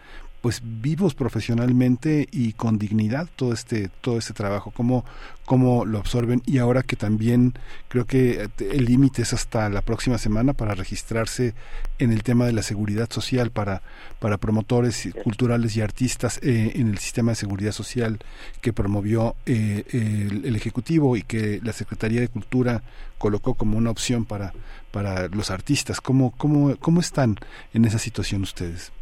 pues 0.47 0.61
vivos 0.63 1.13
profesionalmente 1.13 2.25
y 2.31 2.53
con 2.53 2.79
dignidad 2.79 3.27
todo 3.35 3.51
este 3.51 3.89
todo 3.99 4.17
este 4.17 4.33
trabajo 4.33 4.71
cómo 4.71 5.03
cómo 5.43 5.83
lo 5.83 5.97
absorben. 5.97 6.41
Y 6.45 6.59
ahora 6.59 6.83
que 6.83 6.95
también 6.95 7.53
creo 7.89 8.05
que 8.05 8.49
el 8.57 8.85
límite 8.85 9.23
es 9.23 9.33
hasta 9.33 9.67
la 9.67 9.81
próxima 9.81 10.17
semana 10.17 10.53
para 10.53 10.73
registrarse 10.73 11.53
en 11.99 12.13
el 12.13 12.23
tema 12.23 12.45
de 12.45 12.53
la 12.53 12.61
seguridad 12.61 13.11
social 13.11 13.51
para 13.51 13.81
para 14.19 14.37
promotores 14.37 15.09
culturales 15.21 15.75
y 15.75 15.81
artistas 15.81 16.39
eh, 16.41 16.71
en 16.75 16.87
el 16.87 16.97
sistema 16.97 17.33
de 17.33 17.35
seguridad 17.35 17.73
social 17.73 18.17
que 18.61 18.71
promovió 18.71 19.35
eh, 19.45 19.83
el, 19.91 20.45
el, 20.45 20.55
ejecutivo 20.55 21.17
y 21.17 21.23
que 21.23 21.59
la 21.61 21.73
secretaría 21.73 22.21
de 22.21 22.29
cultura 22.29 22.83
colocó 23.17 23.55
como 23.55 23.77
una 23.77 23.89
opción 23.89 24.23
para 24.23 24.53
para 24.91 25.27
los 25.27 25.51
artistas. 25.51 25.99
Cómo 25.99 26.31
cómo 26.37 26.77
cómo 26.77 27.01
están 27.01 27.35
en 27.73 27.83
esa 27.83 27.99
situación 27.99 28.43
ustedes 28.43 28.93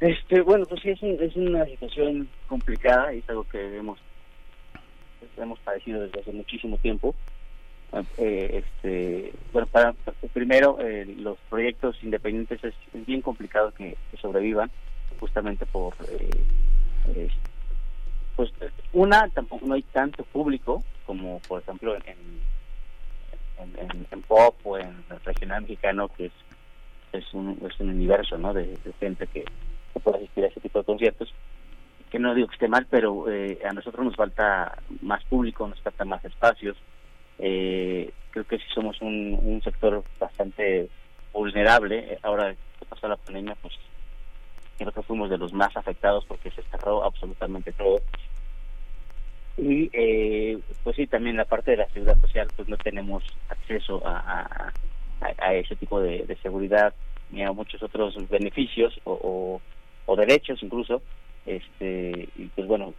este, 0.00 0.40
bueno, 0.40 0.64
pues 0.64 0.80
sí, 0.80 0.90
es, 0.90 1.02
es 1.02 1.36
una 1.36 1.66
situación 1.66 2.28
complicada 2.46 3.12
y 3.12 3.18
es 3.18 3.28
algo 3.28 3.44
que 3.44 3.76
hemos, 3.76 3.98
hemos 5.36 5.58
padecido 5.60 6.00
desde 6.00 6.20
hace 6.20 6.32
muchísimo 6.32 6.78
tiempo. 6.78 7.14
Eh, 8.16 8.62
este, 8.64 9.32
bueno, 9.52 9.66
para, 9.66 9.94
primero, 10.32 10.78
eh, 10.80 11.04
los 11.18 11.36
proyectos 11.50 12.02
independientes 12.02 12.62
es, 12.64 12.74
bien 13.06 13.20
complicado 13.20 13.72
que, 13.72 13.96
sobrevivan, 14.20 14.70
justamente 15.18 15.66
por, 15.66 15.94
eh, 16.08 17.28
pues, 18.36 18.50
una, 18.92 19.28
tampoco 19.28 19.66
no 19.66 19.74
hay 19.74 19.82
tanto 19.82 20.24
público 20.24 20.82
como, 21.04 21.40
por 21.40 21.60
ejemplo, 21.60 21.94
en, 21.96 22.02
en, 23.58 24.06
en, 24.10 24.22
pop 24.22 24.54
o 24.64 24.78
en 24.78 25.04
el 25.10 25.20
regional 25.24 25.62
mexicano, 25.62 26.08
que 26.16 26.26
es, 26.26 26.32
es, 27.12 27.34
un, 27.34 27.60
es 27.68 27.78
un 27.80 27.90
universo, 27.90 28.38
¿no? 28.38 28.54
de 28.54 28.78
gente 28.98 29.26
que 29.26 29.44
que 29.92 30.00
pueda 30.00 30.18
asistir 30.18 30.44
a 30.44 30.48
ese 30.48 30.60
tipo 30.60 30.78
de 30.78 30.84
conciertos. 30.84 31.32
Que 32.10 32.18
no 32.18 32.34
digo 32.34 32.48
que 32.48 32.54
esté 32.54 32.68
mal, 32.68 32.86
pero 32.90 33.30
eh, 33.30 33.58
a 33.68 33.72
nosotros 33.72 34.04
nos 34.04 34.16
falta 34.16 34.78
más 35.02 35.22
público, 35.24 35.66
nos 35.68 35.80
falta 35.80 36.04
más 36.04 36.24
espacios. 36.24 36.76
Eh, 37.38 38.10
creo 38.30 38.44
que 38.46 38.58
si 38.58 38.68
somos 38.74 39.00
un, 39.00 39.38
un 39.42 39.62
sector 39.62 40.02
bastante 40.18 40.88
vulnerable. 41.32 42.18
Ahora 42.22 42.54
que 42.78 42.84
pasó 42.86 43.06
la 43.08 43.16
pandemia, 43.16 43.56
pues 43.62 43.74
que 44.90 45.02
fuimos 45.02 45.28
de 45.28 45.36
los 45.36 45.52
más 45.52 45.76
afectados 45.76 46.24
porque 46.26 46.50
se 46.50 46.62
cerró 46.62 47.04
absolutamente 47.04 47.72
todo. 47.72 48.00
Y 49.58 49.90
eh, 49.92 50.58
pues 50.82 50.96
sí, 50.96 51.06
también 51.06 51.36
la 51.36 51.44
parte 51.44 51.72
de 51.72 51.76
la 51.78 51.88
seguridad 51.90 52.18
social, 52.22 52.48
pues 52.56 52.66
no 52.68 52.78
tenemos 52.78 53.22
acceso 53.50 54.00
a, 54.06 54.72
a, 55.20 55.54
ese 55.54 55.76
tipo 55.76 56.00
de, 56.00 56.24
de, 56.24 56.36
seguridad 56.36 56.94
ni 57.30 57.42
a 57.42 57.52
muchos 57.52 57.82
otros 57.82 58.16
beneficios 58.30 58.98
o 59.04 59.12
o 59.22 59.60
derechos 60.16 60.62
incluso, 60.62 61.02
este 61.46 62.28
y 62.36 62.46
pues 62.54 62.66
bueno, 62.66 62.94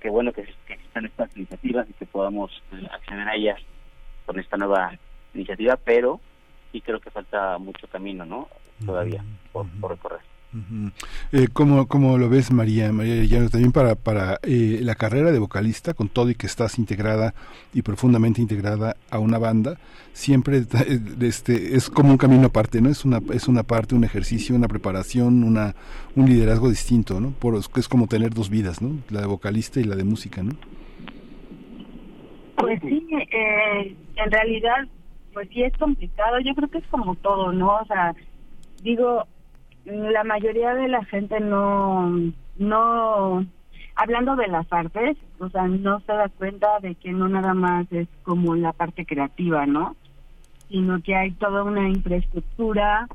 qué 0.00 0.10
bueno 0.10 0.32
que, 0.32 0.42
existan 0.42 1.06
estas 1.06 1.36
iniciativas 1.36 1.88
y 1.88 1.92
que 1.94 2.06
podamos 2.06 2.50
eh, 2.72 2.86
acceder 2.90 3.28
a 3.28 3.34
ellas 3.34 3.60
con 4.26 4.38
esta 4.38 4.56
nueva 4.56 4.98
iniciativa, 5.34 5.76
pero 5.76 6.20
sí 6.72 6.80
creo 6.80 7.00
que 7.00 7.10
falta 7.10 7.58
mucho 7.58 7.86
camino, 7.88 8.24
¿no? 8.24 8.48
Todavía 8.84 9.24
por 9.52 9.66
recorrer. 9.90 10.20
Eh, 11.32 11.48
¿cómo, 11.52 12.18
lo 12.18 12.28
ves, 12.30 12.50
María? 12.50 12.90
María 12.90 13.48
también 13.48 13.72
para, 13.72 13.94
para 13.96 14.38
eh, 14.42 14.80
la 14.82 14.94
carrera 14.94 15.30
de 15.30 15.38
vocalista, 15.38 15.92
con 15.92 16.08
todo 16.08 16.30
y 16.30 16.34
que 16.34 16.46
estás 16.46 16.78
integrada 16.78 17.34
y 17.74 17.82
profundamente 17.82 18.40
integrada 18.40 18.96
a 19.10 19.18
una 19.18 19.38
banda, 19.38 19.78
siempre 20.12 20.62
este, 21.20 21.76
es 21.76 21.90
como 21.90 22.10
un 22.10 22.16
camino 22.16 22.46
aparte, 22.46 22.80
¿no? 22.80 22.88
Es 22.88 23.04
una, 23.04 23.20
es 23.32 23.46
una 23.46 23.62
parte, 23.62 23.94
un 23.94 24.04
ejercicio, 24.04 24.56
una 24.56 24.68
preparación, 24.68 25.44
una, 25.44 25.74
un 26.16 26.26
liderazgo 26.26 26.70
distinto, 26.70 27.20
¿no? 27.20 27.30
Por, 27.32 27.56
es 27.56 27.88
como 27.88 28.06
tener 28.06 28.32
dos 28.32 28.48
vidas, 28.48 28.80
¿no? 28.80 28.98
La 29.10 29.20
de 29.20 29.26
vocalista 29.26 29.80
y 29.80 29.84
la 29.84 29.96
de 29.96 30.04
música, 30.04 30.42
¿no? 30.42 30.52
Pues 32.56 32.80
sí, 32.80 33.06
eh, 33.12 33.96
en 34.16 34.30
realidad, 34.30 34.88
pues 35.32 35.48
sí 35.50 35.62
es 35.62 35.76
complicado. 35.76 36.40
Yo 36.40 36.54
creo 36.54 36.68
que 36.68 36.78
es 36.78 36.86
como 36.88 37.14
todo, 37.16 37.52
¿no? 37.52 37.76
O 37.76 37.84
sea, 37.86 38.14
digo, 38.82 39.24
la 39.84 40.24
mayoría 40.24 40.74
de 40.74 40.88
la 40.88 41.04
gente 41.04 41.40
no, 41.40 42.10
no, 42.58 43.46
hablando 43.96 44.36
de 44.36 44.48
las 44.48 44.66
artes, 44.72 45.16
o 45.38 45.48
sea, 45.48 45.66
no 45.66 46.00
se 46.00 46.12
da 46.12 46.28
cuenta 46.28 46.78
de 46.80 46.94
que 46.94 47.12
no 47.12 47.28
nada 47.28 47.54
más 47.54 47.90
es 47.92 48.08
como 48.22 48.54
la 48.54 48.72
parte 48.72 49.04
creativa, 49.04 49.66
¿no? 49.66 49.96
Sino 50.68 51.02
que 51.02 51.16
hay 51.16 51.32
toda 51.32 51.64
una 51.64 51.88
infraestructura 51.88 53.08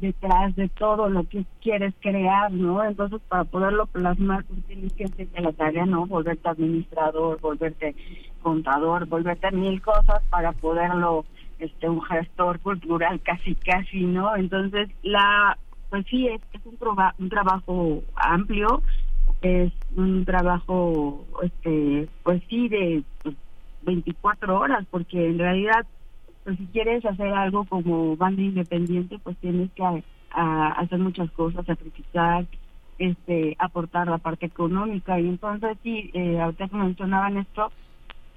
detrás 0.00 0.54
de 0.56 0.68
todo 0.68 1.08
lo 1.08 1.24
que 1.28 1.44
quieres 1.62 1.94
crear, 2.00 2.52
¿no? 2.52 2.84
Entonces, 2.84 3.20
para 3.28 3.44
poderlo 3.44 3.86
plasmar, 3.86 4.44
tú 4.44 4.54
tienes 4.66 4.92
que 4.94 5.04
hacer 5.04 5.28
la 5.40 5.52
tarea, 5.52 5.86
¿no? 5.86 6.06
Volverte 6.06 6.48
administrador, 6.48 7.40
volverte 7.40 7.94
contador, 8.42 9.06
volverte 9.06 9.50
mil 9.52 9.80
cosas 9.80 10.22
para 10.30 10.52
poderlo, 10.52 11.24
este, 11.58 11.88
un 11.88 12.02
gestor 12.02 12.60
cultural 12.60 13.20
casi, 13.22 13.54
casi, 13.54 14.04
¿no? 14.04 14.36
Entonces, 14.36 14.90
la 15.02 15.56
pues 15.90 16.06
sí, 16.08 16.28
es, 16.28 16.40
es 16.52 16.60
un, 16.66 16.76
un 17.18 17.28
trabajo 17.28 18.02
amplio, 18.16 18.82
es 19.42 19.72
un 19.96 20.24
trabajo, 20.24 21.24
este, 21.42 22.08
pues 22.22 22.42
sí, 22.48 22.68
de 22.68 23.02
24 23.82 24.46
pues, 24.46 24.60
horas, 24.60 24.86
porque 24.90 25.26
en 25.26 25.38
realidad, 25.38 25.86
pues 26.44 26.56
si 26.58 26.66
quieres 26.66 27.04
hacer 27.04 27.28
algo 27.28 27.64
como 27.64 28.16
banda 28.16 28.42
independiente, 28.42 29.18
pues 29.22 29.36
tienes 29.38 29.70
que 29.72 30.02
hacer 30.30 30.98
muchas 30.98 31.30
cosas, 31.32 31.64
sacrificar, 31.66 32.46
este, 32.98 33.56
aportar 33.58 34.08
la 34.08 34.18
parte 34.18 34.46
económica. 34.46 35.18
Y 35.20 35.28
entonces, 35.28 35.76
sí, 35.82 36.10
eh, 36.14 36.40
ahorita 36.40 36.68
que 36.68 36.76
mencionaban 36.76 37.36
esto, 37.36 37.70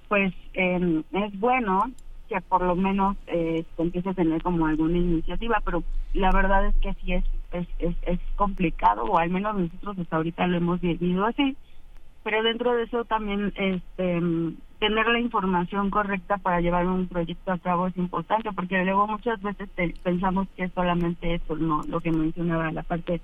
pues 0.07 0.33
eh, 0.53 1.03
es 1.11 1.39
bueno 1.39 1.91
que 2.27 2.41
por 2.41 2.61
lo 2.63 2.75
menos 2.75 3.17
eh, 3.27 3.65
se 3.75 3.81
empiece 3.81 4.09
a 4.09 4.13
tener 4.13 4.41
como 4.41 4.67
alguna 4.67 4.97
iniciativa, 4.97 5.61
pero 5.65 5.83
la 6.13 6.31
verdad 6.31 6.67
es 6.67 6.75
que 6.77 6.93
sí 6.95 7.13
es, 7.13 7.23
es, 7.51 7.67
es, 7.79 8.19
complicado, 8.35 9.03
o 9.05 9.17
al 9.17 9.29
menos 9.29 9.55
nosotros 9.57 9.97
hasta 9.99 10.17
ahorita 10.17 10.47
lo 10.47 10.57
hemos 10.57 10.79
vivido 10.81 11.25
así, 11.25 11.57
pero 12.23 12.43
dentro 12.43 12.73
de 12.75 12.83
eso 12.83 13.05
también 13.05 13.53
este 13.55 14.21
tener 14.79 15.07
la 15.07 15.19
información 15.19 15.89
correcta 15.89 16.37
para 16.37 16.61
llevar 16.61 16.85
un 16.87 17.07
proyecto 17.07 17.51
a 17.51 17.57
cabo 17.57 17.87
es 17.87 17.97
importante, 17.97 18.51
porque 18.53 18.83
luego 18.83 19.07
muchas 19.07 19.41
veces 19.41 19.69
pensamos 20.03 20.47
que 20.55 20.65
es 20.65 20.73
solamente 20.73 21.35
eso, 21.35 21.55
no 21.55 21.83
lo 21.87 21.99
que 22.01 22.11
mencionaba, 22.11 22.71
la 22.71 22.83
parte 22.83 23.21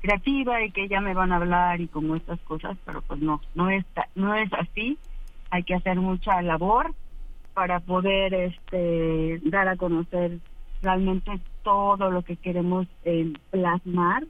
creativa 0.00 0.62
y 0.62 0.70
que 0.70 0.88
ya 0.88 1.00
me 1.00 1.14
van 1.14 1.32
a 1.32 1.36
hablar 1.36 1.80
y 1.80 1.88
como 1.88 2.16
estas 2.16 2.40
cosas, 2.42 2.76
pero 2.84 3.02
pues 3.02 3.20
no, 3.20 3.40
no 3.54 3.68
es, 3.70 3.84
ta- 3.94 4.08
no 4.14 4.34
es 4.34 4.50
así, 4.54 4.98
hay 5.50 5.64
que 5.64 5.74
hacer 5.74 5.96
mucha 5.96 6.40
labor 6.42 6.94
para 7.54 7.80
poder 7.80 8.34
este 8.34 9.40
dar 9.44 9.68
a 9.68 9.76
conocer 9.76 10.38
realmente 10.82 11.30
todo 11.62 12.10
lo 12.10 12.22
que 12.22 12.36
queremos 12.36 12.86
eh, 13.04 13.32
plasmar 13.50 14.24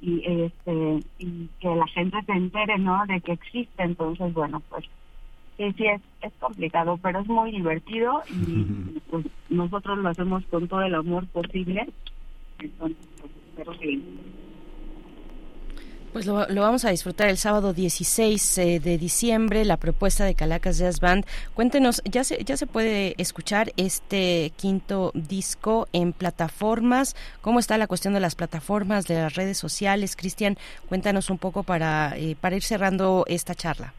y 0.00 0.22
este 0.24 1.02
y 1.18 1.48
que 1.60 1.74
la 1.74 1.86
gente 1.88 2.16
se 2.24 2.32
entere 2.32 2.78
no 2.78 3.04
de 3.06 3.20
que 3.20 3.32
existe. 3.32 3.82
Entonces 3.82 4.32
bueno 4.32 4.62
pues 4.70 4.84
sí 5.56 5.72
sí 5.76 5.86
es 5.86 6.00
es 6.22 6.32
complicado 6.40 6.98
pero 7.02 7.20
es 7.20 7.26
muy 7.26 7.50
divertido 7.50 8.22
y 8.30 9.00
pues 9.10 9.26
nosotros 9.50 9.98
lo 9.98 10.08
hacemos 10.08 10.44
con 10.46 10.68
todo 10.68 10.82
el 10.82 10.94
amor 10.94 11.26
posible. 11.26 11.88
Entonces 12.60 12.96
pues, 13.20 13.32
espero 13.50 13.78
que 13.78 14.00
Pues 16.12 16.26
lo, 16.26 16.48
lo 16.48 16.62
vamos 16.62 16.84
a 16.84 16.90
disfrutar 16.90 17.28
el 17.28 17.36
sábado 17.36 17.74
16 17.74 18.58
eh, 18.58 18.80
de 18.80 18.96
diciembre, 18.96 19.64
la 19.64 19.76
propuesta 19.76 20.24
de 20.24 20.34
Calacas 20.34 20.78
Jazz 20.78 21.00
Band. 21.00 21.26
Cuéntenos, 21.54 22.02
¿ya 22.04 22.24
se, 22.24 22.42
¿ya 22.44 22.56
se 22.56 22.66
puede 22.66 23.14
escuchar 23.18 23.72
este 23.76 24.52
quinto 24.56 25.12
disco 25.14 25.86
en 25.92 26.14
plataformas? 26.14 27.14
¿Cómo 27.42 27.58
está 27.58 27.76
la 27.76 27.86
cuestión 27.86 28.14
de 28.14 28.20
las 28.20 28.34
plataformas, 28.34 29.06
de 29.06 29.16
las 29.16 29.34
redes 29.34 29.58
sociales? 29.58 30.16
Cristian, 30.16 30.56
cuéntanos 30.88 31.28
un 31.28 31.38
poco 31.38 31.62
para, 31.62 32.16
eh, 32.16 32.36
para 32.40 32.56
ir 32.56 32.62
cerrando 32.62 33.24
esta 33.28 33.54
charla. 33.54 33.92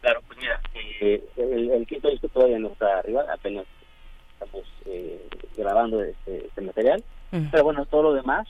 Claro, 0.00 0.20
pues 0.28 0.38
mira, 0.38 0.60
eh, 1.00 1.24
el, 1.36 1.70
el 1.70 1.86
quinto 1.86 2.08
disco 2.08 2.28
todavía 2.28 2.60
no 2.60 2.68
está 2.68 2.98
arriba, 2.98 3.24
apenas 3.32 3.66
estamos 4.32 4.64
eh, 4.86 5.28
grabando 5.56 6.02
este, 6.02 6.46
este 6.46 6.60
material. 6.60 7.02
Pero 7.30 7.62
bueno, 7.62 7.84
todo 7.84 8.04
lo 8.04 8.14
demás, 8.14 8.48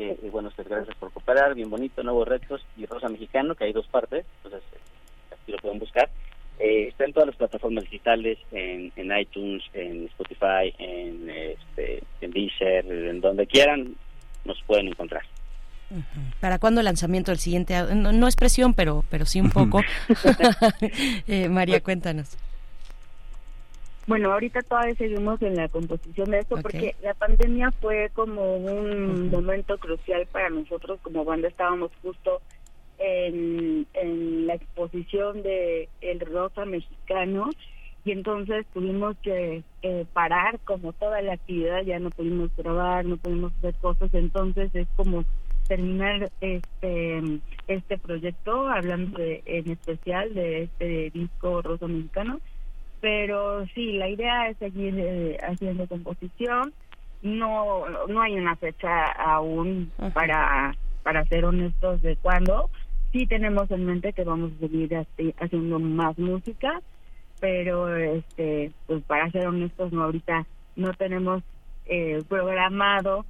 eh, 0.00 0.18
eh, 0.22 0.30
bueno, 0.30 0.50
pues 0.56 0.66
gracias 0.66 0.96
por 0.96 1.12
cooperar, 1.12 1.54
bien 1.54 1.68
bonito, 1.68 2.02
nuevos 2.02 2.26
retos 2.26 2.64
y 2.76 2.86
Rosa 2.86 3.10
Mexicano, 3.10 3.54
que 3.54 3.64
hay 3.64 3.72
dos 3.74 3.86
partes, 3.88 4.24
entonces 4.38 4.62
eh, 4.72 5.34
aquí 5.34 5.52
lo 5.52 5.58
pueden 5.58 5.78
buscar. 5.78 6.08
Eh, 6.58 6.88
está 6.88 7.04
en 7.04 7.12
todas 7.12 7.26
las 7.26 7.36
plataformas 7.36 7.84
digitales, 7.84 8.38
en, 8.50 8.92
en 8.96 9.18
iTunes, 9.18 9.62
en 9.74 10.06
Spotify, 10.06 10.74
en, 10.78 11.28
este, 11.28 12.02
en 12.22 12.30
Deezer, 12.30 12.86
en 12.86 13.20
donde 13.20 13.46
quieran, 13.46 13.94
nos 14.46 14.62
pueden 14.62 14.88
encontrar. 14.88 15.22
¿Para 16.40 16.58
cuándo 16.58 16.80
el 16.80 16.84
lanzamiento 16.86 17.30
del 17.30 17.38
siguiente? 17.38 17.74
no 17.94 18.28
es 18.28 18.36
presión, 18.36 18.74
pero, 18.74 19.04
pero 19.10 19.26
sí 19.26 19.40
un 19.40 19.50
poco. 19.50 19.82
Eh, 21.26 21.48
María, 21.48 21.80
cuéntanos. 21.80 22.36
Bueno, 24.10 24.32
ahorita 24.32 24.62
todavía 24.62 24.96
seguimos 24.96 25.40
en 25.40 25.54
la 25.54 25.68
composición 25.68 26.32
de 26.32 26.40
esto 26.40 26.56
porque 26.60 26.96
la 27.00 27.14
pandemia 27.14 27.70
fue 27.80 28.10
como 28.12 28.56
un 28.56 29.30
momento 29.30 29.78
crucial 29.78 30.26
para 30.32 30.50
nosotros 30.50 30.98
como 31.04 31.24
banda. 31.24 31.46
Estábamos 31.46 31.92
justo 32.02 32.40
en, 32.98 33.86
en 33.94 34.48
la 34.48 34.54
exposición 34.54 35.44
de 35.44 35.88
El 36.00 36.18
Rosa 36.18 36.64
Mexicano 36.64 37.50
y 38.04 38.10
entonces 38.10 38.66
tuvimos 38.74 39.16
que 39.18 39.62
eh, 39.82 40.04
parar 40.12 40.58
como 40.64 40.92
toda 40.92 41.22
la 41.22 41.34
actividad, 41.34 41.82
ya 41.82 42.00
no 42.00 42.10
pudimos 42.10 42.50
grabar, 42.56 43.04
no 43.04 43.16
pudimos 43.16 43.52
hacer 43.58 43.76
cosas, 43.76 44.12
entonces 44.12 44.74
es 44.74 44.88
como 44.96 45.24
terminar 45.68 46.32
este 46.40 47.22
este 47.68 47.96
proyecto 47.96 48.66
hablando 48.68 49.20
de, 49.20 49.44
en 49.46 49.70
especial 49.70 50.34
de 50.34 50.64
este 50.64 51.10
disco 51.10 51.62
Rosa 51.62 51.86
Mexicano 51.86 52.40
pero 53.00 53.66
sí 53.74 53.92
la 53.92 54.08
idea 54.08 54.48
es 54.48 54.58
seguir 54.58 54.94
eh, 54.98 55.38
haciendo 55.42 55.86
composición. 55.86 56.72
No 57.22 57.84
no 58.08 58.22
hay 58.22 58.34
una 58.34 58.56
fecha 58.56 59.06
aún 59.12 59.92
para 60.14 60.74
para 61.02 61.24
ser 61.26 61.44
honestos 61.44 62.02
de 62.02 62.16
cuándo. 62.16 62.70
Sí 63.12 63.26
tenemos 63.26 63.70
en 63.70 63.86
mente 63.86 64.12
que 64.12 64.24
vamos 64.24 64.52
a 64.52 64.60
seguir 64.60 64.94
así, 64.96 65.34
haciendo 65.38 65.78
más 65.78 66.16
música 66.18 66.80
pero 67.40 67.96
este 67.96 68.70
pues 68.86 69.02
para 69.04 69.30
ser 69.30 69.48
honestos 69.48 69.92
no 69.92 70.04
ahorita 70.04 70.46
no 70.76 70.92
tenemos 70.92 71.42
eh, 71.86 72.22
programado 72.28 73.24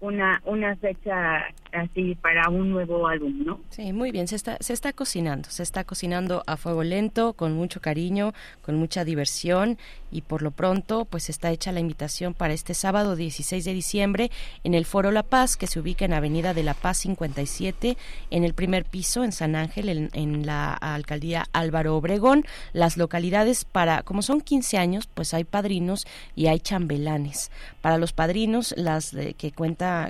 una 0.00 0.42
una 0.44 0.76
fecha 0.76 1.44
así 1.72 2.14
para 2.16 2.48
un 2.50 2.70
nuevo 2.70 3.06
álbum 3.08 3.44
no 3.44 3.60
Sí, 3.70 3.92
muy 3.92 4.10
bien, 4.10 4.28
se 4.28 4.36
está, 4.36 4.56
se 4.60 4.72
está 4.72 4.92
cocinando, 4.92 5.50
se 5.50 5.62
está 5.62 5.84
cocinando 5.84 6.42
a 6.46 6.56
fuego 6.56 6.82
lento, 6.82 7.32
con 7.34 7.52
mucho 7.52 7.80
cariño, 7.80 8.32
con 8.62 8.76
mucha 8.76 9.04
diversión 9.04 9.78
y 10.10 10.22
por 10.22 10.42
lo 10.42 10.50
pronto 10.50 11.04
pues 11.04 11.28
está 11.28 11.50
hecha 11.50 11.72
la 11.72 11.80
invitación 11.80 12.32
para 12.34 12.54
este 12.54 12.74
sábado 12.74 13.16
16 13.16 13.64
de 13.64 13.72
diciembre 13.72 14.30
en 14.64 14.74
el 14.74 14.86
Foro 14.86 15.10
La 15.10 15.22
Paz 15.22 15.56
que 15.56 15.66
se 15.66 15.80
ubica 15.80 16.04
en 16.04 16.12
Avenida 16.14 16.54
de 16.54 16.62
la 16.62 16.74
Paz 16.74 16.98
57 16.98 17.96
en 18.30 18.44
el 18.44 18.54
primer 18.54 18.84
piso 18.84 19.24
en 19.24 19.32
San 19.32 19.56
Ángel 19.56 20.10
en, 20.12 20.46
la 20.46 20.74
alcaldía 20.74 21.46
Álvaro 21.52 21.96
Obregón. 21.96 22.44
Las 22.72 22.96
localidades 22.96 23.64
para, 23.64 24.02
como 24.02 24.22
son 24.22 24.40
15 24.40 24.78
años, 24.78 25.08
pues 25.12 25.34
hay 25.34 25.44
padrinos 25.44 26.06
y 26.34 26.46
hay 26.46 26.60
chambelanes. 26.60 27.50
Para 27.80 27.98
los 27.98 28.12
padrinos, 28.12 28.74
las 28.76 29.12
de- 29.12 29.34
que 29.34 29.52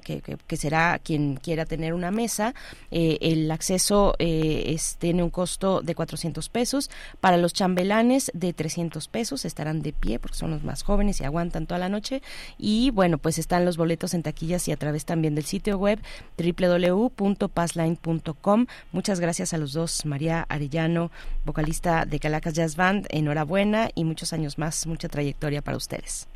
que, 0.05 0.57
será 0.57 0.99
quien 0.99 1.37
quiera 1.37 1.67
tener 1.67 1.95
una 1.95 2.11
mesa, 2.11 2.55
eh, 2.91 3.19
el 3.21 3.49
acceso 3.51 4.15
eh, 4.19 4.77
tiene 4.99 5.23
un 5.23 5.31
costo 5.31 5.81
de 5.83 5.95
400 5.95 6.49
pesos. 6.49 6.91
Para 7.21 7.37
los 7.37 7.53
chambelanes 7.53 8.33
de 8.35 8.53
300 8.53 9.07
pesos 9.09 9.45
estarán 9.45 9.83
de 9.83 9.93
pie 9.93 10.19
porque 10.19 10.37
son 10.37 10.51
los 10.51 10.65
más 10.65 10.83
jóvenes 10.83 11.21
y 11.21 11.25
aguantan 11.25 11.67
toda 11.67 11.79
la 11.79 11.89
noche. 11.89 12.23
Y 12.59 12.91
bueno, 12.91 13.19
pues 13.19 13.39
están 13.39 13.65
los 13.65 13.77
boletos 13.77 14.15
en 14.15 14.23
taquillas 14.23 14.69
y 14.69 14.73
a 14.73 14.77
través 14.77 15.05
también 15.05 15.35
del 15.35 15.45
sitio 15.45 15.77
web 15.79 15.99
www.passline.com. 16.39 18.67
Muchas 18.93 19.21
gracias 19.21 19.53
a 19.53 19.59
los 19.59 19.73
dos, 19.73 20.05
María 20.05 20.47
Arellano, 20.49 21.11
vocalista 21.45 22.05
de 22.05 22.21
Calacas 22.21 22.55
Jazz 22.55 22.77
Band. 22.77 23.07
Enhorabuena 23.11 23.91
y 23.95 24.05
muchos 24.05 24.33
años 24.33 24.59
más, 24.59 24.87
mucha 24.87 25.09
trayectoria 25.09 25.63
para 25.63 25.77
ustedes. 25.77 26.29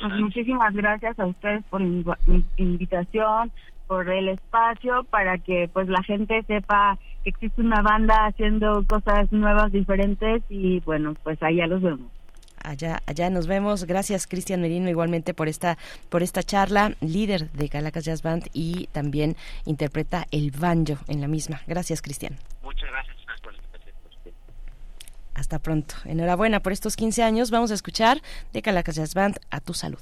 Pues 0.00 0.12
muchísimas 0.20 0.74
gracias 0.74 1.18
a 1.18 1.26
ustedes 1.26 1.64
por 1.70 1.80
in- 1.80 2.04
invitación, 2.56 3.50
por 3.86 4.08
el 4.10 4.28
espacio, 4.28 5.04
para 5.04 5.38
que 5.38 5.70
pues 5.72 5.88
la 5.88 6.02
gente 6.02 6.42
sepa 6.46 6.98
que 7.22 7.30
existe 7.30 7.60
una 7.60 7.82
banda 7.82 8.26
haciendo 8.26 8.84
cosas 8.86 9.30
nuevas, 9.32 9.72
diferentes 9.72 10.42
y 10.48 10.80
bueno, 10.80 11.14
pues 11.22 11.42
allá 11.42 11.66
los 11.66 11.82
vemos. 11.82 12.10
Allá, 12.64 13.00
allá 13.06 13.30
nos 13.30 13.46
vemos. 13.46 13.84
Gracias, 13.84 14.26
Cristian 14.26 14.60
Merino, 14.60 14.88
igualmente 14.90 15.34
por 15.34 15.46
esta, 15.46 15.78
por 16.08 16.24
esta 16.24 16.42
charla, 16.42 16.94
líder 17.00 17.48
de 17.52 17.68
Calacas 17.68 18.04
Jazz 18.04 18.22
Band 18.22 18.48
y 18.52 18.88
también 18.88 19.36
interpreta 19.66 20.24
el 20.32 20.50
banjo 20.50 21.04
en 21.06 21.20
la 21.20 21.28
misma. 21.28 21.60
Gracias, 21.68 22.02
Cristian. 22.02 22.34
Muchas 22.64 22.90
gracias. 22.90 23.15
Hasta 25.36 25.58
pronto. 25.58 25.94
Enhorabuena 26.06 26.60
por 26.60 26.72
estos 26.72 26.96
15 26.96 27.22
años. 27.22 27.50
Vamos 27.50 27.70
a 27.70 27.74
escuchar 27.74 28.22
de 28.54 28.62
Calacas 28.62 29.14
Band 29.14 29.38
a 29.50 29.60
tu 29.60 29.74
salud. 29.74 30.00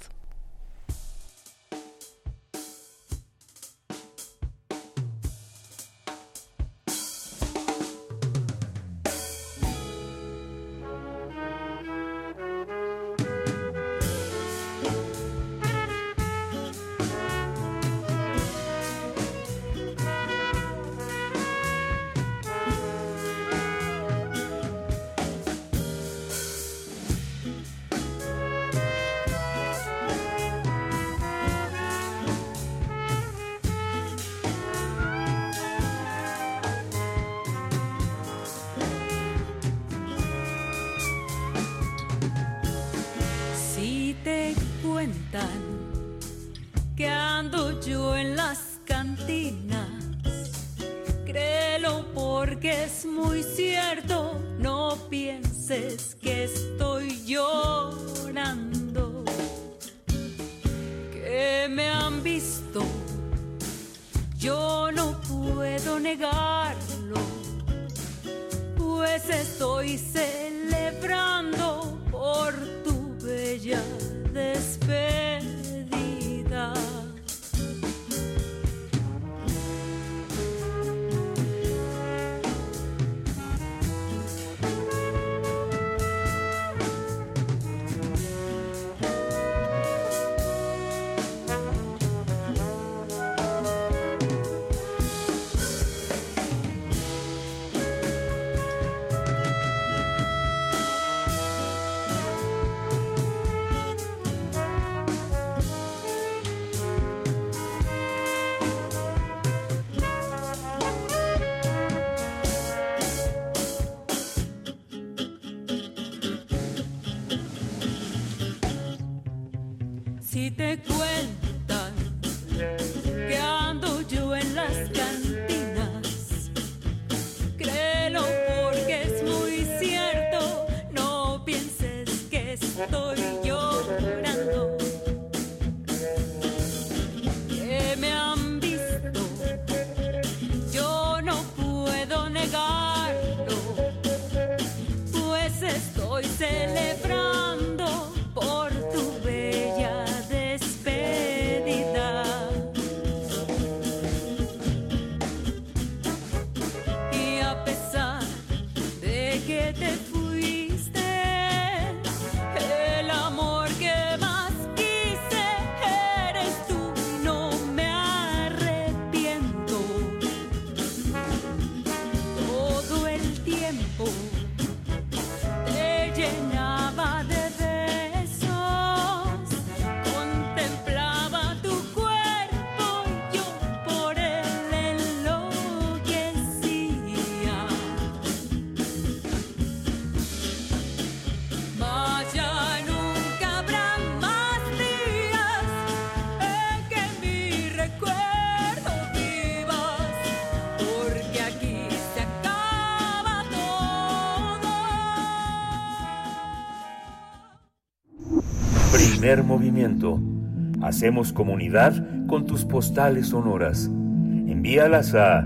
Hacemos 210.95 211.33
comunidad 211.33 211.93
con 212.29 212.47
tus 212.47 212.65
postales 212.65 213.31
sonoras. 213.31 213.87
Envíalas 213.87 215.13
a 215.17 215.45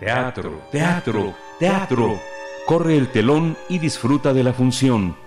Teatro, 0.00 0.62
teatro, 0.72 1.34
teatro. 1.58 2.18
Corre 2.66 2.96
el 2.96 3.08
telón 3.08 3.58
y 3.68 3.78
disfruta 3.78 4.32
de 4.32 4.42
la 4.42 4.54
función. 4.54 5.25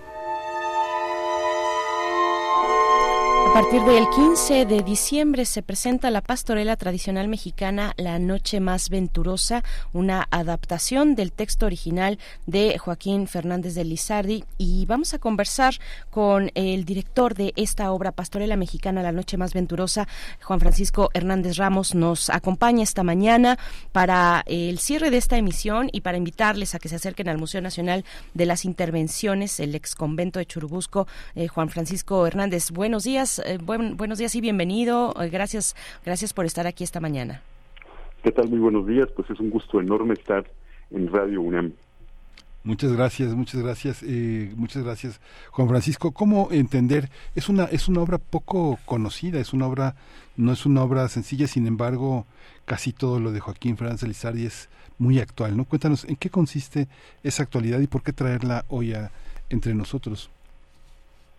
Partir 3.61 3.81
del 3.81 4.09
15 4.09 4.65
de 4.65 4.83
diciembre 4.83 5.43
se 5.43 5.61
presenta 5.61 6.09
la 6.11 6.21
pastorela 6.21 6.77
tradicional 6.77 7.27
mexicana 7.27 7.93
La 7.97 8.17
Noche 8.17 8.61
Más 8.61 8.89
Venturosa, 8.89 9.65
una 9.91 10.25
adaptación 10.31 11.13
del 11.13 11.33
texto 11.33 11.65
original 11.65 12.19
de 12.45 12.77
Joaquín 12.77 13.27
Fernández 13.27 13.75
de 13.75 13.83
Lizardi. 13.83 14.45
Y 14.57 14.85
vamos 14.85 15.13
a 15.13 15.19
conversar 15.19 15.73
con 16.09 16.51
el 16.55 16.85
director 16.85 17.35
de 17.35 17.51
esta 17.57 17.91
obra 17.91 18.13
pastorela 18.13 18.55
mexicana 18.55 19.03
La 19.03 19.11
Noche 19.11 19.35
Más 19.35 19.53
Venturosa, 19.53 20.07
Juan 20.41 20.61
Francisco 20.61 21.09
Hernández 21.13 21.57
Ramos, 21.57 21.95
nos 21.95 22.29
acompaña 22.29 22.83
esta 22.83 23.03
mañana 23.03 23.59
para 23.91 24.41
el 24.45 24.79
cierre 24.79 25.09
de 25.09 25.17
esta 25.17 25.35
emisión 25.35 25.89
y 25.91 25.99
para 25.99 26.17
invitarles 26.17 26.75
a 26.75 26.79
que 26.79 26.87
se 26.87 26.95
acerquen 26.95 27.27
al 27.27 27.37
Museo 27.37 27.59
Nacional 27.59 28.05
de 28.33 28.45
las 28.45 28.63
Intervenciones, 28.63 29.59
el 29.59 29.75
ex 29.75 29.95
convento 29.95 30.39
de 30.39 30.45
Churubusco. 30.45 31.07
Eh, 31.35 31.49
Juan 31.49 31.67
Francisco 31.67 32.25
Hernández, 32.25 32.71
buenos 32.71 33.03
días, 33.03 33.41
eh, 33.49 33.57
buen- 33.57 33.97
buenos 33.97 34.17
días 34.19 34.33
y 34.35 34.41
bienvenido. 34.41 35.13
Eh, 35.21 35.29
gracias, 35.29 35.75
gracias 36.05 36.33
por 36.33 36.45
estar 36.45 36.67
aquí 36.67 36.83
esta 36.83 36.99
mañana. 36.99 37.41
¿Qué 38.23 38.31
tal? 38.31 38.49
Muy 38.49 38.59
buenos 38.59 38.85
días. 38.87 39.07
Pues 39.15 39.29
es 39.29 39.39
un 39.39 39.49
gusto 39.49 39.79
enorme 39.79 40.13
estar 40.13 40.45
en 40.91 41.11
Radio 41.11 41.41
UNAM. 41.41 41.73
Muchas 42.63 42.91
gracias, 42.91 43.33
muchas 43.33 43.61
gracias, 43.61 44.03
eh, 44.03 44.51
muchas 44.57 44.83
gracias, 44.83 45.21
Juan 45.51 45.69
Francisco. 45.69 46.11
¿Cómo 46.11 46.49
entender? 46.51 47.09
Es 47.33 47.47
una 47.47 47.63
es 47.65 47.87
una 47.87 48.01
obra 48.01 48.17
poco 48.17 48.77
conocida, 48.85 49.39
es 49.39 49.53
una 49.53 49.65
obra 49.65 49.95
no 50.35 50.51
es 50.51 50.65
una 50.65 50.83
obra 50.83 51.07
sencilla, 51.07 51.47
sin 51.47 51.67
embargo, 51.67 52.25
casi 52.65 52.91
todo 52.91 53.19
lo 53.21 53.31
de 53.31 53.39
Joaquín 53.39 53.77
Fernández 53.77 54.01
de 54.01 54.07
Lizardi 54.09 54.45
es 54.45 54.67
muy 54.97 55.19
actual, 55.19 55.55
¿no? 55.55 55.63
Cuéntanos 55.63 56.03
en 56.03 56.17
qué 56.17 56.29
consiste 56.29 56.89
esa 57.23 57.43
actualidad 57.43 57.79
y 57.79 57.87
por 57.87 58.03
qué 58.03 58.11
traerla 58.11 58.65
hoy 58.67 58.93
a- 58.93 59.09
entre 59.49 59.73
nosotros. 59.73 60.29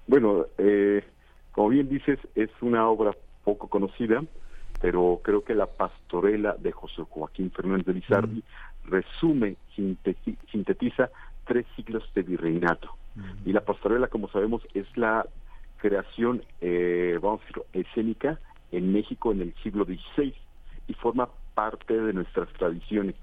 Bueno, 0.06 0.46
eh, 0.56 1.04
como 1.52 1.68
bien 1.70 1.88
dices, 1.88 2.18
es 2.34 2.50
una 2.60 2.88
obra 2.88 3.16
poco 3.44 3.68
conocida, 3.68 4.22
pero 4.80 5.20
creo 5.22 5.44
que 5.44 5.54
la 5.54 5.66
pastorela 5.66 6.56
de 6.58 6.72
José 6.72 7.02
Joaquín 7.08 7.50
Fernández 7.50 7.86
de 7.86 7.94
Lizardi 7.94 8.42
resume, 8.84 9.56
sinteti- 9.76 10.38
sintetiza 10.50 11.10
tres 11.44 11.66
siglos 11.76 12.04
de 12.14 12.22
virreinato. 12.22 12.96
Y 13.44 13.52
la 13.52 13.64
pastorela, 13.64 14.06
como 14.06 14.28
sabemos, 14.30 14.62
es 14.72 14.86
la 14.96 15.26
creación, 15.76 16.42
eh, 16.60 17.18
vamos 17.20 17.40
a 17.40 17.42
decirlo, 17.42 17.66
escénica 17.72 18.40
en 18.70 18.92
México 18.92 19.32
en 19.32 19.42
el 19.42 19.54
siglo 19.62 19.84
XVI 19.84 20.34
y 20.86 20.94
forma 20.94 21.28
parte 21.54 21.98
de 22.00 22.12
nuestras 22.12 22.48
tradiciones. 22.54 23.16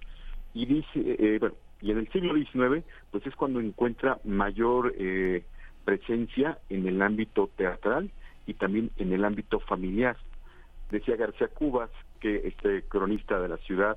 Y 0.54 0.66
dice, 0.66 0.90
eh, 0.96 1.38
bueno, 1.40 1.56
y 1.82 1.92
en 1.92 2.00
el 2.00 2.12
siglo 2.12 2.34
XIX, 2.34 2.84
pues 3.12 3.26
es 3.26 3.36
cuando 3.36 3.60
encuentra 3.60 4.20
mayor 4.24 4.94
eh, 4.98 5.46
presencia 5.92 6.58
en 6.70 6.86
el 6.86 7.02
ámbito 7.02 7.50
teatral 7.56 8.12
y 8.46 8.56
también 8.56 8.92
en 8.98 9.14
el 9.14 9.24
ámbito 9.24 9.62
familiar. 9.62 10.18
Decía 10.92 11.16
García 11.16 11.48
Cubas, 11.48 11.90
que 12.20 12.46
este 12.46 12.84
cronista 12.90 13.40
de 13.40 13.48
la 13.48 13.56
ciudad, 13.60 13.96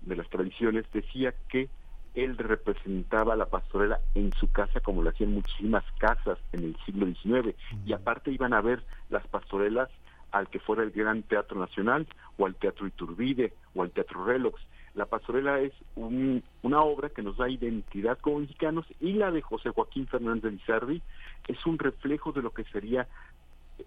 de 0.00 0.16
las 0.16 0.28
tradiciones, 0.30 0.84
decía 0.92 1.32
que 1.48 1.68
él 2.16 2.36
representaba 2.38 3.36
la 3.36 3.46
pastorela 3.46 4.00
en 4.16 4.32
su 4.32 4.50
casa 4.50 4.80
como 4.80 5.00
lo 5.04 5.10
hacían 5.10 5.32
muchísimas 5.32 5.84
casas 5.98 6.38
en 6.52 6.64
el 6.64 6.76
siglo 6.84 7.06
XIX 7.06 7.54
y 7.86 7.92
aparte 7.92 8.32
iban 8.32 8.52
a 8.52 8.60
ver 8.60 8.82
las 9.08 9.24
pastorelas 9.28 9.88
al 10.32 10.48
que 10.48 10.58
fuera 10.58 10.82
el 10.82 10.90
Gran 10.90 11.22
Teatro 11.22 11.60
Nacional 11.60 12.08
o 12.36 12.46
al 12.46 12.56
Teatro 12.56 12.88
Iturbide 12.88 13.52
o 13.76 13.82
al 13.84 13.90
Teatro 13.92 14.24
Relox. 14.24 14.60
La 14.94 15.06
pastorela 15.06 15.60
es 15.60 15.72
un- 15.94 16.42
una 16.62 16.80
obra 16.82 17.08
que 17.10 17.22
nos 17.22 17.36
da 17.36 17.48
identidad 17.48 18.18
como 18.18 18.40
mexicanos 18.40 18.84
y 19.00 19.12
la 19.12 19.30
de 19.30 19.42
José 19.42 19.70
Joaquín 19.70 20.08
Fernández 20.08 20.42
de 20.42 20.50
Lizardi 20.52 21.02
es 21.48 21.66
un 21.66 21.78
reflejo 21.78 22.32
de 22.32 22.42
lo 22.42 22.50
que 22.50 22.64
sería 22.64 23.08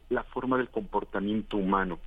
la 0.10 0.24
forma 0.24 0.58
del 0.58 0.70
comportamiento 0.70 1.58
humano. 1.58 2.00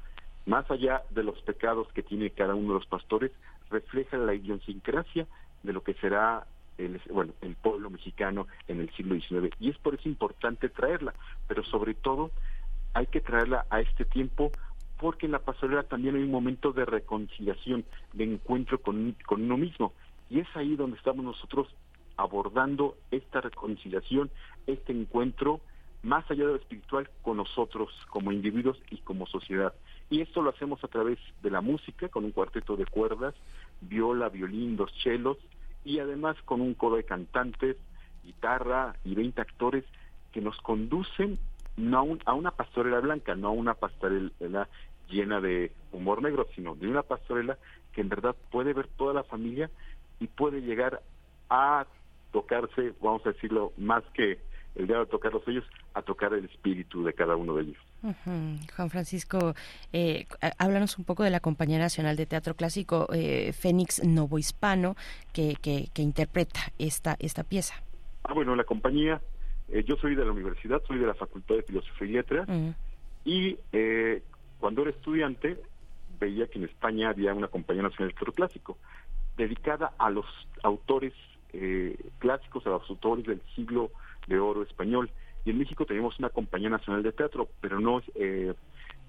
Más 0.46 0.70
allá 0.70 1.02
de 1.10 1.22
los 1.22 1.40
pecados 1.42 1.88
que 1.92 2.02
tiene 2.02 2.30
cada 2.30 2.54
uno 2.54 2.74
de 2.74 2.80
los 2.80 2.86
pastores, 2.86 3.32
refleja 3.70 4.16
la 4.18 4.34
idiosincrasia 4.34 5.26
de 5.62 5.72
lo 5.72 5.82
que 5.82 5.94
será 5.94 6.46
el, 6.76 7.00
bueno, 7.10 7.32
el 7.40 7.54
pueblo 7.54 7.88
mexicano 7.88 8.46
en 8.68 8.80
el 8.80 8.90
siglo 8.94 9.14
XIX. 9.14 9.54
Y 9.60 9.70
es 9.70 9.78
por 9.78 9.94
eso 9.94 10.08
importante 10.08 10.68
traerla, 10.68 11.14
pero 11.48 11.64
sobre 11.64 11.94
todo 11.94 12.30
hay 12.92 13.06
que 13.06 13.20
traerla 13.20 13.66
a 13.70 13.80
este 13.80 14.04
tiempo 14.04 14.52
porque 14.98 15.26
en 15.26 15.32
la 15.32 15.40
pastorela 15.40 15.82
también 15.82 16.16
hay 16.16 16.22
un 16.22 16.30
momento 16.30 16.72
de 16.72 16.84
reconciliación, 16.84 17.84
de 18.12 18.24
encuentro 18.24 18.80
con, 18.80 19.16
con 19.26 19.42
uno 19.42 19.56
mismo. 19.56 19.92
Y 20.30 20.40
es 20.40 20.48
ahí 20.54 20.76
donde 20.76 20.96
estamos 20.96 21.24
nosotros 21.24 21.68
abordando 22.16 22.96
esta 23.10 23.40
reconciliación, 23.40 24.30
este 24.66 24.92
encuentro 24.92 25.60
más 26.02 26.30
allá 26.30 26.44
de 26.44 26.50
lo 26.52 26.56
espiritual 26.56 27.08
con 27.22 27.38
nosotros 27.38 27.88
como 28.10 28.30
individuos 28.30 28.78
y 28.90 28.98
como 28.98 29.26
sociedad. 29.26 29.72
Y 30.10 30.20
esto 30.20 30.42
lo 30.42 30.50
hacemos 30.50 30.84
a 30.84 30.88
través 30.88 31.18
de 31.42 31.50
la 31.50 31.62
música, 31.62 32.08
con 32.10 32.24
un 32.24 32.32
cuarteto 32.32 32.76
de 32.76 32.84
cuerdas, 32.84 33.34
viola, 33.80 34.28
violín, 34.28 34.76
dos 34.76 34.92
chelos, 35.02 35.38
y 35.82 35.98
además 36.00 36.36
con 36.44 36.60
un 36.60 36.74
coro 36.74 36.96
de 36.96 37.04
cantantes, 37.04 37.76
guitarra 38.22 38.96
y 39.04 39.14
20 39.14 39.40
actores 39.40 39.84
que 40.32 40.40
nos 40.40 40.56
conducen 40.60 41.38
no 41.76 41.98
a, 41.98 42.02
un- 42.02 42.22
a 42.26 42.34
una 42.34 42.50
pastorela 42.50 43.00
blanca, 43.00 43.34
no 43.34 43.48
a 43.48 43.52
una 43.52 43.74
pastorela 43.74 44.68
llena 45.08 45.40
de 45.40 45.72
humor 45.92 46.22
negro, 46.22 46.46
sino 46.54 46.74
de 46.74 46.88
una 46.88 47.02
pastorela 47.02 47.58
que 47.92 48.00
en 48.00 48.08
verdad 48.08 48.36
puede 48.50 48.72
ver 48.72 48.88
toda 48.88 49.14
la 49.14 49.24
familia 49.24 49.70
y 50.20 50.26
puede 50.26 50.60
llegar 50.60 51.02
a 51.50 51.86
tocarse, 52.32 52.94
vamos 53.00 53.24
a 53.26 53.32
decirlo, 53.32 53.72
más 53.76 54.02
que 54.14 54.38
el 54.74 54.86
día 54.86 54.98
de 54.98 55.06
tocar 55.06 55.32
los 55.32 55.44
sellos, 55.44 55.64
a 55.94 56.02
tocar 56.02 56.32
el 56.34 56.44
espíritu 56.46 57.04
de 57.04 57.12
cada 57.12 57.36
uno 57.36 57.54
de 57.56 57.62
ellos. 57.62 57.76
Juan 58.76 58.90
Francisco, 58.90 59.54
eh, 59.92 60.26
há- 60.42 60.52
háblanos 60.58 60.98
un 60.98 61.04
poco 61.04 61.22
de 61.22 61.30
la 61.30 61.40
Compañía 61.40 61.78
Nacional 61.78 62.16
de 62.16 62.26
Teatro 62.26 62.54
Clásico 62.54 63.06
eh, 63.12 63.52
Fénix 63.52 64.02
Novohispano 64.04 64.96
que, 65.32 65.56
que, 65.62 65.88
que 65.94 66.02
interpreta 66.02 66.60
esta, 66.78 67.16
esta 67.18 67.44
pieza. 67.44 67.74
Ah, 68.24 68.34
bueno, 68.34 68.54
la 68.56 68.64
compañía, 68.64 69.20
eh, 69.68 69.84
yo 69.86 69.96
soy 69.96 70.14
de 70.16 70.24
la 70.24 70.32
universidad, 70.32 70.82
soy 70.86 70.98
de 70.98 71.06
la 71.06 71.14
Facultad 71.14 71.54
de 71.56 71.62
Filosofía 71.62 72.08
y 72.08 72.12
Letras, 72.12 72.48
Mm. 72.48 72.70
y 73.24 73.56
eh, 73.72 74.22
cuando 74.58 74.82
era 74.82 74.90
estudiante 74.90 75.58
veía 76.18 76.46
que 76.46 76.58
en 76.58 76.64
España 76.64 77.10
había 77.10 77.32
una 77.34 77.48
compañía 77.48 77.82
nacional 77.82 78.08
de 78.08 78.14
teatro 78.14 78.32
clásico 78.32 78.78
dedicada 79.36 79.92
a 79.98 80.10
los 80.10 80.26
autores 80.62 81.12
eh, 81.52 81.96
clásicos, 82.18 82.66
a 82.66 82.70
los 82.70 82.88
autores 82.90 83.24
del 83.26 83.40
siglo 83.54 83.90
de 84.26 84.38
oro 84.38 84.62
español. 84.62 85.10
Y 85.44 85.50
en 85.50 85.58
México 85.58 85.84
tenemos 85.84 86.18
una 86.18 86.30
compañía 86.30 86.70
nacional 86.70 87.02
de 87.02 87.12
teatro, 87.12 87.48
pero 87.60 87.80
no 87.80 88.02
eh, 88.14 88.54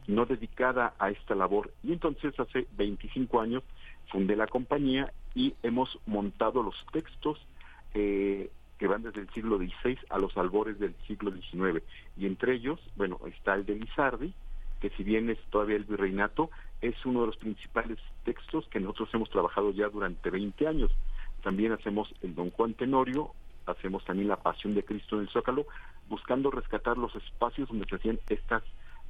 no 0.08 0.26
dedicada 0.26 0.94
a 1.00 1.10
esta 1.10 1.35
labor. 1.35 1.72
Y 1.84 1.94
entonces 1.94 2.40
hace 2.40 2.68
25 2.77 3.42
años 3.42 3.64
fundé 4.11 4.35
la 4.35 4.48
compañía 4.48 5.11
y 5.34 5.56
hemos 5.64 5.98
montado 6.06 6.61
los 6.64 6.76
textos 6.92 7.40
eh, 7.94 8.50
que 8.77 8.88
van 8.88 9.03
desde 9.03 9.22
el 9.22 9.30
siglo 9.30 9.58
XVI 9.58 9.98
a 10.10 10.19
los 10.19 10.35
albores 10.38 10.80
del 10.80 10.95
siglo 11.08 11.32
XIX. 11.32 11.84
Y 12.18 12.26
entre 12.26 12.56
ellos, 12.56 12.80
bueno, 12.95 13.19
está 13.26 13.56
el 13.56 13.66
de 13.66 13.76
Lizardi, 13.76 14.34
que 14.82 14.90
si 14.92 15.03
bien 15.03 15.30
es 15.30 15.40
todavía 15.50 15.77
el 15.77 15.85
virreinato, 15.85 16.50
es 16.82 16.94
uno 17.06 17.22
de 17.22 17.27
los 17.27 17.38
principales 17.38 17.98
textos 18.24 18.68
que 18.68 18.80
nosotros 18.80 19.10
hemos 19.14 19.30
trabajado 19.30 19.72
ya 19.72 19.88
durante 19.88 20.30
20 20.30 20.68
años. 20.68 20.92
También 21.42 21.72
hacemos 21.72 22.14
el 22.22 22.35
Don 22.35 22.52
Juan 22.52 22.74
Tenorio, 22.74 23.32
hacemos 23.66 24.03
también 24.06 24.27
la 24.27 24.38
Pasión 24.38 24.74
de 24.76 24.84
Cristo 24.84 25.16
en 25.16 25.24
el 25.24 25.30
Zócalo, 25.30 25.66
buscando 26.10 26.52
rescatar 26.52 26.98
los 26.98 27.16
espacios 27.16 27.69
donde 27.69 27.85
se 27.85 27.95
hacían 27.95 28.19
estas 28.30 28.64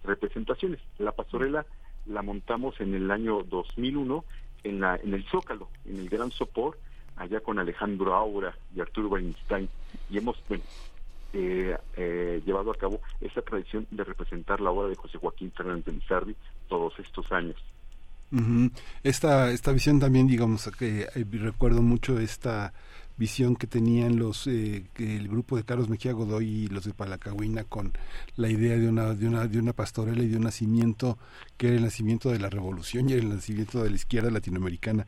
representaciones. 0.04 0.80
La 0.98 1.12
pastorela 1.12 1.66
la 2.06 2.22
montamos 2.22 2.80
en 2.80 2.94
el 2.94 3.10
año 3.12 3.44
2001 3.44 4.24
en, 4.64 4.80
la, 4.80 4.96
en 4.96 5.14
el 5.14 5.24
Zócalo, 5.26 5.70
en 5.86 6.00
el 6.00 6.10
Gran 6.10 6.32
Sopor, 6.32 6.78
allá 7.16 7.40
con 7.40 7.60
Alejandro 7.60 8.14
Aura 8.14 8.56
y 8.76 8.82
Arturo 8.82 9.10
Weinstein. 9.10 9.70
Y 10.10 10.18
hemos 10.18 10.38
bueno, 10.48 10.64
eh, 11.34 11.78
eh, 11.98 12.42
llevado 12.46 12.72
a 12.72 12.76
cabo 12.76 13.02
esa 13.22 13.42
tradición 13.42 13.88
de 13.92 14.04
representar 14.04 14.62
la 14.62 14.72
obra 14.72 14.90
de 14.90 14.96
José 14.96 15.18
Joaquín 15.18 15.52
Fernández 15.52 15.86
de 15.86 15.92
Lizardi 15.94 16.36
todos 16.68 16.98
estos 17.00 17.32
años. 17.32 17.58
Esta, 19.04 19.52
esta 19.52 19.72
visión 19.72 20.00
también, 20.00 20.28
digamos, 20.28 20.70
que 20.78 21.04
eh, 21.04 21.26
recuerdo 21.32 21.82
mucho 21.82 22.20
esta 22.20 22.74
visión 23.18 23.56
que 23.56 23.68
tenían 23.68 24.18
los 24.18 24.48
eh, 24.48 24.84
el 24.98 25.28
grupo 25.28 25.56
de 25.58 25.64
Carlos 25.64 25.90
Mejía 25.90 26.12
Godoy 26.14 26.48
y 26.48 26.68
los 26.68 26.86
de 26.86 26.94
Palacahuina 26.94 27.64
con 27.64 27.94
la 28.36 28.50
idea 28.50 28.78
de 28.78 28.90
una 28.90 29.14
de 29.14 29.28
una 29.28 29.48
de 29.48 29.60
una 29.60 29.74
pastorela 29.74 30.22
y 30.24 30.28
de 30.28 30.38
un 30.38 30.44
nacimiento 30.44 31.18
que 31.58 31.68
era 31.68 31.76
el 31.78 31.84
nacimiento 31.84 32.30
de 32.30 32.40
la 32.40 32.50
revolución 32.50 33.10
y 33.10 33.14
el 33.14 33.30
nacimiento 33.30 33.84
de 33.84 33.90
la 33.90 33.96
izquierda 33.96 34.30
latinoamericana. 34.32 35.08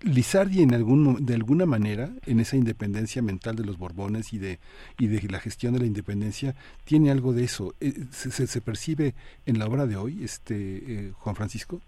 Lizardi 0.00 0.62
en 0.62 0.74
algún 0.74 1.26
de 1.26 1.34
alguna 1.34 1.66
manera 1.66 2.10
en 2.26 2.38
esa 2.40 2.56
independencia 2.56 3.20
mental 3.20 3.56
de 3.56 3.64
los 3.64 3.78
Borbones 3.78 4.32
y 4.32 4.38
de 4.38 4.60
y 4.96 5.08
de 5.08 5.22
la 5.28 5.40
gestión 5.40 5.72
de 5.74 5.80
la 5.80 5.86
independencia 5.86 6.54
tiene 6.84 7.10
algo 7.10 7.32
de 7.32 7.44
eso. 7.44 7.74
Eh, 7.80 7.94
se, 8.12 8.30
se- 8.30 8.46
se 8.46 8.60
percibe 8.60 9.14
en 9.46 9.58
la 9.58 9.66
obra 9.66 9.86
de 9.86 9.96
hoy 9.96 10.22
este 10.24 10.54
eh, 11.08 11.12
Juan 11.18 11.34
Francisco 11.36 11.80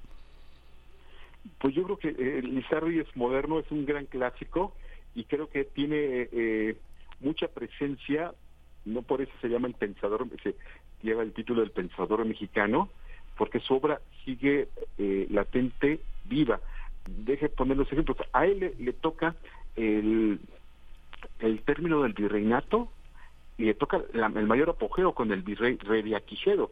Pues 1.59 1.75
yo 1.75 1.85
creo 1.85 1.99
que 1.99 2.09
eh, 2.09 2.43
Lizardi 2.43 2.99
es 2.99 3.17
moderno, 3.17 3.59
es 3.61 3.71
un 3.71 3.87
gran 3.87 4.07
clásico 4.07 4.75
y 5.15 5.25
creo 5.25 5.49
que 5.49 5.65
tiene 5.65 6.29
eh, 6.33 6.77
mucha 7.21 7.49
presencia, 7.49 8.33
no 8.85 9.03
por 9.03 9.21
eso 9.21 9.33
se 9.41 9.49
llama 9.49 9.69
el 9.69 9.75
pensador, 9.75 10.27
se 10.43 10.55
lleva 11.03 11.23
el 11.23 11.33
título 11.33 11.61
del 11.61 11.71
pensador 11.71 12.25
mexicano, 12.25 12.89
porque 13.37 13.61
su 13.61 13.75
obra 13.75 14.01
sigue 14.25 14.69
eh, 14.99 15.27
latente, 15.31 16.01
viva. 16.25 16.61
Deje 17.07 17.49
poner 17.49 17.77
los 17.77 17.91
ejemplos. 17.91 18.19
A 18.33 18.47
él 18.47 18.75
le, 18.79 18.93
toca 18.93 19.35
el, 19.77 20.39
el 21.41 21.63
término 21.63 22.03
del 22.03 22.13
virreinato 22.13 22.89
y 23.57 23.65
le 23.65 23.75
toca 23.75 24.03
la- 24.13 24.27
el 24.27 24.47
mayor 24.47 24.71
apogeo 24.71 25.13
con 25.15 25.33
el 25.33 25.43
virrey 25.43 25.77
Reviaquijedo, 25.79 26.71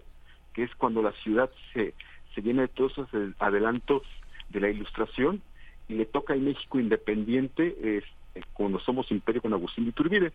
que 0.53 0.63
es 0.65 0.75
cuando 0.77 1.03
la 1.03 1.13
ciudad 1.13 1.51
se, 1.73 1.95
se 2.35 2.43
llena 2.43 2.63
de 2.63 2.69
todos 2.69 2.93
esos 2.93 3.09
adelantos 3.39 4.03
de 4.51 4.61
la 4.61 4.71
ilustración 4.71 5.43
y 5.89 5.95
le 5.95 6.05
toca 6.07 6.35
al 6.35 6.41
México 6.41 6.79
independiente 6.79 7.77
eh, 7.83 8.03
cuando 8.53 8.79
somos 8.81 9.11
imperio 9.11 9.43
con 9.43 9.53
Agustín 9.53 9.85
de 9.85 9.91
Iturbide. 9.91 10.33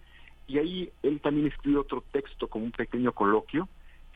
Y 0.47 0.57
ahí 0.57 0.91
él 1.03 1.19
también 1.21 1.47
escribe 1.47 1.79
otro 1.79 2.03
texto 2.11 2.47
como 2.47 2.65
un 2.65 2.71
pequeño 2.71 3.11
coloquio 3.13 3.67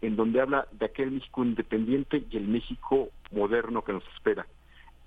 en 0.01 0.15
donde 0.15 0.41
habla 0.41 0.67
de 0.71 0.85
aquel 0.85 1.11
México 1.11 1.43
independiente 1.43 2.23
y 2.29 2.37
el 2.37 2.47
México 2.47 3.09
moderno 3.31 3.83
que 3.83 3.93
nos 3.93 4.03
espera. 4.15 4.45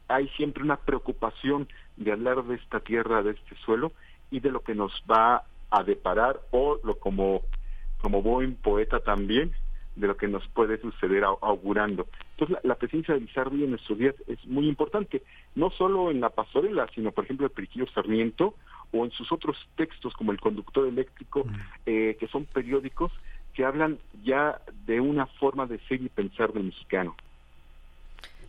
Hay 0.08 0.28
siempre 0.30 0.62
una 0.64 0.76
preocupación 0.76 1.68
de 1.96 2.12
hablar 2.12 2.42
de 2.44 2.56
esta 2.56 2.80
tierra, 2.80 3.22
de 3.22 3.32
este 3.32 3.54
suelo 3.64 3.92
y 4.30 4.40
de 4.40 4.50
lo 4.50 4.60
que 4.60 4.74
nos 4.74 4.92
va 5.08 5.44
a 5.70 5.82
deparar 5.84 6.40
o 6.50 6.80
lo 6.82 6.96
como 6.98 7.42
como 8.00 8.22
buen 8.22 8.54
poeta 8.56 9.00
también 9.00 9.52
de 9.94 10.06
lo 10.06 10.16
que 10.16 10.26
nos 10.26 10.46
puede 10.48 10.80
suceder 10.80 11.22
au- 11.22 11.38
augurando. 11.42 12.06
Entonces 12.40 12.62
la, 12.62 12.70
la 12.70 12.74
presencia 12.76 13.12
de 13.12 13.20
Lizardi 13.20 13.64
en 13.64 13.70
nuestros 13.70 13.98
días 13.98 14.14
es 14.26 14.44
muy 14.46 14.66
importante, 14.66 15.22
no 15.54 15.70
solo 15.70 16.10
en 16.10 16.22
la 16.22 16.30
pastorela, 16.30 16.88
sino 16.94 17.12
por 17.12 17.24
ejemplo 17.24 17.46
el 17.46 17.52
Periquillo 17.52 17.86
Sarmiento 17.92 18.54
o 18.92 19.04
en 19.04 19.10
sus 19.10 19.30
otros 19.30 19.56
textos 19.76 20.14
como 20.14 20.32
El 20.32 20.40
Conductor 20.40 20.88
Eléctrico, 20.88 21.44
eh, 21.84 22.16
que 22.18 22.28
son 22.28 22.46
periódicos 22.46 23.12
que 23.52 23.64
hablan 23.64 23.98
ya 24.24 24.60
de 24.86 25.00
una 25.00 25.26
forma 25.26 25.66
de 25.66 25.78
ser 25.80 26.00
y 26.00 26.08
pensar 26.08 26.52
del 26.54 26.64
mexicano. 26.64 27.14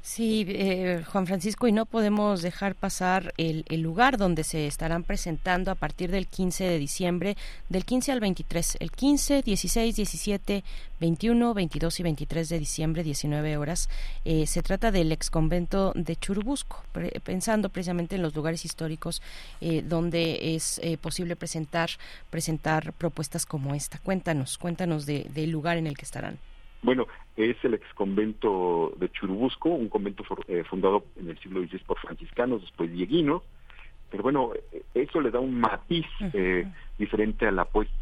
Sí, 0.03 0.45
eh, 0.49 1.03
Juan 1.11 1.27
Francisco, 1.27 1.67
y 1.67 1.71
no 1.71 1.85
podemos 1.85 2.41
dejar 2.41 2.73
pasar 2.73 3.35
el, 3.37 3.65
el 3.69 3.81
lugar 3.81 4.17
donde 4.17 4.43
se 4.43 4.65
estarán 4.65 5.03
presentando 5.03 5.69
a 5.69 5.75
partir 5.75 6.09
del 6.09 6.25
15 6.25 6.63
de 6.63 6.79
diciembre, 6.79 7.37
del 7.69 7.85
15 7.85 8.11
al 8.11 8.19
23, 8.19 8.77
el 8.79 8.91
15, 8.91 9.43
16, 9.43 9.95
17, 9.95 10.63
21, 10.99 11.53
22 11.53 11.99
y 11.99 12.03
23 12.03 12.49
de 12.49 12.57
diciembre, 12.59 13.03
19 13.03 13.57
horas. 13.57 13.89
Eh, 14.25 14.47
se 14.47 14.63
trata 14.63 14.89
del 14.91 15.11
ex 15.11 15.29
convento 15.29 15.91
de 15.95 16.15
Churubusco, 16.15 16.83
pensando 17.23 17.69
precisamente 17.69 18.15
en 18.15 18.23
los 18.23 18.33
lugares 18.33 18.65
históricos 18.65 19.21
eh, 19.61 19.83
donde 19.87 20.55
es 20.55 20.79
eh, 20.79 20.97
posible 20.97 21.35
presentar, 21.35 21.91
presentar 22.31 22.91
propuestas 22.93 23.45
como 23.45 23.75
esta. 23.75 23.99
Cuéntanos, 23.99 24.57
cuéntanos 24.57 25.05
de- 25.05 25.27
del 25.31 25.51
lugar 25.51 25.77
en 25.77 25.85
el 25.85 25.95
que 25.95 26.05
estarán. 26.05 26.39
Bueno, 26.81 27.07
es 27.35 27.55
el 27.63 27.75
ex 27.75 27.85
convento 27.93 28.93
de 28.97 29.09
Churubusco, 29.11 29.69
un 29.69 29.89
convento 29.89 30.23
for- 30.23 30.43
eh, 30.47 30.63
fundado 30.63 31.05
en 31.17 31.29
el 31.29 31.37
siglo 31.39 31.61
XVI 31.61 31.79
por 31.79 31.99
franciscanos, 31.99 32.61
después 32.61 32.91
dieguinos, 32.91 33.43
pero 34.09 34.23
bueno, 34.23 34.51
eh, 34.73 34.83
eso 34.95 35.21
le 35.21 35.31
da 35.31 35.39
un 35.39 35.59
matiz 35.59 36.05
eh, 36.33 36.65
diferente 36.97 37.47
a 37.47 37.51
la 37.51 37.65
puesta 37.65 37.93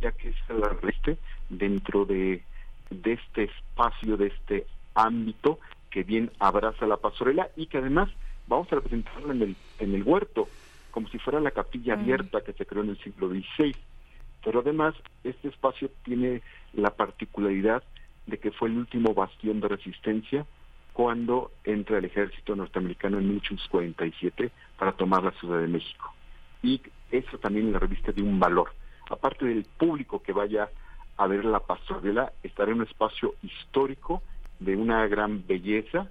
ya 0.00 0.12
que 0.12 0.28
es 0.28 0.36
el 0.48 0.62
arreste 0.62 1.16
dentro 1.48 2.04
de, 2.04 2.42
de 2.90 3.12
este 3.14 3.44
espacio, 3.44 4.16
de 4.16 4.28
este 4.28 4.66
ámbito 4.94 5.58
que 5.90 6.04
bien 6.04 6.30
abraza 6.38 6.86
la 6.86 6.98
pastorela 6.98 7.48
y 7.56 7.66
que 7.66 7.78
además 7.78 8.08
vamos 8.46 8.70
a 8.72 8.76
representarla 8.76 9.32
en 9.32 9.42
el, 9.42 9.56
en 9.80 9.94
el 9.94 10.02
huerto, 10.04 10.48
como 10.92 11.08
si 11.08 11.18
fuera 11.18 11.40
la 11.40 11.50
capilla 11.50 11.94
abierta 11.94 12.42
que 12.42 12.52
se 12.52 12.64
creó 12.66 12.84
en 12.84 12.90
el 12.90 12.98
siglo 12.98 13.28
XVI. 13.28 13.74
Pero 14.44 14.60
además, 14.60 14.94
este 15.24 15.48
espacio 15.48 15.90
tiene 16.04 16.42
la 16.74 16.90
particularidad 16.90 17.82
de 18.30 18.38
que 18.38 18.52
fue 18.52 18.68
el 18.68 18.78
último 18.78 19.12
bastión 19.12 19.60
de 19.60 19.68
resistencia 19.68 20.46
cuando 20.92 21.50
entra 21.64 21.98
el 21.98 22.04
ejército 22.04 22.56
norteamericano 22.56 23.18
en 23.18 23.28
1847 23.28 24.50
para 24.78 24.92
tomar 24.92 25.22
la 25.22 25.32
Ciudad 25.32 25.60
de 25.60 25.68
México. 25.68 26.12
Y 26.62 26.80
eso 27.10 27.38
también 27.38 27.72
la 27.72 27.78
revista 27.78 28.12
de 28.12 28.22
un 28.22 28.38
valor. 28.38 28.72
Aparte 29.10 29.44
del 29.44 29.64
público 29.64 30.22
que 30.22 30.32
vaya 30.32 30.68
a 31.16 31.26
ver 31.26 31.44
la 31.44 31.60
pastorela, 31.60 32.32
estará 32.42 32.70
en 32.70 32.78
un 32.78 32.86
espacio 32.86 33.34
histórico 33.42 34.22
de 34.58 34.76
una 34.76 35.06
gran 35.06 35.46
belleza, 35.46 36.08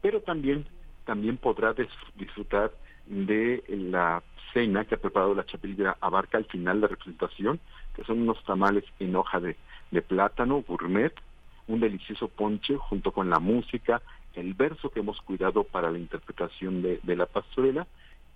pero 0.00 0.20
también, 0.20 0.66
también 1.04 1.36
podrá 1.36 1.74
disfrutar 2.14 2.72
de 3.06 3.64
la 3.68 4.22
cena 4.52 4.84
que 4.84 4.94
ha 4.94 4.98
preparado 5.00 5.34
la 5.34 5.46
chapelera 5.46 5.96
Abarca 6.00 6.38
al 6.38 6.44
final 6.44 6.76
de 6.76 6.82
la 6.82 6.88
representación, 6.88 7.60
que 7.94 8.04
son 8.04 8.22
unos 8.22 8.42
tamales 8.44 8.84
en 8.98 9.16
hoja 9.16 9.40
de 9.40 10.02
plátano, 10.02 10.62
gourmet, 10.66 11.12
un 11.68 11.80
delicioso 11.80 12.28
ponche 12.28 12.76
junto 12.76 13.12
con 13.12 13.30
la 13.30 13.38
música, 13.38 14.02
el 14.34 14.54
verso 14.54 14.90
que 14.90 15.00
hemos 15.00 15.20
cuidado 15.20 15.64
para 15.64 15.90
la 15.90 15.98
interpretación 15.98 16.82
de, 16.82 17.00
de 17.02 17.16
la 17.16 17.26
pastorela 17.26 17.86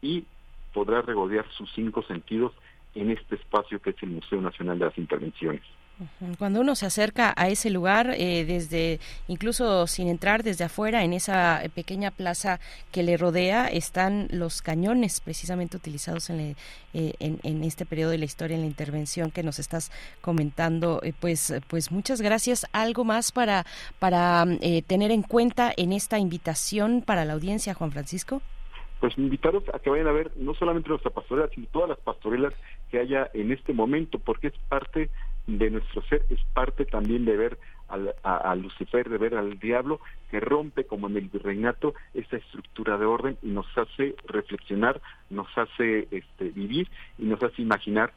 y 0.02 0.24
podrá 0.72 1.02
regodear 1.02 1.46
sus 1.52 1.72
cinco 1.72 2.02
sentidos 2.02 2.52
en 2.94 3.10
este 3.10 3.36
espacio 3.36 3.80
que 3.80 3.90
es 3.90 4.02
el 4.02 4.10
Museo 4.10 4.40
Nacional 4.40 4.78
de 4.78 4.86
las 4.86 4.98
Intervenciones. 4.98 5.62
Cuando 6.38 6.60
uno 6.60 6.74
se 6.74 6.84
acerca 6.84 7.32
a 7.36 7.48
ese 7.48 7.70
lugar, 7.70 8.14
eh, 8.18 8.44
desde 8.44 9.00
incluso 9.28 9.86
sin 9.86 10.08
entrar 10.08 10.42
desde 10.42 10.64
afuera, 10.64 11.04
en 11.04 11.14
esa 11.14 11.62
pequeña 11.74 12.10
plaza 12.10 12.60
que 12.92 13.02
le 13.02 13.16
rodea, 13.16 13.68
están 13.68 14.28
los 14.30 14.60
cañones 14.60 15.22
precisamente 15.22 15.78
utilizados 15.78 16.28
en, 16.28 16.54
eh, 16.92 17.14
en, 17.18 17.64
este 17.64 17.86
periodo 17.86 18.10
de 18.10 18.18
la 18.18 18.26
historia, 18.26 18.56
en 18.56 18.60
la 18.60 18.66
intervención 18.66 19.30
que 19.30 19.42
nos 19.42 19.58
estás 19.58 19.90
comentando. 20.20 21.00
Eh, 21.02 21.14
pues, 21.18 21.54
pues 21.68 21.90
muchas 21.90 22.20
gracias. 22.20 22.66
¿Algo 22.72 23.04
más 23.04 23.32
para, 23.32 23.64
para 23.98 24.44
tener 24.86 25.10
en 25.10 25.22
cuenta 25.22 25.72
en 25.74 25.94
esta 25.94 26.18
invitación 26.18 27.02
para 27.06 27.24
la 27.24 27.32
audiencia, 27.32 27.72
Juan 27.72 27.92
Francisco? 27.92 28.42
Pues 29.00 29.16
invitaros 29.18 29.62
a 29.72 29.78
que 29.78 29.90
vayan 29.90 30.08
a 30.08 30.12
ver 30.12 30.30
no 30.36 30.54
solamente 30.54 30.88
nuestra 30.88 31.10
pastorela, 31.10 31.48
sino 31.54 31.66
todas 31.68 31.88
las 31.88 31.98
pastorelas 31.98 32.54
que 32.90 32.98
haya 32.98 33.30
en 33.34 33.52
este 33.52 33.72
momento, 33.72 34.18
porque 34.18 34.48
es 34.48 34.54
parte 34.68 35.10
de 35.46 35.70
nuestro 35.70 36.02
ser, 36.02 36.24
es 36.28 36.40
parte 36.52 36.84
también 36.84 37.24
de 37.24 37.36
ver 37.36 37.58
a, 37.88 38.54
Lucifer, 38.56 39.08
de 39.08 39.18
ver 39.18 39.34
al 39.36 39.58
diablo, 39.58 40.00
que 40.30 40.40
rompe 40.40 40.84
como 40.84 41.06
en 41.06 41.16
el 41.16 41.28
virreinato 41.28 41.94
esta 42.14 42.36
estructura 42.36 42.98
de 42.98 43.06
orden 43.06 43.38
y 43.42 43.48
nos 43.48 43.66
hace 43.78 44.16
reflexionar, 44.26 45.00
nos 45.30 45.46
hace 45.56 46.08
este, 46.10 46.50
vivir 46.50 46.88
y 47.18 47.26
nos 47.26 47.40
hace 47.42 47.62
imaginar 47.62 48.12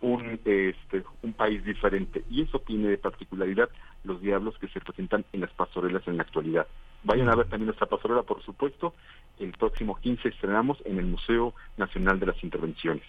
un, 0.00 0.40
este, 0.44 1.04
un 1.22 1.34
país 1.34 1.62
diferente. 1.64 2.24
Y 2.30 2.42
eso 2.42 2.60
tiene 2.60 2.88
de 2.88 2.98
particularidad 2.98 3.68
los 4.04 4.22
diablos 4.22 4.56
que 4.58 4.68
se 4.68 4.80
presentan 4.80 5.24
en 5.34 5.42
las 5.42 5.50
pastorelas 5.50 6.06
en 6.08 6.16
la 6.16 6.22
actualidad. 6.22 6.66
Vayan 7.04 7.28
a 7.28 7.36
ver 7.36 7.46
también 7.46 7.66
nuestra 7.66 7.86
pastorela, 7.86 8.22
por 8.22 8.42
supuesto. 8.42 8.94
El 9.38 9.52
próximo 9.52 9.96
15 9.96 10.28
estrenamos 10.28 10.78
en 10.86 10.98
el 10.98 11.06
Museo 11.06 11.54
Nacional 11.76 12.18
de 12.18 12.26
las 12.26 12.42
Intervenciones. 12.42 13.04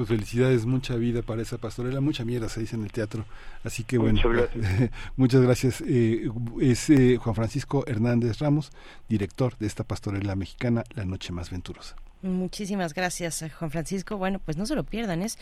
Pues 0.00 0.08
felicidades, 0.08 0.64
mucha 0.64 0.96
vida 0.96 1.20
para 1.20 1.42
esa 1.42 1.58
pastorela, 1.58 2.00
mucha 2.00 2.24
mierda 2.24 2.48
se 2.48 2.60
dice 2.60 2.74
en 2.74 2.84
el 2.84 2.90
teatro. 2.90 3.26
Así 3.64 3.84
que 3.84 3.98
bueno, 3.98 4.14
muchas 4.14 4.32
gracias. 4.32 4.90
muchas 5.16 5.42
gracias. 5.42 5.84
Eh, 5.86 6.30
es 6.58 6.88
eh, 6.88 7.18
Juan 7.18 7.34
Francisco 7.34 7.84
Hernández 7.86 8.38
Ramos, 8.38 8.72
director 9.10 9.58
de 9.58 9.66
esta 9.66 9.84
pastorela 9.84 10.36
mexicana, 10.36 10.84
La 10.94 11.04
Noche 11.04 11.34
Más 11.34 11.50
Venturosa. 11.50 11.96
Muchísimas 12.22 12.92
gracias, 12.92 13.42
Juan 13.58 13.70
Francisco. 13.70 14.18
Bueno, 14.18 14.40
pues 14.44 14.58
no 14.58 14.66
se 14.66 14.74
lo 14.74 14.84
pierdan, 14.84 15.22
es, 15.22 15.38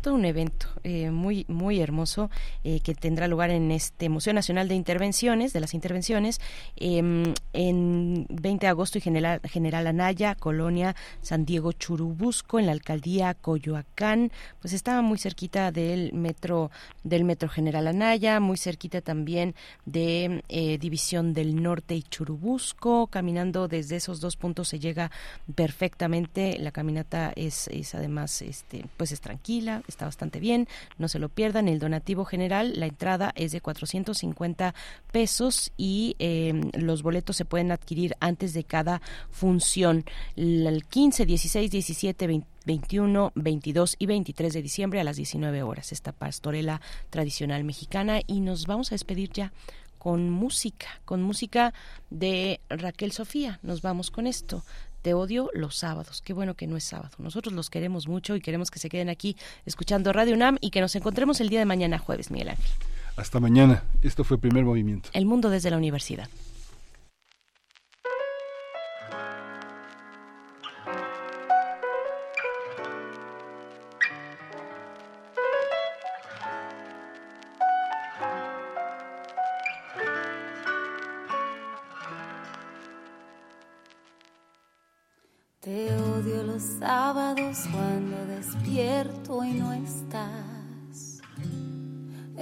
todo 0.00 0.14
un 0.14 0.24
evento 0.24 0.68
eh, 0.84 1.10
muy, 1.10 1.44
muy 1.48 1.80
hermoso 1.80 2.30
eh, 2.62 2.78
que 2.80 2.94
tendrá 2.94 3.26
lugar 3.26 3.50
en 3.50 3.72
este 3.72 4.08
Museo 4.08 4.32
Nacional 4.32 4.68
de 4.68 4.76
Intervenciones, 4.76 5.52
de 5.52 5.58
las 5.58 5.74
Intervenciones, 5.74 6.40
em, 6.76 7.34
en 7.52 8.26
20 8.28 8.64
de 8.64 8.70
agosto 8.70 8.98
y 8.98 9.00
General, 9.00 9.40
General 9.42 9.88
Anaya, 9.88 10.36
Colonia 10.36 10.94
San 11.20 11.44
Diego 11.44 11.72
Churubusco, 11.72 12.60
en 12.60 12.66
la 12.66 12.72
alcaldía 12.72 13.34
Coyoacán, 13.34 14.30
pues 14.60 14.72
estaba 14.72 15.02
muy 15.02 15.18
cerquita 15.18 15.72
del 15.72 16.12
metro, 16.12 16.70
del 17.02 17.24
metro 17.24 17.48
General 17.48 17.88
Anaya, 17.88 18.38
muy 18.38 18.56
cerquita 18.56 19.00
también 19.00 19.56
de 19.84 20.44
eh, 20.48 20.78
División 20.78 21.34
del 21.34 21.60
Norte 21.60 21.96
y 21.96 22.04
Churubusco, 22.04 23.08
caminando 23.08 23.66
desde 23.66 23.96
esos 23.96 24.20
dos 24.20 24.36
puntos 24.36 24.68
se 24.68 24.78
llega 24.78 25.10
perfectamente 25.56 26.19
la 26.34 26.70
caminata 26.72 27.32
es, 27.36 27.68
es 27.68 27.94
además 27.94 28.42
este 28.42 28.84
pues 28.96 29.12
es 29.12 29.20
tranquila, 29.20 29.82
está 29.88 30.06
bastante 30.06 30.40
bien, 30.40 30.68
no 30.98 31.08
se 31.08 31.18
lo 31.18 31.28
pierdan. 31.28 31.68
El 31.68 31.78
donativo 31.78 32.24
general, 32.24 32.78
la 32.78 32.86
entrada 32.86 33.32
es 33.34 33.52
de 33.52 33.60
450 33.60 34.74
pesos 35.12 35.72
y 35.76 36.16
em, 36.18 36.70
los 36.74 37.02
boletos 37.02 37.36
se 37.36 37.44
pueden 37.44 37.72
adquirir 37.72 38.16
antes 38.20 38.54
de 38.54 38.64
cada 38.64 39.00
función. 39.30 40.04
El 40.36 40.84
15, 40.88 41.26
16, 41.26 41.70
17, 41.70 42.44
21, 42.66 43.32
22 43.34 43.96
y 43.98 44.06
23 44.06 44.52
de 44.52 44.62
diciembre 44.62 45.00
a 45.00 45.04
las 45.04 45.16
19 45.16 45.62
horas. 45.62 45.92
Esta 45.92 46.12
pastorela 46.12 46.80
tradicional 47.10 47.64
mexicana 47.64 48.20
y 48.26 48.40
nos 48.40 48.66
vamos 48.66 48.92
a 48.92 48.94
despedir 48.94 49.30
ya 49.30 49.52
con 50.00 50.30
música, 50.30 50.88
con 51.04 51.22
música 51.22 51.74
de 52.08 52.60
Raquel 52.70 53.12
Sofía. 53.12 53.60
Nos 53.62 53.82
vamos 53.82 54.10
con 54.10 54.26
esto. 54.26 54.64
Te 55.02 55.14
odio 55.14 55.50
los 55.54 55.76
sábados. 55.76 56.22
Qué 56.22 56.32
bueno 56.32 56.54
que 56.54 56.66
no 56.66 56.76
es 56.76 56.84
sábado. 56.84 57.10
Nosotros 57.18 57.54
los 57.54 57.70
queremos 57.70 58.06
mucho 58.08 58.36
y 58.36 58.40
queremos 58.40 58.70
que 58.70 58.78
se 58.78 58.88
queden 58.88 59.08
aquí 59.08 59.36
escuchando 59.64 60.12
Radio 60.12 60.34
UNAM 60.34 60.58
y 60.60 60.70
que 60.70 60.80
nos 60.80 60.94
encontremos 60.96 61.40
el 61.40 61.48
día 61.48 61.58
de 61.58 61.64
mañana 61.66 61.98
jueves, 61.98 62.30
Miguel 62.30 62.50
Ángel. 62.50 62.70
Hasta 63.16 63.40
mañana. 63.40 63.82
Esto 64.02 64.24
fue 64.24 64.38
Primer 64.38 64.64
Movimiento. 64.64 65.10
El 65.12 65.26
mundo 65.26 65.50
desde 65.50 65.70
la 65.70 65.76
universidad. 65.76 66.28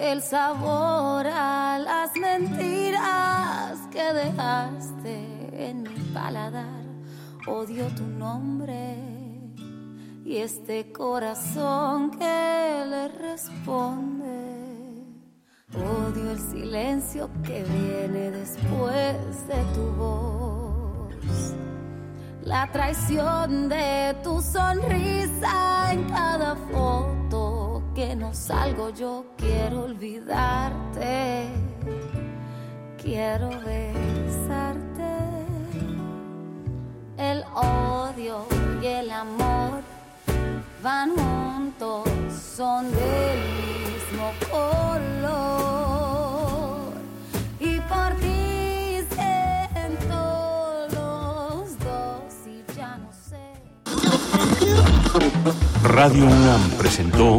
El 0.08 0.22
sabor 0.22 1.26
a 1.26 1.78
las 1.78 2.16
mentiras 2.16 3.78
que 3.92 4.02
dejaste 4.14 5.68
en 5.68 5.82
mi 5.82 6.00
paladar. 6.14 6.82
Odio 7.46 7.86
tu 7.88 8.04
nombre 8.04 8.96
y 10.24 10.38
este 10.38 10.90
corazón 10.92 12.10
que 12.12 12.84
le 12.88 13.08
responde. 13.08 15.04
Odio 15.74 16.30
el 16.30 16.40
silencio 16.40 17.28
que 17.44 17.62
viene 17.64 18.30
después 18.30 19.46
de 19.46 19.62
tu 19.74 19.92
voz 19.92 21.54
la 22.44 22.66
traición 22.72 23.68
de 23.68 24.16
tu 24.24 24.40
sonrisa 24.40 25.92
en 25.92 26.04
cada 26.04 26.56
foto 26.56 27.17
que 27.98 28.14
no 28.14 28.32
salgo 28.32 28.90
yo 28.90 29.24
quiero 29.36 29.82
olvidarte. 29.86 31.48
Quiero 33.02 33.48
besarte. 33.48 35.16
El 37.16 37.42
odio 37.56 38.46
y 38.80 38.86
el 38.86 39.10
amor 39.10 39.82
van 40.80 41.10
juntos 41.16 42.08
son 42.56 42.88
del 42.92 43.38
mismo 43.66 44.30
color. 44.48 45.32
Y 47.58 47.80
por 47.80 48.14
ti 48.20 48.38
Radio 55.82 56.26
UNAM 56.26 56.70
presentó 56.78 57.38